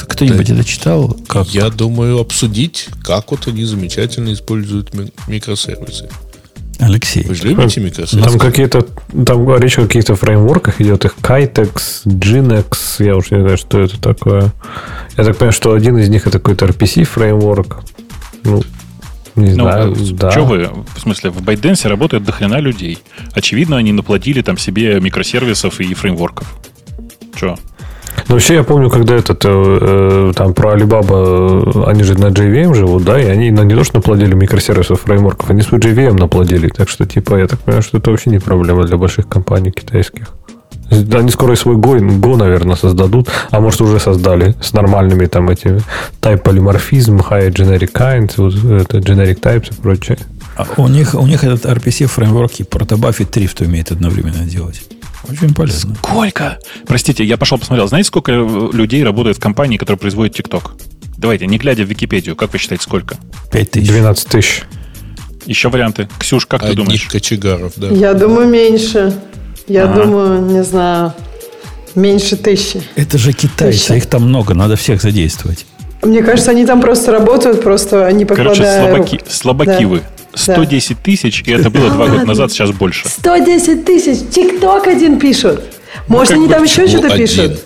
Кто-нибудь 0.02 0.48
да, 0.48 0.54
это 0.54 0.64
читал? 0.64 1.16
Как? 1.26 1.48
Я 1.48 1.70
думаю, 1.70 2.18
обсудить, 2.20 2.88
как 3.02 3.30
вот 3.30 3.46
они 3.46 3.64
замечательно 3.64 4.32
используют 4.32 4.92
микросервисы. 5.26 6.08
Алексей. 6.80 7.24
Вы 7.24 7.34
же 7.34 7.48
любите 7.48 7.80
микросервисы? 7.80 8.28
Там 8.28 8.38
какие-то, 8.38 8.86
там 9.26 9.56
речь 9.56 9.78
о 9.78 9.82
каких-то 9.82 10.16
фреймворках 10.16 10.80
идет, 10.80 11.04
их 11.04 11.16
Kitex, 11.20 12.04
Ginex, 12.04 13.04
я 13.04 13.16
уж 13.16 13.30
не 13.30 13.40
знаю, 13.40 13.56
что 13.56 13.80
это 13.80 14.00
такое. 14.00 14.52
Я 15.16 15.24
так 15.24 15.36
понимаю, 15.36 15.52
что 15.52 15.72
один 15.72 15.98
из 15.98 16.08
них 16.08 16.26
это 16.26 16.38
какой-то 16.38 16.66
RPC 16.66 17.04
фреймворк. 17.04 17.84
Ну, 18.42 18.62
не 19.36 19.50
ну, 19.54 19.64
знаю, 19.64 19.96
да. 20.12 20.30
Что 20.30 20.44
вы, 20.44 20.70
в 20.96 21.00
смысле, 21.00 21.30
в 21.30 21.38
ByteDance 21.42 21.88
работает 21.88 22.24
дохрена 22.24 22.60
людей. 22.60 22.98
Очевидно, 23.32 23.76
они 23.76 23.92
наплодили 23.92 24.42
там 24.42 24.58
себе 24.58 25.00
микросервисов 25.00 25.80
и 25.80 25.92
фреймворков. 25.92 26.54
Че? 27.38 27.56
Ну, 28.28 28.34
вообще, 28.34 28.54
я 28.54 28.64
помню, 28.64 28.90
когда 28.90 29.14
этот, 29.14 29.44
э, 29.44 29.48
э 29.50 30.32
там, 30.34 30.54
про 30.54 30.74
Alibaba, 30.74 31.88
они 31.88 32.02
же 32.02 32.18
на 32.18 32.26
JVM 32.26 32.74
живут, 32.74 33.04
да, 33.04 33.20
и 33.20 33.26
они 33.26 33.50
ну, 33.50 33.62
не 33.64 33.74
то, 33.74 33.84
что 33.84 33.96
наплодили 33.96 34.34
микросервисов, 34.34 35.02
фреймворков, 35.02 35.50
они 35.50 35.62
свой 35.62 35.80
JVM 35.80 36.18
наплодили. 36.18 36.68
Так 36.68 36.88
что, 36.88 37.06
типа, 37.06 37.36
я 37.36 37.46
так 37.46 37.60
понимаю, 37.60 37.82
что 37.82 37.98
это 37.98 38.10
вообще 38.10 38.30
не 38.30 38.38
проблема 38.38 38.84
для 38.84 38.96
больших 38.96 39.28
компаний 39.28 39.70
китайских. 39.70 40.28
Они 40.90 41.30
скоро 41.30 41.54
свой 41.54 41.76
Go, 41.76 41.98
Go, 42.20 42.36
наверное, 42.36 42.76
создадут, 42.76 43.28
а 43.50 43.60
может 43.60 43.80
уже 43.80 43.98
создали 43.98 44.54
с 44.60 44.72
нормальными 44.72 45.26
там 45.26 45.48
этими 45.48 45.80
type 46.20 46.38
полиморфизм, 46.38 47.18
high 47.18 47.50
generic 47.50 47.92
kinds, 47.92 48.34
вот 48.36 48.54
это 48.54 48.98
generic 48.98 49.40
types 49.40 49.72
и 49.72 49.80
прочее. 49.80 50.18
А 50.56 50.66
у 50.76 50.88
них, 50.88 51.14
у 51.14 51.26
них 51.26 51.42
этот 51.42 51.64
RPC 51.64 52.06
фреймворк 52.06 52.52
и 52.60 52.64
протобаффит 52.64 53.30
Трифт 53.30 53.60
умеет 53.60 53.90
одновременно 53.90 54.44
делать. 54.44 54.82
Очень 55.28 55.54
полезно. 55.54 55.94
Сколько? 55.96 56.58
Простите, 56.86 57.24
я 57.24 57.36
пошел 57.36 57.58
посмотрел. 57.58 57.88
Знаете, 57.88 58.08
сколько 58.08 58.32
людей 58.32 59.02
работает 59.04 59.36
в 59.36 59.40
компании, 59.40 59.76
которая 59.76 59.98
производит 59.98 60.38
TikTok? 60.38 60.72
Давайте, 61.16 61.46
не 61.46 61.58
глядя 61.58 61.84
в 61.84 61.88
Википедию, 61.88 62.36
как 62.36 62.52
вы 62.52 62.58
считаете, 62.58 62.84
сколько? 62.84 63.16
5 63.52 63.70
тысяч. 63.70 63.88
12 63.88 64.28
тысяч. 64.28 64.62
Еще 65.46 65.68
варианты. 65.68 66.08
Ксюш, 66.18 66.46
как 66.46 66.62
Одних 66.62 66.76
ты 66.76 66.82
думаешь? 66.82 67.04
кочегаров, 67.04 67.72
да. 67.76 67.88
Я 67.88 68.14
думаю, 68.14 68.48
меньше. 68.48 69.14
Я 69.66 69.84
ага. 69.84 70.02
думаю, 70.04 70.40
не 70.42 70.62
знаю, 70.62 71.12
меньше 71.94 72.36
тысячи. 72.36 72.82
Это 72.96 73.16
же 73.18 73.32
китайцы, 73.32 73.78
Тысяча. 73.78 73.94
их 73.94 74.06
там 74.06 74.22
много, 74.24 74.54
надо 74.54 74.76
всех 74.76 75.00
задействовать. 75.02 75.66
Мне 76.02 76.22
кажется, 76.22 76.50
они 76.50 76.66
там 76.66 76.82
просто 76.82 77.12
работают, 77.12 77.62
просто 77.62 78.10
не 78.12 78.26
покладая 78.26 78.54
Короче, 78.54 78.92
слабаки, 78.92 79.16
рук. 79.16 79.30
слабаки 79.30 79.82
да. 79.82 79.88
вы. 79.88 80.02
110 80.34 80.88
да. 80.88 80.96
тысяч, 81.02 81.42
и 81.46 81.50
это 81.50 81.70
было 81.70 81.90
два 81.90 82.06
года 82.06 82.24
назад, 82.24 82.52
сейчас 82.52 82.70
больше. 82.70 83.08
110 83.08 83.84
тысяч. 83.84 84.28
Тикток 84.30 84.86
один 84.86 85.18
пишут. 85.18 85.62
Может, 86.08 86.34
ну, 86.34 86.42
они 86.42 86.52
там 86.52 86.62
еще 86.62 86.86
что-то 86.86 87.16
пишут? 87.16 87.60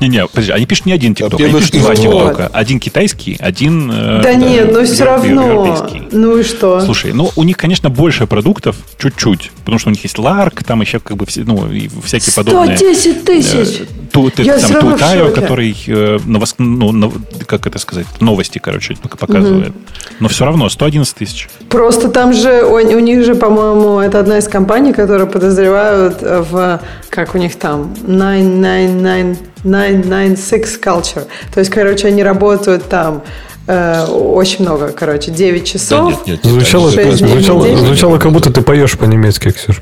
Не-не, 0.00 0.26
подожди, 0.26 0.52
они 0.52 0.66
пишут 0.66 0.86
не 0.86 0.92
один 0.92 1.14
ТикТок, 1.14 1.40
они 1.40 1.52
пишут 1.52 1.72
два 1.72 1.94
ТикТока. 1.94 2.46
Один 2.48 2.80
китайский, 2.80 3.36
один... 3.38 3.90
Э, 3.92 4.20
да, 4.22 4.34
нет, 4.34 4.72
но 4.72 4.84
все 4.84 5.04
равно. 5.04 5.88
Ну 6.10 6.38
и 6.38 6.42
что? 6.42 6.80
Слушай, 6.80 7.12
ну 7.12 7.30
у 7.36 7.42
них, 7.42 7.56
конечно, 7.56 7.90
больше 7.90 8.26
продуктов, 8.26 8.76
чуть-чуть, 8.98 9.50
потому 9.60 9.78
что 9.78 9.88
у 9.88 9.92
них 9.92 10.02
есть 10.02 10.18
Ларк, 10.18 10.64
там 10.64 10.80
еще 10.80 11.00
как 11.00 11.16
бы 11.16 11.26
все, 11.26 11.42
ну, 11.42 11.68
всякие 12.04 12.32
подобные... 12.34 12.76
110 12.76 13.24
тысяч! 13.24 13.82
Тут, 14.16 14.38
Я 14.38 14.58
там 14.58 14.80
Тутайо, 14.80 15.30
который, 15.30 15.76
э, 15.86 16.18
новос, 16.24 16.54
ну, 16.58 17.12
как 17.46 17.66
это 17.66 17.78
сказать, 17.78 18.06
новости, 18.20 18.58
короче, 18.58 18.96
показывает. 18.96 19.68
Угу. 19.68 19.78
Но 20.20 20.28
все 20.28 20.46
равно 20.46 20.70
111 20.70 21.14
тысяч. 21.14 21.48
Просто 21.68 22.08
там 22.08 22.32
же, 22.32 22.64
у, 22.64 22.76
у 22.76 22.98
них 22.98 23.24
же, 23.26 23.34
по-моему, 23.34 23.98
это 24.00 24.20
одна 24.20 24.38
из 24.38 24.48
компаний, 24.48 24.94
которые 24.94 25.26
подозревают 25.26 26.22
в, 26.22 26.80
как 27.10 27.34
у 27.34 27.38
них 27.38 27.56
там, 27.56 27.94
999 28.06 29.38
996 29.64 30.80
Culture. 30.80 31.26
То 31.52 31.60
есть, 31.60 31.70
короче, 31.70 32.08
они 32.08 32.22
работают 32.22 32.88
там 32.88 33.22
э, 33.66 34.04
очень 34.06 34.64
много, 34.64 34.88
короче, 34.88 35.30
9 35.30 35.66
часов. 35.66 36.10
Да, 36.10 36.10
нет, 36.10 36.26
нет, 36.26 36.44
нет, 36.44 36.52
звучало, 36.52 36.90
звучало, 36.90 37.76
звучало, 37.76 38.18
как 38.18 38.32
будто 38.32 38.50
ты 38.50 38.62
поешь 38.62 38.96
по-немецки, 38.96 39.50
Ксюша. 39.50 39.80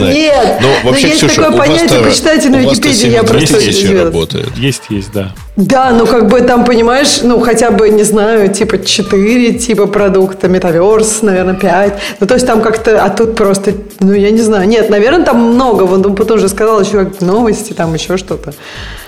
Нет, 0.00 0.60
но 0.84 0.96
есть 0.96 1.20
такое 1.26 1.56
понятие, 1.56 2.00
почитайте 2.00 2.48
на 2.50 2.56
Википедии, 2.56 3.10
я 3.10 3.22
просто 3.22 4.02
работает. 4.04 4.56
Есть, 4.56 4.82
есть, 4.88 5.12
да. 5.12 5.32
Да, 5.58 5.90
ну 5.90 6.06
как 6.06 6.28
бы 6.28 6.40
там, 6.40 6.64
понимаешь, 6.64 7.22
ну 7.24 7.40
хотя 7.40 7.72
бы, 7.72 7.90
не 7.90 8.04
знаю, 8.04 8.48
типа 8.54 8.78
4 8.78 9.54
типа 9.54 9.88
продукта, 9.88 10.46
метаверс, 10.46 11.20
наверное, 11.22 11.54
5. 11.54 12.00
Ну 12.20 12.26
то 12.28 12.34
есть 12.34 12.46
там 12.46 12.62
как-то, 12.62 13.04
а 13.04 13.10
тут 13.10 13.34
просто, 13.34 13.74
ну 13.98 14.12
я 14.12 14.30
не 14.30 14.40
знаю. 14.40 14.68
Нет, 14.68 14.88
наверное, 14.88 15.24
там 15.24 15.54
много. 15.54 15.82
Вот 15.82 16.06
он 16.06 16.14
потом 16.14 16.38
уже 16.38 16.48
сказал 16.48 16.80
еще 16.80 17.10
новости, 17.18 17.72
там 17.72 17.92
еще 17.92 18.16
что-то. 18.16 18.54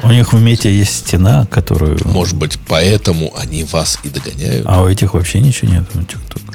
У 0.03 0.09
них 0.09 0.33
в 0.33 0.43
мете 0.43 0.73
есть 0.73 1.07
стена, 1.07 1.47
которую... 1.49 1.99
Может 2.05 2.37
быть, 2.37 2.59
поэтому 2.67 3.33
они 3.41 3.63
вас 3.63 4.01
и 4.03 4.09
догоняют. 4.09 4.67
А 4.69 4.83
у 4.83 4.89
этих 4.89 5.15
вообще 5.15 5.39
ничего 5.39 5.71
нет. 5.71 5.85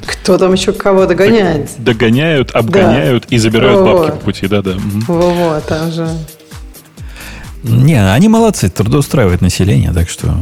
Кто 0.06 0.36
там 0.36 0.52
еще 0.52 0.72
кого 0.72 1.06
догоняет? 1.06 1.70
Догоняют, 1.78 2.50
обгоняют 2.54 3.24
да. 3.30 3.34
и 3.34 3.38
забирают 3.38 3.80
Во-во. 3.80 3.98
бабки 3.98 4.10
по 4.10 4.24
пути, 4.26 4.46
да-да. 4.46 4.74
Во-во, 5.08 5.58
там 5.60 5.90
же... 5.90 6.06
Не, 7.68 8.12
они 8.12 8.28
молодцы, 8.28 8.68
трудоустраивают 8.68 9.40
население, 9.40 9.92
так 9.92 10.08
что... 10.08 10.34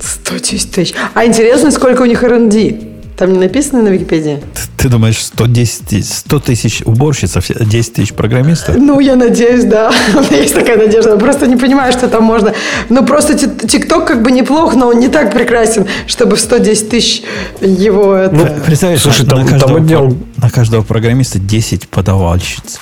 110 0.00 0.70
тысяч. 0.70 0.94
А 1.14 1.24
интересно, 1.24 1.70
сколько 1.70 2.02
у 2.02 2.04
них 2.04 2.22
R&D? 2.22 2.96
Там 3.16 3.32
не 3.32 3.38
написано 3.38 3.82
на 3.82 3.88
Википедии? 3.88 4.42
Ты, 4.54 4.82
ты 4.82 4.88
думаешь, 4.90 5.24
110, 5.24 6.06
100 6.06 6.40
тысяч 6.40 6.82
уборщиц, 6.84 7.34
10 7.48 7.92
тысяч 7.94 8.12
программистов? 8.12 8.76
Ну, 8.76 9.00
я 9.00 9.16
надеюсь, 9.16 9.64
да. 9.64 9.90
У 10.14 10.20
меня 10.20 10.42
есть 10.42 10.54
такая 10.54 10.76
надежда. 10.76 11.12
Я 11.12 11.16
просто 11.16 11.46
не 11.46 11.56
понимаю, 11.56 11.92
что 11.92 12.08
там 12.08 12.24
можно. 12.24 12.52
Ну, 12.90 13.06
просто 13.06 13.34
ТикТок 13.38 14.06
как 14.06 14.22
бы 14.22 14.30
неплох, 14.30 14.74
но 14.74 14.88
он 14.88 14.98
не 14.98 15.08
так 15.08 15.32
прекрасен, 15.32 15.86
чтобы 16.06 16.36
в 16.36 16.40
110 16.40 16.90
тысяч 16.90 17.22
его... 17.62 18.14
Это... 18.16 18.34
Ну, 18.34 18.46
представляешь, 18.66 19.00
Слушай, 19.00 19.24
на, 19.24 19.30
там, 19.30 19.44
на, 19.44 19.50
каждого, 19.50 19.74
там 19.74 19.82
отдел... 19.82 20.18
на 20.36 20.50
каждого 20.50 20.82
программиста 20.82 21.38
10 21.38 21.88
подавальщиц. 21.88 22.80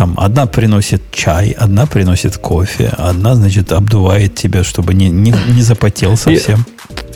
Там 0.00 0.14
одна 0.16 0.46
приносит 0.46 1.02
чай, 1.10 1.50
одна 1.50 1.84
приносит 1.84 2.38
кофе, 2.38 2.90
одна, 2.96 3.34
значит, 3.34 3.70
обдувает 3.70 4.34
тебя, 4.34 4.64
чтобы 4.64 4.94
не, 4.94 5.10
не, 5.10 5.34
не 5.54 5.62
запотел 5.62 6.16
совсем. 6.16 6.64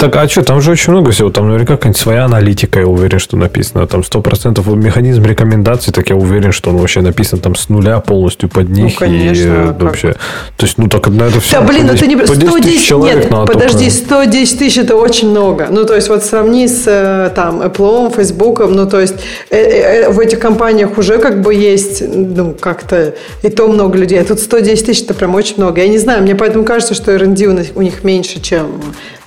Так, 0.04 0.16
а 0.16 0.28
что, 0.28 0.42
там 0.42 0.60
же 0.60 0.72
очень 0.72 0.92
много 0.92 1.12
всего. 1.12 1.30
Там 1.30 1.46
наверняка 1.46 1.76
какая-нибудь 1.76 2.00
своя 2.00 2.24
аналитика, 2.24 2.80
я 2.80 2.86
уверен, 2.86 3.18
что 3.18 3.36
написано. 3.38 3.86
Там 3.86 4.02
100% 4.02 4.76
механизм 4.76 5.24
рекомендаций, 5.24 5.92
так 5.92 6.10
я 6.10 6.16
уверен, 6.16 6.52
что 6.52 6.70
он 6.70 6.76
вообще 6.76 7.00
написан 7.00 7.38
там 7.38 7.54
с 7.54 7.70
нуля 7.70 8.00
полностью 8.00 8.48
под 8.50 8.68
них. 8.68 9.00
Ну, 9.00 9.06
конечно. 9.06 9.42
И, 9.42 9.46
а 9.46 9.76
вообще, 9.78 10.12
то 10.56 10.66
есть, 10.66 10.76
ну, 10.76 10.88
так 10.88 11.08
на 11.08 11.24
это 11.24 11.40
все... 11.40 11.60
Да, 11.60 11.66
блин, 11.66 11.88
это 11.88 12.06
не... 12.06 12.16
110 12.16 12.84
человек 12.84 13.30
нет, 13.30 13.46
подожди, 13.46 13.88
110 13.88 14.58
тысяч 14.58 14.78
это 14.78 14.96
очень 14.96 15.30
много. 15.30 15.68
Ну, 15.70 15.84
то 15.84 15.94
есть, 15.94 16.08
вот 16.08 16.22
сравни 16.22 16.68
с 16.68 16.84
э, 16.86 17.30
там 17.34 17.62
Apple, 17.62 18.14
Facebook, 18.14 18.60
ну, 18.68 18.86
то 18.86 19.00
есть, 19.00 19.14
э, 19.50 19.56
э, 19.56 20.10
в 20.10 20.20
этих 20.20 20.38
компаниях 20.38 20.98
уже 20.98 21.18
как 21.18 21.40
бы 21.40 21.54
есть, 21.54 22.02
ну, 22.06 22.54
как-то 22.58 23.14
и 23.42 23.48
то 23.48 23.68
много 23.68 23.96
людей. 23.96 24.20
А 24.20 24.24
тут 24.24 24.40
110 24.40 24.84
тысяч 24.84 25.02
это 25.04 25.14
прям 25.14 25.34
очень 25.34 25.56
много. 25.56 25.80
Я 25.80 25.88
не 25.88 25.98
знаю, 25.98 26.22
мне 26.22 26.34
поэтому 26.34 26.64
кажется, 26.64 26.94
что 26.94 27.12
R&D 27.12 27.72
у 27.74 27.80
них 27.80 28.04
меньше, 28.04 28.40
чем 28.40 28.82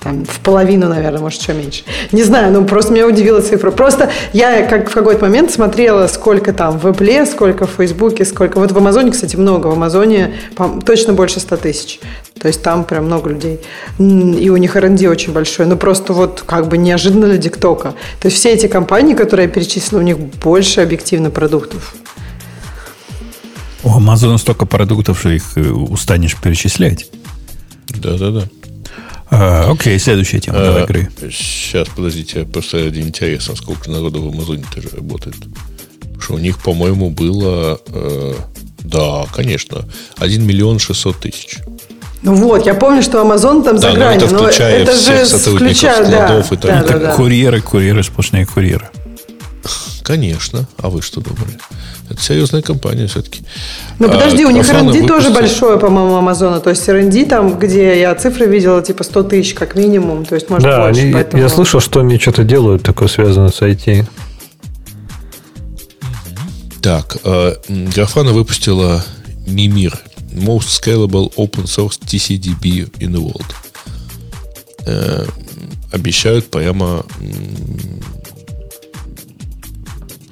там, 0.08 0.24
в 0.24 0.40
половину, 0.40 0.88
наверное, 0.88 1.20
может, 1.20 1.42
еще 1.42 1.52
меньше. 1.52 1.82
Не 2.12 2.22
знаю, 2.22 2.50
ну 2.50 2.64
просто 2.64 2.94
меня 2.94 3.06
удивила 3.06 3.42
цифра. 3.42 3.70
Просто 3.70 4.10
я 4.32 4.66
как 4.66 4.88
в 4.88 4.94
какой-то 4.94 5.20
момент 5.20 5.50
смотрела, 5.50 6.06
сколько 6.06 6.54
там 6.54 6.78
в 6.78 6.86
Apple, 6.86 7.26
сколько 7.26 7.66
в 7.66 7.72
Фейсбуке, 7.72 8.24
сколько... 8.24 8.58
Вот 8.58 8.72
в 8.72 8.78
Амазоне, 8.78 9.10
кстати, 9.10 9.36
много. 9.36 9.66
В 9.66 9.72
Амазоне 9.72 10.32
точно 10.86 11.12
больше 11.12 11.40
100 11.40 11.56
тысяч. 11.58 12.00
То 12.40 12.48
есть 12.48 12.62
там 12.62 12.84
прям 12.84 13.04
много 13.04 13.28
людей. 13.28 13.60
И 13.98 14.48
у 14.48 14.56
них 14.56 14.76
R&D 14.76 15.06
очень 15.08 15.34
большой. 15.34 15.66
Ну 15.66 15.76
просто 15.76 16.14
вот 16.14 16.42
как 16.46 16.68
бы 16.68 16.78
неожиданно 16.78 17.26
для 17.26 17.38
ТикТока. 17.38 17.94
То 18.20 18.28
есть 18.28 18.38
все 18.38 18.54
эти 18.54 18.66
компании, 18.66 19.12
которые 19.12 19.46
я 19.46 19.52
перечислила, 19.52 20.00
у 20.00 20.04
них 20.04 20.18
больше 20.18 20.80
объективно 20.80 21.30
продуктов. 21.30 21.94
У 23.84 23.90
Амазона 23.90 24.38
столько 24.38 24.64
продуктов, 24.64 25.20
что 25.20 25.28
их 25.28 25.56
э, 25.56 25.68
устанешь 25.68 26.34
перечислять. 26.36 27.10
Да-да-да. 27.88 28.44
А, 29.30 29.70
окей, 29.70 29.98
следующая 29.98 30.40
тема. 30.40 30.58
Давай, 30.58 30.84
игры. 30.84 31.10
Сейчас, 31.30 31.88
подождите, 31.88 32.44
просто 32.44 32.88
интересно, 32.88 33.56
сколько 33.56 33.90
народу 33.90 34.22
в 34.22 34.28
Амазоне 34.28 34.64
тоже 34.74 34.88
работает. 34.94 35.36
Потому 36.00 36.20
что 36.20 36.34
у 36.34 36.38
них, 36.38 36.58
по-моему, 36.62 37.10
было... 37.10 37.80
Э, 37.88 38.34
да, 38.78 39.26
конечно, 39.34 39.84
1 40.18 40.46
миллион 40.46 40.78
600 40.78 41.20
тысяч. 41.20 41.58
Ну 42.22 42.34
вот, 42.34 42.66
я 42.66 42.74
помню, 42.74 43.02
что 43.02 43.18
Amazon 43.18 43.62
там 43.62 43.76
да, 43.76 43.90
за 43.90 43.92
гранью. 43.92 44.28
Но 44.30 44.48
это 44.48 44.62
но 44.62 44.68
это 44.68 44.96
же 44.96 45.38
включая, 45.38 46.04
складов 46.04 46.48
да, 46.48 46.54
и 46.54 46.58
так 46.58 46.86
да, 46.86 46.92
да, 46.92 46.98
да. 46.98 47.14
Курьеры, 47.14 47.60
курьеры, 47.60 48.02
сплошные 48.02 48.44
курьеры. 48.44 48.88
Конечно. 50.02 50.66
А 50.78 50.88
вы 50.88 51.02
что 51.02 51.20
думали? 51.20 51.58
Это 52.10 52.20
серьезная 52.20 52.62
компания 52.62 53.06
все-таки. 53.06 53.42
Ну, 53.98 54.08
подожди, 54.08 54.44
а, 54.44 54.48
у 54.48 54.50
них 54.50 54.68
R&D 54.68 55.06
тоже 55.06 55.30
большое, 55.30 55.78
по-моему, 55.78 56.16
Амазона. 56.16 56.60
То 56.60 56.70
есть 56.70 56.88
R&D 56.88 57.26
там, 57.26 57.58
где 57.58 58.00
я 58.00 58.14
цифры 58.14 58.46
видела, 58.46 58.82
типа 58.82 59.04
100 59.04 59.22
тысяч 59.24 59.54
как 59.54 59.74
минимум. 59.74 60.24
То 60.24 60.34
есть, 60.34 60.48
может, 60.48 60.64
да, 60.64 60.84
больше. 60.84 61.00
Они, 61.00 61.12
поэтому... 61.12 61.42
Я 61.42 61.48
слышал, 61.48 61.80
что 61.80 62.00
они 62.00 62.18
что-то 62.18 62.44
делают 62.44 62.82
такое 62.82 63.08
связанное 63.08 63.50
с 63.50 63.60
IT. 63.60 64.06
Так, 66.80 67.18
э, 67.24 67.54
Grafana 67.68 68.32
выпустила 68.32 69.04
Mimir. 69.46 69.94
Most 70.32 70.68
Scalable 70.68 71.32
Open 71.36 71.64
Source 71.64 71.98
TCDB 72.00 72.90
in 73.00 73.12
the 73.12 73.20
World. 73.20 73.46
Э, 74.86 75.26
обещают 75.92 76.50
прямо 76.50 77.04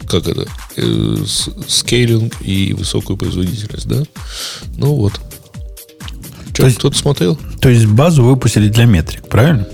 как 0.06 0.26
это, 0.26 0.46
э, 0.76 1.16
скейлинг 1.68 2.34
и 2.40 2.74
высокую 2.74 3.16
производительность, 3.16 3.88
да? 3.88 4.02
Ну 4.76 4.94
вот. 4.94 5.20
Что, 6.52 6.70
кто-то 6.70 6.96
смотрел? 6.96 7.38
То 7.60 7.68
есть 7.68 7.86
базу 7.86 8.22
выпустили 8.22 8.68
для 8.68 8.86
метрик, 8.86 9.28
правильно? 9.28 9.66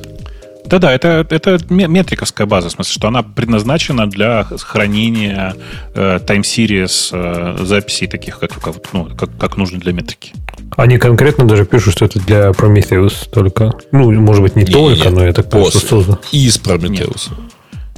Да-да, 0.65 0.93
это, 0.93 1.27
это 1.29 1.59
метриковская 1.69 2.47
база, 2.47 2.69
в 2.69 2.73
смысле, 2.73 2.93
что 2.93 3.09
она 3.09 3.23
предназначена 3.23 4.09
для 4.09 4.45
хранения 4.45 5.55
э, 5.95 6.19
time 6.19 6.43
series 6.43 7.11
э, 7.13 7.65
записей 7.65 8.07
таких, 8.07 8.39
как, 8.39 8.53
как, 8.59 8.77
ну, 8.93 9.05
как, 9.17 9.37
как 9.39 9.57
нужно 9.57 9.79
для 9.79 9.93
метрики. 9.93 10.33
Они 10.77 10.99
конкретно 10.99 11.47
даже 11.47 11.67
пишут, 11.67 11.93
что 11.93 12.07
это 12.07 12.21
для 12.21 12.51
Prometheus 12.51 13.29
только. 13.31 13.75
Ну, 13.93 14.11
может 14.13 14.43
быть, 14.43 14.57
не, 14.57 14.65
не 14.65 14.73
только, 14.73 15.05
нет, 15.05 15.13
но 15.13 15.25
я 15.25 15.33
так 15.33 15.51
понимаю, 15.51 15.71
что 15.71 15.81
создано. 15.81 16.21
Из 16.33 16.57
Prometheus. 16.59 17.29
Нет. 17.31 17.53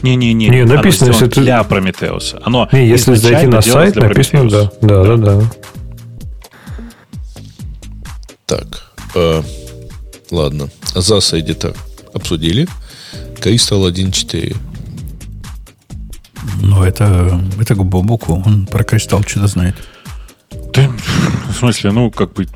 Не-не-не, 0.04 0.48
не, 0.48 0.64
написано, 0.64 1.08
если 1.08 1.28
это... 1.28 1.40
для 1.40 1.60
Prometheus. 1.62 2.38
Оно 2.42 2.68
не, 2.72 2.86
если 2.86 3.14
зайти 3.14 3.46
на 3.46 3.62
сайт, 3.62 3.96
написано, 3.96 4.50
да. 4.50 4.70
Да, 4.82 5.04
да, 5.04 5.16
да. 5.16 5.50
Так, 8.44 8.92
э, 9.14 9.42
ладно. 10.30 10.68
ZAS 10.94 11.32
Editor 11.32 11.74
обсудили. 12.12 12.68
Crystal 13.40 13.90
1.4. 13.90 14.54
Ну, 16.60 16.82
это, 16.82 17.40
это 17.58 17.74
к 17.74 17.82
Бобуку. 17.82 18.42
Он 18.44 18.66
про 18.66 18.84
Crystal 18.84 19.26
что-то 19.26 19.46
знает. 19.46 19.76
Да, 20.74 20.90
в 21.50 21.52
смысле, 21.54 21.92
ну, 21.92 22.10
как 22.10 22.32
бы... 22.32 22.46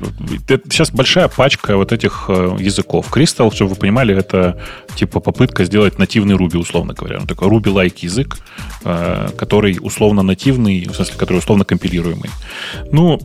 Это 0.49 0.69
сейчас 0.69 0.91
большая 0.91 1.29
пачка 1.29 1.77
вот 1.77 1.93
этих 1.93 2.25
э, 2.27 2.57
языков. 2.59 3.07
Crystal, 3.09 3.53
чтобы 3.53 3.71
вы 3.71 3.75
понимали, 3.77 4.13
это 4.13 4.61
типа 4.95 5.21
попытка 5.21 5.63
сделать 5.63 5.97
нативный 5.97 6.35
Ruby, 6.35 6.57
условно 6.57 6.93
говоря. 6.93 7.19
Ну, 7.21 7.25
такой 7.27 7.47
Ruby-like 7.47 7.99
язык, 8.01 8.37
э, 8.83 9.29
который 9.37 9.77
условно 9.81 10.21
нативный, 10.21 10.85
в 10.85 10.95
смысле, 10.95 11.15
который 11.17 11.37
условно 11.37 11.63
компилируемый. 11.63 12.29
Ну, 12.91 13.19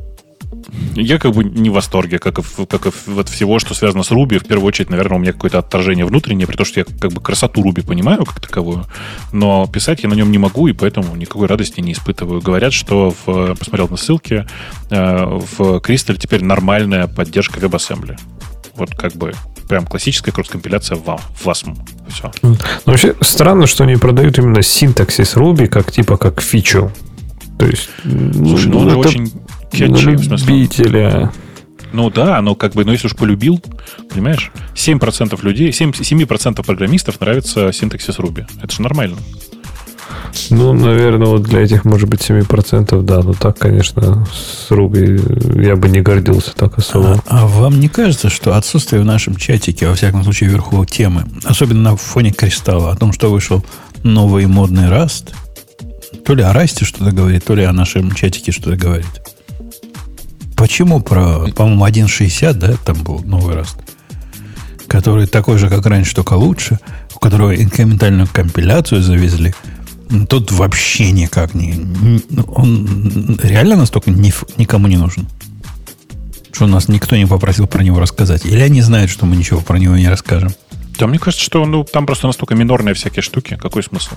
я 0.95 1.19
как 1.19 1.33
бы 1.33 1.45
не 1.45 1.71
в 1.71 1.75
восторге, 1.75 2.19
как 2.19 2.39
и, 2.39 2.43
как 2.67 2.87
и 2.87 2.91
вот 3.07 3.29
всего, 3.29 3.59
что 3.59 3.75
связано 3.75 4.03
с 4.03 4.11
Ruby. 4.11 4.39
В 4.39 4.47
первую 4.47 4.69
очередь, 4.69 4.91
наверное, 4.91 5.19
у 5.19 5.21
меня 5.21 5.33
какое-то 5.33 5.59
отторжение 5.59 6.05
внутреннее, 6.05 6.47
при 6.47 6.57
том, 6.57 6.67
что 6.67 6.81
я 6.81 6.85
как 6.85 7.13
бы 7.13 7.21
красоту 7.21 7.63
Ruby 7.63 7.85
понимаю 7.85 8.25
как 8.25 8.41
таковую, 8.41 8.87
но 9.33 9.67
писать 9.67 10.03
я 10.03 10.09
на 10.09 10.15
нем 10.15 10.31
не 10.31 10.39
могу, 10.39 10.69
и 10.69 10.73
поэтому 10.73 11.15
никакой 11.17 11.47
радости 11.47 11.81
не 11.81 11.93
испытываю. 11.93 12.41
Говорят, 12.41 12.73
что 12.73 13.15
в, 13.27 13.55
посмотрел 13.55 13.89
на 13.89 13.97
ссылке, 13.97 14.47
э, 14.91 15.25
в 15.25 15.79
Crystal 15.79 16.17
теперь 16.17 16.45
нормальная 16.45 17.07
поддержка 17.07 17.61
WebAssembly. 17.61 18.19
Вот 18.77 18.91
как 18.97 19.13
бы 19.13 19.35
прям 19.69 19.87
классическая 19.87 20.33
кросс-компиляция 20.33 20.97
в, 20.97 21.19
WASM. 21.45 21.77
Все. 22.09 22.31
Ну, 22.43 22.57
вообще 22.85 23.15
странно, 23.21 23.67
что 23.67 23.85
они 23.85 23.97
продают 23.97 24.39
именно 24.39 24.63
синтаксис 24.63 25.37
Ruby 25.37 25.67
как 25.67 25.91
типа 25.91 26.17
как 26.17 26.41
фичу. 26.41 26.93
То 27.59 27.67
есть, 27.67 27.89
Слушай, 28.03 28.69
ну 28.69 28.81
он 28.81 28.91
же 28.91 28.97
очень 28.97 29.33
Кетчи, 29.75 30.17
в 30.17 30.25
смысле. 30.25 30.55
Любителя. 30.55 31.33
Ну 31.93 32.11
да, 32.11 32.41
но 32.43 32.55
как 32.55 32.73
бы, 32.73 32.85
ну 32.85 32.93
если 32.93 33.07
уж 33.07 33.15
полюбил, 33.15 33.63
понимаешь, 34.11 34.51
7% 34.75 35.39
людей, 35.45 35.73
7, 35.73 35.91
7% 35.91 36.65
программистов 36.65 37.21
нравится 37.21 37.73
синтаксис 37.73 38.19
Ruby. 38.19 38.47
Это 38.63 38.75
же 38.75 38.83
нормально. 38.83 39.17
Ну, 40.51 40.73
наверное, 40.73 41.29
вот 41.29 41.43
для 41.43 41.61
этих, 41.61 41.85
может 41.85 42.09
быть, 42.09 42.21
7%, 42.21 43.03
да. 43.03 43.21
Но 43.23 43.33
так, 43.33 43.59
конечно, 43.59 44.27
с 44.33 44.71
Ruby 44.71 45.63
я 45.65 45.77
бы 45.77 45.89
не 45.89 46.01
гордился 46.01 46.53
так 46.55 46.79
особо. 46.79 47.23
А, 47.27 47.43
а 47.43 47.47
вам 47.47 47.79
не 47.79 47.89
кажется, 47.89 48.29
что 48.29 48.57
отсутствие 48.57 49.01
в 49.01 49.05
нашем 49.05 49.37
чатике, 49.37 49.87
во 49.87 49.95
всяком 49.95 50.25
случае, 50.25 50.51
вверху 50.51 50.85
темы, 50.85 51.25
особенно 51.45 51.91
на 51.91 51.97
фоне 51.97 52.33
кристалла, 52.33 52.91
о 52.91 52.97
том, 52.97 53.13
что 53.13 53.31
вышел 53.31 53.65
новый 54.03 54.47
модный 54.47 54.89
Rust, 54.89 55.33
то 56.25 56.35
ли 56.35 56.43
о 56.43 56.53
Расте 56.53 56.85
что-то 56.85 57.13
говорит, 57.13 57.45
то 57.45 57.55
ли 57.55 57.65
о 57.65 57.73
нашем 57.73 58.13
чатике 58.13 58.53
что-то 58.53 58.77
говорит. 58.77 59.07
Почему 60.57 61.01
про, 61.01 61.49
по-моему, 61.49 61.87
1.60, 61.87 62.53
да, 62.55 62.75
там 62.85 63.03
был 63.03 63.21
новый 63.25 63.55
раст, 63.55 63.77
который 64.87 65.27
такой 65.27 65.59
же, 65.59 65.69
как 65.69 65.85
раньше, 65.87 66.15
только 66.15 66.35
лучше, 66.35 66.79
у 67.15 67.19
которого 67.19 67.55
инкрементальную 67.55 68.29
компиляцию 68.33 69.03
завезли, 69.03 69.55
тут 70.29 70.53
вообще 70.53 71.11
никак 71.11 71.55
не... 71.55 71.75
Он 72.47 73.39
реально 73.43 73.77
настолько 73.77 74.11
ни, 74.11 74.33
никому 74.59 74.87
не 74.87 74.97
нужен. 74.97 75.27
Что 76.53 76.67
у 76.67 76.69
нас 76.69 76.89
никто 76.89 77.17
не 77.17 77.27
попросил 77.27 77.67
про 77.67 77.83
него 77.83 77.99
рассказать. 77.99 78.47
Или 78.47 78.61
они 78.61 78.81
знают, 78.81 79.11
что 79.11 79.27
мы 79.27 79.37
ничего 79.37 79.61
про 79.61 79.77
него 79.77 79.97
не 79.97 80.09
расскажем. 80.09 80.53
Да, 80.99 81.09
мне 81.09 81.19
кажется, 81.19 81.45
что 81.45 81.67
ну, 81.67 81.83
там 81.85 82.07
просто 82.07 82.29
настолько 82.29 82.55
минорные 82.55 82.95
всякие 82.95 83.23
штуки. 83.23 83.59
Какой 83.61 83.83
смысл? 83.83 84.15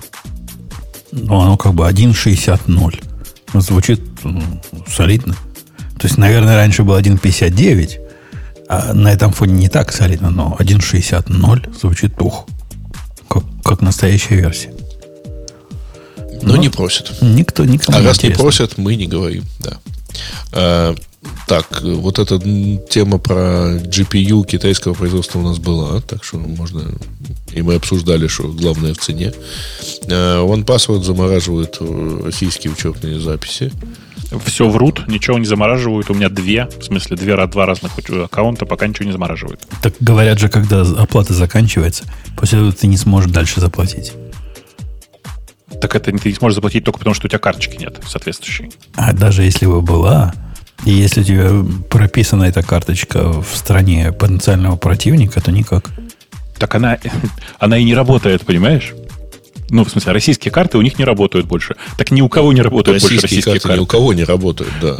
Ну, 1.10 1.40
оно 1.40 1.56
как 1.56 1.74
бы 1.74 1.88
1.60.0. 1.88 3.60
Звучит 3.60 4.00
ну, 4.22 4.42
солидно. 4.86 5.34
То 5.98 6.06
есть, 6.06 6.16
наверное, 6.16 6.56
раньше 6.56 6.84
был 6.84 6.96
1.59, 6.96 7.98
а 8.68 8.92
на 8.92 9.12
этом 9.12 9.32
фоне 9.32 9.54
не 9.54 9.68
так 9.68 9.92
солидно, 9.92 10.30
но 10.30 10.56
1.60.0 10.58 11.78
звучит 11.78 12.20
ух, 12.20 12.46
как, 13.28 13.42
как 13.64 13.80
настоящая 13.80 14.36
версия. 14.36 14.72
Но, 16.42 16.54
но 16.54 16.56
не 16.56 16.68
просят. 16.68 17.20
Никто, 17.20 17.64
никто 17.64 17.92
а 17.92 18.00
не 18.00 18.06
раз 18.06 18.18
интересно. 18.18 18.38
не 18.38 18.42
просят, 18.42 18.78
мы 18.78 18.94
не 18.94 19.06
говорим, 19.06 19.44
да. 19.58 19.78
А, 20.52 20.94
так, 21.48 21.66
вот 21.82 22.18
эта 22.18 22.38
тема 22.38 23.18
про 23.18 23.76
GPU 23.78 24.46
китайского 24.46 24.94
производства 24.94 25.40
у 25.40 25.42
нас 25.42 25.58
была, 25.58 26.00
так 26.00 26.22
что 26.22 26.38
можно... 26.38 26.82
И 27.52 27.62
мы 27.62 27.74
обсуждали, 27.74 28.28
что 28.28 28.48
главное 28.48 28.94
в 28.94 28.98
цене. 28.98 29.32
А, 30.10 30.44
OnePassword 30.44 31.02
замораживает 31.02 31.78
российские 32.24 32.72
учетные 32.72 33.18
записи. 33.18 33.72
Все 34.44 34.68
врут, 34.68 35.08
ничего 35.08 35.38
не 35.38 35.46
замораживают. 35.46 36.10
У 36.10 36.14
меня 36.14 36.28
две, 36.28 36.66
в 36.66 36.82
смысле, 36.82 37.16
две, 37.16 37.46
два 37.46 37.66
разных 37.66 37.92
аккаунта, 37.98 38.66
пока 38.66 38.86
ничего 38.86 39.06
не 39.06 39.12
замораживают. 39.12 39.66
Так 39.82 39.94
говорят 40.00 40.38
же, 40.38 40.48
когда 40.48 40.82
оплата 40.82 41.32
заканчивается, 41.32 42.04
после 42.36 42.58
этого 42.58 42.72
ты 42.72 42.86
не 42.86 42.96
сможешь 42.96 43.30
дальше 43.30 43.60
заплатить. 43.60 44.12
Так 45.80 45.94
это 45.94 46.12
ты 46.12 46.28
не 46.28 46.34
сможешь 46.34 46.56
заплатить 46.56 46.84
только 46.84 46.98
потому, 46.98 47.14
что 47.14 47.26
у 47.26 47.28
тебя 47.28 47.38
карточки 47.38 47.76
нет 47.76 48.00
соответствующей. 48.06 48.70
А 48.96 49.12
даже 49.12 49.42
если 49.42 49.66
бы 49.66 49.80
была, 49.80 50.34
и 50.84 50.90
если 50.90 51.20
у 51.20 51.24
тебя 51.24 51.50
прописана 51.88 52.44
эта 52.44 52.62
карточка 52.62 53.42
в 53.42 53.56
стране 53.56 54.12
потенциального 54.12 54.76
противника, 54.76 55.40
то 55.40 55.52
никак. 55.52 55.90
Так 56.58 56.74
она, 56.74 56.98
она 57.58 57.78
и 57.78 57.84
не 57.84 57.94
работает, 57.94 58.44
понимаешь? 58.44 58.94
Ну, 59.70 59.84
в 59.84 59.90
смысле, 59.90 60.12
российские 60.12 60.50
карты 60.50 60.78
у 60.78 60.82
них 60.82 60.98
не 60.98 61.04
работают 61.04 61.46
больше. 61.46 61.76
Так 61.96 62.10
ни 62.10 62.20
у 62.20 62.28
кого 62.28 62.52
не 62.52 62.62
работают 62.62 63.02
российские 63.02 63.16
больше 63.16 63.26
российские 63.26 63.54
карты. 63.54 63.68
карты. 63.68 63.78
Ни 63.78 63.82
у 63.82 63.86
кого 63.86 64.12
не 64.14 64.24
работают, 64.24 64.72
да. 64.80 64.98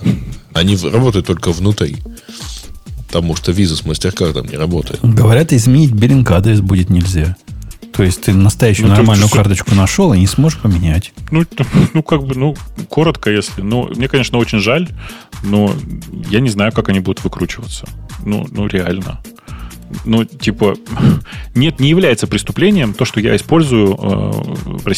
Они 0.52 0.76
работают 0.76 1.26
только 1.26 1.52
внутри. 1.52 1.96
Потому 3.06 3.34
что 3.36 3.52
виза 3.52 3.76
с 3.76 3.84
мастер-кардом 3.86 4.46
не 4.46 4.56
работает. 4.56 5.00
Говорят, 5.02 5.52
изменить 5.52 5.92
биллинг 5.92 6.30
адрес 6.30 6.60
будет 6.60 6.90
нельзя. 6.90 7.36
То 7.92 8.02
есть 8.02 8.20
ты 8.20 8.32
настоящую 8.32 8.88
ну, 8.88 8.94
нормальную 8.94 9.28
ты, 9.28 9.36
карточку 9.36 9.74
нашел 9.74 10.12
и 10.12 10.18
не 10.18 10.26
сможешь 10.26 10.60
поменять. 10.60 11.12
Ну, 11.30 11.44
ну, 11.94 12.02
как 12.02 12.22
бы, 12.22 12.34
ну, 12.36 12.54
коротко, 12.88 13.30
если. 13.30 13.62
Ну, 13.62 13.88
мне, 13.96 14.08
конечно, 14.08 14.38
очень 14.38 14.60
жаль, 14.60 14.88
но 15.42 15.74
я 16.30 16.40
не 16.40 16.50
знаю, 16.50 16.72
как 16.72 16.90
они 16.90 17.00
будут 17.00 17.24
выкручиваться. 17.24 17.88
Ну, 18.24 18.46
ну 18.50 18.66
реально 18.66 19.20
ну, 20.04 20.24
типа, 20.24 20.76
нет, 21.54 21.80
не 21.80 21.88
является 21.88 22.26
преступлением 22.26 22.94
то, 22.94 23.04
что 23.04 23.20
я 23.20 23.36
использую, 23.36 23.96
э, 24.00 24.90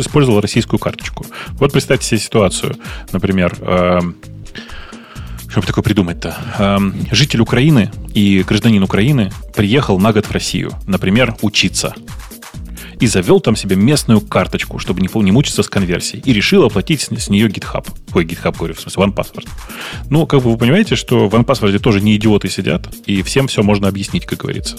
использовал 0.00 0.40
российскую 0.40 0.78
карточку. 0.78 1.26
Вот 1.52 1.72
представьте 1.72 2.06
себе 2.06 2.20
ситуацию, 2.20 2.76
например, 3.12 3.56
э, 3.60 4.00
что 5.48 5.60
бы 5.60 5.66
такое 5.66 5.82
придумать-то? 5.82 6.36
Э, 6.58 6.78
житель 7.10 7.40
Украины 7.40 7.90
и 8.14 8.42
гражданин 8.46 8.82
Украины 8.82 9.32
приехал 9.54 9.98
на 9.98 10.12
год 10.12 10.26
в 10.26 10.32
Россию, 10.32 10.72
например, 10.86 11.36
учиться 11.42 11.94
и 13.00 13.06
завел 13.06 13.40
там 13.40 13.56
себе 13.56 13.76
местную 13.76 14.20
карточку, 14.20 14.78
чтобы 14.78 15.00
не, 15.00 15.08
не 15.22 15.32
мучиться 15.32 15.62
с 15.62 15.68
конверсией, 15.68 16.22
и 16.24 16.32
решил 16.32 16.64
оплатить 16.64 17.02
с, 17.02 17.08
с 17.08 17.28
нее 17.28 17.48
GitHub. 17.48 17.86
Ой, 18.14 18.24
GitHub, 18.24 18.56
говорю, 18.56 18.74
в 18.74 18.80
смысле, 18.80 19.04
OnePassword. 19.04 19.48
Ну, 20.10 20.26
как 20.26 20.42
бы 20.42 20.52
вы 20.52 20.58
понимаете, 20.58 20.96
что 20.96 21.28
в 21.28 21.34
OnePassword 21.34 21.78
тоже 21.78 22.00
не 22.00 22.16
идиоты 22.16 22.48
сидят, 22.48 22.88
и 23.06 23.22
всем 23.22 23.48
все 23.48 23.62
можно 23.62 23.88
объяснить, 23.88 24.26
как 24.26 24.40
говорится. 24.40 24.76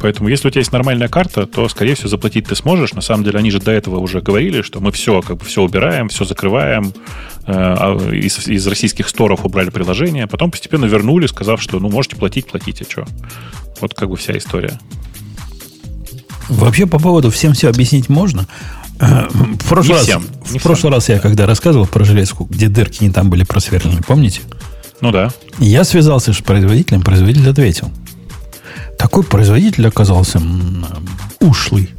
Поэтому, 0.00 0.28
если 0.28 0.48
у 0.48 0.50
тебя 0.50 0.60
есть 0.60 0.72
нормальная 0.72 1.08
карта, 1.08 1.46
то, 1.46 1.68
скорее 1.68 1.94
всего, 1.94 2.08
заплатить 2.08 2.46
ты 2.46 2.54
сможешь. 2.54 2.92
На 2.92 3.00
самом 3.00 3.24
деле, 3.24 3.38
они 3.38 3.50
же 3.50 3.60
до 3.60 3.72
этого 3.72 3.98
уже 3.98 4.20
говорили, 4.20 4.62
что 4.62 4.80
мы 4.80 4.92
все, 4.92 5.22
как 5.22 5.38
бы, 5.38 5.44
все 5.44 5.62
убираем, 5.62 6.08
все 6.08 6.24
закрываем, 6.24 6.92
э, 7.46 7.52
а 7.52 7.96
из, 8.12 8.46
из 8.48 8.66
российских 8.66 9.08
сторов 9.08 9.44
убрали 9.44 9.70
приложение, 9.70 10.26
потом 10.26 10.50
постепенно 10.50 10.84
вернули, 10.84 11.26
сказав, 11.26 11.60
что, 11.62 11.78
ну, 11.80 11.88
можете 11.88 12.16
платить, 12.16 12.46
платите, 12.46 12.86
что. 12.88 13.06
Вот 13.80 13.94
как 13.94 14.08
бы 14.08 14.16
вся 14.16 14.36
история. 14.36 14.78
Вообще 16.48 16.86
по 16.86 16.98
поводу 16.98 17.30
всем 17.30 17.52
все 17.54 17.68
объяснить 17.68 18.08
можно. 18.08 18.46
Э, 19.00 19.28
в 19.30 19.68
прошлый, 19.68 19.88
не 19.88 19.94
раз, 19.94 20.02
всем, 20.04 20.26
в 20.44 20.62
прошлый 20.62 20.92
раз 20.92 21.08
я 21.08 21.18
когда 21.18 21.46
рассказывал 21.46 21.86
про 21.86 22.04
железку, 22.04 22.44
где 22.44 22.68
дырки 22.68 23.02
не 23.04 23.10
там 23.10 23.28
были 23.28 23.44
просверлены, 23.44 24.00
помните? 24.06 24.40
Ну 25.00 25.10
да. 25.12 25.30
Я 25.58 25.84
связался 25.84 26.32
с 26.32 26.38
производителем, 26.38 27.02
производитель 27.02 27.50
ответил. 27.50 27.90
Такой 28.98 29.22
производитель 29.24 29.86
оказался 29.86 30.40
ушлый. 31.40 31.90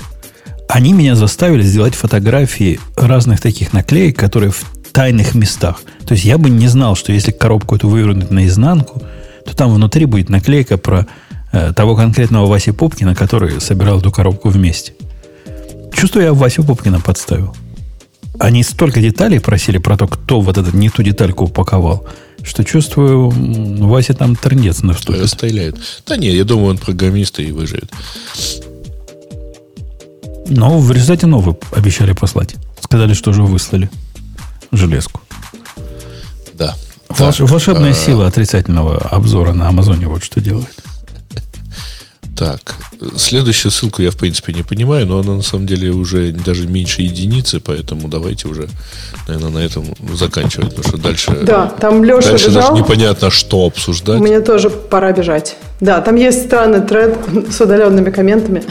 Они 0.67 0.93
меня 0.93 1.15
заставили 1.15 1.61
сделать 1.61 1.93
фотографии 1.93 2.79
разных 2.95 3.39
таких 3.39 3.73
наклеек, 3.73 4.17
которые 4.17 4.51
в 4.51 4.63
тайных 4.91 5.35
местах. 5.35 5.81
То 6.05 6.13
есть 6.13 6.25
я 6.25 6.37
бы 6.37 6.49
не 6.49 6.67
знал, 6.67 6.95
что 6.95 7.11
если 7.11 7.31
коробку 7.31 7.75
эту 7.75 7.87
вывернуть 7.87 8.31
наизнанку, 8.31 9.01
то 9.45 9.55
там 9.55 9.73
внутри 9.73 10.05
будет 10.05 10.29
наклейка 10.29 10.77
про 10.77 11.05
того 11.75 11.95
конкретного 11.95 12.47
Васи 12.47 12.71
Попкина, 12.71 13.15
который 13.15 13.59
собирал 13.61 13.99
эту 13.99 14.11
коробку 14.11 14.49
вместе. 14.49 14.93
Чувствую, 15.93 16.25
я 16.25 16.34
Васю 16.34 16.63
Попкина 16.63 16.99
подставил. 16.99 17.55
Они 18.39 18.63
столько 18.63 19.01
деталей 19.01 19.39
просили 19.39 19.79
про 19.79 19.97
то, 19.97 20.07
кто 20.07 20.41
вот 20.41 20.57
этот 20.57 20.73
не 20.73 20.89
ту 20.89 21.01
детальку 21.01 21.45
упаковал, 21.45 22.05
что 22.43 22.63
чувствую, 22.63 23.29
Вася 23.88 24.13
там 24.13 24.35
трындец 24.35 24.84
наступит. 24.84 25.21
Расстреляет. 25.21 25.77
Да 26.05 26.17
нет, 26.17 26.35
я 26.35 26.43
думаю, 26.43 26.69
он 26.69 26.77
программист 26.77 27.39
и 27.39 27.51
выживет. 27.51 27.91
Но 30.49 30.79
в 30.79 30.91
результате 30.91 31.25
новый 31.25 31.55
обещали 31.75 32.13
послать. 32.13 32.55
Сказали, 32.79 33.13
что 33.13 33.31
уже 33.31 33.43
выслали 33.43 33.89
железку. 34.71 35.21
Да. 36.53 36.75
Волш, 37.09 37.39
волшебная 37.39 37.91
а... 37.91 37.93
сила 37.93 38.27
отрицательного 38.27 38.97
обзора 38.97 39.53
на 39.53 39.67
Амазоне 39.67 40.07
вот 40.07 40.23
что 40.23 40.41
делает. 40.41 40.75
Так, 42.38 42.76
следующую 43.18 43.72
ссылку 43.72 44.03
я, 44.03 44.11
в 44.11 44.15
принципе, 44.15 44.53
не 44.53 44.61
понимаю, 44.61 45.07
но 45.07 45.19
она 45.19 45.34
на 45.34 45.41
самом 45.41 45.65
деле 45.65 45.89
уже 45.89 46.31
даже 46.31 46.68
меньше 46.68 47.01
единицы, 47.01 47.59
поэтому 47.59 48.07
давайте 48.09 48.47
уже, 48.47 48.69
наверное, 49.27 49.49
на 49.49 49.57
этом 49.57 49.85
заканчивать, 50.14 50.76
потому 50.76 50.88
что 50.88 50.97
дальше, 50.97 51.31
да, 51.41 51.65
там 51.68 52.03
Леша 52.03 52.30
дальше 52.30 52.49
бежал. 52.49 52.61
даже 52.61 52.84
непонятно, 52.84 53.31
что 53.31 53.65
обсуждать. 53.65 54.19
Мне 54.19 54.39
тоже 54.41 54.69
пора 54.69 55.14
бежать. 55.14 55.57
Да, 55.80 55.99
там 56.01 56.15
есть 56.15 56.45
странный 56.45 56.81
тред 56.81 57.18
с 57.49 57.59
удаленными 57.59 58.11
комментами. 58.11 58.64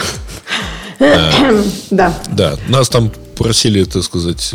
Да. 1.90 2.14
Да, 2.30 2.54
нас 2.68 2.88
там 2.88 3.12
просили, 3.36 3.84
так 3.84 4.02
сказать, 4.02 4.54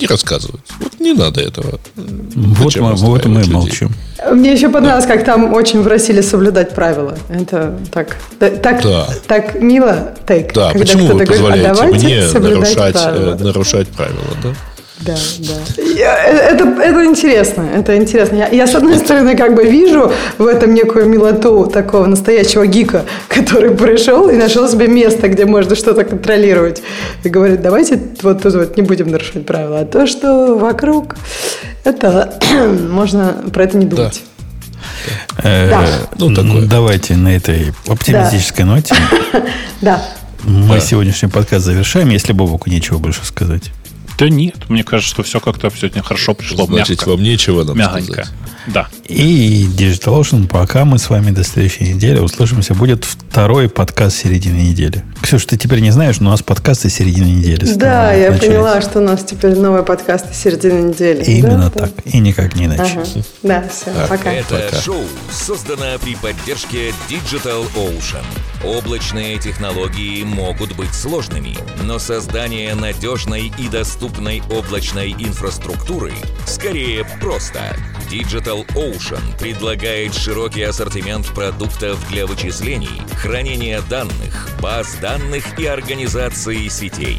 не 0.00 0.06
рассказывать. 0.06 0.60
Вот 0.80 1.00
не 1.00 1.12
надо 1.12 1.40
этого. 1.40 1.78
Вот, 1.96 2.76
мы, 2.76 2.94
вот 2.94 3.24
мы 3.26 3.40
людей? 3.40 3.52
молчим. 3.52 3.90
Мне 4.32 4.52
еще 4.52 4.68
понравилось, 4.68 5.06
да. 5.06 5.16
как 5.16 5.24
там 5.24 5.52
очень 5.52 5.82
просили 5.82 6.20
соблюдать 6.20 6.74
правила. 6.74 7.16
Это 7.28 7.78
так, 7.92 8.16
так, 8.38 8.82
да. 8.82 9.08
так 9.26 9.60
мило, 9.60 10.14
так. 10.26 10.52
Да, 10.52 10.70
почему 10.70 11.06
вы 11.06 11.26
позволяете 11.26 11.72
говорит, 11.72 12.02
а 12.02 12.06
мне 12.06 12.48
нарушать, 12.48 12.92
правила. 12.92 13.36
Э, 13.38 13.44
нарушать 13.44 13.88
правила, 13.88 14.36
да? 14.42 14.54
Да, 15.04 15.16
да. 15.38 16.24
Это, 16.50 16.64
это 16.64 17.04
интересно, 17.04 17.66
это 17.74 17.96
интересно. 17.96 18.36
Я, 18.36 18.48
я, 18.48 18.66
с 18.66 18.74
одной 18.74 18.98
стороны, 18.98 19.36
как 19.36 19.54
бы 19.54 19.64
вижу 19.64 20.12
в 20.38 20.46
этом 20.46 20.74
некую 20.74 21.08
милоту 21.08 21.66
такого 21.66 22.06
настоящего 22.06 22.66
гика, 22.66 23.04
который 23.28 23.72
пришел 23.72 24.28
и 24.28 24.36
нашел 24.36 24.68
себе 24.68 24.86
место, 24.86 25.28
где 25.28 25.44
можно 25.44 25.74
что-то 25.74 26.04
контролировать. 26.04 26.82
И 27.24 27.28
говорит, 27.28 27.62
давайте 27.62 28.00
вот 28.22 28.42
тут 28.42 28.54
вот 28.54 28.76
не 28.76 28.82
будем 28.82 29.08
нарушать 29.08 29.44
правила. 29.44 29.80
А 29.80 29.84
то, 29.84 30.06
что 30.06 30.56
вокруг, 30.56 31.16
это 31.84 32.34
можно 32.90 33.34
про 33.52 33.64
это 33.64 33.76
не 33.76 33.86
думать. 33.86 34.22
Да. 35.34 35.42
Э, 35.42 35.70
да. 35.70 35.86
Ну, 36.18 36.34
такое. 36.34 36.66
Давайте 36.66 37.16
на 37.16 37.34
этой 37.34 37.72
оптимистической 37.88 38.64
да. 38.64 38.70
ноте. 38.70 38.94
Да. 39.80 40.02
Мы 40.44 40.80
сегодняшний 40.80 41.28
подкаст 41.28 41.64
завершаем, 41.64 42.10
если 42.10 42.32
Бобуку 42.32 42.68
нечего 42.68 42.98
больше 42.98 43.24
сказать. 43.24 43.72
Да 44.22 44.28
нет, 44.28 44.68
мне 44.68 44.84
кажется, 44.84 45.12
что 45.12 45.24
все 45.24 45.40
как-то 45.40 45.68
сегодня 45.76 46.00
хорошо 46.00 46.34
пришло. 46.34 46.64
Значит, 46.66 46.98
мягко. 46.98 47.08
вам 47.08 47.24
нечего 47.24 47.64
нам 47.64 47.76
Мягонько. 47.76 48.12
сказать. 48.12 48.32
Да. 48.68 48.88
И 49.08 49.66
DigitalOcean, 49.76 50.46
пока 50.46 50.84
мы 50.84 51.00
с 51.00 51.10
вами 51.10 51.32
до 51.32 51.42
следующей 51.42 51.92
недели 51.92 52.20
услышимся, 52.20 52.74
будет 52.74 53.04
второй 53.04 53.68
подкаст 53.68 54.18
середины 54.18 54.58
недели. 54.58 55.02
Ксюша, 55.20 55.48
ты 55.48 55.56
теперь 55.56 55.80
не 55.80 55.90
знаешь, 55.90 56.20
но 56.20 56.28
у 56.28 56.30
нас 56.30 56.42
подкасты 56.42 56.88
середины 56.88 57.26
недели. 57.26 57.64
Да, 57.74 58.12
я 58.12 58.30
начались. 58.30 58.48
поняла, 58.48 58.80
что 58.80 59.00
у 59.00 59.02
нас 59.02 59.24
теперь 59.24 59.56
новые 59.56 59.82
подкасты 59.82 60.32
середины 60.32 60.90
недели. 60.90 61.24
Именно 61.24 61.70
да, 61.74 61.80
так. 61.80 61.90
Да. 61.96 62.02
И 62.12 62.20
никак 62.20 62.54
не 62.54 62.66
иначе. 62.66 63.00
Ага. 63.00 63.24
Да, 63.42 63.64
все, 63.68 63.86
так, 63.86 64.08
пока. 64.08 64.32
Это 64.32 64.68
пока. 64.70 64.80
шоу 64.80 65.02
создано 65.32 65.98
при 66.00 66.14
поддержке 66.14 66.94
Digital 67.10 67.66
Ocean. 67.74 68.22
Облачные 68.64 69.40
технологии 69.40 70.22
могут 70.22 70.76
быть 70.76 70.94
сложными, 70.94 71.56
но 71.82 71.98
создание 71.98 72.76
надежной 72.76 73.52
и 73.58 73.66
доступной 73.66 74.11
облачной 74.50 75.12
инфраструктуры 75.12 76.12
скорее 76.46 77.04
просто. 77.20 77.76
Digital 78.10 78.66
Ocean 78.74 79.38
предлагает 79.38 80.14
широкий 80.14 80.62
ассортимент 80.62 81.26
продуктов 81.28 81.98
для 82.10 82.26
вычислений, 82.26 83.00
хранения 83.16 83.80
данных, 83.88 84.50
баз 84.60 84.96
данных 85.00 85.58
и 85.58 85.66
организации 85.66 86.68
сетей. 86.68 87.18